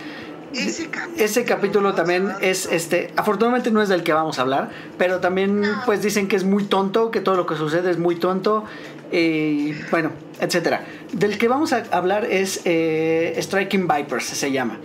Ese 0.55 0.89
capítulo, 0.91 1.25
Ese 1.25 1.45
capítulo 1.45 1.95
también 1.95 2.33
es 2.41 2.67
este, 2.67 3.13
afortunadamente 3.17 3.71
no 3.71 3.83
es 3.83 3.89
del 3.89 4.03
que 4.03 4.13
vamos 4.13 4.39
a 4.39 4.43
hablar, 4.43 4.71
pero 4.99 5.21
también 5.21 5.61
No. 5.61 5.83
pues 5.87 6.03
dicen 6.03 6.29
que 6.29 6.37
es 6.37 6.45
muy 6.45 6.65
tonto, 6.65 7.11
que 7.11 7.21
todo 7.21 7.37
lo 7.37 7.47
que 7.47 7.57
sucede 7.57 7.91
es 7.91 7.99
muy 7.99 8.17
tonto 8.17 8.65
y 9.11 9.73
bueno, 9.91 10.13
etcétera. 10.41 10.85
Del 11.13 11.39
que 11.39 11.49
vamos 11.49 11.73
a 11.73 11.83
hablar 11.91 12.25
es 12.25 12.61
eh, 12.65 13.35
Striking 13.39 13.87
Vipers 13.89 14.25
se 14.25 14.51
llama. 14.53 14.79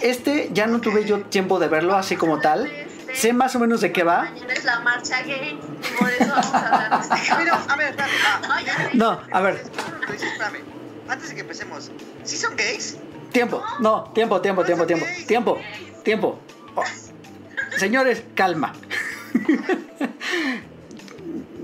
Este 0.00 0.50
ya 0.52 0.66
no 0.66 0.80
tuve 0.80 1.04
yo 1.04 1.20
tiempo 1.20 1.58
de 1.58 1.68
verlo 1.68 1.94
así 1.94 2.16
como 2.16 2.40
tal. 2.40 2.70
Sé 3.12 3.34
más 3.34 3.54
o 3.54 3.58
menos 3.60 3.82
de 3.82 3.92
qué 3.92 4.04
va. 4.04 4.22
Mañana 4.22 4.52
es 4.54 4.64
la 4.64 4.80
marcha 4.80 5.22
gay, 5.22 5.58
por 5.98 6.08
eso 6.08 6.26
vamos 6.30 6.54
a 6.54 6.84
hablar 6.86 7.08
de 7.08 7.14
este 7.14 7.34
Pero, 7.36 7.54
a 7.54 7.76
ver, 7.76 7.88
espérame. 7.90 8.90
No, 8.94 9.20
a 9.30 9.40
ver, 9.42 9.62
espérame. 10.14 10.60
Antes 11.08 11.28
de 11.28 11.34
que 11.34 11.40
empecemos, 11.42 11.90
¿sí 12.24 12.38
son 12.38 12.56
gays? 12.56 12.96
Tiempo, 13.32 13.62
no, 13.80 14.04
tiempo, 14.14 14.40
tiempo, 14.40 14.64
tiempo, 14.64 14.86
tiempo, 14.86 15.06
tiempo, 15.26 15.58
tiempo. 16.04 16.38
Oh. 16.74 16.84
Señores, 17.76 18.22
calma. 18.34 18.72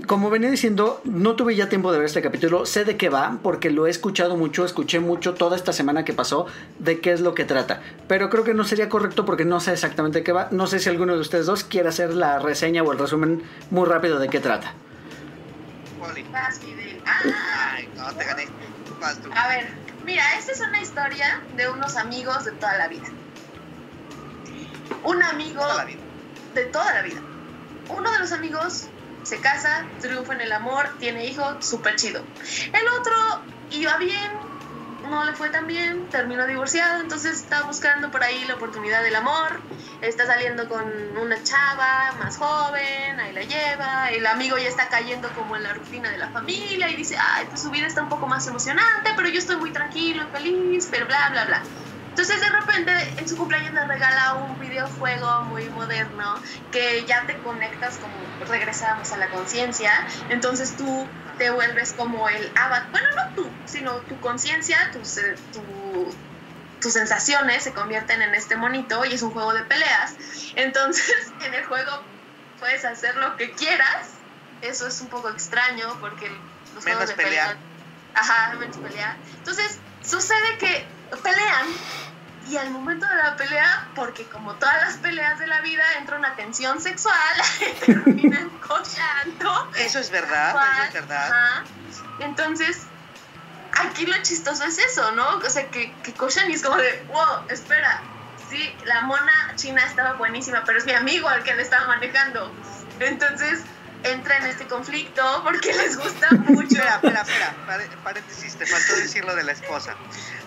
Como 0.07 0.31
venía 0.31 0.49
diciendo, 0.49 1.01
no 1.03 1.35
tuve 1.35 1.55
ya 1.55 1.69
tiempo 1.69 1.91
de 1.91 1.99
ver 1.99 2.07
este 2.07 2.23
capítulo. 2.23 2.65
Sé 2.65 2.83
de 2.83 2.97
qué 2.97 3.09
va, 3.09 3.37
porque 3.43 3.69
lo 3.69 3.85
he 3.85 3.91
escuchado 3.91 4.35
mucho, 4.37 4.65
escuché 4.65 4.99
mucho 4.99 5.35
toda 5.35 5.55
esta 5.55 5.71
semana 5.71 6.03
que 6.03 6.13
pasó 6.13 6.47
de 6.79 6.99
qué 6.99 7.11
es 7.11 7.21
lo 7.21 7.35
que 7.35 7.45
trata. 7.45 7.83
Pero 8.07 8.31
creo 8.31 8.43
que 8.43 8.55
no 8.55 8.63
sería 8.63 8.89
correcto 8.89 9.23
porque 9.23 9.45
no 9.45 9.59
sé 9.59 9.73
exactamente 9.73 10.17
de 10.19 10.23
qué 10.23 10.31
va. 10.31 10.47
No 10.49 10.65
sé 10.65 10.79
si 10.79 10.89
alguno 10.89 11.13
de 11.13 11.19
ustedes 11.19 11.45
dos 11.45 11.63
quiere 11.63 11.89
hacer 11.89 12.15
la 12.15 12.39
reseña 12.39 12.81
o 12.81 12.91
el 12.91 12.97
resumen 12.97 13.43
muy 13.69 13.87
rápido 13.87 14.17
de 14.17 14.29
qué 14.29 14.39
trata. 14.39 14.73
Ay, 17.05 17.87
no, 17.95 18.11
te 18.13 18.25
gané. 18.25 18.47
A 19.35 19.47
ver, 19.47 19.67
mira, 20.09 20.23
esta 20.39 20.53
es 20.53 20.61
una 20.61 20.81
historia 20.81 21.43
de 21.55 21.69
unos 21.69 21.95
amigos 21.95 22.43
de 22.43 22.51
toda 22.53 22.75
la 22.77 22.87
vida. 22.87 23.07
Un 25.03 25.21
amigo 25.23 25.61
Toda 25.61 25.75
la 25.75 25.85
vida. 25.85 26.01
de 26.55 26.65
toda 26.65 26.93
la 26.95 27.01
vida. 27.03 27.21
Uno 27.89 28.11
de 28.11 28.19
los 28.19 28.31
amigos 28.31 28.87
se 29.21 29.39
casa, 29.39 29.85
triunfa 30.01 30.33
en 30.33 30.41
el 30.41 30.51
amor, 30.51 30.89
tiene 30.99 31.25
hijos, 31.27 31.63
súper 31.63 31.95
chido. 31.95 32.23
El 32.73 32.87
otro 32.99 33.13
iba 33.69 33.97
bien, 33.97 34.31
no 35.09 35.23
le 35.25 35.33
fue 35.33 35.49
tan 35.49 35.67
bien, 35.67 36.07
terminó 36.09 36.45
divorciado, 36.45 37.01
entonces 37.01 37.37
está 37.37 37.63
buscando 37.63 38.11
por 38.11 38.23
ahí 38.23 38.45
la 38.45 38.55
oportunidad 38.55 39.03
del 39.03 39.15
amor, 39.15 39.59
está 40.01 40.25
saliendo 40.25 40.67
con 40.69 40.83
una 41.17 41.43
chava 41.43 42.13
más 42.19 42.37
joven, 42.37 43.19
ahí 43.19 43.33
la 43.33 43.43
lleva, 43.43 44.09
el 44.11 44.25
amigo 44.25 44.57
ya 44.57 44.69
está 44.69 44.87
cayendo 44.89 45.29
como 45.33 45.55
en 45.55 45.63
la 45.63 45.73
rutina 45.73 46.09
de 46.11 46.17
la 46.17 46.29
familia 46.29 46.89
y 46.89 46.95
dice, 46.95 47.17
ay, 47.17 47.47
pues 47.49 47.61
su 47.61 47.69
vida 47.71 47.87
está 47.87 48.03
un 48.03 48.09
poco 48.09 48.27
más 48.27 48.47
emocionante, 48.47 49.11
pero 49.15 49.29
yo 49.29 49.39
estoy 49.39 49.57
muy 49.57 49.71
tranquilo 49.71 50.27
feliz, 50.31 50.87
pero 50.91 51.05
bla, 51.05 51.29
bla, 51.31 51.45
bla. 51.45 51.63
Entonces 52.19 52.41
de 52.41 52.49
repente 52.49 53.21
en 53.21 53.29
su 53.29 53.37
cumpleaños 53.37 53.71
le 53.73 53.87
regala 53.87 54.33
un 54.35 54.59
videojuego 54.59 55.45
muy 55.45 55.69
moderno 55.69 56.41
que 56.69 57.05
ya 57.05 57.25
te 57.25 57.39
conectas 57.39 57.97
como 57.97 58.35
regresamos 58.41 59.13
a 59.13 59.17
la 59.17 59.29
conciencia. 59.29 59.89
Entonces 60.27 60.75
tú 60.75 61.09
te 61.37 61.49
vuelves 61.49 61.93
como 61.93 62.27
el 62.27 62.51
avatar, 62.57 62.91
bueno 62.91 63.07
no 63.15 63.21
tú, 63.41 63.61
sino 63.65 64.03
tu 64.03 64.19
conciencia, 64.19 64.75
tus, 64.91 65.15
eh, 65.17 65.35
tu- 65.53 66.13
tus 66.81 66.91
sensaciones 66.91 67.63
se 67.63 67.73
convierten 67.73 68.21
en 68.21 68.35
este 68.35 68.57
monito 68.57 69.05
y 69.05 69.13
es 69.13 69.21
un 69.21 69.31
juego 69.31 69.53
de 69.53 69.63
peleas. 69.63 70.13
Entonces 70.55 71.05
en 71.39 71.53
el 71.53 71.63
juego 71.63 71.89
puedes 72.57 72.83
hacer 72.83 73.15
lo 73.15 73.37
que 73.37 73.53
quieras. 73.55 74.25
Eso 74.59 74.87
es 74.87 74.99
un 74.99 75.07
poco 75.07 75.29
extraño 75.29 75.97
porque 76.01 76.27
los 76.73 76.83
Menos 76.83 76.99
juegos 76.99 77.15
de 77.17 77.23
pelear. 77.23 77.47
pelea 77.47 77.65
Ajá, 78.13 78.55
menos 78.57 78.75
pelear. 78.77 79.17
Entonces, 79.37 79.79
sucede 80.01 80.57
que 80.59 80.91
pelean 81.23 81.73
y 82.49 82.57
al 82.57 82.71
momento 82.71 83.07
de 83.07 83.15
la 83.15 83.35
pelea, 83.35 83.87
porque 83.93 84.25
como 84.25 84.55
todas 84.55 84.75
las 84.81 84.97
peleas 84.97 85.37
de 85.37 85.45
la 85.45 85.61
vida, 85.61 85.83
entra 85.99 86.17
una 86.17 86.35
tensión 86.35 86.81
sexual, 86.81 87.15
terminan 87.85 88.49
cochando. 88.67 89.71
Eso 89.77 89.99
es 89.99 90.09
verdad, 90.09 90.55
eso 90.55 90.87
es 90.87 90.93
verdad. 90.93 91.31
Ajá. 91.31 91.63
Entonces, 92.19 92.83
aquí 93.79 94.05
lo 94.07 94.19
chistoso 94.23 94.63
es 94.63 94.79
eso, 94.79 95.11
¿no? 95.11 95.37
O 95.37 95.49
sea, 95.49 95.67
que, 95.67 95.93
que 96.01 96.13
cochan 96.13 96.49
y 96.49 96.53
es 96.53 96.63
como 96.63 96.77
de, 96.77 97.03
wow, 97.07 97.47
espera, 97.49 98.01
sí, 98.49 98.75
la 98.85 99.01
mona 99.01 99.53
china 99.55 99.85
estaba 99.85 100.13
buenísima, 100.13 100.63
pero 100.65 100.79
es 100.79 100.85
mi 100.85 100.93
amigo 100.93 101.27
al 101.29 101.43
que 101.43 101.53
le 101.53 101.61
estaba 101.61 101.85
manejando. 101.85 102.51
Entonces, 102.99 103.61
entra 104.03 104.37
en 104.37 104.47
este 104.47 104.65
conflicto 104.65 105.41
porque 105.43 105.71
les 105.73 105.97
gusta 105.97 106.29
mucho. 106.31 106.77
Espera, 106.77 106.95
espera, 106.95 107.21
espera, 107.21 108.03
paréntesis, 108.03 108.55
te 108.55 108.65
faltó 108.65 108.95
decir 108.95 109.23
lo 109.23 109.35
de 109.35 109.43
la 109.43 109.51
esposa. 109.51 109.95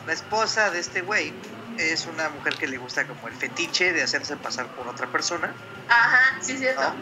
La 0.06 0.14
esposa 0.14 0.70
de 0.70 0.80
este 0.80 1.02
güey 1.02 1.32
es 1.78 2.06
una 2.06 2.28
mujer 2.30 2.54
que 2.54 2.66
le 2.66 2.78
gusta 2.78 3.06
como 3.06 3.28
el 3.28 3.34
fetiche 3.34 3.92
de 3.92 4.02
hacerse 4.02 4.36
pasar 4.36 4.66
por 4.68 4.88
otra 4.88 5.06
persona, 5.08 5.54
Ajá, 5.88 6.20
sí, 6.40 6.56
cierto. 6.58 6.82
¿no? 6.82 6.94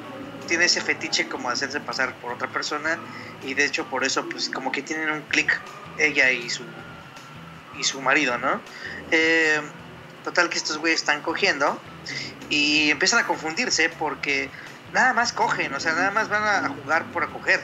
Tiene 0.47 0.65
ese 0.65 0.81
fetiche 0.81 1.29
como 1.29 1.49
de 1.49 1.55
hacerse 1.55 1.81
pasar 1.81 2.15
por 2.17 2.33
otra 2.33 2.49
persona 2.49 2.99
y 3.43 3.55
de 3.55 3.65
hecho 3.65 3.87
por 3.87 4.05
eso 4.05 4.25
pues 4.29 4.49
como 4.49 4.73
que 4.73 4.83
tienen 4.83 5.11
un 5.11 5.23
clic 5.23 5.61
ella 5.99 6.31
y 6.31 6.49
su 6.51 6.65
y 7.79 7.85
su 7.85 8.01
marido, 8.01 8.37
¿no? 8.39 8.61
Eh, 9.11 9.61
total 10.25 10.51
que 10.51 10.59
estos 10.59 10.79
güeyes 10.79 11.01
están 11.01 11.23
cogiendo 11.23 11.81
y 12.49 12.91
empiezan 12.91 13.21
a 13.21 13.27
confundirse 13.27 13.89
porque 13.91 14.51
nada 14.93 15.13
más 15.13 15.33
cogen, 15.33 15.73
o 15.73 15.81
sea, 15.81 15.93
nada 15.93 16.11
más 16.11 16.29
van 16.29 16.43
a, 16.65 16.69
jugar 16.69 17.05
por 17.13 17.25
acoger. 17.25 17.61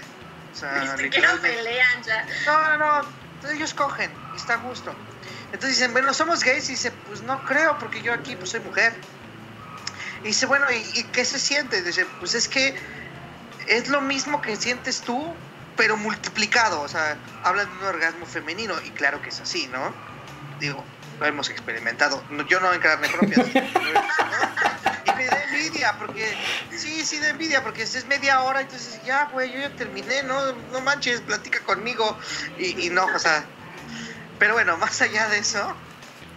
O 0.52 0.56
sea, 0.56 0.80
siquiera 0.96 1.34
literalmente- 1.34 1.56
pelean 1.56 2.02
ya. 2.02 2.26
no, 2.46 2.78
no, 2.78 3.02
no. 3.02 3.26
Ellos 3.52 3.74
cogen 3.74 4.10
y 4.32 4.36
está 4.36 4.54
a 4.54 4.56
gusto. 4.56 4.94
Entonces 5.56 5.78
dicen, 5.78 5.94
bueno, 5.94 6.12
somos 6.12 6.44
gays. 6.44 6.68
Y 6.68 6.72
dice, 6.72 6.92
pues 7.08 7.22
no 7.22 7.42
creo, 7.46 7.78
porque 7.78 8.02
yo 8.02 8.12
aquí 8.12 8.36
pues 8.36 8.50
soy 8.50 8.60
mujer. 8.60 8.92
Y 10.20 10.26
dice, 10.28 10.44
bueno, 10.44 10.66
¿y, 10.70 11.02
qué 11.04 11.24
se 11.24 11.38
siente? 11.38 11.80
Dice, 11.80 12.04
pues 12.18 12.34
es 12.34 12.46
que 12.46 12.74
es 13.66 13.88
lo 13.88 14.02
mismo 14.02 14.42
que 14.42 14.54
sientes 14.56 15.00
tú, 15.00 15.32
pero 15.74 15.96
multiplicado. 15.96 16.82
O 16.82 16.88
sea, 16.88 17.16
hablan 17.42 17.70
de 17.70 17.78
un 17.78 17.84
orgasmo 17.84 18.26
femenino. 18.26 18.74
Y 18.84 18.90
claro 18.90 19.22
que 19.22 19.30
es 19.30 19.40
así, 19.40 19.66
¿no? 19.68 19.94
Digo, 20.60 20.84
lo 21.20 21.24
hemos 21.24 21.48
experimentado. 21.48 22.22
Yo 22.50 22.60
no 22.60 22.70
en 22.74 22.80
carne 22.82 23.08
propia. 23.08 23.42
Y 25.06 25.16
me 25.16 25.24
da 25.24 25.42
envidia, 25.44 25.96
porque 25.98 26.36
sí, 26.76 27.02
sí 27.06 27.18
da 27.18 27.30
envidia, 27.30 27.62
porque 27.62 27.84
es 27.84 28.06
media 28.08 28.42
hora, 28.42 28.60
entonces 28.60 29.00
ya, 29.06 29.30
güey, 29.32 29.50
yo 29.50 29.60
ya 29.60 29.74
terminé, 29.74 30.22
no, 30.24 30.52
no 30.70 30.82
manches, 30.82 31.22
platica 31.22 31.60
conmigo. 31.60 32.18
Y 32.58 32.90
no, 32.90 33.06
o 33.06 33.18
sea, 33.18 33.42
pero 34.38 34.54
bueno, 34.54 34.76
más 34.76 35.00
allá 35.02 35.28
de 35.28 35.38
eso, 35.38 35.74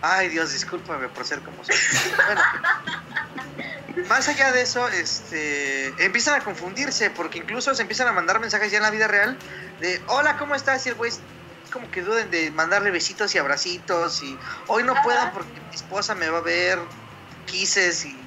ay 0.01 0.29
Dios, 0.29 0.53
discúlpame 0.53 1.07
por 1.09 1.25
ser 1.25 1.39
como 1.41 1.63
soy. 1.63 1.75
Bueno, 2.25 2.41
más 4.07 4.27
allá 4.27 4.51
de 4.51 4.61
eso, 4.61 4.87
este, 4.89 5.87
empiezan 6.03 6.35
a 6.35 6.43
confundirse, 6.43 7.09
porque 7.09 7.39
incluso 7.39 7.73
se 7.75 7.81
empiezan 7.81 8.07
a 8.07 8.11
mandar 8.11 8.39
mensajes 8.39 8.71
ya 8.71 8.77
en 8.77 8.83
la 8.83 8.91
vida 8.91 9.07
real 9.07 9.37
de, 9.79 10.01
hola, 10.07 10.37
¿cómo 10.37 10.55
estás? 10.55 10.85
Y 10.85 10.89
el 10.89 10.95
güey 10.95 11.11
como 11.71 11.89
que 11.91 12.01
duden 12.01 12.31
de 12.31 12.49
mandarle 12.51 12.89
besitos 12.89 13.35
y 13.35 13.37
abracitos 13.37 14.23
y 14.23 14.37
hoy 14.67 14.83
no 14.83 14.93
Ajá. 14.93 15.03
puedo 15.03 15.31
porque 15.33 15.59
mi 15.69 15.75
esposa 15.75 16.15
me 16.15 16.29
va 16.29 16.39
a 16.39 16.41
ver, 16.41 16.79
quises 17.45 18.05
y 18.05 18.19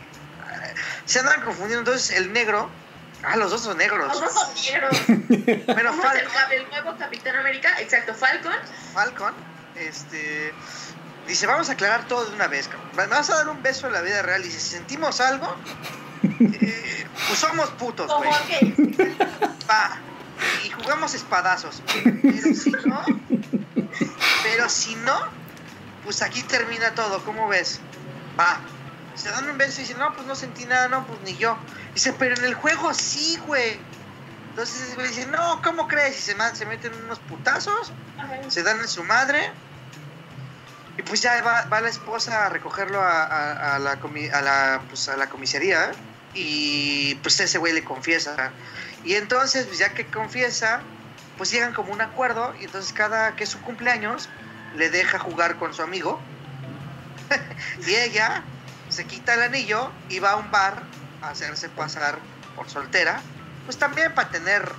se 1.04 1.20
andan 1.20 1.40
confundiendo. 1.42 1.90
Entonces 1.90 2.16
el 2.16 2.32
negro, 2.32 2.70
ah, 3.22 3.36
los 3.36 3.50
dos 3.50 3.62
son 3.62 3.78
negros. 3.78 4.08
Los 4.08 4.20
dos 4.20 4.32
son 4.32 4.54
negros. 4.54 5.66
Bueno, 5.66 5.90
¿Cómo 5.90 6.04
es 6.12 6.20
el, 6.20 6.28
Falcon, 6.28 6.52
el 6.52 6.68
nuevo 6.70 6.98
Capitán 6.98 7.36
América? 7.36 7.80
Exacto, 7.80 8.14
Falcon. 8.14 8.54
Falcon, 8.94 9.34
este, 9.76 10.52
dice, 11.26 11.46
vamos 11.46 11.68
a 11.68 11.72
aclarar 11.72 12.06
todo 12.06 12.24
de 12.26 12.34
una 12.34 12.48
vez. 12.48 12.68
cabrón. 12.68 12.90
Me 12.96 13.06
vas 13.06 13.30
a 13.30 13.36
dar 13.36 13.48
un 13.48 13.62
beso 13.62 13.86
en 13.86 13.92
la 13.92 14.02
vida 14.02 14.22
real. 14.22 14.42
Dice, 14.42 14.60
si 14.60 14.70
sentimos 14.70 15.20
algo, 15.20 15.54
eh, 16.22 17.06
pues 17.28 17.38
somos 17.38 17.70
putos, 17.70 18.10
güey. 18.14 18.30
que 18.46 19.16
Va. 19.70 19.98
Y 20.64 20.70
jugamos 20.70 21.14
espadazos. 21.14 21.82
Pero 22.02 22.54
si 22.54 22.70
no, 22.70 23.02
pero 24.42 24.68
si 24.68 24.94
no, 24.96 25.18
pues 26.04 26.22
aquí 26.22 26.42
termina 26.42 26.94
todo. 26.94 27.24
¿Cómo 27.24 27.48
ves? 27.48 27.80
Va. 28.38 28.60
Se 29.14 29.30
dan 29.30 29.48
un 29.48 29.58
beso 29.58 29.80
y 29.80 29.84
dicen, 29.84 29.98
no, 29.98 30.14
pues 30.14 30.26
no 30.26 30.34
sentí 30.34 30.64
nada, 30.64 30.88
no, 30.88 31.06
pues 31.06 31.20
ni 31.22 31.36
yo. 31.36 31.56
Dice, 31.94 32.12
pero 32.14 32.34
en 32.34 32.44
el 32.44 32.54
juego 32.54 32.92
sí, 32.94 33.38
güey. 33.46 33.78
Entonces 34.50 34.96
dice, 34.98 35.26
no, 35.26 35.62
¿cómo 35.62 35.86
crees? 35.88 36.18
Y 36.18 36.22
se 36.22 36.66
meten 36.66 36.92
unos 37.04 37.18
putazos, 37.20 37.92
se 38.48 38.62
dan 38.62 38.80
en 38.80 38.88
su 38.88 39.04
madre. 39.04 39.50
Y 40.98 41.02
pues 41.02 41.22
ya 41.22 41.40
va, 41.42 41.64
va 41.64 41.80
la 41.80 41.88
esposa 41.88 42.46
a 42.46 42.48
recogerlo 42.50 43.00
a, 43.00 43.22
a- 43.24 43.76
a 43.76 43.78
la, 43.78 43.98
comi- 44.00 44.30
a, 44.32 44.42
la, 44.42 44.82
pues 44.88 45.08
a 45.08 45.16
la 45.16 45.28
comisaría. 45.28 45.92
Y 46.34 47.14
pues 47.16 47.40
ese 47.40 47.58
güey 47.58 47.72
le 47.72 47.84
confiesa. 47.84 48.50
Y 49.04 49.14
entonces, 49.14 49.66
pues 49.66 49.78
ya 49.78 49.94
que 49.94 50.06
confiesa, 50.06 50.80
pues 51.38 51.50
llegan 51.50 51.72
como 51.72 51.92
un 51.92 52.00
acuerdo. 52.02 52.54
Y 52.60 52.64
entonces 52.64 52.92
cada 52.92 53.34
que 53.36 53.44
es 53.44 53.50
su 53.50 53.60
cumpleaños, 53.62 54.28
le 54.76 54.90
deja 54.90 55.18
jugar 55.18 55.56
con 55.56 55.72
su 55.74 55.82
amigo. 55.82 56.20
y 57.86 57.94
ella 57.94 58.42
se 58.90 59.06
quita 59.06 59.34
el 59.34 59.42
anillo 59.42 59.90
y 60.10 60.18
va 60.18 60.32
a 60.32 60.36
un 60.36 60.50
bar 60.50 60.82
a 61.22 61.30
hacerse 61.30 61.68
pasar 61.70 62.18
por 62.54 62.68
soltera. 62.68 63.20
Pues 63.64 63.78
también 63.78 64.14
para 64.14 64.28
tener 64.28 64.70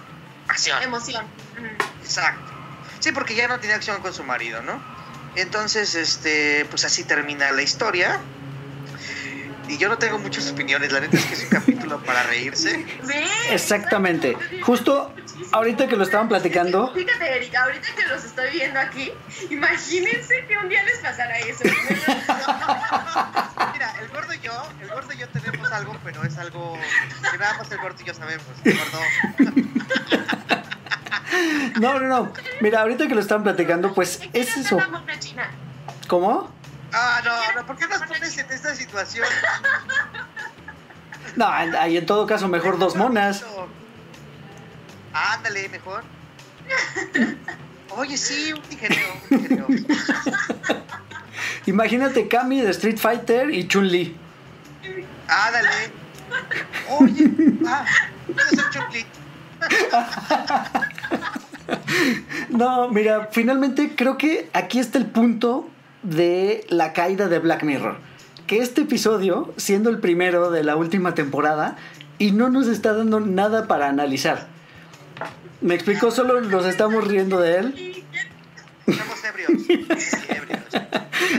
acción. 0.48 0.82
emoción. 0.84 1.26
Exacto. 2.04 2.53
Sí, 3.04 3.12
porque 3.12 3.36
ya 3.36 3.50
no 3.50 3.60
tiene 3.60 3.76
acción 3.76 4.02
con 4.02 4.14
su 4.14 4.24
marido, 4.24 4.62
¿no? 4.62 4.82
Entonces, 5.36 5.94
este, 5.94 6.66
pues 6.70 6.86
así 6.86 7.04
termina 7.04 7.52
la 7.52 7.62
historia. 7.62 8.22
Y 9.68 9.78
yo 9.78 9.90
no 9.90 9.98
tengo 9.98 10.20
muchas 10.20 10.50
opiniones, 10.50 10.94
la 10.94 11.02
neta 11.02 11.18
es 11.18 11.26
que 11.26 11.34
es 11.34 11.44
un 11.44 11.50
capítulo 11.50 12.02
para 12.04 12.24
reírse. 12.24 12.86
Sí, 13.06 13.24
Exactamente. 13.50 14.38
Justo 14.62 15.14
ahorita 15.52 15.88
que 15.88 15.98
lo 15.98 16.06
estaban 16.06 16.30
platicando, 16.30 16.94
Fíjate, 16.94 17.36
Erika, 17.36 17.64
ahorita 17.64 17.90
que 17.94 18.08
los 18.08 18.24
estoy 18.24 18.52
viendo 18.52 18.80
aquí, 18.80 19.12
imagínense 19.50 20.46
que 20.48 20.58
un 20.58 20.70
día 20.70 20.82
les 20.84 21.00
pasara 21.00 21.40
eso. 21.40 21.66
Mira, 23.74 23.96
el 24.02 24.08
gordo 24.08 24.34
y 24.34 24.40
yo, 24.40 24.64
el 24.82 24.88
gordo 24.88 25.12
y 25.12 25.18
yo 25.18 25.28
tenemos 25.28 25.70
algo, 25.74 25.98
pero 26.06 26.24
es 26.24 26.38
algo 26.38 26.80
que 27.32 27.38
nada 27.38 27.58
más 27.58 27.70
el 27.70 27.80
gordo 27.80 27.98
y 28.02 28.06
yo 28.06 28.14
sabemos. 28.14 28.46
El 28.64 28.78
gordo. 28.78 29.00
No, 31.80 32.00
no, 32.00 32.08
no. 32.08 32.34
Mira, 32.62 32.82
ahorita 32.82 33.08
que 33.08 33.16
lo 33.16 33.22
estaban 33.22 33.44
platicando, 33.44 33.94
pues 33.94 34.22
¿En 34.22 34.32
qué 34.32 34.42
es 34.42 34.58
eso. 34.58 34.78
¿Cómo? 36.08 36.52
Ah, 36.92 37.22
no, 37.24 37.60
no, 37.60 37.66
¿por 37.66 37.78
qué 37.78 37.88
nos 37.88 38.02
pones 38.04 38.38
en 38.38 38.52
esta 38.52 38.76
situación? 38.76 39.28
No, 41.36 41.48
ahí 41.48 41.98
en 41.98 42.06
todo 42.06 42.28
caso 42.28 42.48
mejor 42.48 42.78
dos 42.78 42.96
monas. 42.96 43.44
Ándale, 45.14 45.68
mejor. 45.70 46.04
Oye, 47.90 48.18
sí, 48.18 48.54
un 48.54 48.62
tijereo, 48.62 49.14
un 49.30 49.40
tijereo. 49.40 49.68
Imagínate 51.66 52.28
Kami 52.28 52.62
de 52.62 52.72
Street 52.72 52.98
Fighter 52.98 53.50
y 53.50 53.68
Chun-Li. 53.68 54.16
Ándale. 55.28 55.92
Oye, 56.90 57.32
ah, 57.68 57.86
puede 58.26 58.50
ser 58.50 58.70
Chucky. 58.72 59.06
No, 62.50 62.90
mira, 62.90 63.30
finalmente 63.32 63.94
creo 63.96 64.18
que 64.18 64.50
aquí 64.54 64.80
está 64.80 64.98
el 64.98 65.08
punto 65.08 65.68
de 66.04 66.66
la 66.70 66.94
caída 66.94 67.28
de 67.28 67.40
Black 67.40 67.64
Mirror. 67.64 67.98
Que 68.48 68.60
este 68.60 68.82
episodio, 68.82 69.54
siendo 69.58 69.90
el 69.90 70.00
primero 70.00 70.52
de 70.52 70.64
la 70.64 70.76
última 70.76 71.16
temporada, 71.16 71.78
y 72.20 72.32
no 72.32 72.50
nos 72.50 72.68
está 72.68 72.94
dando 72.94 73.20
nada 73.20 73.68
para 73.68 73.90
analizar. 73.90 74.48
Me 75.62 75.74
explicó, 75.76 76.12
solo 76.12 76.42
nos 76.42 76.66
estamos 76.66 77.08
riendo 77.08 77.40
de 77.40 77.58
él. 77.58 78.04
Estamos 78.86 79.24
ebrios. 79.24 79.52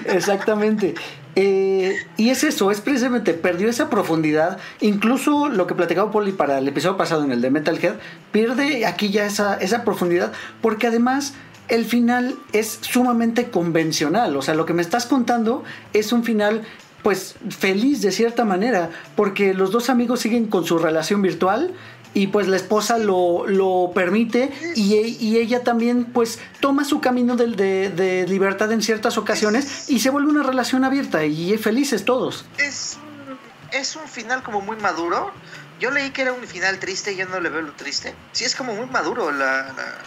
Exactamente. 0.07 0.95
Eh, 1.37 1.97
y 2.17 2.31
es 2.31 2.45
eso, 2.45 2.71
es 2.71 2.81
precisamente, 2.81 3.35
perdió 3.35 3.69
esa 3.69 3.91
profundidad. 3.91 4.59
Incluso 4.81 5.49
lo 5.49 5.67
que 5.67 5.75
platicaba 5.75 6.11
Poli 6.11 6.33
para 6.33 6.59
el 6.59 6.69
episodio 6.69 6.97
pasado 6.97 7.25
en 7.25 7.33
el 7.33 7.41
de 7.41 7.51
Metalhead, 7.51 7.95
pierde 8.33 8.87
aquí 8.87 9.11
ya 9.11 9.27
esa, 9.27 9.57
esa 9.57 9.85
profundidad, 9.85 10.33
porque 10.61 10.87
además 10.87 11.35
el 11.69 11.85
final 11.85 12.37
es 12.53 12.79
sumamente 12.83 13.51
convencional. 13.51 14.37
O 14.37 14.43
sea, 14.43 14.55
lo 14.55 14.67
que 14.67 14.75
me 14.75 14.83
estás 14.83 15.07
contando 15.07 15.65
es 15.93 16.13
un 16.13 16.25
final, 16.25 16.63
pues, 17.03 17.37
feliz 17.49 18.03
de 18.03 18.13
cierta 18.13 18.45
manera, 18.45 18.91
porque 19.17 19.55
los 19.55 19.71
dos 19.71 19.91
amigos 19.91 20.21
siguen 20.21 20.47
con 20.47 20.65
su 20.65 20.79
relación 20.79 21.23
virtual. 21.23 21.73
Y 22.15 22.29
pues 22.29 22.47
la 22.47 22.57
esposa 22.57 22.97
lo, 22.99 23.47
lo 23.47 23.91
permite 23.93 24.53
y, 24.77 24.95
y 24.95 25.37
ella 25.39 25.65
también 25.65 26.05
pues 26.07 26.39
toma 26.61 26.85
su 26.85 27.01
camino 27.01 27.35
de, 27.37 27.49
de- 27.49 27.91
de 27.91 28.27
libertad 28.29 28.71
en 28.71 28.83
ciertas 28.83 29.19
ocasiones 29.19 29.91
y 29.91 29.99
se 30.01 30.11
vuelve 30.11 30.31
una 30.31 30.45
relación 30.45 30.85
abierta 30.85 31.25
y 31.25 31.57
felices 31.59 32.05
todos. 32.05 32.45
Es 32.59 32.97
un, 33.03 33.39
es 33.79 33.97
un 33.97 34.07
final 34.09 34.43
como 34.45 34.61
muy 34.61 34.77
maduro. 34.77 35.33
Yo 35.81 35.91
leí 35.91 36.11
que 36.13 36.23
era 36.23 36.33
un 36.33 36.45
final 36.47 36.79
triste 36.79 37.13
y 37.13 37.17
yo 37.17 37.27
no 37.27 37.41
le 37.41 37.49
veo 37.49 37.63
lo 37.63 37.73
triste. 37.73 38.15
Sí, 38.31 38.45
es 38.45 38.55
como 38.55 38.75
muy 38.75 38.87
maduro 38.87 39.33
la, 39.33 39.73
la, 39.73 39.99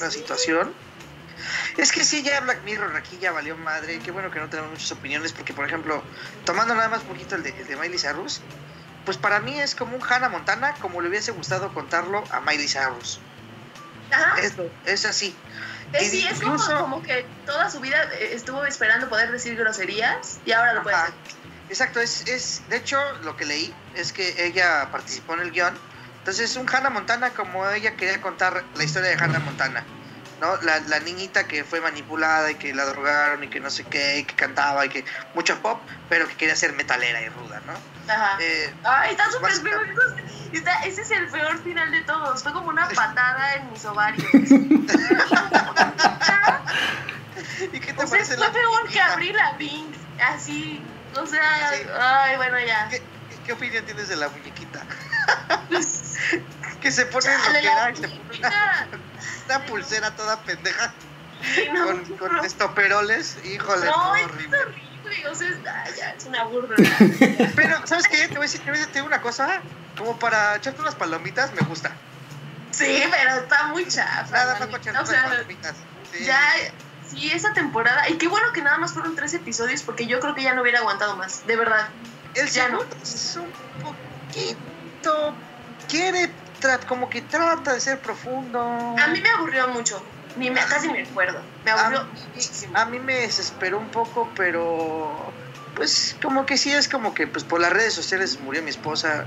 la 0.00 0.10
situación. 0.10 0.72
Es 1.76 1.92
que 1.92 2.04
sí, 2.04 2.22
ya 2.22 2.40
Black 2.40 2.64
Mirror 2.64 2.96
aquí 2.96 3.18
ya 3.20 3.32
valió 3.32 3.54
madre. 3.56 3.98
Qué 4.02 4.10
bueno 4.10 4.30
que 4.30 4.40
no 4.40 4.48
tenemos 4.48 4.70
muchas 4.72 4.92
opiniones 4.92 5.32
porque, 5.34 5.52
por 5.52 5.66
ejemplo, 5.66 6.02
tomando 6.46 6.74
nada 6.74 6.88
más 6.88 7.02
un 7.02 7.08
poquito 7.08 7.34
el 7.36 7.42
de, 7.42 7.50
el 7.50 7.66
de 7.66 7.76
Miley 7.76 7.98
Cyrus, 7.98 8.40
pues 9.10 9.18
para 9.18 9.40
mí 9.40 9.58
es 9.58 9.74
como 9.74 9.96
un 9.96 10.02
Hannah 10.08 10.28
Montana 10.28 10.72
como 10.80 11.00
le 11.00 11.08
hubiese 11.08 11.32
gustado 11.32 11.74
contarlo 11.74 12.22
a 12.30 12.40
Miley 12.42 12.68
Cyrus. 12.68 13.18
Ajá. 14.08 14.40
Es, 14.40 14.54
es 14.84 15.04
así. 15.04 15.36
Eh, 15.92 16.08
sí, 16.08 16.24
es 16.30 16.38
como, 16.38 16.54
Incluso- 16.54 16.78
como 16.78 17.02
que 17.02 17.26
toda 17.44 17.68
su 17.68 17.80
vida 17.80 18.00
estuvo 18.20 18.64
esperando 18.64 19.08
poder 19.08 19.32
decir 19.32 19.56
groserías 19.56 20.38
y 20.44 20.52
ahora 20.52 20.74
lo 20.74 20.84
puede 20.84 20.94
hacer. 20.94 21.14
Exacto, 21.68 21.98
es, 21.98 22.28
es, 22.28 22.62
de 22.68 22.76
hecho, 22.76 23.00
lo 23.24 23.36
que 23.36 23.46
leí 23.46 23.74
es 23.96 24.12
que 24.12 24.46
ella 24.46 24.88
participó 24.92 25.34
en 25.34 25.40
el 25.40 25.50
guion 25.50 25.76
Entonces, 26.18 26.54
un 26.54 26.72
Hannah 26.72 26.90
Montana 26.90 27.30
como 27.30 27.68
ella 27.68 27.96
quería 27.96 28.22
contar 28.22 28.64
la 28.76 28.84
historia 28.84 29.10
de 29.10 29.16
Hannah 29.16 29.40
Montana. 29.40 29.84
¿no? 30.40 30.56
La, 30.62 30.78
la, 30.86 31.00
niñita 31.00 31.48
que 31.48 31.64
fue 31.64 31.80
manipulada 31.80 32.48
y 32.52 32.54
que 32.54 32.72
la 32.74 32.84
drogaron 32.84 33.42
y 33.42 33.48
que 33.48 33.58
no 33.58 33.70
sé 33.70 33.82
qué, 33.82 34.18
y 34.18 34.24
que 34.24 34.36
cantaba 34.36 34.86
y 34.86 34.88
que 34.88 35.04
mucho 35.34 35.60
pop, 35.60 35.80
pero 36.08 36.28
que 36.28 36.36
quería 36.36 36.54
ser 36.54 36.74
metalera 36.74 37.20
y 37.20 37.28
ruda, 37.28 37.60
¿no? 37.66 37.74
Ajá. 38.08 38.36
Eh, 38.40 38.74
Ay, 38.84 39.10
está 39.12 39.30
súper 39.30 39.52
feo. 39.52 39.80
Está, 40.52 40.80
ese 40.84 41.02
es 41.02 41.10
el 41.12 41.28
peor 41.28 41.62
final 41.62 41.90
de 41.92 42.00
todos. 42.02 42.42
Fue 42.42 42.52
como 42.52 42.68
una 42.68 42.88
patada 42.94 43.54
en 43.54 43.70
mis 43.72 43.84
ovarios. 43.84 44.26
¿Y 47.72 47.80
qué 47.80 47.92
te 47.92 48.02
o 48.02 48.06
sea, 48.06 48.10
parece 48.10 48.36
fue 48.36 48.46
la 48.46 48.52
peor 48.52 48.82
que 48.82 48.88
niñita? 48.88 49.12
abrir 49.12 49.34
la 49.34 49.52
Bing. 49.52 49.92
Así. 50.22 50.82
O 51.16 51.26
sea, 51.26 51.70
Sí. 51.72 51.82
ay, 52.00 52.36
bueno, 52.36 52.58
ya. 52.60 52.88
¿Qué, 52.88 53.02
qué 53.46 53.52
opinión 53.52 53.84
tienes 53.84 54.08
de 54.08 54.16
la 54.16 54.28
muñequita? 54.28 54.82
que 56.80 56.90
se 56.90 57.06
pone 57.06 57.24
Chale, 57.26 57.52
lo 57.52 57.60
que 57.60 57.66
da 57.76 57.90
y 57.90 57.96
se 57.96 58.08
pone 58.08 58.38
una, 58.38 59.66
pulsera 59.66 60.10
toda 60.16 60.40
pendeja 60.42 60.92
Sí, 61.54 61.68
no, 61.72 61.86
con, 61.86 62.04
con 62.16 62.44
estoperoles. 62.44 63.38
Híjole, 63.44 63.86
No, 63.86 63.96
no, 64.08 64.14
es 64.16 64.24
horrible. 64.24 64.58
O 65.30 65.34
sea, 65.34 65.48
es, 65.48 65.56
ay, 65.66 65.92
ya, 65.96 66.10
es 66.10 66.24
una 66.24 66.44
burla. 66.44 66.76
Pero, 67.56 67.86
¿sabes 67.86 68.08
qué? 68.08 68.28
Te 68.28 68.34
voy 68.34 68.38
a 68.38 68.40
decir, 68.42 68.60
te 68.60 68.70
voy 68.70 68.80
a 68.80 68.86
decir 68.86 69.02
una 69.02 69.20
cosa. 69.20 69.60
Como 69.96 70.18
para 70.18 70.56
echarte 70.56 70.80
unas 70.80 70.94
palomitas, 70.94 71.52
me 71.52 71.66
gusta. 71.66 71.92
Sí, 72.70 73.02
pero 73.10 73.40
está 73.42 73.66
muy 73.66 73.86
chafa. 73.86 74.30
Nada 74.30 74.58
más 74.58 74.68
para 74.68 74.78
O 74.78 74.90
unas 74.90 75.08
sea, 75.08 75.24
palomitas. 75.24 75.74
Sí. 76.12 76.24
ya, 76.24 76.40
sí, 77.06 77.30
esa 77.32 77.52
temporada. 77.52 78.08
Y 78.08 78.16
qué 78.16 78.28
bueno 78.28 78.52
que 78.52 78.62
nada 78.62 78.78
más 78.78 78.92
fueron 78.92 79.14
tres 79.16 79.34
episodios 79.34 79.82
porque 79.82 80.06
yo 80.06 80.20
creo 80.20 80.34
que 80.34 80.42
ya 80.42 80.54
no 80.54 80.62
hubiera 80.62 80.78
aguantado 80.78 81.16
más, 81.16 81.46
de 81.46 81.56
verdad. 81.56 81.88
El 82.34 82.48
ya 82.48 82.68
no. 82.68 82.80
es 83.02 83.36
un 83.36 83.52
poquito. 83.82 85.34
Quiere, 85.88 86.30
como 86.86 87.10
que 87.10 87.22
trata 87.22 87.72
de 87.72 87.80
ser 87.80 87.98
profundo. 87.98 88.60
A 88.60 89.06
mí 89.08 89.20
me 89.20 89.28
aburrió 89.30 89.68
mucho. 89.68 90.02
Ni 90.36 90.50
me, 90.50 90.60
casi 90.60 90.88
me 90.88 91.02
acuerdo. 91.02 91.40
Me 91.64 91.70
A 91.70 91.80
aburrió 91.80 92.04
mí- 92.04 92.10
muchísimo. 92.34 92.76
A 92.78 92.84
mí 92.86 92.98
me 92.98 93.14
desesperó 93.14 93.78
un 93.78 93.88
poco, 93.88 94.28
pero 94.36 95.32
pues 95.74 96.16
como 96.22 96.46
que 96.46 96.56
sí 96.56 96.72
es 96.72 96.88
como 96.88 97.14
que 97.14 97.26
pues 97.26 97.44
por 97.44 97.60
las 97.60 97.72
redes 97.72 97.94
sociales 97.94 98.38
murió 98.40 98.62
mi 98.62 98.70
esposa. 98.70 99.24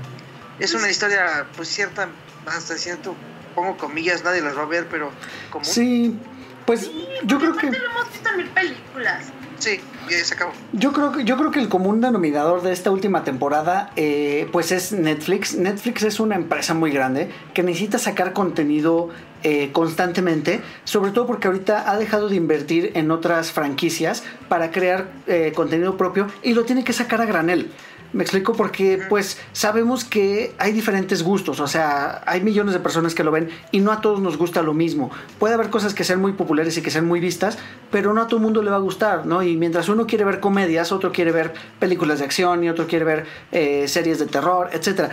Es 0.58 0.72
una 0.74 0.88
historia 0.88 1.46
pues 1.56 1.68
cierta, 1.68 2.08
hasta 2.46 2.76
cierto, 2.78 3.14
pongo 3.54 3.76
comillas, 3.76 4.22
nadie 4.24 4.40
las 4.40 4.56
va 4.56 4.62
a 4.62 4.66
ver, 4.66 4.86
pero 4.88 5.10
como 5.50 5.64
Sí, 5.64 6.16
pues 6.64 6.88
yo 7.24 7.38
creo 7.38 7.56
que... 7.56 7.70
Lo 7.70 7.76
hemos 7.90 8.10
visto 8.12 8.28
en 8.30 8.36
mil 8.36 8.48
películas. 8.50 9.24
Sí, 9.58 9.80
se 10.08 10.34
acabó. 10.34 10.52
Yo 10.72 10.92
creo, 10.92 11.12
que- 11.12 11.24
yo 11.24 11.36
creo 11.36 11.50
que 11.50 11.60
el 11.60 11.68
común 11.68 12.00
denominador 12.00 12.62
de 12.62 12.72
esta 12.72 12.90
última 12.90 13.24
temporada, 13.24 13.90
eh, 13.96 14.48
pues 14.52 14.72
es 14.72 14.92
Netflix. 14.92 15.54
Netflix 15.56 16.02
es 16.02 16.20
una 16.20 16.36
empresa 16.36 16.74
muy 16.74 16.90
grande 16.90 17.30
que 17.54 17.62
necesita 17.62 17.98
sacar 17.98 18.32
contenido 18.32 19.10
eh, 19.46 19.72
constantemente, 19.72 20.62
sobre 20.84 21.10
todo 21.10 21.26
porque 21.26 21.48
ahorita 21.48 21.90
ha 21.90 21.98
dejado 21.98 22.30
de 22.30 22.36
invertir 22.36 22.92
en 22.94 23.10
otras 23.10 23.52
franquicias 23.52 24.22
para 24.48 24.70
crear 24.70 25.08
eh, 25.26 25.52
contenido 25.54 25.98
propio 25.98 26.28
y 26.42 26.54
lo 26.54 26.64
tiene 26.64 26.82
que 26.82 26.94
sacar 26.94 27.20
a 27.20 27.26
granel. 27.26 27.70
Me 28.14 28.22
explico 28.22 28.52
porque 28.52 29.02
pues 29.08 29.38
sabemos 29.52 30.04
que 30.04 30.54
hay 30.58 30.70
diferentes 30.70 31.24
gustos, 31.24 31.58
o 31.58 31.66
sea, 31.66 32.22
hay 32.26 32.42
millones 32.42 32.72
de 32.72 32.78
personas 32.78 33.12
que 33.12 33.24
lo 33.24 33.32
ven 33.32 33.50
y 33.72 33.80
no 33.80 33.90
a 33.90 34.00
todos 34.00 34.20
nos 34.20 34.38
gusta 34.38 34.62
lo 34.62 34.72
mismo. 34.72 35.10
Puede 35.40 35.54
haber 35.54 35.68
cosas 35.68 35.94
que 35.94 36.04
sean 36.04 36.20
muy 36.20 36.32
populares 36.32 36.78
y 36.78 36.82
que 36.82 36.92
sean 36.92 37.06
muy 37.06 37.18
vistas, 37.18 37.58
pero 37.90 38.14
no 38.14 38.22
a 38.22 38.28
todo 38.28 38.36
el 38.36 38.44
mundo 38.44 38.62
le 38.62 38.70
va 38.70 38.76
a 38.76 38.80
gustar, 38.80 39.26
¿no? 39.26 39.42
Y 39.42 39.56
mientras 39.56 39.88
uno 39.88 40.06
quiere 40.06 40.24
ver 40.24 40.38
comedias, 40.38 40.92
otro 40.92 41.10
quiere 41.10 41.32
ver 41.32 41.54
películas 41.80 42.20
de 42.20 42.26
acción 42.26 42.62
y 42.62 42.68
otro 42.68 42.86
quiere 42.86 43.04
ver 43.04 43.26
eh, 43.50 43.88
series 43.88 44.20
de 44.20 44.26
terror, 44.26 44.70
etcétera. 44.72 45.10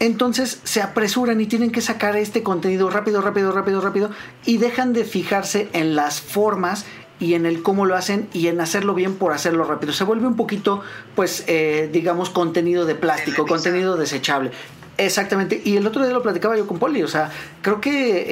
Entonces 0.00 0.60
se 0.64 0.82
apresuran 0.82 1.40
y 1.40 1.46
tienen 1.46 1.70
que 1.70 1.80
sacar 1.80 2.16
este 2.16 2.42
contenido 2.42 2.90
rápido, 2.90 3.20
rápido, 3.20 3.52
rápido, 3.52 3.80
rápido 3.80 4.10
y 4.44 4.58
dejan 4.58 4.92
de 4.92 5.04
fijarse 5.04 5.68
en 5.74 5.94
las 5.94 6.20
formas 6.20 6.86
y 7.22 7.34
en 7.34 7.46
el 7.46 7.62
cómo 7.62 7.86
lo 7.86 7.94
hacen 7.94 8.28
y 8.32 8.48
en 8.48 8.60
hacerlo 8.60 8.94
bien 8.94 9.14
por 9.14 9.32
hacerlo 9.32 9.62
rápido. 9.62 9.92
Se 9.92 10.02
vuelve 10.02 10.26
un 10.26 10.34
poquito, 10.34 10.80
pues, 11.14 11.44
eh, 11.46 11.88
digamos, 11.92 12.30
contenido 12.30 12.84
de 12.84 12.96
plástico, 12.96 13.46
contenido 13.46 13.96
desechable. 13.96 14.50
Exactamente, 14.98 15.62
y 15.64 15.76
el 15.76 15.86
otro 15.86 16.02
día 16.02 16.12
lo 16.12 16.20
platicaba 16.20 16.56
yo 16.56 16.66
con 16.66 16.78
Poli, 16.78 17.02
o 17.02 17.08
sea, 17.08 17.30
creo 17.62 17.80
que 17.80 18.26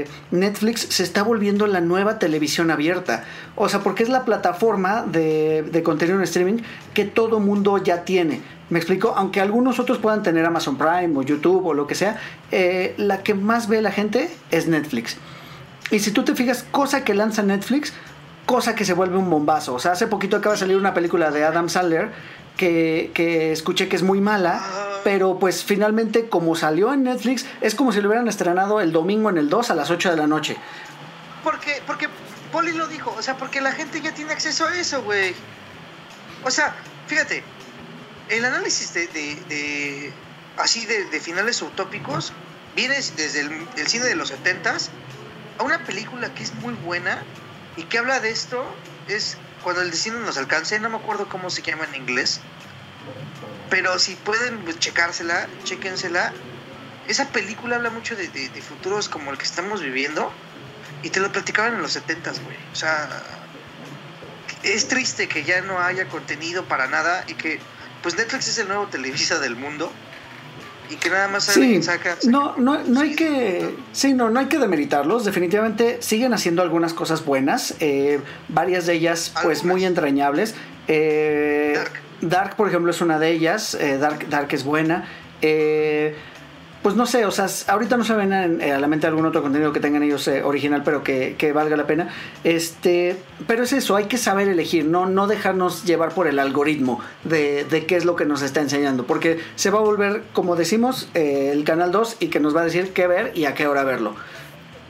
eh, 0.00 0.06
Netflix 0.30 0.86
se 0.88 1.02
está 1.02 1.22
volviendo 1.22 1.66
la 1.66 1.80
nueva 1.80 2.18
televisión 2.18 2.70
abierta, 2.70 3.24
o 3.54 3.68
sea, 3.68 3.80
porque 3.80 4.02
es 4.02 4.08
la 4.08 4.24
plataforma 4.24 5.02
de, 5.02 5.62
de 5.62 5.82
contenido 5.82 6.16
en 6.16 6.24
streaming 6.24 6.62
que 6.94 7.04
todo 7.04 7.38
mundo 7.38 7.76
ya 7.78 8.04
tiene. 8.04 8.40
Me 8.70 8.78
explico, 8.78 9.12
aunque 9.16 9.40
algunos 9.40 9.78
otros 9.78 9.98
puedan 9.98 10.22
tener 10.22 10.46
Amazon 10.46 10.78
Prime 10.78 11.12
o 11.16 11.22
YouTube 11.22 11.66
o 11.66 11.74
lo 11.74 11.86
que 11.86 11.94
sea, 11.94 12.18
eh, 12.50 12.94
la 12.96 13.22
que 13.22 13.34
más 13.34 13.68
ve 13.68 13.82
la 13.82 13.92
gente 13.92 14.30
es 14.50 14.68
Netflix. 14.68 15.18
Y 15.90 16.00
si 16.00 16.10
tú 16.10 16.24
te 16.24 16.34
fijas, 16.34 16.64
cosa 16.70 17.04
que 17.04 17.14
lanza 17.14 17.42
Netflix, 17.42 17.92
cosa 18.46 18.74
que 18.74 18.84
se 18.84 18.94
vuelve 18.94 19.16
un 19.18 19.28
bombazo. 19.28 19.74
O 19.74 19.78
sea, 19.78 19.92
hace 19.92 20.06
poquito 20.06 20.36
acaba 20.36 20.54
de 20.54 20.60
salir 20.60 20.76
una 20.76 20.94
película 20.94 21.30
de 21.30 21.44
Adam 21.44 21.68
Sandler 21.68 22.10
que, 22.56 23.10
que 23.12 23.52
escuché 23.52 23.88
que 23.88 23.96
es 23.96 24.02
muy 24.02 24.20
mala, 24.20 24.62
pero 25.04 25.38
pues 25.38 25.62
finalmente 25.64 26.28
como 26.28 26.56
salió 26.56 26.92
en 26.94 27.02
Netflix, 27.02 27.44
es 27.60 27.74
como 27.74 27.92
si 27.92 28.00
lo 28.00 28.08
hubieran 28.08 28.28
estrenado 28.28 28.80
el 28.80 28.92
domingo 28.92 29.28
en 29.30 29.36
el 29.38 29.48
2 29.50 29.70
a 29.70 29.74
las 29.74 29.90
8 29.90 30.10
de 30.10 30.16
la 30.16 30.26
noche. 30.26 30.56
Porque, 31.44 31.82
porque 31.86 32.08
Poli 32.52 32.72
lo 32.72 32.86
dijo, 32.88 33.14
o 33.18 33.22
sea, 33.22 33.36
porque 33.36 33.60
la 33.60 33.72
gente 33.72 34.00
ya 34.00 34.14
tiene 34.14 34.32
acceso 34.32 34.64
a 34.66 34.76
eso, 34.78 35.02
güey. 35.02 35.34
O 36.44 36.50
sea, 36.50 36.74
fíjate, 37.08 37.42
el 38.30 38.44
análisis 38.44 38.94
de, 38.94 39.06
de- 39.08 39.38
de- 39.48 40.12
así 40.56 40.86
de, 40.86 41.04
de 41.06 41.20
finales 41.20 41.60
utópicos 41.62 42.32
viene 42.74 42.94
desde 42.94 43.40
el, 43.40 43.66
el 43.76 43.86
cine 43.86 44.06
de 44.06 44.16
los 44.16 44.32
70s 44.32 44.88
a 45.58 45.62
una 45.62 45.84
película 45.84 46.32
que 46.34 46.42
es 46.42 46.54
muy 46.56 46.74
buena 46.74 47.22
y 47.76 47.82
que 47.84 47.98
habla 47.98 48.20
de 48.20 48.30
esto, 48.30 48.64
es 49.08 49.36
cuando 49.62 49.82
el 49.82 49.90
destino 49.90 50.18
nos 50.20 50.38
alcance, 50.38 50.78
no 50.80 50.88
me 50.90 50.96
acuerdo 50.96 51.28
cómo 51.28 51.50
se 51.50 51.62
llama 51.62 51.84
en 51.84 51.94
inglés, 52.02 52.40
pero 53.70 53.98
si 53.98 54.14
pueden 54.14 54.64
checársela, 54.78 55.48
chéquensela. 55.64 56.32
Esa 57.08 57.30
película 57.30 57.76
habla 57.76 57.90
mucho 57.90 58.16
de, 58.16 58.28
de- 58.28 58.48
de 58.48 58.62
futuros 58.62 59.08
como 59.08 59.30
el 59.30 59.38
que 59.38 59.44
estamos 59.44 59.80
viviendo 59.80 60.32
y 61.02 61.10
te 61.10 61.20
lo 61.20 61.30
platicaban 61.30 61.74
en 61.74 61.82
los 61.82 61.92
70s, 61.96 62.42
güey. 62.44 62.56
O 62.72 62.76
sea, 62.76 63.08
es 64.62 64.88
triste 64.88 65.28
que 65.28 65.44
ya 65.44 65.60
no 65.62 65.80
haya 65.80 66.08
contenido 66.08 66.64
para 66.64 66.86
nada 66.88 67.24
y 67.28 67.34
que 67.34 67.60
pues 68.02 68.16
Netflix 68.16 68.48
es 68.48 68.58
el 68.58 68.68
nuevo 68.68 68.88
Televisa 68.88 69.38
del 69.38 69.56
mundo 69.56 69.92
y 70.90 70.96
que 70.96 71.10
nada 71.10 71.28
más 71.28 71.44
Sí, 71.44 71.82
saca, 71.82 72.16
saca- 72.16 72.28
no, 72.30 72.56
no, 72.56 72.82
no 72.84 73.00
hay 73.00 73.14
que, 73.14 73.74
sí, 73.92 74.12
no, 74.14 74.30
no 74.30 74.40
hay 74.40 74.46
que 74.46 74.58
demeritarlos. 74.58 75.24
Definitivamente 75.24 75.98
siguen 76.00 76.32
haciendo 76.34 76.62
algunas 76.62 76.94
cosas 76.94 77.24
buenas, 77.24 77.74
eh, 77.80 78.20
varias 78.48 78.86
de 78.86 78.94
ellas, 78.94 79.32
pues, 79.42 79.64
muy 79.64 79.84
entrañables. 79.84 80.54
Eh, 80.88 81.72
Dark. 81.76 81.92
Dark, 82.20 82.56
por 82.56 82.68
ejemplo, 82.68 82.90
es 82.90 83.00
una 83.00 83.18
de 83.18 83.30
ellas. 83.30 83.74
eh, 83.74 83.98
Dark, 83.98 84.28
Dark 84.28 84.48
es 84.52 84.64
buena. 84.64 85.04
Eh, 85.42 86.14
pues 86.86 86.94
no 86.94 87.04
sé, 87.04 87.26
o 87.26 87.32
sea, 87.32 87.46
ahorita 87.66 87.96
no 87.96 88.04
se 88.04 88.14
ven 88.14 88.32
en- 88.32 88.60
eh, 88.60 88.70
a 88.70 88.78
la 88.78 88.86
mente 88.86 89.08
algún 89.08 89.26
otro 89.26 89.42
contenido 89.42 89.72
que 89.72 89.80
tengan 89.80 90.04
ellos 90.04 90.28
eh, 90.28 90.44
original, 90.44 90.82
pero 90.84 91.02
que, 91.02 91.34
que 91.36 91.50
valga 91.52 91.76
la 91.76 91.84
pena. 91.84 92.10
Este, 92.44 93.16
pero 93.48 93.64
es 93.64 93.72
eso, 93.72 93.96
hay 93.96 94.04
que 94.04 94.16
saber 94.18 94.46
elegir, 94.46 94.84
no, 94.84 95.04
no 95.06 95.26
dejarnos 95.26 95.82
llevar 95.84 96.10
por 96.10 96.28
el 96.28 96.38
algoritmo 96.38 97.00
de, 97.24 97.64
de 97.64 97.86
qué 97.86 97.96
es 97.96 98.04
lo 98.04 98.14
que 98.14 98.24
nos 98.24 98.40
está 98.42 98.60
enseñando, 98.60 99.04
porque 99.04 99.40
se 99.56 99.70
va 99.70 99.80
a 99.80 99.82
volver, 99.82 100.22
como 100.32 100.54
decimos, 100.54 101.08
eh, 101.14 101.50
el 101.52 101.64
canal 101.64 101.90
2 101.90 102.18
y 102.20 102.28
que 102.28 102.38
nos 102.38 102.54
va 102.54 102.60
a 102.60 102.64
decir 102.66 102.92
qué 102.92 103.08
ver 103.08 103.32
y 103.34 103.46
a 103.46 103.54
qué 103.54 103.66
hora 103.66 103.82
verlo. 103.82 104.14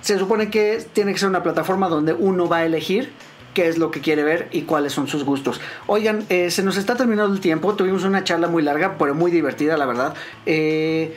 Se 0.03 0.19
supone 0.19 0.51
que 0.51 0.85
tiene 0.93 1.15
que 1.15 1.19
ser 1.19 1.31
una 1.31 1.43
plataforma 1.43 1.89
donde 1.89 2.13
uno 2.13 2.47
va 2.47 2.59
a 2.59 2.67
elegir 2.67 3.11
qué 3.57 3.69
es 3.69 3.79
lo 3.79 3.91
que 3.91 4.03
quiere 4.03 4.23
ver 4.23 4.49
y 4.53 4.63
cuáles 4.63 4.93
son 4.93 5.09
sus 5.09 5.25
gustos. 5.25 5.63
Oigan, 5.87 6.27
eh, 6.29 6.51
se 6.51 6.63
nos 6.63 6.77
está 6.77 6.95
terminando 6.95 7.33
el 7.33 7.41
tiempo, 7.41 7.75
tuvimos 7.75 8.05
una 8.05 8.23
charla 8.23 8.49
muy 8.49 8.63
larga, 8.63 8.99
pero 8.99 9.15
muy 9.15 9.31
divertida, 9.31 9.79
la 9.79 9.87
verdad. 9.87 10.15
Eh, 10.45 11.17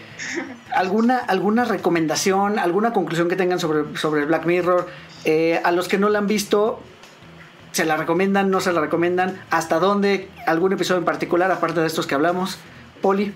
¿alguna, 0.71 1.17
¿Alguna 1.17 1.65
recomendación, 1.65 2.57
alguna 2.57 2.93
conclusión 2.93 3.27
que 3.27 3.35
tengan 3.35 3.59
sobre, 3.59 3.97
sobre 3.97 4.23
Black 4.23 4.45
Mirror? 4.45 4.87
Eh, 5.25 5.59
a 5.65 5.73
los 5.73 5.89
que 5.89 5.97
no 5.97 6.07
la 6.07 6.19
han 6.19 6.27
visto, 6.27 6.79
¿se 7.73 7.83
la 7.83 7.97
recomiendan, 7.97 8.49
no 8.49 8.61
se 8.61 8.71
la 8.71 8.79
recomiendan? 8.79 9.37
¿Hasta 9.49 9.79
dónde? 9.79 10.29
¿Algún 10.47 10.71
episodio 10.71 10.99
en 10.99 11.05
particular, 11.05 11.51
aparte 11.51 11.81
de 11.81 11.87
estos 11.87 12.07
que 12.07 12.15
hablamos? 12.15 12.57
Poli. 13.01 13.33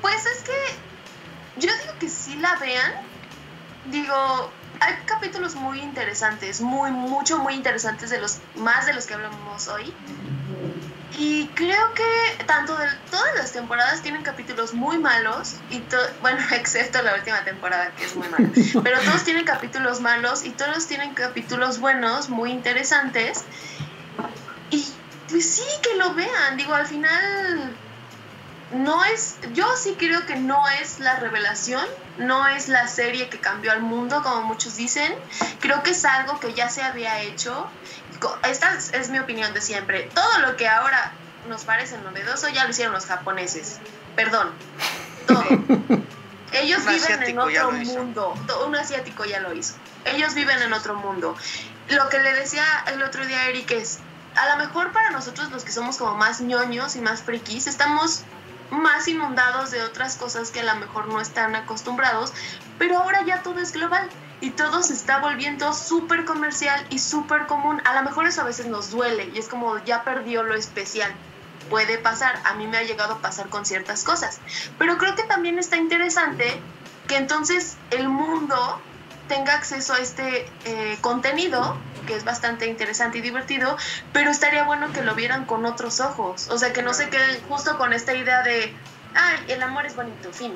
Pues 0.00 0.26
es 0.26 0.44
que 0.44 1.66
yo 1.66 1.72
digo 1.72 1.92
que 1.98 2.08
sí 2.08 2.36
la 2.36 2.54
vean. 2.60 2.92
Digo, 3.90 4.52
hay 4.82 4.94
capítulos 5.06 5.54
muy 5.54 5.80
interesantes, 5.80 6.60
muy, 6.60 6.90
mucho, 6.90 7.38
muy 7.38 7.54
interesantes 7.54 8.10
de 8.10 8.20
los, 8.20 8.38
más 8.56 8.86
de 8.86 8.92
los 8.92 9.06
que 9.06 9.14
hablamos 9.14 9.68
hoy. 9.68 9.94
Y 11.18 11.46
creo 11.48 11.92
que 11.94 12.44
tanto 12.46 12.76
de 12.76 12.86
todas 13.10 13.34
las 13.36 13.52
temporadas 13.52 14.02
tienen 14.02 14.22
capítulos 14.22 14.72
muy 14.72 14.98
malos 14.98 15.56
bueno, 16.20 16.40
excepto 16.52 17.02
la 17.02 17.14
última 17.14 17.44
temporada 17.44 17.92
que 17.96 18.06
es 18.06 18.16
muy 18.16 18.28
mala, 18.28 18.48
pero 18.82 18.98
todos 19.00 19.22
tienen 19.22 19.44
capítulos 19.44 20.00
malos 20.00 20.44
y 20.44 20.50
todos 20.50 20.86
tienen 20.86 21.14
capítulos 21.14 21.78
buenos, 21.78 22.28
muy 22.28 22.50
interesantes. 22.50 23.44
Y 24.70 24.84
pues 25.28 25.48
sí, 25.48 25.62
que 25.82 25.96
lo 25.96 26.14
vean, 26.14 26.56
digo, 26.56 26.74
al 26.74 26.86
final 26.86 27.76
no 28.74 29.04
es, 29.04 29.36
yo 29.52 29.66
sí 29.76 29.96
creo 29.98 30.24
que 30.26 30.36
no 30.36 30.62
es 30.80 30.98
la 30.98 31.16
revelación, 31.16 31.84
no 32.18 32.46
es 32.46 32.68
la 32.68 32.88
serie 32.88 33.28
que 33.28 33.38
cambió 33.38 33.72
al 33.72 33.82
mundo, 33.82 34.22
como 34.22 34.42
muchos 34.42 34.76
dicen. 34.76 35.14
Creo 35.60 35.82
que 35.82 35.90
es 35.90 36.04
algo 36.04 36.40
que 36.40 36.54
ya 36.54 36.68
se 36.68 36.82
había 36.82 37.20
hecho. 37.20 37.68
Esta 38.48 38.74
es 38.74 39.10
mi 39.10 39.18
opinión 39.18 39.52
de 39.52 39.60
siempre. 39.60 40.08
Todo 40.14 40.38
lo 40.40 40.56
que 40.56 40.68
ahora 40.68 41.12
nos 41.48 41.64
parece 41.64 41.98
novedoso 41.98 42.48
ya 42.48 42.64
lo 42.64 42.70
hicieron 42.70 42.94
los 42.94 43.06
japoneses. 43.06 43.78
Perdón, 44.16 44.52
todo. 45.26 45.44
Ellos 46.52 46.84
viven 46.86 47.22
en 47.22 47.38
otro 47.38 47.72
mundo. 47.72 48.34
Un 48.66 48.76
asiático 48.76 49.24
ya 49.24 49.40
lo 49.40 49.54
hizo. 49.54 49.74
Ellos 50.04 50.34
viven 50.34 50.60
en 50.60 50.72
otro 50.72 50.94
mundo. 50.94 51.36
Lo 51.88 52.08
que 52.08 52.18
le 52.20 52.34
decía 52.34 52.64
el 52.86 53.02
otro 53.02 53.26
día 53.26 53.40
a 53.40 53.48
Eric 53.48 53.70
es, 53.72 54.00
a 54.36 54.48
lo 54.50 54.64
mejor 54.64 54.92
para 54.92 55.10
nosotros 55.10 55.50
los 55.50 55.64
que 55.64 55.72
somos 55.72 55.96
como 55.96 56.14
más 56.14 56.40
ñoños 56.40 56.96
y 56.96 57.00
más 57.00 57.22
frikis, 57.22 57.66
estamos 57.66 58.24
más 58.72 59.06
inundados 59.06 59.70
de 59.70 59.82
otras 59.82 60.16
cosas 60.16 60.50
que 60.50 60.60
a 60.60 60.64
lo 60.64 60.74
mejor 60.76 61.08
no 61.08 61.20
están 61.20 61.54
acostumbrados, 61.54 62.32
pero 62.78 62.98
ahora 62.98 63.22
ya 63.24 63.42
todo 63.42 63.60
es 63.60 63.72
global 63.72 64.08
y 64.40 64.50
todo 64.50 64.82
se 64.82 64.94
está 64.94 65.20
volviendo 65.20 65.72
súper 65.72 66.24
comercial 66.24 66.84
y 66.90 66.98
súper 66.98 67.46
común. 67.46 67.80
A 67.84 67.94
lo 67.94 68.02
mejor 68.02 68.26
eso 68.26 68.40
a 68.40 68.44
veces 68.44 68.66
nos 68.66 68.90
duele 68.90 69.30
y 69.34 69.38
es 69.38 69.48
como 69.48 69.78
ya 69.84 70.02
perdió 70.02 70.42
lo 70.42 70.54
especial. 70.54 71.12
Puede 71.70 71.98
pasar, 71.98 72.40
a 72.44 72.54
mí 72.54 72.66
me 72.66 72.78
ha 72.78 72.82
llegado 72.82 73.14
a 73.14 73.18
pasar 73.18 73.48
con 73.48 73.64
ciertas 73.64 74.02
cosas, 74.02 74.40
pero 74.78 74.98
creo 74.98 75.14
que 75.14 75.22
también 75.22 75.58
está 75.58 75.76
interesante 75.76 76.60
que 77.06 77.16
entonces 77.16 77.76
el 77.90 78.08
mundo 78.08 78.80
tenga 79.28 79.54
acceso 79.54 79.94
a 79.94 79.98
este 79.98 80.46
eh, 80.64 80.98
contenido, 81.00 81.76
que 82.06 82.16
es 82.16 82.24
bastante 82.24 82.66
interesante 82.66 83.18
y 83.18 83.20
divertido, 83.20 83.76
pero 84.12 84.30
estaría 84.30 84.64
bueno 84.64 84.92
que 84.92 85.02
lo 85.02 85.14
vieran 85.14 85.44
con 85.44 85.64
otros 85.64 86.00
ojos. 86.00 86.48
O 86.50 86.58
sea, 86.58 86.72
que 86.72 86.82
no 86.82 86.94
se 86.94 87.08
queden 87.08 87.40
justo 87.48 87.78
con 87.78 87.92
esta 87.92 88.14
idea 88.14 88.42
de, 88.42 88.74
ay, 89.14 89.44
el 89.48 89.62
amor 89.62 89.86
es 89.86 89.96
bonito, 89.96 90.32
fin. 90.32 90.54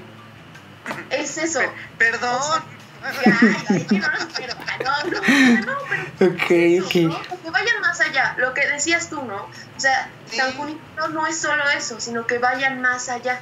Es 1.11 1.39
eso. 1.39 1.61
Perdón. 1.99 2.63
no, 3.03 4.01
no, 4.01 4.91
no, 5.61 5.77
pero 5.89 6.33
okay, 6.35 6.81
okay. 6.81 7.09
que 7.43 7.51
vayan 7.51 7.81
más 7.81 8.01
allá, 8.01 8.35
lo 8.39 8.55
que 8.55 8.67
decías 8.67 9.11
tú, 9.11 9.23
¿no? 9.23 9.37
O 9.45 9.81
sea, 9.81 10.11
tan 10.37 10.55
no 11.13 11.27
es 11.27 11.39
solo 11.39 11.63
eso, 11.77 12.01
sino 12.01 12.27
que 12.27 12.39
vayan 12.39 12.81
más 12.81 13.09
allá. 13.09 13.41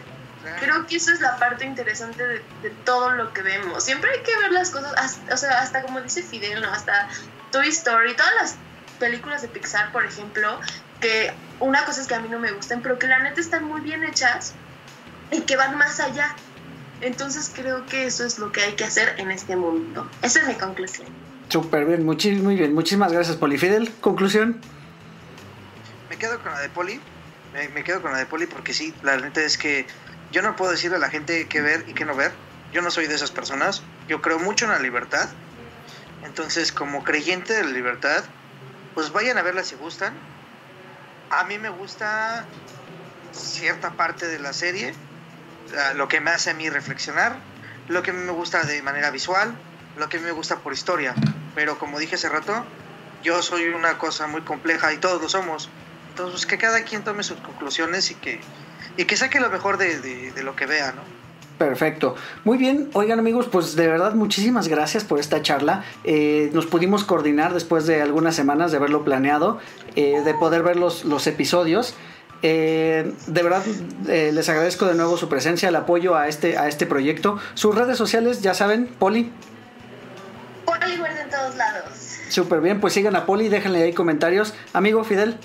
Creo 0.60 0.86
que 0.86 0.96
eso 0.96 1.10
es 1.10 1.20
la 1.20 1.38
parte 1.38 1.64
interesante 1.64 2.22
de, 2.26 2.70
todo 2.84 3.12
lo 3.12 3.32
que 3.32 3.42
vemos. 3.42 3.82
Siempre 3.82 4.10
hay 4.10 4.22
que 4.22 4.36
ver 4.36 4.52
las 4.52 4.70
cosas, 4.70 4.92
hasta, 4.96 5.34
o 5.34 5.36
sea, 5.36 5.60
hasta 5.60 5.82
como 5.82 6.00
dice 6.02 6.22
Fidel, 6.22 6.60
¿no? 6.60 6.70
Hasta 6.70 7.08
Toy 7.54 7.68
Story, 7.68 8.16
todas 8.16 8.32
las 8.40 8.56
películas 8.98 9.42
de 9.42 9.46
Pixar, 9.46 9.92
por 9.92 10.04
ejemplo, 10.04 10.58
que 11.00 11.32
una 11.60 11.84
cosa 11.84 12.00
es 12.00 12.08
que 12.08 12.16
a 12.16 12.18
mí 12.18 12.28
no 12.28 12.40
me 12.40 12.50
gustan, 12.50 12.82
pero 12.82 12.98
que 12.98 13.06
la 13.06 13.20
neta 13.20 13.40
están 13.40 13.62
muy 13.62 13.80
bien 13.80 14.02
hechas 14.02 14.54
y 15.30 15.42
que 15.42 15.54
van 15.54 15.78
más 15.78 16.00
allá. 16.00 16.34
Entonces 17.00 17.52
creo 17.54 17.86
que 17.86 18.06
eso 18.06 18.24
es 18.24 18.40
lo 18.40 18.50
que 18.50 18.60
hay 18.62 18.72
que 18.72 18.82
hacer 18.82 19.14
en 19.18 19.30
este 19.30 19.54
mundo. 19.54 20.10
Esa 20.20 20.40
es 20.40 20.48
mi 20.48 20.54
conclusión. 20.54 21.06
Súper 21.48 21.84
bien, 21.84 22.04
muy 22.04 22.56
bien. 22.56 22.74
Muchísimas 22.74 23.12
gracias, 23.12 23.36
Polifidel. 23.36 23.88
¿Conclusión? 24.00 24.60
Me 26.10 26.16
quedo 26.16 26.40
con 26.42 26.50
la 26.50 26.58
de 26.58 26.70
Poli. 26.70 27.00
Me, 27.52 27.68
me, 27.68 27.84
quedo 27.84 28.02
con 28.02 28.10
la 28.10 28.18
de 28.18 28.26
Poli 28.26 28.46
porque 28.46 28.74
sí, 28.74 28.92
la 29.04 29.16
neta 29.16 29.40
es 29.42 29.58
que 29.58 29.86
yo 30.32 30.42
no 30.42 30.56
puedo 30.56 30.72
decirle 30.72 30.96
a 30.96 31.00
la 31.00 31.08
gente 31.08 31.46
qué 31.46 31.62
ver 31.62 31.84
y 31.86 31.94
qué 31.94 32.04
no 32.04 32.16
ver. 32.16 32.32
Yo 32.72 32.82
no 32.82 32.90
soy 32.90 33.06
de 33.06 33.14
esas 33.14 33.30
personas. 33.30 33.84
Yo 34.08 34.20
creo 34.22 34.40
mucho 34.40 34.64
en 34.64 34.72
la 34.72 34.80
libertad. 34.80 35.28
Entonces, 36.24 36.72
como 36.72 37.04
creyente 37.04 37.52
de 37.54 37.64
la 37.64 37.70
libertad, 37.70 38.24
pues 38.94 39.12
vayan 39.12 39.38
a 39.38 39.42
verla 39.42 39.62
si 39.64 39.74
gustan. 39.76 40.14
A 41.30 41.44
mí 41.44 41.58
me 41.58 41.68
gusta 41.68 42.46
cierta 43.32 43.92
parte 43.92 44.26
de 44.26 44.38
la 44.38 44.52
serie, 44.52 44.94
lo 45.96 46.08
que 46.08 46.20
me 46.20 46.30
hace 46.30 46.50
a 46.50 46.54
mí 46.54 46.70
reflexionar, 46.70 47.36
lo 47.88 48.02
que 48.02 48.10
a 48.10 48.14
mí 48.14 48.20
me 48.20 48.32
gusta 48.32 48.64
de 48.64 48.82
manera 48.82 49.10
visual, 49.10 49.54
lo 49.96 50.08
que 50.08 50.16
a 50.16 50.20
mí 50.20 50.26
me 50.26 50.32
gusta 50.32 50.56
por 50.56 50.72
historia. 50.72 51.14
Pero 51.54 51.78
como 51.78 51.98
dije 51.98 52.14
hace 52.14 52.28
rato, 52.28 52.64
yo 53.22 53.42
soy 53.42 53.68
una 53.68 53.98
cosa 53.98 54.26
muy 54.26 54.42
compleja 54.42 54.92
y 54.92 54.98
todos 54.98 55.20
lo 55.20 55.28
somos. 55.28 55.68
Entonces, 56.10 56.46
que 56.46 56.58
cada 56.58 56.84
quien 56.84 57.02
tome 57.02 57.22
sus 57.22 57.40
conclusiones 57.40 58.10
y 58.10 58.14
que 58.14 58.40
y 58.96 59.04
que 59.04 59.16
saque 59.16 59.40
lo 59.40 59.50
mejor 59.50 59.76
de, 59.78 60.32
lo 60.42 60.54
que 60.54 60.66
vea, 60.66 60.92
¿no? 60.92 61.23
Perfecto. 61.58 62.16
Muy 62.42 62.58
bien, 62.58 62.90
oigan 62.94 63.20
amigos, 63.20 63.46
pues 63.50 63.76
de 63.76 63.86
verdad 63.86 64.14
muchísimas 64.14 64.66
gracias 64.66 65.04
por 65.04 65.20
esta 65.20 65.40
charla. 65.40 65.84
Eh, 66.02 66.50
nos 66.52 66.66
pudimos 66.66 67.04
coordinar 67.04 67.54
después 67.54 67.86
de 67.86 68.02
algunas 68.02 68.34
semanas 68.34 68.72
de 68.72 68.78
haberlo 68.78 69.04
planeado, 69.04 69.60
eh, 69.94 70.20
de 70.24 70.34
poder 70.34 70.64
ver 70.64 70.76
los, 70.76 71.04
los 71.04 71.26
episodios. 71.28 71.94
Eh, 72.42 73.12
de 73.26 73.42
verdad 73.42 73.64
les 74.04 74.48
agradezco 74.48 74.86
de 74.86 74.94
nuevo 74.94 75.16
su 75.16 75.28
presencia, 75.28 75.68
el 75.68 75.76
apoyo 75.76 76.16
a 76.16 76.26
este, 76.26 76.58
a 76.58 76.66
este 76.68 76.86
proyecto. 76.86 77.38
Sus 77.54 77.74
redes 77.74 77.96
sociales, 77.96 78.42
ya 78.42 78.52
saben, 78.52 78.88
Poli. 78.98 79.30
Poli 80.64 80.92
en 80.92 81.30
todos 81.30 81.54
lados. 81.54 82.18
Súper 82.28 82.60
bien, 82.60 82.80
pues 82.80 82.94
sigan 82.94 83.14
a 83.14 83.26
Poli, 83.26 83.48
déjenle 83.48 83.84
ahí 83.84 83.92
comentarios. 83.92 84.54
Amigo 84.72 85.04
Fidel 85.04 85.38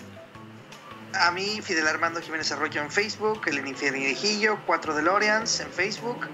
a 1.19 1.31
mí, 1.31 1.61
Fidel 1.61 1.87
Armando 1.87 2.21
Jiménez 2.21 2.51
Arroyo 2.51 2.81
en 2.81 2.89
Facebook, 2.89 3.41
el 3.47 3.67
Infiernirijillo, 3.67 4.57
4 4.65 4.95
DeLoreans 4.95 5.59
en 5.59 5.69
Facebook, 5.69 6.27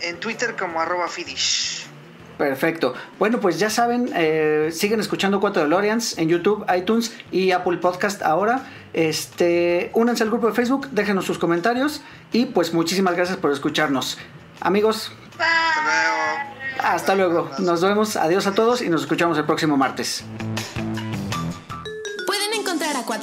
en 0.00 0.20
Twitter 0.20 0.54
como 0.56 0.80
arroba 0.80 1.08
Fidish. 1.08 1.86
Perfecto. 2.36 2.94
Bueno, 3.18 3.40
pues 3.40 3.58
ya 3.58 3.70
saben, 3.70 4.10
eh, 4.14 4.70
siguen 4.72 5.00
escuchando 5.00 5.40
4 5.40 5.62
DeLoreans 5.62 6.18
en 6.18 6.28
YouTube, 6.28 6.64
iTunes 6.76 7.14
y 7.30 7.52
Apple 7.52 7.78
Podcast 7.78 8.22
ahora. 8.22 8.66
Este, 8.92 9.90
únanse 9.94 10.22
al 10.22 10.30
grupo 10.30 10.48
de 10.48 10.52
Facebook, 10.52 10.88
déjenos 10.90 11.24
sus 11.24 11.38
comentarios 11.38 12.02
y 12.32 12.46
pues 12.46 12.74
muchísimas 12.74 13.16
gracias 13.16 13.38
por 13.38 13.52
escucharnos. 13.52 14.18
Amigos, 14.60 15.12
hasta 15.38 15.82
luego. 15.82 16.44
Hasta 16.80 17.14
luego. 17.14 17.50
Nos 17.58 17.82
vemos. 17.82 18.16
Adiós 18.16 18.46
a 18.46 18.52
todos 18.52 18.82
y 18.82 18.88
nos 18.88 19.02
escuchamos 19.02 19.38
el 19.38 19.44
próximo 19.44 19.76
martes. 19.76 20.24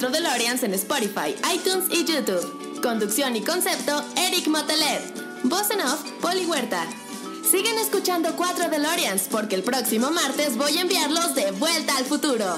4 0.02 0.20
DeLoreans 0.20 0.64
en 0.64 0.74
Spotify, 0.74 1.36
iTunes 1.54 1.84
y 1.88 2.04
YouTube. 2.04 2.80
Conducción 2.82 3.36
y 3.36 3.40
concepto, 3.40 4.04
Eric 4.16 4.48
Motelet. 4.48 5.00
Voz 5.44 5.70
en 5.70 5.80
off, 5.80 6.02
Poli 6.20 6.44
Huerta. 6.44 6.88
Siguen 7.48 7.78
escuchando 7.78 8.34
4 8.34 8.68
DeLoreans 8.68 9.28
porque 9.30 9.54
el 9.54 9.62
próximo 9.62 10.10
martes 10.10 10.56
voy 10.56 10.76
a 10.76 10.80
enviarlos 10.80 11.36
de 11.36 11.52
vuelta 11.52 11.96
al 11.96 12.04
futuro. 12.04 12.52